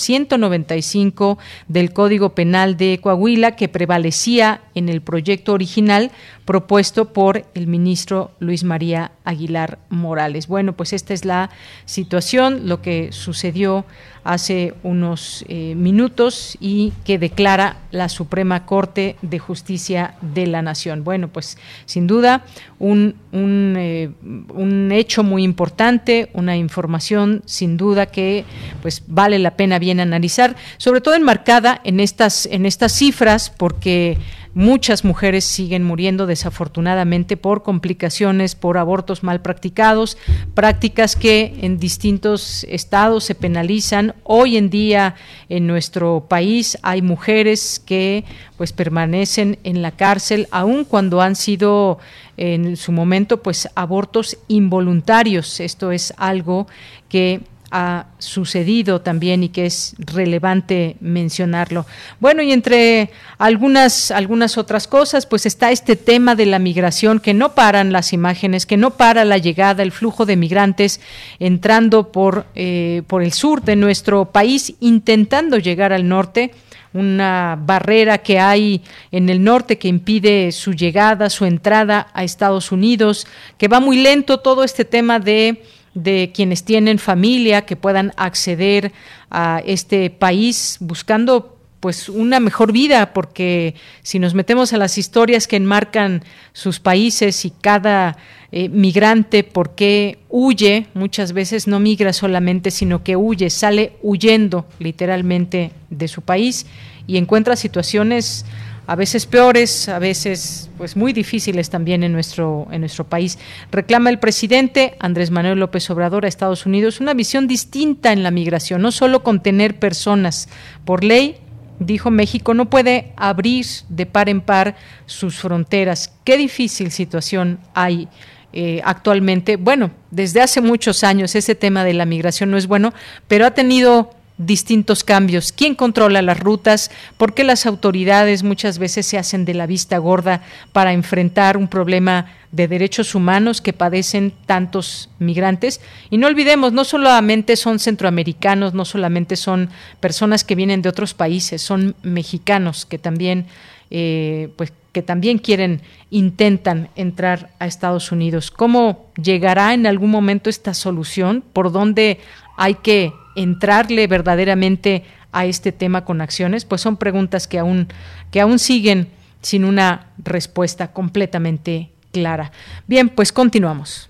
195 0.65 1.37
del 1.67 1.93
Código 1.93 2.29
Penal 2.35 2.77
de 2.77 2.99
Coahuila 3.01 3.55
que 3.55 3.67
prevalecía 3.67 4.61
en 4.75 4.89
el 4.89 5.01
proyecto 5.01 5.53
original 5.53 6.11
propuesto 6.45 7.13
por 7.13 7.45
el 7.53 7.67
ministro 7.67 8.31
Luis 8.39 8.63
María 8.63 9.11
Aguilar 9.23 9.79
Morales. 9.89 10.47
Bueno, 10.47 10.73
pues 10.73 10.93
esta 10.93 11.13
es 11.13 11.25
la 11.25 11.49
situación, 11.85 12.67
lo 12.67 12.81
que 12.81 13.11
sucedió 13.11 13.85
hace 14.23 14.73
unos 14.83 15.43
eh, 15.47 15.73
minutos 15.75 16.57
y 16.59 16.93
que 17.05 17.17
declara 17.17 17.77
la 17.91 18.07
Suprema 18.07 18.65
Corte 18.65 19.15
de 19.21 19.39
Justicia 19.39 20.15
de 20.21 20.45
la 20.45 20.61
Nación. 20.61 21.03
Bueno, 21.03 21.27
pues 21.27 21.57
sin 21.85 22.05
duda 22.05 22.43
un, 22.77 23.15
un, 23.31 23.75
eh, 23.77 24.11
un 24.53 24.91
hecho 24.91 25.23
muy 25.23 25.43
importante, 25.43 26.29
una 26.33 26.55
información 26.55 27.41
sin 27.45 27.77
duda 27.77 28.07
que 28.07 28.45
pues 28.81 29.03
vale 29.07 29.39
la 29.39 29.55
pena 29.55 29.79
bien 29.79 29.99
analizar, 29.99 30.50
sobre 30.77 31.01
todo 31.01 31.15
enmarcada 31.15 31.81
en 31.83 31.99
estas, 31.99 32.45
en 32.45 32.65
estas 32.65 32.91
cifras, 32.93 33.49
porque 33.49 34.17
Muchas 34.53 35.05
mujeres 35.05 35.45
siguen 35.45 35.81
muriendo 35.81 36.27
desafortunadamente 36.27 37.37
por 37.37 37.63
complicaciones, 37.63 38.55
por 38.55 38.77
abortos 38.77 39.23
mal 39.23 39.41
practicados, 39.41 40.17
prácticas 40.53 41.15
que 41.15 41.53
en 41.61 41.77
distintos 41.77 42.65
estados 42.65 43.23
se 43.23 43.33
penalizan. 43.33 44.13
Hoy 44.23 44.57
en 44.57 44.69
día 44.69 45.15
en 45.47 45.67
nuestro 45.67 46.25
país 46.27 46.77
hay 46.81 47.01
mujeres 47.01 47.81
que 47.85 48.25
pues 48.57 48.73
permanecen 48.73 49.57
en 49.63 49.81
la 49.81 49.91
cárcel 49.91 50.49
aun 50.51 50.83
cuando 50.83 51.21
han 51.21 51.37
sido 51.37 51.99
en 52.35 52.75
su 52.75 52.91
momento 52.91 53.41
pues 53.41 53.69
abortos 53.75 54.37
involuntarios. 54.49 55.61
Esto 55.61 55.93
es 55.93 56.13
algo 56.17 56.67
que 57.07 57.39
ha 57.71 58.07
sucedido 58.19 59.01
también 59.01 59.43
y 59.43 59.49
que 59.49 59.65
es 59.65 59.95
relevante 59.97 60.97
mencionarlo. 60.99 61.85
Bueno, 62.19 62.41
y 62.41 62.51
entre 62.51 63.09
algunas, 63.37 64.11
algunas 64.11 64.57
otras 64.57 64.87
cosas, 64.87 65.25
pues 65.25 65.45
está 65.45 65.71
este 65.71 65.95
tema 65.95 66.35
de 66.35 66.45
la 66.45 66.59
migración, 66.59 67.19
que 67.19 67.33
no 67.33 67.55
paran 67.55 67.91
las 67.91 68.13
imágenes, 68.13 68.65
que 68.65 68.77
no 68.77 68.91
para 68.91 69.25
la 69.25 69.37
llegada, 69.37 69.83
el 69.83 69.91
flujo 69.91 70.25
de 70.25 70.35
migrantes 70.35 70.99
entrando 71.39 72.11
por, 72.11 72.45
eh, 72.55 73.03
por 73.07 73.23
el 73.23 73.31
sur 73.31 73.63
de 73.63 73.75
nuestro 73.75 74.25
país, 74.25 74.73
intentando 74.79 75.57
llegar 75.57 75.93
al 75.93 76.07
norte 76.07 76.51
una 76.93 77.57
barrera 77.59 78.17
que 78.17 78.39
hay 78.39 78.81
en 79.11 79.29
el 79.29 79.43
norte 79.43 79.77
que 79.77 79.87
impide 79.87 80.51
su 80.51 80.73
llegada, 80.73 81.29
su 81.29 81.45
entrada 81.45 82.07
a 82.13 82.23
Estados 82.23 82.71
Unidos, 82.71 83.27
que 83.57 83.67
va 83.67 83.79
muy 83.79 83.97
lento 83.97 84.39
todo 84.39 84.63
este 84.63 84.83
tema 84.83 85.19
de 85.19 85.63
de 85.93 86.31
quienes 86.33 86.63
tienen 86.63 86.99
familia 86.99 87.65
que 87.65 87.75
puedan 87.75 88.13
acceder 88.17 88.91
a 89.29 89.61
este 89.65 90.09
país 90.09 90.77
buscando 90.79 91.57
pues 91.81 92.09
una 92.09 92.39
mejor 92.39 92.71
vida 92.71 93.11
porque 93.11 93.73
si 94.03 94.19
nos 94.19 94.35
metemos 94.35 94.71
a 94.71 94.77
las 94.77 94.97
historias 94.97 95.47
que 95.47 95.55
enmarcan 95.55 96.23
sus 96.53 96.79
países 96.79 97.43
y 97.43 97.49
cada 97.49 98.17
eh, 98.51 98.69
migrante 98.69 99.43
por 99.43 99.73
qué 99.75 100.19
huye, 100.29 100.85
muchas 100.93 101.33
veces 101.33 101.67
no 101.67 101.79
migra 101.79 102.13
solamente, 102.13 102.69
sino 102.69 103.03
que 103.03 103.15
huye, 103.15 103.49
sale 103.49 103.93
huyendo 104.03 104.67
literalmente 104.77 105.71
de 105.89 106.07
su 106.07 106.21
país 106.21 106.67
y 107.07 107.17
encuentra 107.17 107.55
situaciones 107.55 108.45
a 108.91 108.95
veces 108.97 109.25
peores, 109.25 109.87
a 109.87 109.99
veces 109.99 110.69
pues 110.77 110.97
muy 110.97 111.13
difíciles 111.13 111.69
también 111.69 112.03
en 112.03 112.11
nuestro 112.11 112.67
en 112.71 112.81
nuestro 112.81 113.05
país. 113.05 113.39
Reclama 113.71 114.09
el 114.09 114.19
presidente 114.19 114.95
Andrés 114.99 115.31
Manuel 115.31 115.59
López 115.59 115.89
Obrador 115.89 116.25
a 116.25 116.27
Estados 116.27 116.65
Unidos 116.65 116.99
una 116.99 117.13
visión 117.13 117.47
distinta 117.47 118.11
en 118.11 118.21
la 118.21 118.31
migración, 118.31 118.81
no 118.81 118.91
solo 118.91 119.23
contener 119.23 119.79
personas 119.79 120.49
por 120.83 121.05
ley, 121.05 121.37
dijo 121.79 122.11
México 122.11 122.53
no 122.53 122.69
puede 122.69 123.13
abrir 123.15 123.65
de 123.87 124.05
par 124.07 124.27
en 124.27 124.41
par 124.41 124.75
sus 125.05 125.37
fronteras. 125.37 126.13
Qué 126.25 126.35
difícil 126.35 126.91
situación 126.91 127.59
hay 127.73 128.09
eh, 128.51 128.81
actualmente. 128.83 129.55
Bueno, 129.55 129.91
desde 130.09 130.41
hace 130.41 130.59
muchos 130.59 131.05
años 131.05 131.33
ese 131.35 131.55
tema 131.55 131.85
de 131.85 131.93
la 131.93 132.05
migración 132.05 132.51
no 132.51 132.57
es 132.57 132.67
bueno, 132.67 132.93
pero 133.29 133.45
ha 133.45 133.51
tenido 133.51 134.11
distintos 134.45 135.03
cambios. 135.03 135.51
¿Quién 135.51 135.75
controla 135.75 136.21
las 136.21 136.39
rutas? 136.39 136.91
¿Por 137.17 137.33
qué 137.33 137.43
las 137.43 137.65
autoridades 137.65 138.43
muchas 138.43 138.79
veces 138.79 139.05
se 139.05 139.17
hacen 139.17 139.45
de 139.45 139.53
la 139.53 139.67
vista 139.67 139.97
gorda 139.97 140.41
para 140.71 140.93
enfrentar 140.93 141.57
un 141.57 141.67
problema 141.67 142.27
de 142.51 142.67
derechos 142.67 143.15
humanos 143.15 143.61
que 143.61 143.73
padecen 143.73 144.33
tantos 144.45 145.09
migrantes? 145.19 145.81
Y 146.09 146.17
no 146.17 146.27
olvidemos, 146.27 146.73
no 146.73 146.83
solamente 146.83 147.55
son 147.55 147.79
centroamericanos, 147.79 148.73
no 148.73 148.85
solamente 148.85 149.35
son 149.35 149.69
personas 149.99 150.43
que 150.43 150.55
vienen 150.55 150.81
de 150.81 150.89
otros 150.89 151.13
países, 151.13 151.61
son 151.61 151.95
mexicanos 152.03 152.85
que 152.85 152.97
también, 152.97 153.45
eh, 153.89 154.49
pues, 154.57 154.73
que 154.91 155.01
también 155.01 155.37
quieren, 155.37 155.81
intentan 156.09 156.89
entrar 156.95 157.51
a 157.59 157.65
Estados 157.65 158.11
Unidos. 158.11 158.51
¿Cómo 158.51 159.05
llegará 159.21 159.73
en 159.73 159.87
algún 159.87 160.11
momento 160.11 160.49
esta 160.49 160.73
solución? 160.73 161.43
¿Por 161.53 161.71
dónde 161.71 162.19
hay 162.57 162.75
que 162.75 163.13
entrarle 163.35 164.07
verdaderamente 164.07 165.03
a 165.31 165.45
este 165.45 165.71
tema 165.71 166.05
con 166.05 166.21
acciones? 166.21 166.65
Pues 166.65 166.81
son 166.81 166.97
preguntas 166.97 167.47
que 167.47 167.59
aún, 167.59 167.87
que 168.31 168.41
aún 168.41 168.59
siguen 168.59 169.09
sin 169.41 169.65
una 169.65 170.07
respuesta 170.17 170.91
completamente 170.91 171.91
clara. 172.11 172.51
Bien, 172.87 173.09
pues 173.09 173.31
continuamos. 173.31 174.09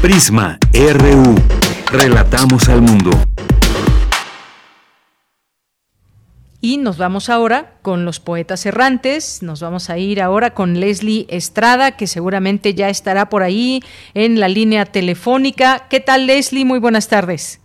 Prisma 0.00 0.58
RU. 0.72 1.34
Relatamos 1.90 2.68
al 2.68 2.82
mundo. 2.82 3.10
Y 6.60 6.78
nos 6.78 6.98
vamos 6.98 7.30
ahora 7.30 7.74
con 7.82 8.04
los 8.04 8.18
poetas 8.18 8.66
errantes, 8.66 9.44
nos 9.44 9.60
vamos 9.60 9.90
a 9.90 9.98
ir 9.98 10.20
ahora 10.20 10.54
con 10.54 10.80
Leslie 10.80 11.26
Estrada, 11.28 11.96
que 11.96 12.08
seguramente 12.08 12.74
ya 12.74 12.88
estará 12.88 13.28
por 13.28 13.44
ahí 13.44 13.80
en 14.14 14.40
la 14.40 14.48
línea 14.48 14.84
telefónica. 14.84 15.86
¿Qué 15.88 16.00
tal 16.00 16.26
Leslie? 16.26 16.64
Muy 16.64 16.80
buenas 16.80 17.08
tardes. 17.08 17.60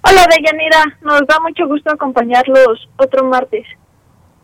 Hola 0.00 0.26
Deyanira, 0.26 0.84
nos 1.02 1.26
da 1.26 1.38
mucho 1.40 1.66
gusto 1.66 1.92
acompañarlos 1.92 2.88
otro 2.96 3.26
martes. 3.26 3.66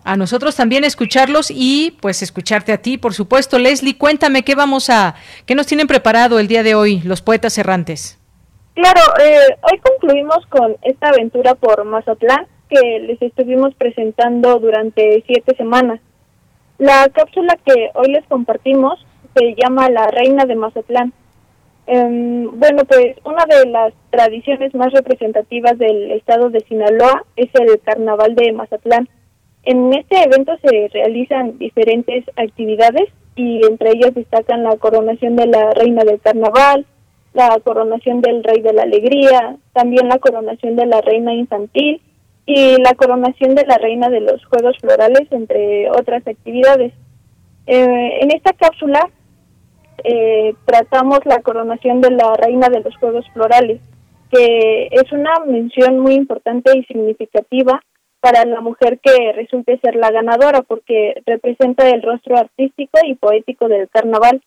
A 0.05 0.19
nosotros 0.19 0.55
también 0.57 0.85
escucharlos 0.85 1.51
y 1.51 1.97
pues 2.03 2.21
escucharte 2.21 2.71
a 2.71 2.83
ti, 2.83 2.99
por 2.99 3.15
supuesto. 3.15 3.59
Leslie, 3.59 3.97
cuéntame 3.97 4.43
qué 4.43 4.55
vamos 4.55 4.91
a, 4.91 5.15
qué 5.47 5.55
nos 5.55 5.67
tienen 5.67 5.87
preparado 5.87 6.39
el 6.39 6.49
día 6.49 6.63
de 6.63 6.75
hoy 6.75 7.01
los 7.01 7.23
poetas 7.23 7.57
errantes. 7.57 8.21
Claro, 8.75 9.01
eh, 9.23 9.57
hoy 9.63 9.79
concluimos 9.79 10.45
con 10.51 10.77
esta 10.83 11.09
aventura 11.09 11.55
por 11.55 11.83
Mazatlán 11.87 12.47
que 12.75 12.99
les 13.01 13.23
estuvimos 13.23 13.75
presentando 13.75 14.59
durante 14.59 15.23
siete 15.27 15.55
semanas. 15.57 16.01
La 16.79 17.09
cápsula 17.09 17.57
que 17.65 17.91
hoy 17.95 18.11
les 18.11 18.25
compartimos 18.27 18.99
se 19.35 19.55
llama 19.55 19.89
La 19.91 20.09
Reina 20.09 20.45
de 20.45 20.57
Mazatlán. 20.57 21.13
Em, 21.87 22.51
bueno, 22.59 22.85
pues 22.85 23.17
una 23.25 23.45
de 23.47 23.71
las 23.71 23.93
tradiciones 24.11 24.75
más 24.75 24.93
representativas 24.93 25.79
del 25.79 26.13
estado 26.13 26.51
de 26.51 26.61
Sinaloa 26.61 27.25
es 27.37 27.51
el 27.55 27.81
Carnaval 27.81 28.35
de 28.35 28.53
Mazatlán. 28.53 29.09
En 29.65 29.93
este 29.93 30.23
evento 30.23 30.53
se 30.63 30.89
realizan 30.89 31.59
diferentes 31.59 32.25
actividades 32.37 33.09
y 33.37 33.65
entre 33.67 33.91
ellas 33.91 34.15
destacan 34.15 34.63
la 34.65 34.77
coronación 34.77 35.37
de 35.37 35.47
la 35.47 35.73
Reina 35.73 36.05
del 36.05 36.21
Carnaval, 36.21 36.87
la 37.35 37.59
coronación 37.65 38.21
del 38.21 38.45
Rey 38.45 38.61
de 38.61 38.73
la 38.73 38.83
Alegría, 38.83 39.57
también 39.73 40.09
la 40.09 40.19
coronación 40.19 40.77
de 40.77 40.87
la 40.87 41.01
Reina 41.01 41.35
Infantil 41.35 42.01
y 42.47 42.77
la 42.83 42.95
coronación 42.95 43.55
de 43.55 43.65
la 43.67 43.79
reina 43.79 44.09
de 44.09 44.21
los 44.21 44.45
Juegos 44.47 44.77
Florales, 44.81 45.31
entre 45.31 45.91
otras 45.91 46.27
actividades. 46.27 46.93
Eh, 47.67 48.19
en 48.21 48.31
esta 48.31 48.53
cápsula 48.53 49.09
eh, 50.03 50.55
tratamos 50.67 51.21
la 51.25 51.41
coronación 51.41 52.01
de 52.01 52.11
la 52.11 52.35
reina 52.35 52.69
de 52.69 52.81
los 52.81 52.95
Juegos 52.97 53.25
Florales, 53.33 53.81
que 54.31 54.89
es 54.91 55.13
una 55.13 55.33
mención 55.47 55.99
muy 56.01 56.15
importante 56.15 56.77
y 56.77 56.85
significativa 56.85 57.83
para 58.21 58.45
la 58.45 58.61
mujer 58.61 58.99
que 59.01 59.33
resulte 59.33 59.79
ser 59.81 59.97
la 59.97 60.11
ganadora, 60.11 60.63
porque 60.63 61.15
representa 61.27 61.89
el 61.89 62.03
rostro 62.03 62.37
artístico 62.37 62.99
y 63.07 63.15
poético 63.15 63.69
del 63.69 63.89
carnaval. 63.89 64.43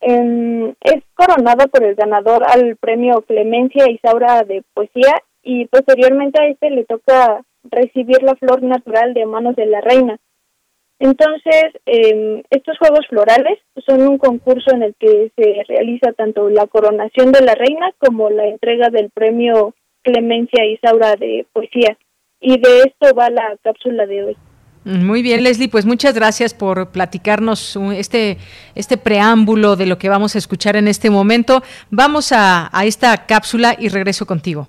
Em, 0.00 0.74
es 0.80 1.02
coronada 1.14 1.66
por 1.66 1.82
el 1.82 1.96
ganador 1.96 2.44
al 2.44 2.76
premio 2.76 3.22
Clemencia 3.22 3.90
Isaura 3.90 4.42
de 4.42 4.62
Poesía 4.74 5.14
y 5.48 5.64
posteriormente 5.64 6.38
a 6.42 6.46
este 6.46 6.68
le 6.68 6.84
toca 6.84 7.40
recibir 7.64 8.22
la 8.22 8.36
flor 8.36 8.62
natural 8.62 9.14
de 9.14 9.24
manos 9.24 9.56
de 9.56 9.64
la 9.64 9.80
reina. 9.80 10.18
Entonces, 10.98 11.64
eh, 11.86 12.42
estos 12.50 12.76
Juegos 12.76 13.06
Florales 13.08 13.58
son 13.86 14.02
un 14.02 14.18
concurso 14.18 14.74
en 14.74 14.82
el 14.82 14.94
que 14.98 15.32
se 15.36 15.64
realiza 15.66 16.12
tanto 16.12 16.50
la 16.50 16.66
coronación 16.66 17.32
de 17.32 17.40
la 17.40 17.54
reina 17.54 17.92
como 17.98 18.28
la 18.28 18.46
entrega 18.46 18.90
del 18.90 19.08
premio 19.08 19.74
Clemencia 20.02 20.66
Isaura 20.66 21.16
de 21.16 21.46
Poesía. 21.54 21.96
Y 22.40 22.60
de 22.60 22.80
esto 22.80 23.14
va 23.14 23.30
la 23.30 23.56
cápsula 23.62 24.04
de 24.04 24.24
hoy. 24.24 24.36
Muy 24.84 25.22
bien, 25.22 25.42
Leslie, 25.44 25.68
pues 25.68 25.86
muchas 25.86 26.14
gracias 26.14 26.52
por 26.52 26.90
platicarnos 26.90 27.76
este, 27.94 28.36
este 28.74 28.98
preámbulo 28.98 29.76
de 29.76 29.86
lo 29.86 29.96
que 29.96 30.10
vamos 30.10 30.34
a 30.34 30.38
escuchar 30.38 30.76
en 30.76 30.88
este 30.88 31.08
momento. 31.08 31.62
Vamos 31.90 32.32
a, 32.32 32.68
a 32.70 32.84
esta 32.84 33.26
cápsula 33.26 33.76
y 33.78 33.88
regreso 33.88 34.26
contigo. 34.26 34.68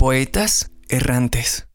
poetas 0.00 0.70
errantes. 0.88 1.68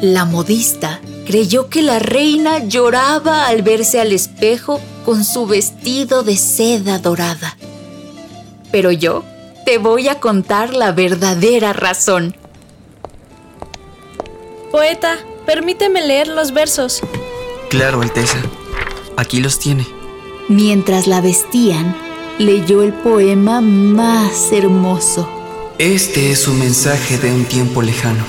La 0.00 0.24
modista 0.24 1.00
creyó 1.26 1.68
que 1.68 1.82
la 1.82 1.98
reina 1.98 2.60
lloraba 2.60 3.48
al 3.48 3.62
verse 3.62 4.00
al 4.00 4.12
espejo 4.12 4.80
con 5.04 5.24
su 5.24 5.48
vestido 5.48 6.22
de 6.22 6.36
seda 6.36 7.00
dorada. 7.00 7.56
Pero 8.70 8.92
yo 8.92 9.24
te 9.64 9.78
voy 9.78 10.06
a 10.06 10.20
contar 10.20 10.74
la 10.74 10.92
verdadera 10.92 11.72
razón. 11.72 12.36
Poeta, 14.70 15.18
Permíteme 15.46 16.04
leer 16.04 16.26
los 16.28 16.52
versos. 16.52 17.02
Claro, 17.70 18.02
Alteza. 18.02 18.38
Aquí 19.16 19.40
los 19.40 19.58
tiene. 19.58 19.86
Mientras 20.48 21.06
la 21.06 21.20
vestían, 21.20 21.96
leyó 22.38 22.82
el 22.82 22.92
poema 22.92 23.60
más 23.60 24.52
hermoso. 24.52 25.28
Este 25.78 26.30
es 26.32 26.48
un 26.48 26.58
mensaje 26.58 27.18
de 27.18 27.32
un 27.32 27.44
tiempo 27.44 27.82
lejano, 27.82 28.24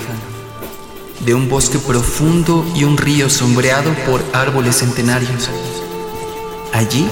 de 1.21 1.33
un 1.33 1.49
bosque 1.49 1.79
profundo 1.79 2.65
y 2.75 2.83
un 2.83 2.97
río 2.97 3.29
sombreado 3.29 3.93
por 4.05 4.23
árboles 4.33 4.77
centenarios. 4.77 5.49
Allí, 6.73 7.07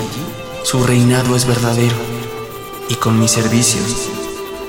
su 0.63 0.83
reinado 0.83 1.35
es 1.35 1.45
verdadero, 1.45 1.95
y 2.89 2.95
con 2.95 3.19
mis 3.19 3.31
servicios, 3.31 4.09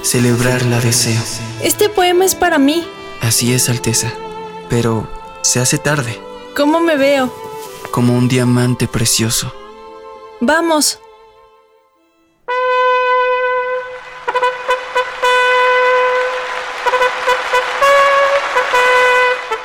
celebrarla 0.02 0.80
deseo. 0.80 1.20
Este 1.62 1.88
poema 1.88 2.24
es 2.24 2.34
para 2.34 2.58
mí. 2.58 2.86
Así 3.20 3.52
es, 3.52 3.68
Alteza, 3.68 4.12
pero 4.68 5.08
se 5.46 5.60
hace 5.60 5.78
tarde. 5.78 6.20
¿Cómo 6.56 6.80
me 6.80 6.96
veo? 6.96 7.32
Como 7.92 8.14
un 8.14 8.28
diamante 8.28 8.88
precioso. 8.88 9.54
Vamos. 10.40 10.98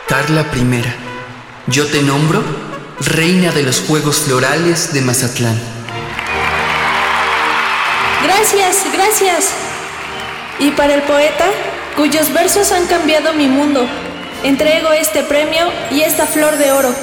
Carla 0.07 0.43
primera, 0.51 0.93
yo 1.67 1.87
te 1.87 2.01
nombro 2.01 2.43
reina 2.99 3.51
de 3.51 3.63
los 3.63 3.81
Juegos 3.81 4.19
Florales 4.19 4.93
de 4.93 5.01
Mazatlán. 5.01 5.59
Gracias, 8.23 8.85
gracias. 8.93 9.53
Y 10.59 10.71
para 10.71 10.93
el 10.93 11.01
poeta, 11.03 11.45
cuyos 11.95 12.31
versos 12.33 12.71
han 12.71 12.85
cambiado 12.87 13.33
mi 13.33 13.47
mundo, 13.47 13.87
entrego 14.43 14.91
este 14.91 15.23
premio 15.23 15.65
y 15.91 16.01
esta 16.01 16.26
flor 16.26 16.57
de 16.57 16.72
oro. 16.72 16.93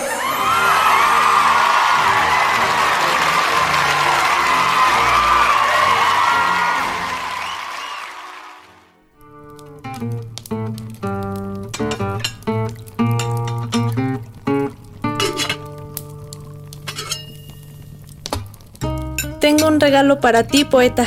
Tengo 19.40 19.69
un 19.69 19.81
regalo 19.81 20.20
para 20.20 20.47
ti, 20.47 20.65
poeta. 20.65 21.06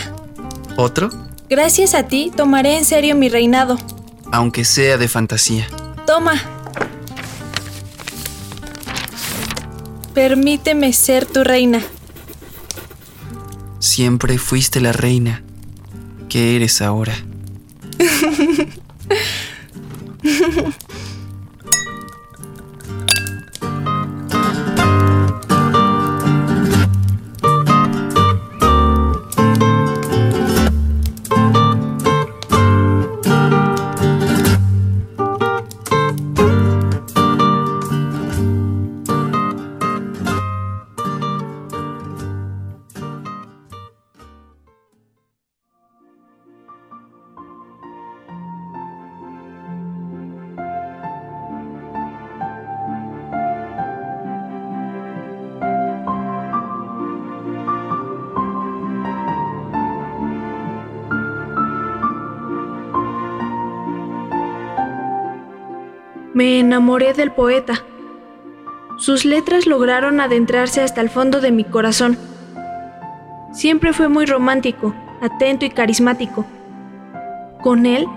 ¿Otro? 0.75 1.09
Gracias 1.49 1.93
a 1.93 2.07
ti 2.07 2.31
tomaré 2.35 2.77
en 2.77 2.85
serio 2.85 3.13
mi 3.15 3.29
reinado. 3.29 3.77
Aunque 4.31 4.63
sea 4.63 4.97
de 4.97 5.07
fantasía. 5.07 5.67
Toma. 6.05 6.33
Permíteme 10.13 10.93
ser 10.93 11.25
tu 11.25 11.43
reina. 11.43 11.81
Siempre 13.79 14.37
fuiste 14.37 14.79
la 14.81 14.91
reina 14.91 15.41
que 16.29 16.55
eres 16.55 16.81
ahora. 16.81 17.15
Me 66.41 66.59
enamoré 66.59 67.13
del 67.13 67.31
poeta. 67.31 67.85
Sus 68.97 69.25
letras 69.25 69.67
lograron 69.67 70.19
adentrarse 70.19 70.81
hasta 70.81 70.99
el 70.99 71.11
fondo 71.11 71.39
de 71.39 71.51
mi 71.51 71.63
corazón. 71.63 72.17
Siempre 73.53 73.93
fue 73.93 74.07
muy 74.07 74.25
romántico, 74.25 74.91
atento 75.21 75.65
y 75.65 75.69
carismático. 75.69 76.47
Con 77.61 77.85
él 77.85 78.07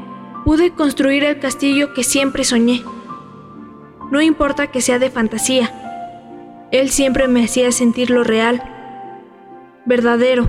pude 0.46 0.70
construir 0.70 1.22
el 1.22 1.38
castillo 1.38 1.92
que 1.92 2.02
siempre 2.02 2.44
soñé. 2.44 2.82
No 4.10 4.22
importa 4.22 4.68
que 4.68 4.80
sea 4.80 4.98
de 4.98 5.10
fantasía, 5.10 5.70
él 6.70 6.88
siempre 6.88 7.28
me 7.28 7.44
hacía 7.44 7.72
sentir 7.72 8.08
lo 8.08 8.24
real, 8.24 8.62
verdadero. 9.84 10.48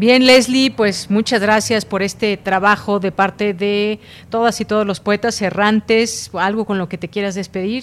Bien, 0.00 0.24
Leslie, 0.24 0.70
pues 0.70 1.10
muchas 1.10 1.42
gracias 1.42 1.84
por 1.84 2.00
este 2.00 2.38
trabajo 2.38 3.00
de 3.00 3.12
parte 3.12 3.52
de 3.52 3.98
todas 4.30 4.58
y 4.62 4.64
todos 4.64 4.86
los 4.86 4.98
poetas 4.98 5.42
errantes. 5.42 6.30
¿Algo 6.32 6.64
con 6.64 6.78
lo 6.78 6.88
que 6.88 6.96
te 6.96 7.08
quieras 7.08 7.34
despedir? 7.34 7.82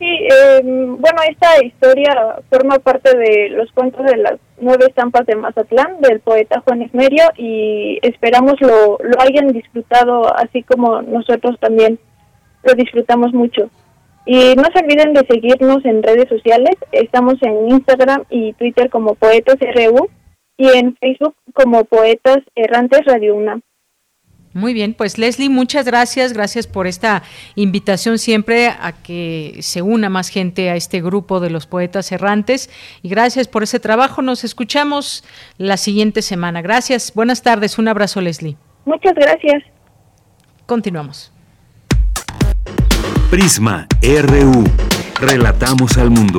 Sí, 0.00 0.04
eh, 0.04 0.60
bueno, 0.64 1.20
esta 1.30 1.64
historia 1.64 2.10
forma 2.50 2.80
parte 2.80 3.16
de 3.16 3.50
los 3.50 3.70
cuentos 3.70 4.04
de 4.04 4.16
las 4.16 4.40
nueve 4.60 4.86
estampas 4.88 5.24
de 5.26 5.36
Mazatlán 5.36 6.00
del 6.00 6.18
poeta 6.18 6.60
Juan 6.62 6.82
Esmerio 6.82 7.26
y 7.36 8.00
esperamos 8.02 8.60
lo, 8.60 8.98
lo 9.00 9.20
hayan 9.20 9.52
disfrutado 9.52 10.36
así 10.36 10.64
como 10.64 11.02
nosotros 11.02 11.54
también 11.60 12.00
lo 12.64 12.74
disfrutamos 12.74 13.32
mucho. 13.32 13.70
Y 14.24 14.56
no 14.56 14.64
se 14.74 14.80
olviden 14.84 15.12
de 15.12 15.24
seguirnos 15.30 15.84
en 15.84 16.02
redes 16.02 16.28
sociales, 16.28 16.74
estamos 16.90 17.34
en 17.42 17.70
Instagram 17.70 18.24
y 18.28 18.54
Twitter 18.54 18.90
como 18.90 19.14
Poetas 19.14 19.58
RU 19.60 20.08
y 20.56 20.68
en 20.68 20.96
Facebook 20.96 21.34
como 21.52 21.84
Poetas 21.84 22.38
Errantes 22.54 23.04
Radio 23.04 23.34
UNAM. 23.34 23.62
Muy 24.56 24.72
bien, 24.72 24.94
pues 24.94 25.18
Leslie, 25.18 25.50
muchas 25.50 25.84
gracias, 25.84 26.32
gracias 26.32 26.66
por 26.66 26.86
esta 26.86 27.22
invitación 27.56 28.18
siempre 28.18 28.68
a 28.68 28.92
que 29.02 29.58
se 29.60 29.82
una 29.82 30.08
más 30.08 30.30
gente 30.30 30.70
a 30.70 30.76
este 30.76 31.02
grupo 31.02 31.40
de 31.40 31.50
los 31.50 31.66
poetas 31.66 32.10
errantes 32.10 32.70
y 33.02 33.10
gracias 33.10 33.48
por 33.48 33.64
ese 33.64 33.80
trabajo. 33.80 34.22
Nos 34.22 34.44
escuchamos 34.44 35.24
la 35.58 35.76
siguiente 35.76 36.22
semana. 36.22 36.62
Gracias, 36.62 37.12
buenas 37.14 37.42
tardes, 37.42 37.78
un 37.78 37.88
abrazo 37.88 38.22
Leslie. 38.22 38.56
Muchas 38.86 39.12
gracias. 39.14 39.62
Continuamos. 40.64 41.30
Prisma 43.30 43.86
RU. 44.02 44.64
Relatamos 45.20 45.98
al 45.98 46.10
mundo. 46.10 46.38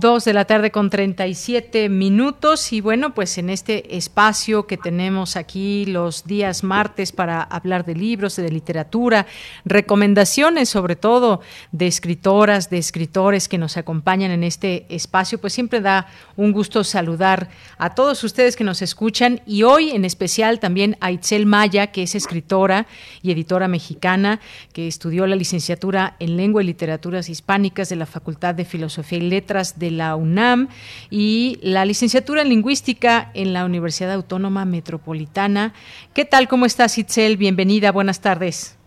Dos 0.00 0.24
de 0.24 0.32
la 0.32 0.44
tarde 0.44 0.72
con 0.72 0.90
37 0.90 1.88
minutos. 1.88 2.72
Y 2.72 2.80
bueno, 2.80 3.14
pues 3.14 3.38
en 3.38 3.48
este 3.48 3.96
espacio 3.96 4.66
que 4.66 4.76
tenemos 4.76 5.36
aquí 5.36 5.86
los 5.86 6.24
días 6.24 6.64
martes 6.64 7.12
para 7.12 7.40
hablar 7.40 7.84
de 7.84 7.94
libros, 7.94 8.34
de 8.34 8.50
literatura, 8.50 9.26
recomendaciones 9.64 10.68
sobre 10.68 10.96
todo 10.96 11.42
de 11.70 11.86
escritoras, 11.86 12.70
de 12.70 12.78
escritores 12.78 13.46
que 13.46 13.56
nos 13.56 13.76
acompañan 13.76 14.32
en 14.32 14.42
este 14.42 14.84
espacio, 14.88 15.40
pues 15.40 15.52
siempre 15.52 15.80
da 15.80 16.08
un 16.34 16.50
gusto 16.50 16.82
saludar 16.82 17.48
a 17.78 17.94
todos 17.94 18.24
ustedes 18.24 18.56
que 18.56 18.64
nos 18.64 18.82
escuchan. 18.82 19.42
Y 19.46 19.62
hoy 19.62 19.90
en 19.92 20.04
especial 20.04 20.58
también 20.58 20.96
a 21.00 21.12
Itzel 21.12 21.46
Maya, 21.46 21.92
que 21.92 22.02
es 22.02 22.16
escritora 22.16 22.88
y 23.22 23.30
editora 23.30 23.68
mexicana, 23.68 24.40
que 24.72 24.88
estudió 24.88 25.28
la 25.28 25.36
licenciatura 25.36 26.16
en 26.18 26.36
Lengua 26.36 26.64
y 26.64 26.66
Literaturas 26.66 27.28
Hispánicas 27.28 27.90
de 27.90 27.96
la 27.96 28.06
Facultad 28.06 28.56
de 28.56 28.64
Filosofía 28.64 29.18
y 29.18 29.30
Letras 29.30 29.78
de 29.78 29.83
la 29.90 30.16
UNAM 30.16 30.68
y 31.10 31.58
la 31.62 31.84
licenciatura 31.84 32.42
en 32.42 32.48
lingüística 32.48 33.30
en 33.34 33.52
la 33.52 33.64
Universidad 33.64 34.12
Autónoma 34.12 34.64
Metropolitana. 34.64 35.72
¿Qué 36.12 36.24
tal? 36.24 36.48
¿Cómo 36.48 36.66
estás, 36.66 36.98
Itzel? 36.98 37.36
Bienvenida, 37.36 37.92
buenas 37.92 38.20
tardes. 38.20 38.78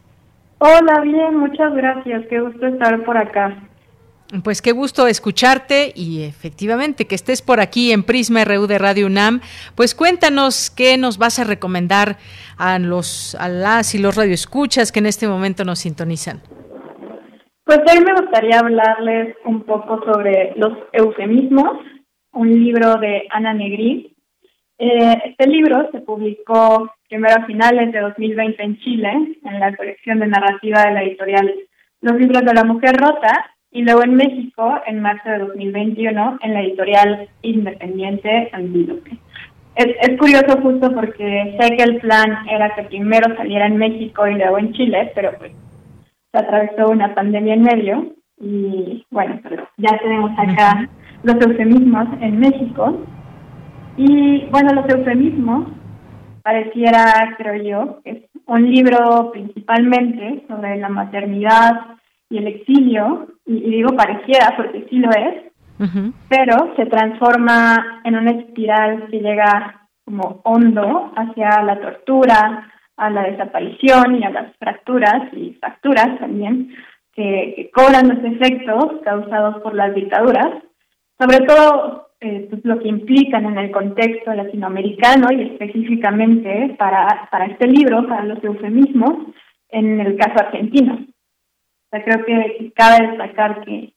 Hola, 0.59 1.01
bien, 1.01 1.37
muchas 1.37 1.73
gracias. 1.73 2.23
Qué 2.29 2.39
gusto 2.39 2.65
estar 2.67 3.03
por 3.05 3.17
acá. 3.17 3.55
Pues 4.43 4.61
qué 4.61 4.73
gusto 4.73 5.07
escucharte 5.07 5.93
y 5.95 6.23
efectivamente 6.23 7.05
que 7.07 7.15
estés 7.15 7.41
por 7.41 7.61
aquí 7.61 7.93
en 7.93 8.03
Prisma 8.03 8.43
RU 8.43 8.67
de 8.67 8.77
Radio 8.77 9.05
UNAM. 9.05 9.39
Pues 9.75 9.95
cuéntanos 9.95 10.69
qué 10.69 10.97
nos 10.97 11.17
vas 11.17 11.39
a 11.39 11.45
recomendar 11.45 12.17
a 12.57 12.77
los 12.77 13.35
a 13.35 13.47
las 13.47 13.95
y 13.95 13.99
los 13.99 14.15
radioescuchas 14.15 14.91
que 14.91 14.99
en 14.99 15.05
este 15.05 15.29
momento 15.29 15.63
nos 15.63 15.79
sintonizan. 15.79 16.41
Pues 17.67 17.79
hoy 17.79 18.01
me 18.01 18.13
gustaría 18.13 18.59
hablarles 18.59 19.35
un 19.43 19.63
poco 19.63 20.01
sobre 20.05 20.53
los 20.55 20.71
eufemismos, 20.93 21.79
un 22.31 22.63
libro 22.63 22.95
de 22.95 23.27
Ana 23.29 23.53
Negri. 23.53 24.15
Eh, 24.77 25.21
este 25.25 25.47
libro 25.47 25.89
se 25.91 25.99
publicó 25.99 26.89
primero 27.09 27.35
a 27.35 27.45
finales 27.45 27.91
de 27.91 27.99
2020 27.99 28.63
en 28.63 28.79
Chile, 28.79 29.11
en 29.43 29.59
la 29.59 29.75
colección 29.75 30.19
de 30.19 30.27
narrativa 30.27 30.83
de 30.83 30.93
la 30.93 31.03
editorial 31.03 31.53
Los 31.99 32.15
Libros 32.15 32.45
de 32.45 32.53
la 32.53 32.63
Mujer 32.63 32.95
Rota, 32.95 33.33
y 33.69 33.81
luego 33.81 34.01
en 34.01 34.15
México 34.15 34.81
en 34.85 35.01
marzo 35.01 35.29
de 35.29 35.39
2021 35.39 36.39
en 36.41 36.53
la 36.53 36.61
editorial 36.61 37.27
independiente 37.41 38.49
Antílope. 38.53 39.11
Es, 39.75 39.87
es 40.09 40.17
curioso 40.17 40.57
justo 40.61 40.89
porque 40.93 41.57
sé 41.59 41.75
que 41.75 41.83
el 41.83 41.97
plan 41.97 42.47
era 42.49 42.73
que 42.75 42.83
primero 42.83 43.35
saliera 43.35 43.65
en 43.65 43.75
México 43.75 44.25
y 44.25 44.35
luego 44.35 44.57
en 44.57 44.71
Chile, 44.71 45.11
pero 45.13 45.33
pues 45.37 45.51
se 46.37 46.45
atravesó 46.45 46.89
una 46.89 47.13
pandemia 47.15 47.55
en 47.55 47.61
medio 47.63 48.13
y 48.39 49.05
bueno, 49.09 49.39
pero 49.43 49.67
ya 49.77 49.97
tenemos 49.97 50.31
acá 50.37 50.87
los 51.23 51.35
eufemismos 51.35 52.07
en 52.21 52.39
México. 52.39 52.99
Y 53.97 54.45
bueno, 54.51 54.73
los 54.75 54.93
eufemismos 54.93 55.69
pareciera, 56.43 57.35
creo 57.37 57.63
yo, 57.63 57.99
es 58.03 58.23
un 58.45 58.71
libro 58.71 59.31
principalmente 59.31 60.45
sobre 60.47 60.77
la 60.77 60.89
maternidad 60.89 61.97
y 62.29 62.37
el 62.37 62.47
exilio, 62.47 63.27
y, 63.45 63.59
digo 63.59 63.95
pareciera 63.95 64.55
porque 64.55 64.85
sí 64.89 64.99
lo 64.99 65.09
es, 65.11 65.43
pero 66.29 66.73
se 66.75 66.85
transforma 66.87 68.01
en 68.03 68.15
una 68.15 68.31
espiral 68.31 69.07
que 69.09 69.19
llega 69.19 69.87
como 70.05 70.41
hondo 70.43 71.11
hacia 71.15 71.61
la 71.63 71.79
tortura, 71.79 72.67
a 72.97 73.09
la 73.09 73.23
desaparición 73.23 74.15
y 74.19 74.23
a 74.23 74.31
las 74.31 74.55
fracturas 74.57 75.31
y 75.33 75.53
facturas 75.53 76.19
también 76.19 76.75
que, 77.13 77.71
cobran 77.73 78.09
los 78.09 78.23
efectos 78.23 79.01
causados 79.03 79.61
por 79.61 79.73
las 79.73 79.93
dictaduras, 79.93 80.63
sobre 81.19 81.45
todo 81.45 82.09
eh, 82.19 82.47
pues, 82.49 82.63
lo 82.65 82.79
que 82.79 82.87
implican 82.87 83.45
en 83.45 83.57
el 83.57 83.71
contexto 83.71 84.33
latinoamericano 84.33 85.31
y 85.31 85.41
específicamente 85.43 86.75
para, 86.77 87.27
para 87.31 87.45
este 87.45 87.67
libro, 87.67 88.07
para 88.07 88.23
los 88.23 88.43
eufemismos, 88.43 89.33
en 89.69 89.99
el 89.99 90.15
caso 90.17 90.39
argentino. 90.39 90.93
O 90.95 91.89
sea, 91.89 92.03
creo 92.03 92.25
que 92.25 92.71
cabe 92.75 93.07
destacar 93.07 93.63
que 93.63 93.93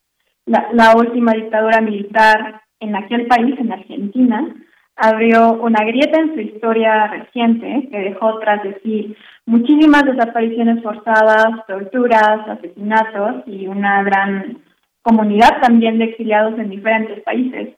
la, 0.47 0.68
la 0.72 0.94
última 0.97 1.32
dictadura 1.32 1.81
militar 1.81 2.62
en 2.81 2.97
aquel 2.97 3.27
país, 3.27 3.59
en 3.59 3.72
Argentina, 3.72 4.55
abrió 5.01 5.55
una 5.55 5.82
grieta 5.85 6.20
en 6.20 6.35
su 6.35 6.40
historia 6.40 7.06
reciente 7.06 7.89
que 7.90 7.98
dejó 7.98 8.39
tras 8.39 8.62
de 8.62 8.78
sí 8.82 9.16
muchísimas 9.47 10.05
desapariciones 10.05 10.82
forzadas, 10.82 11.66
torturas, 11.66 12.47
asesinatos 12.47 13.43
y 13.47 13.66
una 13.66 14.02
gran 14.02 14.59
comunidad 15.02 15.60
también 15.62 15.98
de 15.98 16.05
exiliados 16.05 16.59
en 16.59 16.68
diferentes 16.68 17.22
países. 17.22 17.70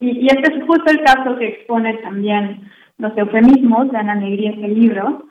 Y, 0.00 0.20
y 0.20 0.26
este 0.26 0.56
es 0.56 0.64
justo 0.64 0.90
el 0.90 1.04
caso 1.04 1.36
que 1.38 1.48
expone 1.48 1.94
también 1.98 2.70
los 2.96 3.16
eufemismos 3.18 3.92
de 3.92 3.98
Ana 3.98 4.14
Negri 4.14 4.46
ese 4.46 4.68
libro, 4.68 5.26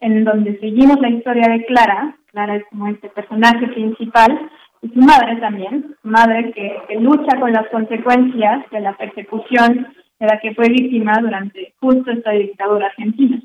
en 0.00 0.24
donde 0.24 0.58
seguimos 0.60 0.98
la 1.00 1.10
historia 1.10 1.48
de 1.48 1.66
Clara, 1.66 2.16
Clara 2.32 2.56
es 2.56 2.64
como 2.70 2.88
este 2.88 3.10
personaje 3.10 3.66
principal, 3.68 4.50
y 4.80 4.88
su 4.88 5.00
madre 5.00 5.36
también, 5.36 5.94
madre 6.02 6.52
que, 6.52 6.80
que 6.88 7.00
lucha 7.00 7.38
con 7.38 7.52
las 7.52 7.68
consecuencias 7.68 8.64
de 8.70 8.80
la 8.80 8.96
persecución 8.96 9.88
de 10.18 10.26
la 10.26 10.40
que 10.40 10.54
fue 10.54 10.68
víctima 10.68 11.18
durante 11.20 11.74
justo 11.80 12.10
esta 12.10 12.32
dictadura 12.32 12.86
argentina. 12.86 13.40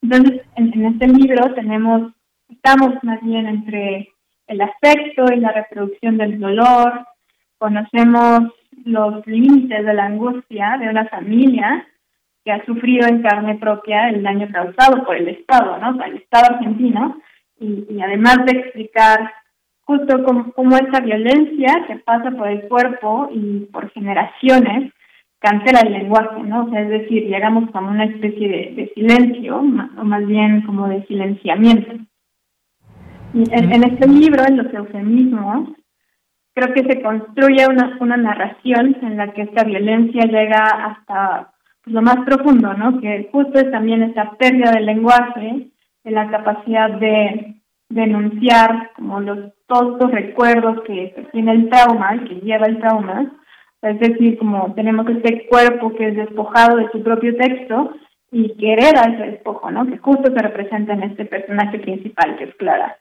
Entonces, 0.00 0.42
en, 0.56 0.84
este 0.86 1.06
libro 1.08 1.54
tenemos, 1.54 2.12
estamos 2.48 2.94
más 3.02 3.20
bien 3.22 3.46
entre 3.46 4.08
el 4.46 4.60
afecto 4.60 5.32
y 5.32 5.40
la 5.40 5.52
reproducción 5.52 6.18
del 6.18 6.40
dolor, 6.40 7.06
conocemos 7.58 8.52
los 8.84 9.24
límites 9.26 9.84
de 9.84 9.94
la 9.94 10.06
angustia 10.06 10.76
de 10.80 10.88
una 10.88 11.06
familia 11.06 11.86
que 12.44 12.50
ha 12.50 12.64
sufrido 12.64 13.06
en 13.06 13.22
carne 13.22 13.54
propia 13.56 14.08
el 14.08 14.22
daño 14.22 14.48
causado 14.50 15.04
por 15.04 15.16
el 15.16 15.28
Estado, 15.28 15.78
¿no? 15.78 15.96
Por 15.96 16.08
el 16.08 16.16
Estado 16.16 16.56
argentino, 16.56 17.20
y, 17.60 17.86
y 17.88 18.02
además 18.02 18.38
de 18.46 18.58
explicar 18.58 19.32
justo 19.82 20.24
cómo, 20.24 20.52
cómo 20.52 20.76
esta 20.76 21.00
violencia 21.00 21.84
que 21.86 21.96
pasa 21.96 22.32
por 22.32 22.48
el 22.48 22.66
cuerpo 22.66 23.28
y 23.32 23.66
por 23.66 23.90
generaciones 23.90 24.92
cancela 25.42 25.80
el 25.80 25.92
lenguaje, 25.92 26.42
¿no? 26.44 26.64
O 26.64 26.70
sea, 26.70 26.80
es 26.82 26.88
decir, 26.88 27.26
llegamos 27.26 27.70
como 27.70 27.90
una 27.90 28.04
especie 28.04 28.48
de, 28.48 28.92
silencio, 28.94 29.58
o 29.58 30.04
más 30.04 30.26
bien 30.26 30.62
como 30.62 30.88
de 30.88 31.04
silenciamiento. 31.06 31.92
En, 33.34 33.84
este 33.84 34.08
libro, 34.08 34.44
en 34.46 34.58
los 34.58 34.72
eufemismos, 34.72 35.70
creo 36.54 36.74
que 36.74 36.84
se 36.84 37.02
construye 37.02 37.66
una, 37.66 38.16
narración 38.16 38.96
en 39.02 39.16
la 39.16 39.32
que 39.32 39.42
esta 39.42 39.64
violencia 39.64 40.24
llega 40.24 40.62
hasta 40.62 41.52
pues, 41.82 41.94
lo 41.94 42.02
más 42.02 42.18
profundo, 42.26 42.74
¿no? 42.74 43.00
Que 43.00 43.28
justo 43.32 43.58
es 43.58 43.70
también 43.70 44.02
esa 44.02 44.32
pérdida 44.32 44.70
del 44.72 44.86
lenguaje, 44.86 45.70
de 46.04 46.10
la 46.10 46.30
capacidad 46.30 46.90
de 46.90 47.56
denunciar 47.88 48.90
como 48.96 49.20
los 49.20 49.52
todos 49.66 49.98
los 49.98 50.10
recuerdos 50.10 50.82
que 50.86 51.26
tiene 51.32 51.52
el 51.52 51.68
trauma, 51.70 52.22
que 52.24 52.34
lleva 52.36 52.66
el 52.66 52.78
trauma, 52.78 53.32
es 53.82 53.98
decir, 53.98 54.38
como 54.38 54.72
tenemos 54.74 55.06
este 55.08 55.46
cuerpo 55.48 55.92
que 55.94 56.08
es 56.08 56.16
despojado 56.16 56.76
de 56.76 56.88
su 56.92 57.02
propio 57.02 57.36
texto 57.36 57.92
y 58.30 58.54
que 58.56 58.72
hereda 58.72 59.02
ese 59.12 59.32
despojo, 59.32 59.70
¿no? 59.70 59.86
Que 59.86 59.98
justo 59.98 60.32
se 60.32 60.40
representa 60.40 60.94
en 60.94 61.02
este 61.02 61.24
personaje 61.24 61.80
principal, 61.80 62.36
que 62.36 62.44
es 62.44 62.54
Clara. 62.54 62.96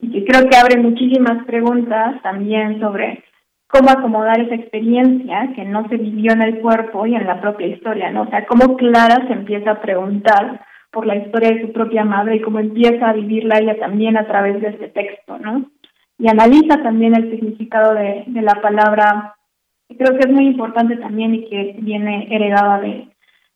Y 0.00 0.10
que 0.10 0.24
creo 0.24 0.48
que 0.48 0.56
abre 0.56 0.80
muchísimas 0.80 1.44
preguntas 1.44 2.20
también 2.22 2.80
sobre 2.80 3.22
cómo 3.68 3.90
acomodar 3.90 4.40
esa 4.40 4.54
experiencia 4.54 5.52
que 5.54 5.64
no 5.64 5.86
se 5.88 5.98
vivió 5.98 6.32
en 6.32 6.42
el 6.42 6.60
cuerpo 6.60 7.06
y 7.06 7.14
en 7.14 7.26
la 7.26 7.40
propia 7.40 7.66
historia, 7.66 8.10
¿no? 8.10 8.22
O 8.22 8.26
sea, 8.28 8.46
cómo 8.46 8.76
Clara 8.76 9.26
se 9.26 9.34
empieza 9.34 9.72
a 9.72 9.80
preguntar 9.82 10.64
por 10.90 11.06
la 11.06 11.16
historia 11.16 11.50
de 11.50 11.62
su 11.62 11.72
propia 11.72 12.04
madre 12.04 12.36
y 12.36 12.40
cómo 12.40 12.58
empieza 12.58 13.10
a 13.10 13.12
vivirla 13.12 13.58
ella 13.58 13.78
también 13.78 14.16
a 14.16 14.26
través 14.26 14.60
de 14.60 14.68
este 14.68 14.88
texto, 14.88 15.38
¿no? 15.38 15.70
Y 16.18 16.28
analiza 16.28 16.82
también 16.82 17.14
el 17.14 17.30
significado 17.30 17.94
de, 17.94 18.24
de 18.26 18.42
la 18.42 18.60
palabra 18.60 19.36
creo 19.96 20.18
que 20.18 20.28
es 20.28 20.30
muy 20.30 20.46
importante 20.46 20.96
también 20.96 21.34
y 21.34 21.48
que 21.48 21.76
viene 21.78 22.28
heredada 22.30 22.80
de, 22.80 23.08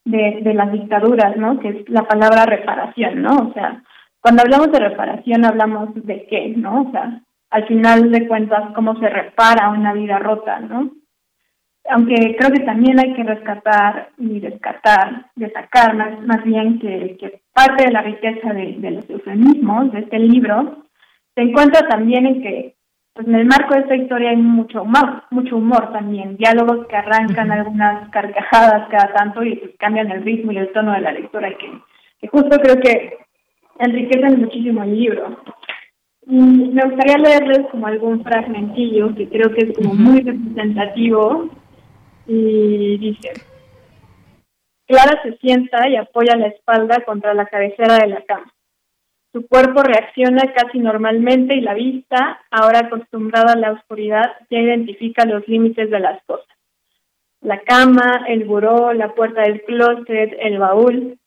de, 0.05 0.55
las 0.55 0.73
dictaduras, 0.73 1.37
¿no? 1.37 1.59
Que 1.61 1.69
es 1.69 1.89
la 1.89 2.03
palabra 2.03 2.47
reparación, 2.47 3.23
¿no? 3.23 3.49
O 3.49 3.53
sea, 3.53 3.83
cuando 4.21 4.43
hablamos 4.43 4.71
de 4.73 4.81
reparación 4.81 5.45
hablamos 5.45 5.95
de 5.95 6.27
qué, 6.29 6.55
¿no? 6.57 6.83
O 6.83 6.91
sea, 6.91 7.21
al 7.51 7.67
final 7.67 8.11
de 8.11 8.27
cuentas, 8.27 8.73
cómo 8.75 8.99
se 8.99 9.09
repara 9.09 9.71
una 9.71 9.93
vida 9.93 10.19
rota, 10.19 10.61
¿no? 10.61 10.91
Aunque 11.89 12.37
creo 12.37 12.51
que 12.51 12.65
también 12.65 12.99
hay 12.99 13.15
que 13.15 13.23
rescatar 13.23 14.11
y 14.19 14.41
descartar, 14.41 15.27
destacar 15.37 15.95
más, 15.95 16.21
más 16.23 16.43
bien 16.45 16.81
que, 16.81 17.41
parte 17.53 17.85
de 17.85 17.93
la 17.93 18.03
riqueza 18.03 18.53
de, 18.53 18.75
de 18.79 18.91
los 18.91 19.09
eufemismos 19.09 19.93
de 19.93 20.01
este 20.01 20.19
libro 20.19 20.85
se 21.37 21.43
encuentra 21.43 21.87
también 21.87 22.27
en 22.27 22.43
que 22.43 22.76
pues 23.17 23.29
en 23.29 23.35
el 23.35 23.47
marco 23.47 23.75
de 23.75 23.81
esta 23.81 23.97
historia 23.97 24.31
hay 24.31 24.37
mucho 24.37 24.83
humor, 24.83 25.23
mucho 25.31 25.57
humor 25.57 25.91
también, 25.91 26.37
diálogos 26.37 26.87
que 26.87 26.97
arrancan 26.97 27.51
algunas 27.51 28.11
carcajadas 28.11 28.89
cada 28.91 29.15
tanto 29.15 29.43
y 29.43 29.57
pues 29.57 29.73
cambian 29.79 30.11
el 30.11 30.23
ritmo 30.23 30.53
y 30.53 30.59
el 30.59 30.71
tono 30.73 30.93
de 30.93 31.01
la 31.01 31.13
lectura 31.13 31.49
que, 31.57 31.81
que 32.21 32.29
justo 32.29 32.59
creo 32.59 32.77
que 32.77 33.17
enriquecen 33.79 34.41
muchísimo 34.41 34.83
el 34.83 35.01
libro. 35.01 35.41
Y 36.27 36.37
me 36.37 36.83
gustaría 36.85 37.17
leerles 37.17 37.67
como 37.71 37.87
algún 37.87 38.23
fragmentillo 38.23 39.15
que 39.15 39.29
creo 39.31 39.51
que 39.55 39.65
es 39.65 39.79
como 39.79 39.95
muy 39.95 40.21
representativo 40.21 41.49
y 42.27 42.99
dice, 42.99 43.33
Clara 44.87 45.23
se 45.23 45.39
sienta 45.39 45.89
y 45.89 45.97
apoya 45.97 46.37
la 46.37 46.49
espalda 46.49 47.03
contra 47.07 47.33
la 47.33 47.47
cabecera 47.47 47.97
de 47.97 48.09
la 48.09 48.21
cama. 48.23 48.53
Su 49.37 49.47
cuerpo 49.49 49.83
reacciona 49.83 50.51
casi 50.55 50.79
normalmente 50.79 51.55
y 51.55 51.61
la 51.61 51.75
vista, 51.75 52.41
ahora 52.51 52.87
acostumbrada 52.87 53.53
a 53.53 53.59
la 53.59 53.73
oscuridad, 53.73 54.33
ya 54.49 54.59
identifica 54.59 55.27
los 55.27 55.47
límites 55.47 55.91
de 55.91 56.01
las 56.01 56.25
cosas. 56.25 56.49
La 57.43 57.61
cama, 57.61 58.25
el 58.29 58.45
buró, 58.45 58.95
la 58.95 59.15
puerta 59.15 59.43
del 59.43 59.61
closet, 59.65 60.35
el 60.41 60.59
baúl. 60.59 61.19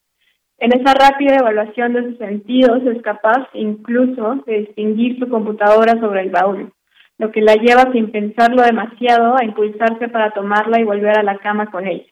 En 0.58 0.72
esa 0.76 0.92
rápida 0.92 1.36
evaluación 1.36 1.92
de 1.92 2.02
sus 2.02 2.18
sentidos 2.18 2.82
es 2.84 3.00
capaz 3.02 3.46
incluso 3.54 4.42
de 4.44 4.62
distinguir 4.62 5.20
su 5.20 5.28
computadora 5.28 5.92
sobre 6.00 6.22
el 6.22 6.30
baúl, 6.30 6.72
lo 7.16 7.30
que 7.30 7.42
la 7.42 7.54
lleva 7.54 7.92
sin 7.92 8.10
pensarlo 8.10 8.62
demasiado 8.62 9.36
a 9.38 9.44
impulsarse 9.44 10.08
para 10.08 10.32
tomarla 10.32 10.80
y 10.80 10.84
volver 10.84 11.16
a 11.16 11.22
la 11.22 11.38
cama 11.38 11.70
con 11.70 11.86
ella. 11.86 12.10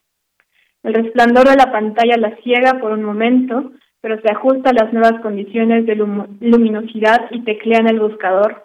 El 0.84 0.94
resplandor 0.94 1.48
de 1.48 1.56
la 1.56 1.72
pantalla 1.72 2.16
la 2.18 2.36
ciega 2.36 2.74
por 2.74 2.92
un 2.92 3.02
momento, 3.02 3.72
pero 4.00 4.20
se 4.20 4.30
ajusta 4.30 4.70
a 4.70 4.84
las 4.84 4.92
nuevas 4.92 5.20
condiciones 5.20 5.86
de 5.86 5.96
luminosidad 5.96 7.26
y 7.30 7.42
teclea 7.42 7.80
en 7.80 7.88
el 7.88 8.00
buscador 8.00 8.64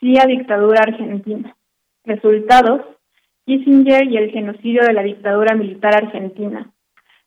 sí 0.00 0.14
a 0.18 0.26
dictadura 0.26 0.82
argentina. 0.82 1.56
Resultados, 2.04 2.82
Kissinger 3.46 4.04
y 4.06 4.16
el 4.16 4.30
genocidio 4.30 4.82
de 4.84 4.92
la 4.92 5.02
dictadura 5.02 5.54
militar 5.54 5.94
argentina. 5.96 6.70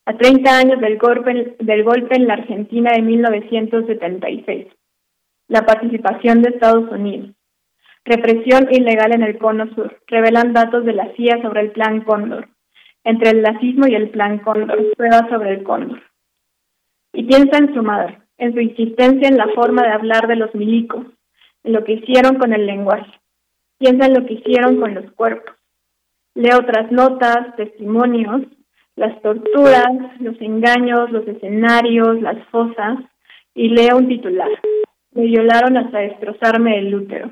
A 0.06 0.14
30 0.18 0.58
años 0.58 0.82
del 0.82 0.98
golpe, 0.98 1.56
del 1.60 1.84
golpe 1.84 2.16
en 2.16 2.28
la 2.28 2.34
Argentina 2.34 2.92
de 2.96 3.02
1976. 3.02 4.68
La 5.48 5.66
participación 5.66 6.42
de 6.42 6.50
Estados 6.50 6.90
Unidos. 6.92 7.32
Represión 8.06 8.68
ilegal 8.72 9.14
en 9.14 9.24
el 9.24 9.38
Cono 9.38 9.68
Sur. 9.76 10.00
Revelan 10.08 10.54
datos 10.54 10.86
de 10.86 10.94
la 10.94 11.14
CIA 11.16 11.42
sobre 11.42 11.62
el 11.62 11.72
Plan 11.72 12.02
Cóndor. 12.02 12.48
entre 13.04 13.30
el 13.32 13.42
nazismo 13.42 13.88
y 13.88 13.96
el 13.96 14.10
plan 14.10 14.40
Cóndor, 14.40 14.78
prueba 14.98 15.28
sobre 15.30 15.54
el 15.54 15.64
cóndor. 15.64 16.02
Y 17.20 17.26
piensa 17.26 17.58
en 17.58 17.74
su 17.74 17.84
madre, 17.84 18.18
en 18.38 18.54
su 18.54 18.62
insistencia 18.62 19.28
en 19.28 19.36
la 19.36 19.50
forma 19.50 19.82
de 19.82 19.92
hablar 19.92 20.26
de 20.26 20.38
los 20.38 20.56
milicos, 20.56 21.06
en 21.66 21.74
lo 21.74 21.84
que 21.84 21.96
hicieron 21.96 22.38
con 22.38 22.54
el 22.54 22.66
lenguaje. 22.66 23.12
Piensa 23.78 24.06
en 24.06 24.14
lo 24.14 24.26
que 24.26 24.36
hicieron 24.36 24.80
con 24.80 24.94
los 24.96 25.12
cuerpos. 25.12 25.54
Lee 26.34 26.52
otras 26.54 26.90
notas, 26.94 27.58
testimonios, 27.58 28.44
las 28.96 29.22
torturas, 29.22 29.92
los 30.22 30.40
engaños, 30.40 31.12
los 31.12 31.28
escenarios, 31.28 32.22
las 32.22 32.42
fosas, 32.48 33.00
y 33.54 33.68
lee 33.68 33.90
un 33.94 34.08
titular. 34.08 34.52
Me 35.12 35.24
violaron 35.24 35.76
hasta 35.76 36.00
destrozarme 36.00 36.80
el 36.80 36.96
útero. 36.96 37.32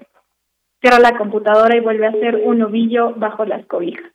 Cierra 0.82 1.00
la 1.00 1.18
computadora 1.18 1.78
y 1.78 1.80
vuelve 1.80 2.08
a 2.08 2.10
hacer 2.10 2.42
un 2.44 2.62
ovillo 2.62 3.14
bajo 3.16 3.46
las 3.46 3.66
cobijas. 3.68 4.12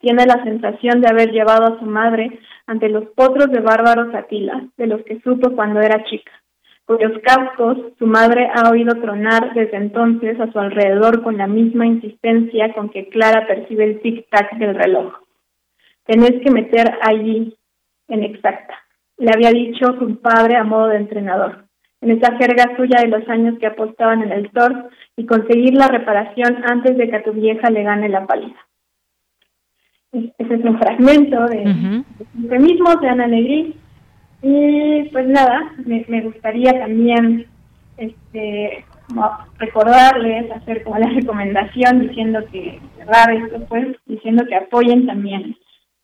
Tiene 0.00 0.24
la 0.24 0.42
sensación 0.42 1.02
de 1.02 1.08
haber 1.08 1.30
llevado 1.30 1.74
a 1.74 1.78
su 1.78 1.84
madre 1.84 2.40
ante 2.66 2.88
los 2.88 3.04
potros 3.10 3.50
de 3.50 3.60
bárbaros 3.60 4.14
Atila, 4.14 4.64
de 4.78 4.86
los 4.86 5.02
que 5.02 5.20
supo 5.20 5.54
cuando 5.54 5.80
era 5.80 6.04
chica, 6.04 6.32
cuyos 6.86 7.12
cascos 7.22 7.76
su 7.98 8.06
madre 8.06 8.48
ha 8.54 8.70
oído 8.70 8.94
tronar 8.94 9.52
desde 9.52 9.76
entonces 9.76 10.40
a 10.40 10.50
su 10.50 10.58
alrededor 10.58 11.22
con 11.22 11.36
la 11.36 11.46
misma 11.46 11.86
insistencia 11.86 12.72
con 12.72 12.88
que 12.88 13.10
Clara 13.10 13.46
percibe 13.46 13.84
el 13.84 14.00
tic-tac 14.00 14.56
del 14.58 14.74
reloj. 14.74 15.12
Tenés 16.06 16.40
que 16.42 16.50
meter 16.50 16.98
allí, 17.02 17.54
en 18.08 18.24
exacta. 18.24 18.78
Le 19.18 19.30
había 19.34 19.50
dicho 19.50 19.84
su 19.98 20.18
padre 20.20 20.56
a 20.56 20.64
modo 20.64 20.88
de 20.88 20.96
entrenador, 20.96 21.66
en 22.00 22.12
esa 22.12 22.38
jerga 22.38 22.74
suya 22.74 23.02
de 23.02 23.08
los 23.08 23.28
años 23.28 23.58
que 23.58 23.66
apostaban 23.66 24.22
en 24.22 24.32
el 24.32 24.50
TOR 24.50 24.88
y 25.16 25.26
conseguir 25.26 25.74
la 25.74 25.88
reparación 25.88 26.64
antes 26.64 26.96
de 26.96 27.10
que 27.10 27.16
a 27.16 27.22
tu 27.22 27.32
vieja 27.32 27.68
le 27.70 27.82
gane 27.82 28.08
la 28.08 28.26
paliza. 28.26 28.58
Ese 30.12 30.54
es 30.54 30.64
un 30.64 30.78
fragmento 30.78 31.46
de, 31.46 32.04
uh 32.44 33.00
de 33.00 33.08
Ana 33.08 33.26
Negri. 33.26 33.74
Y 34.42 35.04
pues 35.10 35.28
nada, 35.28 35.72
me, 35.84 36.22
gustaría 36.22 36.72
también 36.72 37.46
este, 37.98 38.84
recordarles, 39.58 40.50
hacer 40.50 40.82
como 40.82 40.98
la 40.98 41.08
recomendación 41.14 42.08
diciendo 42.08 42.40
que 42.50 42.80
cerrar 42.96 43.32
esto, 43.34 43.60
pues, 43.68 43.96
diciendo 44.06 44.44
que 44.46 44.56
apoyen 44.56 45.06
también 45.06 45.56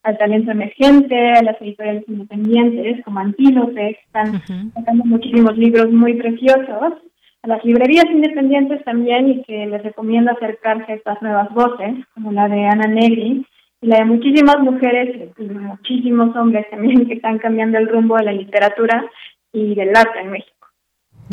al 0.03 0.19
talento 0.19 0.53
emergente, 0.53 1.33
a 1.33 1.43
las 1.43 1.61
editoriales 1.61 2.05
independientes 2.07 3.05
como 3.05 3.19
Antílope, 3.19 3.75
que 3.75 4.01
están 4.07 4.73
sacando 4.73 5.05
muchísimos 5.05 5.57
libros 5.57 5.91
muy 5.91 6.15
preciosos, 6.15 6.95
a 7.43 7.49
las 7.49 7.65
librerías 7.65 8.05
independientes 8.05 8.85
también 8.85 9.29
y 9.29 9.43
que 9.43 9.67
les 9.67 9.83
recomiendo 9.83 10.31
acercarse 10.31 10.93
a 10.93 10.95
estas 10.95 11.21
nuevas 11.23 11.53
voces, 11.53 12.07
como 12.15 12.31
la 12.31 12.49
de 12.49 12.67
Ana 12.67 12.87
Negri, 12.87 13.45
la 13.81 13.99
de 13.99 14.05
muchísimas 14.05 14.59
mujeres 14.61 15.31
y 15.39 15.43
muchísimos 15.43 16.35
hombres 16.37 16.69
también 16.71 17.07
que 17.07 17.15
están 17.15 17.39
cambiando 17.39 17.79
el 17.79 17.89
rumbo 17.89 18.17
de 18.17 18.25
la 18.25 18.33
literatura 18.33 19.05
y 19.53 19.75
del 19.75 19.95
arte 19.95 20.21
en 20.21 20.31
México. 20.31 20.57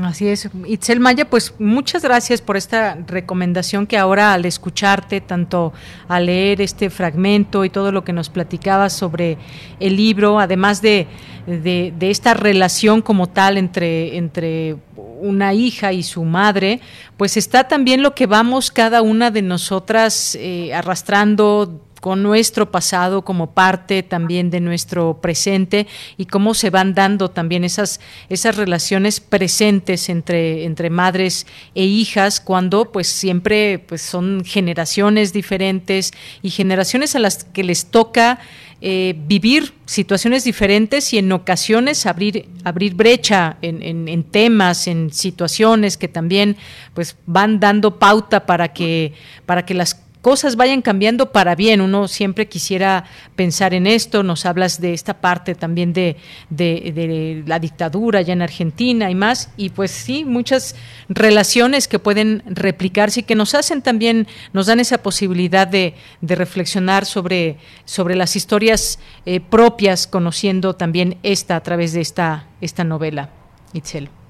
Así 0.02 0.28
es. 0.28 0.50
Itzel 0.66 1.00
Maya, 1.00 1.30
pues 1.30 1.54
muchas 1.60 2.04
gracias 2.04 2.42
por 2.42 2.58
esta 2.58 2.98
recomendación 3.06 3.86
que 3.86 3.98
ahora 4.00 4.34
al 4.34 4.44
escucharte, 4.46 5.22
tanto 5.22 5.72
al 6.08 6.26
leer 6.26 6.62
este 6.62 6.90
fragmento 6.90 7.64
y 7.64 7.70
todo 7.70 7.92
lo 7.92 8.04
que 8.04 8.12
nos 8.12 8.30
platicabas 8.30 8.94
sobre 8.94 9.38
el 9.80 9.96
libro, 9.96 10.40
además 10.40 10.82
de, 10.82 11.06
de, 11.46 11.94
esta 12.10 12.34
relación 12.34 13.04
como 13.04 13.30
tal 13.30 13.58
entre, 13.58 14.18
entre 14.18 14.78
una 14.96 15.54
hija 15.54 15.94
y 15.94 16.02
su 16.02 16.24
madre, 16.24 16.80
pues 17.16 17.38
está 17.38 17.68
también 17.68 18.02
lo 18.02 18.16
que 18.16 18.26
vamos 18.26 18.72
cada 18.72 19.04
una 19.04 19.30
de 19.30 19.44
nosotras 19.44 20.36
eh, 20.36 20.74
arrastrando 20.74 21.82
con 22.04 22.22
nuestro 22.22 22.70
pasado 22.70 23.22
como 23.22 23.52
parte 23.52 24.04
también 24.04 24.50
de 24.50 24.60
nuestro 24.60 25.22
presente 25.22 25.88
y 26.18 26.26
cómo 26.26 26.54
se 26.54 26.70
van 26.70 26.94
dando 26.94 27.32
también 27.32 27.64
esas, 27.64 28.02
esas 28.28 28.58
relaciones 28.58 29.22
presentes 29.22 30.10
entre, 30.10 30.66
entre 30.66 30.90
madres 30.90 31.48
e 31.74 31.86
hijas 31.86 32.42
cuando 32.42 32.92
pues 32.92 33.08
siempre 33.08 33.80
pues 33.80 34.02
son 34.02 34.44
generaciones 34.44 35.32
diferentes 35.32 36.12
y 36.42 36.50
generaciones 36.50 37.16
a 37.16 37.20
las 37.20 37.46
que 37.46 37.64
les 37.64 37.86
toca 37.86 38.42
eh, 38.82 39.16
vivir 39.18 39.74
situaciones 39.86 40.44
diferentes 40.44 41.14
y 41.14 41.20
en 41.20 41.32
ocasiones 41.32 42.06
abrir, 42.06 42.50
abrir 42.66 42.96
brecha 42.96 43.56
en, 43.62 43.82
en, 43.82 44.10
en, 44.10 44.26
temas, 44.26 44.88
en 44.88 45.14
situaciones 45.14 45.96
que 45.96 46.10
también 46.10 46.58
pues 46.94 47.16
van 47.26 47.62
dando 47.62 47.98
pauta 47.98 48.46
para 48.46 48.74
que, 48.74 49.14
para 49.46 49.66
que 49.66 49.74
las 49.74 50.03
cosas 50.24 50.56
vayan 50.56 50.82
cambiando 50.82 51.32
para 51.32 51.54
bien. 51.54 51.82
Uno 51.82 52.08
siempre 52.08 52.48
quisiera 52.48 53.04
pensar 53.36 53.74
en 53.74 53.86
esto. 53.86 54.24
Nos 54.24 54.46
hablas 54.46 54.80
de 54.80 54.94
esta 54.94 55.20
parte 55.20 55.54
también 55.54 55.92
de, 55.92 56.16
de, 56.50 57.44
la 57.46 57.60
dictadura 57.60 58.22
ya 58.22 58.32
en 58.32 58.42
Argentina 58.42 59.12
y 59.12 59.16
más. 59.16 59.52
Y 59.58 59.70
pues 59.70 59.92
sí, 59.92 60.24
muchas 60.24 60.76
relaciones 61.10 61.90
que 61.90 62.00
pueden 62.00 62.42
replicarse 62.46 63.20
y 63.20 63.24
que 63.24 63.36
nos 63.36 63.54
hacen 63.54 63.82
también, 63.82 64.26
nos 64.54 64.68
dan 64.68 64.80
esa 64.80 65.00
posibilidad 65.00 65.68
de, 65.68 65.94
de 66.22 66.36
reflexionar 66.36 67.06
sobre, 67.06 67.58
sobre 67.84 68.16
las 68.16 68.38
historias 68.38 69.00
eh, 69.26 69.42
propias, 69.42 70.08
conociendo 70.08 70.74
también 70.74 71.18
esta 71.22 71.58
a 71.58 71.64
través 71.64 71.92
de 71.92 72.00
esta, 72.00 72.48
esta 72.62 72.86
novela. 72.86 73.30
Itzel. 73.74 74.23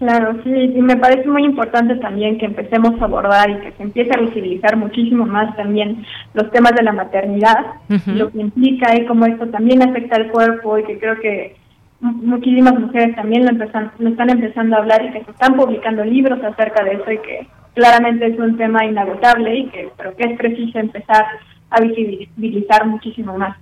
Claro, 0.00 0.34
sí, 0.42 0.50
y 0.50 0.80
me 0.80 0.96
parece 0.96 1.28
muy 1.28 1.44
importante 1.44 1.94
también 1.96 2.38
que 2.38 2.46
empecemos 2.46 2.98
a 2.98 3.04
abordar 3.04 3.50
y 3.50 3.56
que 3.56 3.72
se 3.72 3.82
empiece 3.82 4.10
a 4.14 4.20
visibilizar 4.22 4.74
muchísimo 4.78 5.26
más 5.26 5.54
también 5.56 6.06
los 6.32 6.50
temas 6.52 6.72
de 6.74 6.84
la 6.84 6.92
maternidad, 6.92 7.66
lo 8.06 8.30
que 8.30 8.40
implica 8.40 8.96
y 8.96 9.04
cómo 9.04 9.26
esto 9.26 9.46
también 9.48 9.82
afecta 9.82 10.16
al 10.16 10.30
cuerpo 10.30 10.78
y 10.78 10.84
que 10.84 10.98
creo 10.98 11.20
que 11.20 11.54
muchísimas 12.00 12.80
mujeres 12.80 13.14
también 13.14 13.44
lo, 13.44 13.50
empezan, 13.50 13.92
lo 13.98 14.08
están 14.08 14.30
empezando 14.30 14.74
a 14.74 14.78
hablar 14.78 15.04
y 15.04 15.12
que 15.12 15.22
se 15.22 15.32
están 15.32 15.54
publicando 15.54 16.02
libros 16.02 16.42
acerca 16.42 16.82
de 16.82 16.92
eso 16.92 17.12
y 17.12 17.18
que 17.18 17.46
claramente 17.74 18.26
es 18.26 18.38
un 18.38 18.56
tema 18.56 18.86
inagotable 18.86 19.54
y 19.54 19.66
que 19.66 19.90
pero 19.98 20.16
que 20.16 20.32
es 20.32 20.38
preciso 20.38 20.78
empezar 20.78 21.26
a 21.68 21.80
visibilizar 21.82 22.86
muchísimo 22.86 23.36
más. 23.36 23.54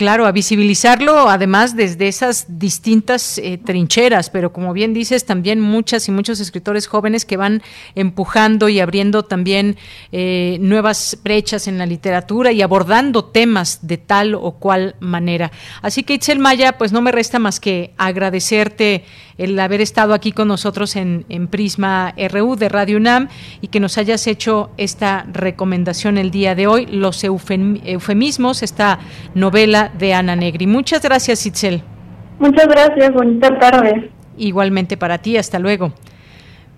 Claro, 0.00 0.24
a 0.24 0.32
visibilizarlo 0.32 1.28
además 1.28 1.76
desde 1.76 2.08
esas 2.08 2.58
distintas 2.58 3.36
eh, 3.36 3.58
trincheras, 3.62 4.30
pero 4.30 4.50
como 4.50 4.72
bien 4.72 4.94
dices, 4.94 5.26
también 5.26 5.60
muchas 5.60 6.08
y 6.08 6.10
muchos 6.10 6.40
escritores 6.40 6.86
jóvenes 6.86 7.26
que 7.26 7.36
van 7.36 7.60
empujando 7.94 8.70
y 8.70 8.80
abriendo 8.80 9.26
también 9.26 9.76
eh, 10.10 10.56
nuevas 10.62 11.18
brechas 11.22 11.68
en 11.68 11.76
la 11.76 11.84
literatura 11.84 12.50
y 12.50 12.62
abordando 12.62 13.26
temas 13.26 13.80
de 13.86 13.98
tal 13.98 14.34
o 14.36 14.52
cual 14.52 14.96
manera. 15.00 15.52
Así 15.82 16.02
que 16.02 16.14
Itzel 16.14 16.38
Maya, 16.38 16.78
pues 16.78 16.92
no 16.92 17.02
me 17.02 17.12
resta 17.12 17.38
más 17.38 17.60
que 17.60 17.92
agradecerte 17.98 19.04
el 19.40 19.58
haber 19.58 19.80
estado 19.80 20.12
aquí 20.12 20.32
con 20.32 20.48
nosotros 20.48 20.96
en, 20.96 21.24
en 21.30 21.48
Prisma 21.48 22.14
RU 22.30 22.56
de 22.56 22.68
Radio 22.68 22.98
UNAM 22.98 23.28
y 23.62 23.68
que 23.68 23.80
nos 23.80 23.96
hayas 23.96 24.26
hecho 24.26 24.70
esta 24.76 25.24
recomendación 25.32 26.18
el 26.18 26.30
día 26.30 26.54
de 26.54 26.66
hoy, 26.66 26.84
los 26.86 27.24
eufemismos, 27.24 28.62
esta 28.62 28.98
novela 29.34 29.90
de 29.98 30.12
Ana 30.12 30.36
Negri. 30.36 30.66
Muchas 30.66 31.02
gracias, 31.02 31.46
Itzel. 31.46 31.82
Muchas 32.38 32.68
gracias, 32.68 33.12
bonita 33.14 33.58
tarde. 33.58 34.10
Igualmente 34.36 34.98
para 34.98 35.16
ti, 35.18 35.38
hasta 35.38 35.58
luego. 35.58 35.94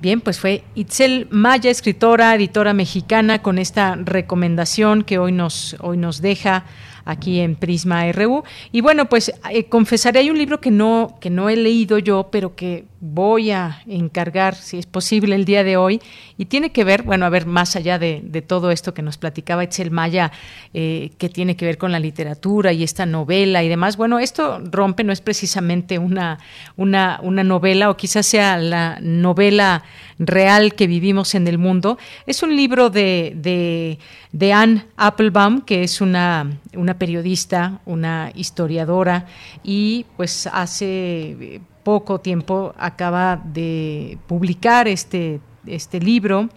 Bien, 0.01 0.21
pues 0.21 0.39
fue 0.39 0.63
Itzel 0.77 1.27
Maya, 1.31 1.71
escritora, 1.71 2.35
editora 2.35 2.75
mexicana, 2.75 3.43
con 3.43 3.59
esta 3.59 3.97
recomendación 3.97 5.03
que 5.03 5.19
hoy 5.19 5.33
nos, 5.33 5.77
hoy 5.81 5.97
nos 5.97 6.23
deja 6.23 6.65
aquí 7.05 7.41
en 7.41 7.57
Prisma 7.57 8.11
RU. 8.13 8.45
Y 8.71 8.81
bueno, 8.81 9.09
pues 9.09 9.33
eh, 9.51 9.65
confesaré, 9.65 10.21
hay 10.21 10.31
un 10.31 10.39
libro 10.39 10.61
que 10.61 10.71
no, 10.71 11.17
que 11.21 11.31
no 11.31 11.49
he 11.49 11.57
leído 11.57 11.99
yo, 11.99 12.29
pero 12.31 12.55
que 12.55 12.85
voy 13.05 13.51
a 13.51 13.83
encargar, 13.89 14.55
si 14.55 14.79
es 14.79 14.87
posible, 14.87 15.35
el 15.35 15.45
día 15.45 15.65
de 15.65 15.77
hoy, 15.77 16.01
y 16.39 16.45
tiene 16.45 16.71
que 16.71 16.85
ver, 16.85 17.03
bueno, 17.03 17.27
a 17.27 17.31
ver, 17.31 17.47
más 17.47 17.75
allá 17.75 17.99
de, 17.99 18.21
todo 18.47 18.71
esto 18.71 18.95
que 18.95 19.03
nos 19.03 19.19
platicaba 19.19 19.65
Etzel 19.65 19.91
Maya, 19.91 20.31
eh, 20.73 21.11
que 21.19 21.29
tiene 21.29 21.57
que 21.57 21.65
ver 21.65 21.79
con 21.79 21.91
la 21.91 21.99
literatura 21.99 22.73
y 22.73 22.85
esta 22.85 23.05
novela 23.05 23.65
y 23.65 23.69
demás, 23.69 23.97
bueno, 23.97 24.21
esto 24.21 24.61
rompe, 24.71 25.03
no 25.03 25.13
es 25.13 25.21
precisamente 25.21 25.99
una, 25.99 26.39
una, 26.77 27.19
una 27.25 27.43
novela, 27.43 27.91
o 27.91 27.97
quizás 27.97 28.25
sea 28.25 28.57
la 28.57 28.99
novela 29.01 29.83
real 30.27 30.75
que 30.75 30.87
vivimos 30.87 31.35
en 31.35 31.47
el 31.49 31.59
mundo, 31.59 31.99
es 32.27 32.43
un 32.43 32.57
libro 32.57 32.91
de, 32.91 33.99
de, 34.33 34.53
Anne 34.53 34.87
Applebaum, 34.97 35.63
que 35.63 35.83
es 35.83 36.01
una, 36.01 36.59
una 36.75 36.99
periodista, 36.99 37.81
una 37.87 38.31
historiadora, 38.35 39.27
y 39.63 40.07
pues 40.17 40.49
hace 40.53 41.61
poco 41.83 42.21
tiempo 42.21 42.75
acaba 42.79 43.41
de 43.45 44.19
publicar 44.27 44.89
este, 44.89 45.41
este 45.67 46.01
libro 46.01 46.49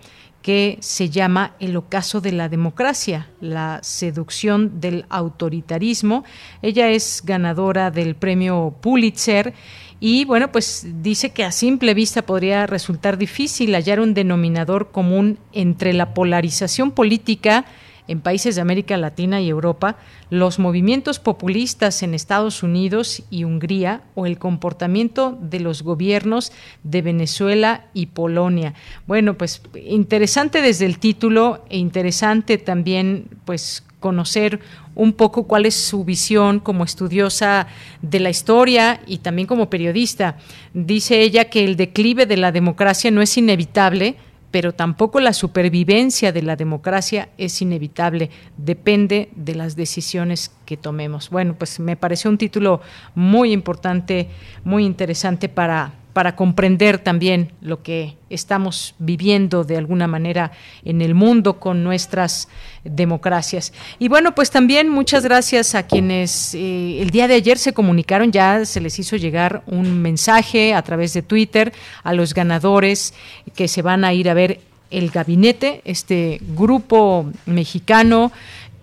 que 0.46 0.78
se 0.80 1.10
llama 1.10 1.56
El 1.60 1.76
ocaso 1.76 2.22
de 2.22 2.32
la 2.32 2.50
democracia, 2.50 3.30
la 3.42 3.80
seducción 3.82 4.80
del 4.80 5.06
autoritarismo. 5.10 6.24
Ella 6.62 6.90
es 6.90 7.24
ganadora 7.26 7.90
del 7.90 8.14
premio 8.14 8.76
Pulitzer 8.80 9.56
y 10.08 10.24
bueno, 10.24 10.52
pues 10.52 10.86
dice 11.02 11.32
que 11.32 11.44
a 11.44 11.52
simple 11.52 11.96
vista 11.96 12.22
podría 12.22 12.68
resultar 12.68 13.18
difícil 13.18 13.74
hallar 13.74 14.00
un 14.00 14.14
denominador 14.14 14.92
común 14.92 15.40
entre 15.52 15.94
la 15.94 16.14
polarización 16.14 16.92
política 16.92 17.66
en 18.08 18.22
países 18.22 18.54
de 18.54 18.62
América 18.62 18.98
Latina 18.98 19.42
y 19.42 19.50
Europa, 19.50 19.98
los 20.30 20.60
movimientos 20.60 21.18
populistas 21.18 22.04
en 22.04 22.14
Estados 22.14 22.62
Unidos 22.62 23.24
y 23.32 23.46
Hungría 23.46 24.04
o 24.14 24.28
el 24.28 24.38
comportamiento 24.38 25.40
de 25.42 25.60
los 25.60 25.82
gobiernos 25.82 26.52
de 26.84 27.02
Venezuela 27.02 27.88
y 27.96 28.06
Polonia. 28.06 28.76
Bueno, 29.08 29.40
pues 29.40 29.64
interesante 29.88 30.62
desde 30.62 30.86
el 30.86 31.00
título 31.00 31.66
e 31.68 31.80
interesante 31.80 32.60
también 32.60 33.28
pues 33.44 33.84
conocer 34.06 34.60
un 34.94 35.14
poco 35.14 35.48
cuál 35.48 35.66
es 35.66 35.74
su 35.74 36.06
visión 36.06 36.60
como 36.60 36.84
estudiosa 36.84 37.66
de 38.04 38.20
la 38.20 38.30
historia 38.30 39.02
y 39.08 39.18
también 39.18 39.48
como 39.48 39.68
periodista. 39.68 40.38
Dice 40.76 41.22
ella 41.22 41.46
que 41.46 41.64
el 41.64 41.76
declive 41.76 42.28
de 42.28 42.38
la 42.38 42.52
democracia 42.52 43.10
no 43.10 43.24
es 43.24 43.36
inevitable, 43.36 44.16
pero 44.52 44.74
tampoco 44.74 45.20
la 45.20 45.34
supervivencia 45.34 46.32
de 46.32 46.44
la 46.44 46.56
democracia 46.56 47.30
es 47.40 47.64
inevitable, 47.64 48.30
depende 48.58 49.30
de 49.36 49.56
las 49.56 49.76
decisiones 49.76 50.52
que 50.68 50.78
tomemos. 50.78 51.32
Bueno, 51.32 51.56
pues 51.58 51.80
me 51.80 51.96
pareció 51.96 52.30
un 52.30 52.38
título 52.38 52.82
muy 53.16 53.54
importante, 53.54 54.30
muy 54.64 54.86
interesante 54.86 55.50
para 55.50 55.94
para 56.16 56.38
comprender 56.38 56.98
también 56.98 57.52
lo 57.60 57.84
que 57.84 58.16
estamos 58.30 58.96
viviendo 59.00 59.66
de 59.66 59.76
alguna 59.76 60.08
manera 60.08 60.54
en 60.86 61.02
el 61.02 61.14
mundo 61.14 61.60
con 61.60 61.84
nuestras 61.84 62.48
democracias. 62.86 63.74
Y 64.00 64.08
bueno, 64.08 64.34
pues 64.34 64.50
también 64.50 64.88
muchas 64.88 65.26
gracias 65.26 65.76
a 65.76 65.84
quienes 65.84 66.56
eh, 66.56 67.02
el 67.02 67.10
día 67.10 67.28
de 67.28 67.34
ayer 67.34 67.58
se 67.58 67.74
comunicaron, 67.74 68.32
ya 68.32 68.64
se 68.64 68.80
les 68.80 68.98
hizo 68.98 69.18
llegar 69.18 69.64
un 69.68 70.02
mensaje 70.02 70.74
a 70.74 70.82
través 70.84 71.12
de 71.14 71.22
Twitter 71.22 71.74
a 72.02 72.14
los 72.14 72.34
ganadores 72.34 73.14
que 73.54 73.68
se 73.68 73.82
van 73.82 74.06
a 74.06 74.14
ir 74.14 74.30
a 74.30 74.34
ver 74.34 74.62
el 74.92 75.10
gabinete, 75.10 75.82
este 75.84 76.40
grupo 76.56 77.30
mexicano 77.46 78.32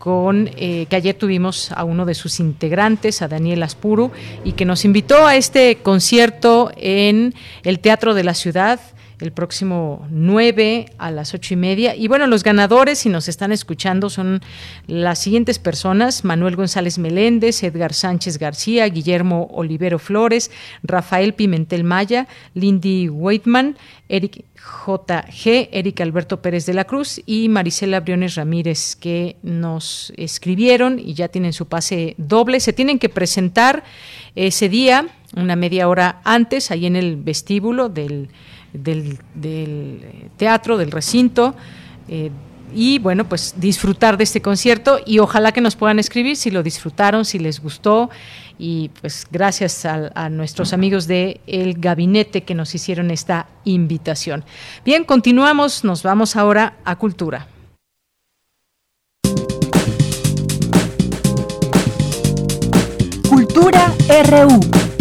con 0.02 0.50
eh, 0.56 0.86
que 0.90 0.96
ayer 0.96 1.14
tuvimos 1.14 1.70
a 1.70 1.84
uno 1.84 2.04
de 2.04 2.14
sus 2.14 2.40
integrantes, 2.40 3.22
a 3.22 3.28
Daniel 3.28 3.62
Aspuru, 3.62 4.10
y 4.42 4.54
que 4.54 4.64
nos 4.64 4.84
invitó 4.84 5.28
a 5.28 5.36
este 5.36 5.76
concierto 5.76 6.72
en 6.76 7.36
el 7.62 7.78
Teatro 7.78 8.12
de 8.12 8.24
la 8.24 8.34
Ciudad 8.34 8.80
el 9.22 9.32
próximo 9.32 10.06
9 10.10 10.86
a 10.98 11.10
las 11.10 11.32
ocho 11.32 11.54
y 11.54 11.56
media. 11.56 11.94
Y 11.94 12.08
bueno, 12.08 12.26
los 12.26 12.42
ganadores, 12.42 12.98
si 12.98 13.08
nos 13.08 13.28
están 13.28 13.52
escuchando, 13.52 14.10
son 14.10 14.40
las 14.86 15.20
siguientes 15.20 15.58
personas: 15.58 16.24
Manuel 16.24 16.56
González 16.56 16.98
Meléndez, 16.98 17.62
Edgar 17.62 17.94
Sánchez 17.94 18.38
García, 18.38 18.86
Guillermo 18.88 19.48
Olivero 19.52 19.98
Flores, 19.98 20.50
Rafael 20.82 21.34
Pimentel 21.34 21.84
Maya, 21.84 22.26
Lindy 22.54 23.08
Waitman, 23.08 23.76
Eric 24.08 24.44
JG, 24.56 25.68
Eric 25.72 26.00
Alberto 26.00 26.42
Pérez 26.42 26.66
de 26.66 26.74
la 26.74 26.84
Cruz 26.84 27.20
y 27.24 27.48
Marisela 27.48 28.00
Briones 28.00 28.34
Ramírez, 28.34 28.96
que 28.96 29.36
nos 29.42 30.12
escribieron 30.16 30.98
y 30.98 31.14
ya 31.14 31.28
tienen 31.28 31.52
su 31.52 31.66
pase 31.66 32.14
doble. 32.18 32.60
Se 32.60 32.72
tienen 32.72 32.98
que 32.98 33.08
presentar 33.08 33.84
ese 34.34 34.68
día, 34.68 35.06
una 35.36 35.56
media 35.56 35.88
hora 35.88 36.20
antes, 36.24 36.70
ahí 36.70 36.86
en 36.86 36.96
el 36.96 37.16
vestíbulo 37.16 37.88
del, 37.88 38.28
del, 38.72 39.18
teatro, 40.36 40.76
del 40.78 40.90
recinto. 40.90 41.54
Eh, 42.08 42.30
y 42.74 42.98
bueno, 42.98 43.28
pues 43.28 43.54
disfrutar 43.58 44.16
de 44.16 44.24
este 44.24 44.40
concierto 44.40 44.98
y 45.04 45.18
ojalá 45.18 45.52
que 45.52 45.60
nos 45.60 45.76
puedan 45.76 45.98
escribir 45.98 46.36
si 46.36 46.50
lo 46.50 46.62
disfrutaron, 46.62 47.24
si 47.24 47.38
les 47.38 47.60
gustó 47.60 48.10
y 48.58 48.90
pues 49.00 49.26
gracias 49.30 49.84
a, 49.84 50.28
nuestros 50.30 50.72
amigos 50.72 51.06
de 51.06 51.40
El 51.46 51.74
Gabinete 51.74 52.42
que 52.44 52.54
nos 52.54 52.74
hicieron 52.74 53.10
esta 53.10 53.48
invitación. 53.64 54.44
Bien, 54.84 55.04
continuamos, 55.04 55.84
nos 55.84 56.02
vamos 56.02 56.36
ahora 56.36 56.76
a 56.84 56.96
Cultura. 56.96 57.48
Cultura 63.28 63.94
RU. 64.28 64.91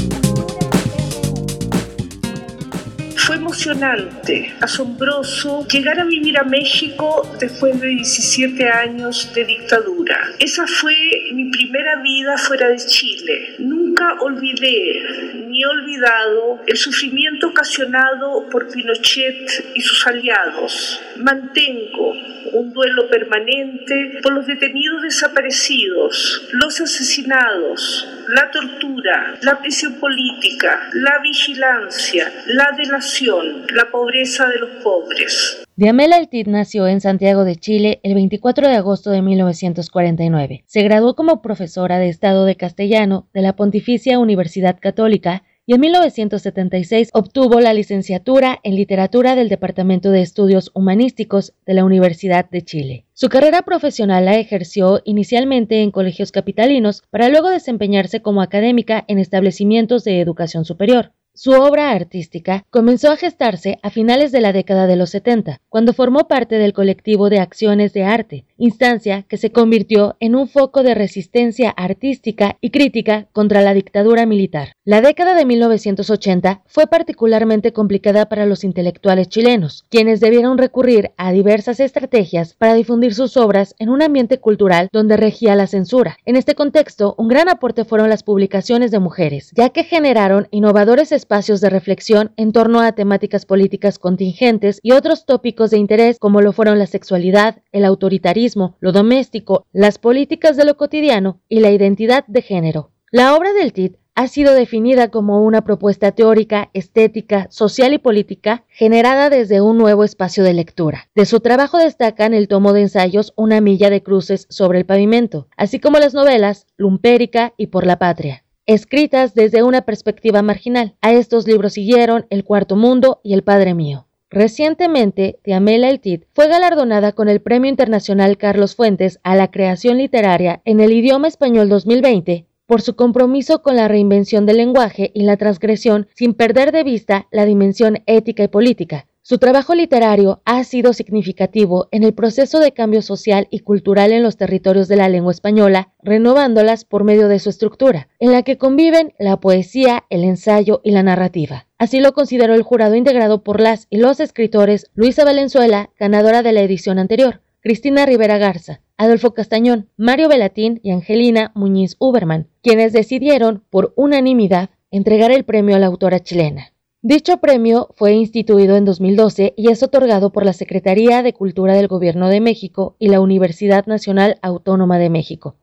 Emocionante, 3.51 4.53
asombroso 4.61 5.67
llegar 5.67 5.99
a 5.99 6.05
vivir 6.05 6.37
a 6.37 6.43
México 6.43 7.29
después 7.37 7.79
de 7.81 7.87
17 7.87 8.69
años 8.69 9.29
de 9.35 9.43
dictadura. 9.43 10.17
Esa 10.39 10.65
fue 10.67 10.95
mi 11.33 11.49
primera 11.49 12.01
vida 12.01 12.37
fuera 12.37 12.69
de 12.69 12.77
Chile. 12.77 13.55
Nunca 13.59 14.15
olvidé 14.21 15.41
ni 15.47 15.61
he 15.61 15.67
olvidado 15.67 16.61
el 16.65 16.77
sufrimiento 16.77 17.47
ocasionado 17.47 18.47
por 18.49 18.71
Pinochet 18.71 19.71
y 19.75 19.81
sus 19.81 20.05
aliados. 20.07 21.01
Mantengo 21.17 22.13
un 22.53 22.73
duelo 22.73 23.09
permanente 23.09 24.19
por 24.21 24.33
los 24.33 24.47
detenidos 24.47 25.01
desaparecidos, 25.03 26.47
los 26.51 26.81
asesinados, 26.81 28.07
la 28.29 28.49
tortura, 28.51 29.35
la 29.41 29.59
prisión 29.59 29.95
política, 29.95 30.89
la 30.93 31.19
vigilancia, 31.19 32.31
la 32.47 32.71
delación, 32.77 33.65
la 33.73 33.89
pobreza 33.89 34.47
de 34.47 34.59
los 34.59 34.69
pobres. 34.83 35.63
Diamela 35.81 36.17
Eltit 36.17 36.45
nació 36.45 36.87
en 36.87 37.01
Santiago 37.01 37.43
de 37.43 37.55
Chile 37.55 38.01
el 38.03 38.13
24 38.13 38.67
de 38.67 38.75
agosto 38.75 39.09
de 39.09 39.23
1949. 39.23 40.63
Se 40.67 40.83
graduó 40.83 41.15
como 41.15 41.41
profesora 41.41 41.97
de 41.97 42.07
Estado 42.07 42.45
de 42.45 42.55
Castellano 42.55 43.27
de 43.33 43.41
la 43.41 43.55
Pontificia 43.55 44.19
Universidad 44.19 44.77
Católica 44.79 45.41
y 45.65 45.73
en 45.73 45.81
1976 45.81 47.09
obtuvo 47.13 47.59
la 47.61 47.73
licenciatura 47.73 48.59
en 48.61 48.75
Literatura 48.75 49.33
del 49.33 49.49
Departamento 49.49 50.11
de 50.11 50.21
Estudios 50.21 50.69
Humanísticos 50.75 51.55
de 51.65 51.73
la 51.73 51.83
Universidad 51.83 52.47
de 52.47 52.61
Chile. 52.61 53.05
Su 53.13 53.29
carrera 53.29 53.63
profesional 53.63 54.25
la 54.25 54.37
ejerció 54.37 55.01
inicialmente 55.03 55.81
en 55.81 55.89
colegios 55.89 56.31
capitalinos 56.31 57.01
para 57.09 57.29
luego 57.29 57.49
desempeñarse 57.49 58.21
como 58.21 58.43
académica 58.43 59.03
en 59.07 59.17
establecimientos 59.17 60.03
de 60.03 60.21
educación 60.21 60.63
superior. 60.63 61.13
Su 61.43 61.53
obra 61.53 61.89
artística 61.89 62.65
comenzó 62.69 63.11
a 63.11 63.17
gestarse 63.17 63.79
a 63.81 63.89
finales 63.89 64.31
de 64.31 64.41
la 64.41 64.53
década 64.53 64.85
de 64.85 64.95
los 64.95 65.09
70, 65.09 65.59
cuando 65.69 65.91
formó 65.91 66.27
parte 66.27 66.59
del 66.59 66.71
colectivo 66.71 67.31
de 67.31 67.39
acciones 67.39 67.93
de 67.93 68.03
arte, 68.03 68.45
instancia 68.57 69.23
que 69.23 69.37
se 69.37 69.51
convirtió 69.51 70.17
en 70.19 70.35
un 70.35 70.47
foco 70.47 70.83
de 70.83 70.93
resistencia 70.93 71.71
artística 71.71 72.57
y 72.61 72.69
crítica 72.69 73.25
contra 73.33 73.63
la 73.63 73.73
dictadura 73.73 74.27
militar. 74.27 74.73
La 74.85 75.01
década 75.01 75.33
de 75.33 75.45
1980 75.45 76.61
fue 76.67 76.85
particularmente 76.85 77.73
complicada 77.73 78.29
para 78.29 78.45
los 78.45 78.63
intelectuales 78.63 79.27
chilenos, 79.27 79.83
quienes 79.89 80.19
debieron 80.19 80.59
recurrir 80.59 81.09
a 81.17 81.31
diversas 81.31 81.79
estrategias 81.79 82.53
para 82.53 82.75
difundir 82.75 83.15
sus 83.15 83.35
obras 83.35 83.73
en 83.79 83.89
un 83.89 84.03
ambiente 84.03 84.37
cultural 84.37 84.89
donde 84.91 85.17
regía 85.17 85.55
la 85.55 85.65
censura. 85.65 86.17
En 86.23 86.35
este 86.35 86.53
contexto, 86.53 87.15
un 87.17 87.29
gran 87.29 87.49
aporte 87.49 87.83
fueron 87.83 88.09
las 88.09 88.21
publicaciones 88.21 88.91
de 88.91 88.99
mujeres, 88.99 89.51
ya 89.55 89.69
que 89.69 89.83
generaron 89.83 90.47
innovadores 90.51 91.11
espacios 91.11 91.30
de 91.31 91.69
reflexión 91.69 92.33
en 92.35 92.51
torno 92.51 92.81
a 92.81 92.91
temáticas 92.91 93.45
políticas 93.45 93.99
contingentes 93.99 94.81
y 94.83 94.91
otros 94.91 95.25
tópicos 95.25 95.71
de 95.71 95.77
interés 95.77 96.19
como 96.19 96.41
lo 96.41 96.51
fueron 96.51 96.77
la 96.77 96.87
sexualidad, 96.87 97.61
el 97.71 97.85
autoritarismo, 97.85 98.75
lo 98.81 98.91
doméstico, 98.91 99.65
las 99.71 99.97
políticas 99.97 100.57
de 100.57 100.65
lo 100.65 100.75
cotidiano 100.75 101.39
y 101.47 101.61
la 101.61 101.71
identidad 101.71 102.25
de 102.27 102.41
género. 102.41 102.91
La 103.11 103.33
obra 103.33 103.53
del 103.53 103.71
TIT 103.71 103.95
ha 104.13 104.27
sido 104.27 104.53
definida 104.53 105.07
como 105.07 105.41
una 105.41 105.61
propuesta 105.61 106.11
teórica, 106.11 106.69
estética, 106.73 107.47
social 107.49 107.93
y 107.93 107.97
política 107.97 108.65
generada 108.67 109.29
desde 109.29 109.61
un 109.61 109.77
nuevo 109.77 110.03
espacio 110.03 110.43
de 110.43 110.53
lectura. 110.53 111.07
De 111.15 111.25
su 111.25 111.39
trabajo 111.39 111.77
destacan 111.77 112.33
el 112.33 112.49
tomo 112.49 112.73
de 112.73 112.81
ensayos 112.81 113.31
Una 113.37 113.61
milla 113.61 113.89
de 113.89 114.03
cruces 114.03 114.47
sobre 114.49 114.79
el 114.79 114.85
pavimento, 114.85 115.47
así 115.55 115.79
como 115.79 115.97
las 115.97 116.13
novelas 116.13 116.67
Lumpérica 116.75 117.53
y 117.55 117.67
Por 117.67 117.85
la 117.85 117.99
Patria 117.99 118.43
escritas 118.65 119.33
desde 119.33 119.63
una 119.63 119.81
perspectiva 119.81 120.41
marginal. 120.41 120.95
A 121.01 121.11
estos 121.11 121.47
libros 121.47 121.73
siguieron 121.73 122.25
El 122.29 122.43
Cuarto 122.43 122.75
Mundo 122.75 123.19
y 123.23 123.33
El 123.33 123.43
Padre 123.43 123.73
Mío. 123.73 124.07
Recientemente, 124.29 125.39
Tiamela 125.43 125.89
El 125.89 125.99
fue 126.31 126.47
galardonada 126.47 127.11
con 127.11 127.27
el 127.27 127.41
Premio 127.41 127.69
Internacional 127.69 128.37
Carlos 128.37 128.75
Fuentes 128.75 129.19
a 129.23 129.35
la 129.35 129.51
creación 129.51 129.97
literaria 129.97 130.61
en 130.63 130.79
el 130.79 130.93
idioma 130.93 131.27
español 131.27 131.67
2020 131.67 132.45
por 132.65 132.81
su 132.81 132.95
compromiso 132.95 133.61
con 133.61 133.75
la 133.75 133.89
reinvención 133.89 134.45
del 134.45 134.55
lenguaje 134.55 135.11
y 135.13 135.23
la 135.23 135.35
transgresión 135.35 136.07
sin 136.15 136.33
perder 136.33 136.71
de 136.71 136.85
vista 136.85 137.27
la 137.29 137.43
dimensión 137.43 138.01
ética 138.05 138.43
y 138.43 138.47
política, 138.47 139.07
su 139.23 139.37
trabajo 139.37 139.75
literario 139.75 140.41
ha 140.45 140.63
sido 140.63 140.93
significativo 140.93 141.87
en 141.91 142.03
el 142.03 142.13
proceso 142.13 142.59
de 142.59 142.71
cambio 142.71 143.03
social 143.03 143.47
y 143.51 143.59
cultural 143.59 144.11
en 144.11 144.23
los 144.23 144.35
territorios 144.35 144.87
de 144.87 144.95
la 144.95 145.09
lengua 145.09 145.31
española, 145.31 145.93
renovándolas 146.01 146.85
por 146.85 147.03
medio 147.03 147.27
de 147.27 147.37
su 147.37 147.49
estructura, 147.51 148.07
en 148.19 148.31
la 148.31 148.41
que 148.41 148.57
conviven 148.57 149.13
la 149.19 149.39
poesía, 149.39 150.05
el 150.09 150.23
ensayo 150.23 150.81
y 150.83 150.89
la 150.89 151.03
narrativa. 151.03 151.67
Así 151.77 151.99
lo 151.99 152.13
consideró 152.13 152.55
el 152.55 152.63
jurado 152.63 152.95
integrado 152.95 153.43
por 153.43 153.59
las 153.59 153.85
y 153.91 153.97
los 153.97 154.19
escritores 154.19 154.89
Luisa 154.95 155.23
Valenzuela, 155.23 155.91
ganadora 155.99 156.41
de 156.41 156.53
la 156.53 156.61
edición 156.61 156.97
anterior, 156.97 157.41
Cristina 157.59 158.07
Rivera 158.07 158.39
Garza, 158.39 158.81
Adolfo 158.97 159.35
Castañón, 159.35 159.87
Mario 159.97 160.29
Velatín 160.29 160.79
y 160.81 160.89
Angelina 160.89 161.51
Muñiz 161.53 161.95
Uberman, 161.99 162.47
quienes 162.63 162.91
decidieron, 162.91 163.63
por 163.69 163.93
unanimidad, 163.95 164.71
entregar 164.89 165.31
el 165.31 165.43
premio 165.45 165.75
a 165.75 165.79
la 165.79 165.85
autora 165.85 166.21
chilena. 166.21 166.73
Dicho 167.03 167.37
premio 167.37 167.89
fue 167.95 168.13
instituido 168.13 168.77
en 168.77 168.85
2012 168.85 169.55
y 169.57 169.71
es 169.71 169.81
otorgado 169.81 170.31
por 170.31 170.45
la 170.45 170.53
Secretaría 170.53 171.23
de 171.23 171.33
Cultura 171.33 171.73
del 171.73 171.87
Gobierno 171.87 172.29
de 172.29 172.41
México 172.41 172.95
y 172.99 173.09
la 173.09 173.21
Universidad 173.21 173.87
Nacional 173.87 174.37
Autónoma 174.43 174.99
de 174.99 175.09
México. 175.09 175.55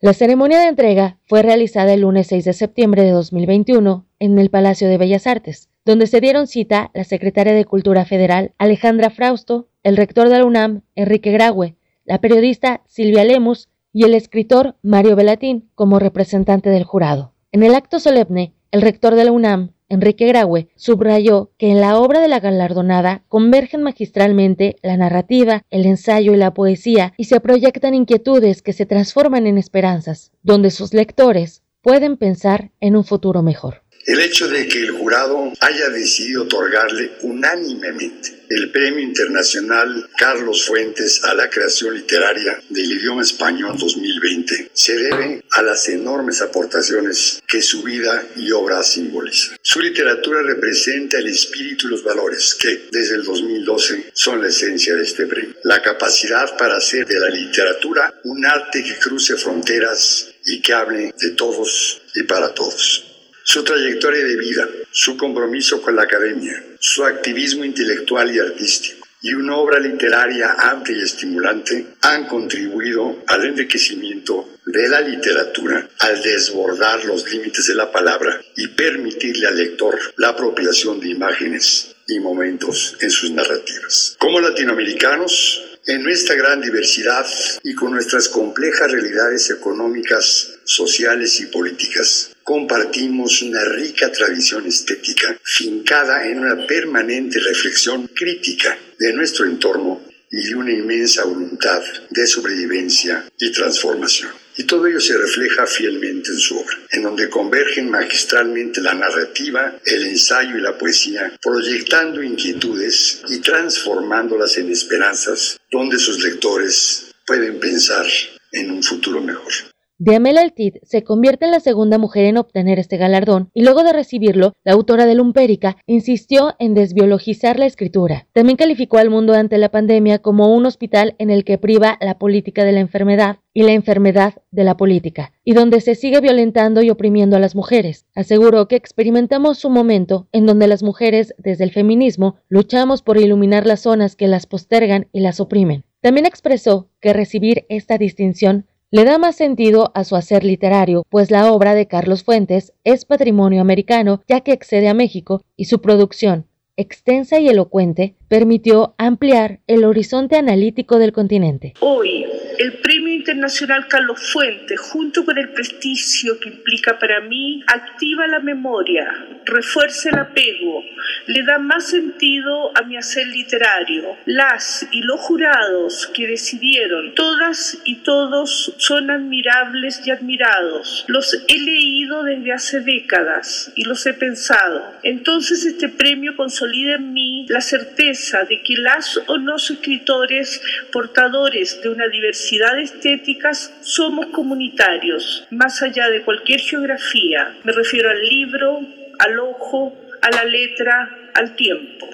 La 0.00 0.14
ceremonia 0.14 0.60
de 0.60 0.68
entrega 0.68 1.18
fue 1.26 1.42
realizada 1.42 1.92
el 1.94 2.02
lunes 2.02 2.28
6 2.28 2.44
de 2.44 2.52
septiembre 2.52 3.02
de 3.02 3.10
2021 3.10 4.06
en 4.20 4.38
el 4.38 4.50
Palacio 4.50 4.86
de 4.86 4.98
Bellas 4.98 5.26
Artes, 5.26 5.68
donde 5.84 6.06
se 6.06 6.20
dieron 6.20 6.46
cita 6.46 6.92
la 6.94 7.02
secretaria 7.02 7.54
de 7.54 7.64
Cultura 7.64 8.04
Federal 8.04 8.52
Alejandra 8.56 9.10
Frausto, 9.10 9.66
el 9.82 9.96
rector 9.96 10.28
de 10.28 10.38
la 10.38 10.44
UNAM 10.44 10.82
Enrique 10.94 11.32
Graue, 11.32 11.74
la 12.04 12.20
periodista 12.20 12.82
Silvia 12.86 13.24
Lemus 13.24 13.68
y 13.92 14.04
el 14.04 14.14
escritor 14.14 14.76
Mario 14.82 15.16
Velatín 15.16 15.70
como 15.74 15.98
representante 15.98 16.70
del 16.70 16.84
jurado. 16.84 17.34
En 17.50 17.64
el 17.64 17.74
acto 17.74 17.98
solemne, 17.98 18.54
el 18.70 18.82
rector 18.82 19.16
de 19.16 19.24
la 19.24 19.32
UNAM 19.32 19.72
Enrique 19.90 20.26
Graue 20.26 20.68
subrayó 20.76 21.50
que 21.56 21.70
en 21.70 21.80
la 21.80 21.98
obra 21.98 22.20
de 22.20 22.28
la 22.28 22.40
galardonada 22.40 23.24
convergen 23.28 23.82
magistralmente 23.82 24.76
la 24.82 24.98
narrativa, 24.98 25.62
el 25.70 25.86
ensayo 25.86 26.34
y 26.34 26.36
la 26.36 26.52
poesía 26.52 27.14
y 27.16 27.24
se 27.24 27.40
proyectan 27.40 27.94
inquietudes 27.94 28.60
que 28.60 28.74
se 28.74 28.84
transforman 28.84 29.46
en 29.46 29.56
esperanzas, 29.56 30.32
donde 30.42 30.70
sus 30.70 30.92
lectores 30.92 31.62
pueden 31.80 32.18
pensar 32.18 32.70
en 32.80 32.96
un 32.96 33.04
futuro 33.04 33.42
mejor. 33.42 33.82
El 34.08 34.20
hecho 34.20 34.48
de 34.48 34.66
que 34.66 34.78
el 34.78 34.92
jurado 34.92 35.52
haya 35.60 35.90
decidido 35.90 36.44
otorgarle 36.44 37.12
unánimemente 37.20 38.38
el 38.48 38.70
Premio 38.70 39.00
Internacional 39.00 40.08
Carlos 40.16 40.64
Fuentes 40.64 41.22
a 41.24 41.34
la 41.34 41.50
Creación 41.50 41.94
Literaria 41.94 42.58
del 42.70 42.90
Idioma 42.90 43.20
Español 43.20 43.76
2020 43.76 44.70
se 44.72 44.96
debe 44.96 45.44
a 45.50 45.60
las 45.60 45.90
enormes 45.90 46.40
aportaciones 46.40 47.42
que 47.46 47.60
su 47.60 47.82
vida 47.82 48.26
y 48.36 48.50
obra 48.50 48.82
simbolizan. 48.82 49.58
Su 49.60 49.80
literatura 49.80 50.40
representa 50.40 51.18
el 51.18 51.26
espíritu 51.26 51.86
y 51.86 51.90
los 51.90 52.02
valores 52.02 52.54
que, 52.54 52.88
desde 52.90 53.16
el 53.16 53.24
2012, 53.24 54.12
son 54.14 54.40
la 54.40 54.48
esencia 54.48 54.94
de 54.94 55.02
este 55.02 55.26
premio. 55.26 55.54
La 55.64 55.82
capacidad 55.82 56.56
para 56.56 56.78
hacer 56.78 57.06
de 57.06 57.20
la 57.20 57.28
literatura 57.28 58.14
un 58.24 58.46
arte 58.46 58.82
que 58.82 58.98
cruce 58.98 59.36
fronteras 59.36 60.30
y 60.46 60.62
que 60.62 60.72
hable 60.72 61.12
de 61.20 61.30
todos 61.32 62.00
y 62.14 62.22
para 62.22 62.54
todos. 62.54 63.07
Su 63.50 63.64
trayectoria 63.64 64.22
de 64.26 64.36
vida, 64.36 64.68
su 64.92 65.16
compromiso 65.16 65.80
con 65.80 65.96
la 65.96 66.02
academia, 66.02 66.62
su 66.78 67.02
activismo 67.02 67.64
intelectual 67.64 68.30
y 68.30 68.38
artístico 68.38 69.06
y 69.22 69.32
una 69.32 69.56
obra 69.56 69.80
literaria 69.80 70.52
amplia 70.58 70.98
y 70.98 71.00
estimulante 71.00 71.94
han 72.02 72.26
contribuido 72.26 73.24
al 73.26 73.46
enriquecimiento 73.46 74.50
de 74.66 74.86
la 74.90 75.00
literatura 75.00 75.88
al 76.00 76.20
desbordar 76.20 77.06
los 77.06 77.26
límites 77.32 77.68
de 77.68 77.74
la 77.74 77.90
palabra 77.90 78.38
y 78.54 78.68
permitirle 78.68 79.46
al 79.46 79.56
lector 79.56 79.98
la 80.18 80.28
apropiación 80.28 81.00
de 81.00 81.08
imágenes 81.08 81.96
y 82.06 82.20
momentos 82.20 82.98
en 83.00 83.10
sus 83.10 83.30
narrativas. 83.30 84.14
Como 84.18 84.40
latinoamericanos, 84.40 85.67
en 85.88 86.02
nuestra 86.02 86.34
gran 86.34 86.60
diversidad 86.60 87.26
y 87.62 87.74
con 87.74 87.92
nuestras 87.92 88.28
complejas 88.28 88.92
realidades 88.92 89.50
económicas, 89.50 90.58
sociales 90.64 91.40
y 91.40 91.46
políticas, 91.46 92.36
compartimos 92.44 93.40
una 93.40 93.64
rica 93.64 94.12
tradición 94.12 94.66
estética 94.66 95.34
fincada 95.42 96.28
en 96.28 96.40
una 96.40 96.66
permanente 96.66 97.40
reflexión 97.40 98.06
crítica 98.14 98.78
de 98.98 99.14
nuestro 99.14 99.46
entorno 99.46 100.02
y 100.30 100.48
de 100.48 100.54
una 100.56 100.72
inmensa 100.72 101.24
voluntad 101.24 101.80
de 102.10 102.26
sobrevivencia 102.26 103.24
y 103.38 103.50
transformación. 103.50 104.32
Y 104.58 104.64
todo 104.64 104.88
ello 104.88 105.00
se 105.00 105.16
refleja 105.16 105.66
fielmente 105.66 106.30
en 106.30 106.38
su 106.38 106.58
obra, 106.58 106.76
en 106.90 107.04
donde 107.04 107.30
convergen 107.30 107.88
magistralmente 107.88 108.80
la 108.80 108.92
narrativa, 108.92 109.78
el 109.84 110.02
ensayo 110.02 110.58
y 110.58 110.60
la 110.60 110.76
poesía, 110.76 111.32
proyectando 111.40 112.20
inquietudes 112.24 113.22
y 113.28 113.38
transformándolas 113.38 114.56
en 114.58 114.72
esperanzas, 114.72 115.60
donde 115.70 115.96
sus 115.98 116.20
lectores 116.24 117.14
pueden 117.24 117.60
pensar 117.60 118.06
en 118.50 118.72
un 118.72 118.82
futuro 118.82 119.20
mejor. 119.20 119.52
Diamela 120.00 120.42
Altid 120.42 120.76
se 120.84 121.02
convierte 121.02 121.46
en 121.46 121.50
la 121.50 121.58
segunda 121.58 121.98
mujer 121.98 122.26
en 122.26 122.36
obtener 122.36 122.78
este 122.78 122.98
galardón 122.98 123.50
y 123.52 123.64
luego 123.64 123.82
de 123.82 123.92
recibirlo, 123.92 124.54
la 124.62 124.74
autora 124.74 125.06
de 125.06 125.16
Lumpérica 125.16 125.76
insistió 125.86 126.54
en 126.60 126.74
desbiologizar 126.74 127.58
la 127.58 127.66
escritura. 127.66 128.28
También 128.32 128.56
calificó 128.56 128.98
al 128.98 129.10
mundo 129.10 129.34
ante 129.34 129.58
la 129.58 129.72
pandemia 129.72 130.20
como 130.20 130.54
un 130.54 130.66
hospital 130.66 131.16
en 131.18 131.30
el 131.30 131.42
que 131.42 131.58
priva 131.58 131.98
la 132.00 132.16
política 132.16 132.62
de 132.62 132.70
la 132.70 132.78
enfermedad 132.78 133.38
y 133.52 133.64
la 133.64 133.72
enfermedad 133.72 134.34
de 134.52 134.62
la 134.62 134.76
política, 134.76 135.32
y 135.42 135.54
donde 135.54 135.80
se 135.80 135.96
sigue 135.96 136.20
violentando 136.20 136.80
y 136.80 136.90
oprimiendo 136.90 137.36
a 137.36 137.40
las 137.40 137.56
mujeres. 137.56 138.06
Aseguró 138.14 138.68
que 138.68 138.76
experimentamos 138.76 139.64
un 139.64 139.72
momento 139.72 140.28
en 140.30 140.46
donde 140.46 140.68
las 140.68 140.84
mujeres, 140.84 141.34
desde 141.38 141.64
el 141.64 141.72
feminismo, 141.72 142.36
luchamos 142.48 143.02
por 143.02 143.18
iluminar 143.18 143.66
las 143.66 143.80
zonas 143.80 144.14
que 144.14 144.28
las 144.28 144.46
postergan 144.46 145.08
y 145.10 145.18
las 145.18 145.40
oprimen. 145.40 145.82
También 146.00 146.24
expresó 146.24 146.88
que 147.00 147.12
recibir 147.12 147.66
esta 147.68 147.98
distinción 147.98 148.66
le 148.90 149.04
da 149.04 149.18
más 149.18 149.36
sentido 149.36 149.92
a 149.94 150.04
su 150.04 150.16
hacer 150.16 150.44
literario, 150.44 151.04
pues 151.10 151.30
la 151.30 151.52
obra 151.52 151.74
de 151.74 151.86
Carlos 151.86 152.24
Fuentes 152.24 152.72
es 152.84 153.04
patrimonio 153.04 153.60
americano 153.60 154.22
ya 154.26 154.40
que 154.40 154.52
excede 154.52 154.88
a 154.88 154.94
México 154.94 155.42
y 155.56 155.66
su 155.66 155.82
producción, 155.82 156.46
extensa 156.76 157.38
y 157.38 157.48
elocuente, 157.48 158.16
permitió 158.28 158.94
ampliar 158.98 159.60
el 159.66 159.84
horizonte 159.84 160.36
analítico 160.36 160.98
del 160.98 161.12
continente. 161.12 161.74
Hoy, 161.80 162.26
el 162.58 162.74
Premio 162.80 163.14
Internacional 163.14 163.86
Carlos 163.88 164.20
Fuentes, 164.32 164.80
junto 164.80 165.24
con 165.24 165.38
el 165.38 165.50
prestigio 165.50 166.38
que 166.40 166.48
implica 166.50 166.98
para 166.98 167.20
mí, 167.20 167.62
activa 167.66 168.26
la 168.26 168.40
memoria, 168.40 169.06
refuerza 169.44 170.10
el 170.10 170.18
apego, 170.18 170.82
le 171.26 171.42
da 171.44 171.58
más 171.58 171.88
sentido 171.88 172.76
a 172.76 172.82
mi 172.82 172.96
hacer 172.96 173.26
literario. 173.28 174.16
Las 174.26 174.86
y 174.92 175.02
los 175.02 175.20
jurados 175.20 176.10
que 176.12 176.26
decidieron, 176.26 177.14
todas 177.14 177.78
y 177.84 177.96
todos 178.02 178.74
son 178.78 179.10
admirables 179.10 180.02
y 180.04 180.10
admirados. 180.10 181.04
Los 181.08 181.34
he 181.48 181.58
leído 181.58 182.24
desde 182.24 182.52
hace 182.52 182.80
décadas 182.80 183.72
y 183.76 183.84
los 183.84 184.04
he 184.06 184.14
pensado. 184.14 184.82
Entonces 185.02 185.64
este 185.64 185.88
premio 185.88 186.36
consolida 186.36 186.96
en 186.96 187.12
mí 187.12 187.46
la 187.48 187.60
certeza 187.60 188.17
de 188.48 188.62
que 188.62 188.74
las 188.76 189.16
o 189.28 189.36
los 189.36 189.70
escritores 189.70 190.60
portadores 190.92 191.80
de 191.82 191.88
una 191.88 192.08
diversidad 192.08 192.74
de 192.74 192.82
estéticas 192.82 193.72
somos 193.80 194.26
comunitarios, 194.26 195.46
más 195.50 195.82
allá 195.82 196.08
de 196.10 196.22
cualquier 196.22 196.60
geografía. 196.60 197.56
Me 197.62 197.72
refiero 197.72 198.10
al 198.10 198.20
libro, 198.20 198.80
al 199.20 199.38
ojo, 199.38 199.96
a 200.20 200.30
la 200.30 200.44
letra, 200.44 201.30
al 201.34 201.54
tiempo. 201.54 202.08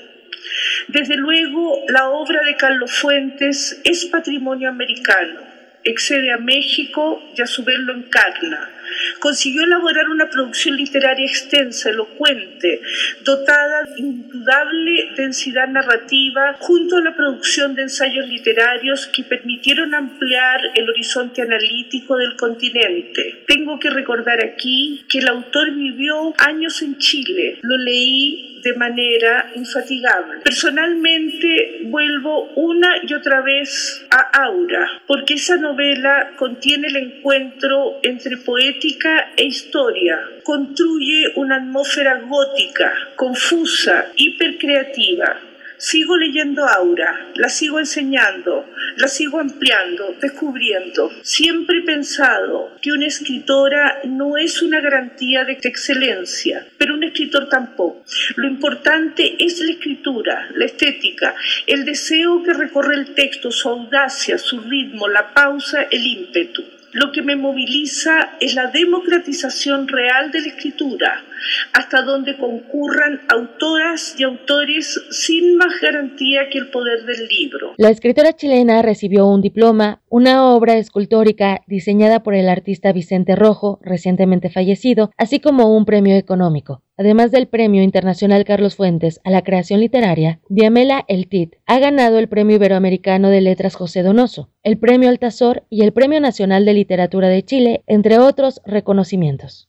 Desde 0.89 1.17
luego, 1.17 1.85
la 1.89 2.11
obra 2.11 2.43
de 2.45 2.57
Carlos 2.57 2.93
Fuentes 2.93 3.81
es 3.85 4.05
patrimonio 4.05 4.69
americano, 4.69 5.41
excede 5.85 6.33
a 6.33 6.39
México 6.39 7.23
y 7.35 7.41
a 7.41 7.47
su 7.47 7.65
vez 7.65 7.79
lo 7.79 7.95
encarna 7.95 8.74
consiguió 9.19 9.65
elaborar 9.65 10.09
una 10.09 10.29
producción 10.29 10.77
literaria 10.77 11.27
extensa, 11.27 11.91
elocuente, 11.91 12.81
dotada 13.23 13.85
de 13.85 14.01
indudable 14.01 15.11
densidad 15.17 15.69
narrativa, 15.69 16.57
junto 16.59 16.97
a 16.97 17.03
la 17.03 17.17
producción 17.17 17.75
de 17.75 17.83
ensayos 17.83 18.29
literarios 18.29 19.07
que 19.07 19.25
permitieron 19.25 19.95
ampliar 19.95 20.61
el 20.75 20.89
horizonte 20.89 21.43
analítico 21.43 22.17
del 22.17 22.37
continente. 22.37 23.45
Tengo 23.47 23.79
que 23.79 23.91
recordar 23.91 24.45
aquí 24.45 25.05
que 25.09 25.19
el 25.19 25.29
autor 25.29 25.75
vivió 25.75 26.35
años 26.39 26.83
en 26.83 26.99
Chile. 26.99 27.59
Lo 27.63 27.77
leí 27.79 28.55
de 28.65 28.75
manera 28.75 29.53
infatigable. 29.55 30.41
Personalmente 30.43 31.83
vuelvo 31.85 32.51
una 32.55 32.97
y 33.07 33.13
otra 33.13 33.43
vez 33.43 34.07
a 34.11 34.45
Aura, 34.45 35.03
porque 35.07 35.35
esa 35.35 35.57
novela 35.57 36.33
contiene 36.37 36.89
el 36.89 36.97
encuentro 36.97 38.01
entre 38.03 38.39
poética 38.75 39.33
e 39.37 39.45
historia, 39.45 40.19
construye 40.43 41.33
una 41.37 41.57
atmósfera 41.57 42.21
gótica, 42.21 42.91
confusa, 43.17 44.11
hipercreativa 44.17 45.41
Sigo 45.77 46.17
leyendo 46.17 46.65
Aura, 46.67 47.33
la 47.35 47.49
sigo 47.49 47.81
enseñando, 47.81 48.65
la 48.97 49.09
sigo 49.09 49.41
ampliando, 49.41 50.17
descubriendo. 50.21 51.11
Siempre 51.23 51.79
he 51.79 51.83
pensado 51.83 52.71
que 52.81 52.93
una 52.93 53.07
escritora 53.07 54.01
no 54.05 54.39
es 54.39 54.63
una 54.63 54.81
garantía 54.81 55.45
de 55.45 55.53
excelencia, 55.61 56.67
pero 56.79 56.95
un 56.95 57.03
escritor 57.03 57.49
tampoco. 57.49 58.05
Lo 58.37 58.47
importante 58.47 59.37
es 59.39 59.61
la 59.61 59.73
escritura, 59.73 60.49
la 60.55 60.65
estética, 60.65 61.35
el 61.67 61.85
deseo 61.85 62.43
que 62.43 62.55
recorre 62.55 62.95
el 62.95 63.15
texto, 63.15 63.51
su 63.51 63.69
audacia, 63.69 64.39
su 64.39 64.61
ritmo, 64.61 65.09
la 65.09 65.35
pausa, 65.35 65.83
el 65.91 66.07
ímpetu. 66.07 66.65
Lo 66.95 67.11
que 67.11 67.23
me 67.23 67.35
moviliza 67.35 68.37
es 68.39 68.55
la 68.55 68.69
democratización 68.69 69.89
real 69.89 70.31
de 70.31 70.43
la 70.43 70.47
escritura, 70.47 71.25
hasta 71.73 72.03
donde 72.03 72.37
concurran 72.39 73.21
autoras 73.29 74.15
y 74.19 74.25
autores 74.25 75.01
sin 75.11 75.57
más 75.57 75.81
garantía 75.81 76.49
que 76.51 76.59
el 76.59 76.71
poder 76.71 77.05
del 77.05 77.27
libro. 77.27 77.73
La 77.77 77.91
escritora 77.91 78.33
chilena 78.33 78.83
recibió 78.83 79.27
un 79.27 79.41
diploma, 79.41 80.03
una 80.09 80.47
obra 80.47 80.77
escultórica 80.77 81.61
diseñada 81.67 82.23
por 82.23 82.35
el 82.35 82.49
artista 82.49 82.93
Vicente 82.93 83.37
Rojo, 83.37 83.81
recientemente 83.83 84.51
fallecido, 84.51 85.11
así 85.17 85.41
como 85.41 85.77
un 85.77 85.85
premio 85.85 86.17
económico. 86.17 86.83
Además 86.97 87.33
del 87.33 87.49
Premio 87.49 87.83
Internacional 87.83 88.45
Carlos 88.45 88.77
Fuentes 88.77 89.21
a 89.25 89.31
la 89.31 89.43
creación 89.43 89.81
literaria, 89.81 90.41
Diamela 90.49 91.05
El 91.09 91.29
Tit 91.29 91.55
ha 91.67 91.81
ganado 91.81 92.21
el 92.21 92.29
Premio 92.29 92.55
Iberoamericano 92.55 93.31
de 93.31 93.41
Letras 93.41 93.75
José 93.75 94.03
Donoso, 94.03 94.51
el 94.63 94.79
Premio 94.79 95.09
Altazor 95.09 95.65
y 95.69 95.83
el 95.83 95.93
Premio 95.93 96.21
Nacional 96.21 96.65
de 96.65 96.75
Literatura 96.75 97.29
de 97.29 97.45
Chile, 97.45 97.83
entre 97.89 98.19
otros 98.19 98.61
reconocimientos. 98.65 99.69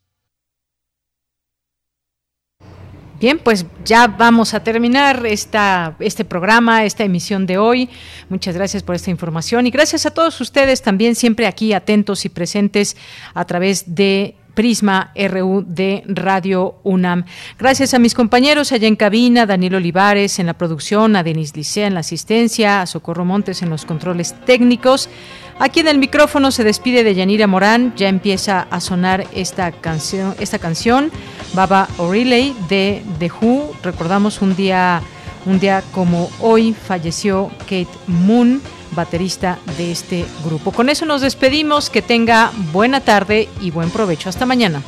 Bien, 3.20 3.40
pues 3.40 3.66
ya 3.86 4.08
vamos 4.08 4.54
a 4.54 4.62
terminar 4.62 5.26
esta, 5.26 5.96
este 6.00 6.26
programa, 6.26 6.84
esta 6.84 7.06
emisión 7.06 7.46
de 7.46 7.58
hoy. 7.58 7.90
Muchas 8.28 8.56
gracias 8.56 8.84
por 8.84 8.96
esta 8.96 9.10
información 9.10 9.66
y 9.68 9.72
gracias 9.72 10.06
a 10.06 10.12
todos 10.12 10.40
ustedes 10.42 10.82
también 10.82 11.16
siempre 11.16 11.48
aquí 11.48 11.72
atentos 11.72 12.26
y 12.26 12.30
presentes 12.30 12.98
a 13.34 13.46
través 13.46 13.96
de 13.96 14.36
Prisma 14.54 15.12
RU 15.16 15.64
de 15.68 16.04
Radio 16.08 16.80
UNAM. 16.84 17.26
Gracias 17.60 17.94
a 17.94 18.00
mis 18.00 18.14
compañeros 18.14 18.72
allá 18.72 18.88
en 18.88 18.96
cabina, 18.96 19.46
Daniel 19.46 19.76
Olivares 19.76 20.40
en 20.40 20.48
la 20.48 20.54
producción, 20.54 21.16
a 21.16 21.24
Denis 21.24 21.56
Licea 21.56 21.88
en 21.88 21.94
la 21.94 22.00
asistencia, 22.00 22.82
a 22.82 22.86
Socorro 22.86 23.26
Montes 23.26 23.62
en 23.62 23.70
los 23.70 23.86
controles 23.86 24.34
técnicos. 24.46 25.10
Aquí 25.58 25.80
en 25.80 25.88
el 25.88 25.98
micrófono 25.98 26.52
se 26.52 26.64
despide 26.64 27.04
de 27.04 27.16
Yanira 27.16 27.48
Morán, 27.48 27.94
ya 27.96 28.10
empieza 28.10 28.68
a 28.70 28.82
sonar 28.82 29.26
esta 29.34 29.72
canción, 29.72 30.36
esta 30.40 30.60
canción 30.60 31.12
Baba 31.54 31.88
O'Reilly 31.98 32.56
de 32.68 33.04
The 33.20 33.32
Who. 33.32 33.74
Recordamos 33.82 34.42
un 34.42 34.56
día 34.56 35.02
un 35.46 35.60
día 35.60 35.84
como 35.92 36.30
hoy 36.40 36.74
falleció 36.74 37.52
Kate 37.60 37.88
Moon 38.08 38.62
baterista 38.92 39.60
de 39.78 39.92
este 39.92 40.26
grupo. 40.44 40.72
Con 40.72 40.90
eso 40.90 41.06
nos 41.06 41.22
despedimos, 41.22 41.90
que 41.90 42.02
tenga 42.02 42.52
buena 42.72 43.02
tarde 43.02 43.50
y 43.62 43.72
buen 43.72 43.90
provecho. 43.92 44.30
Hasta 44.30 44.46
mañana. 44.46 44.82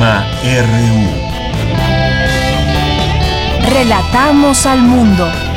RU. 0.00 1.10
Relatamos 3.68 4.64
al 4.66 4.80
mundo. 4.80 5.47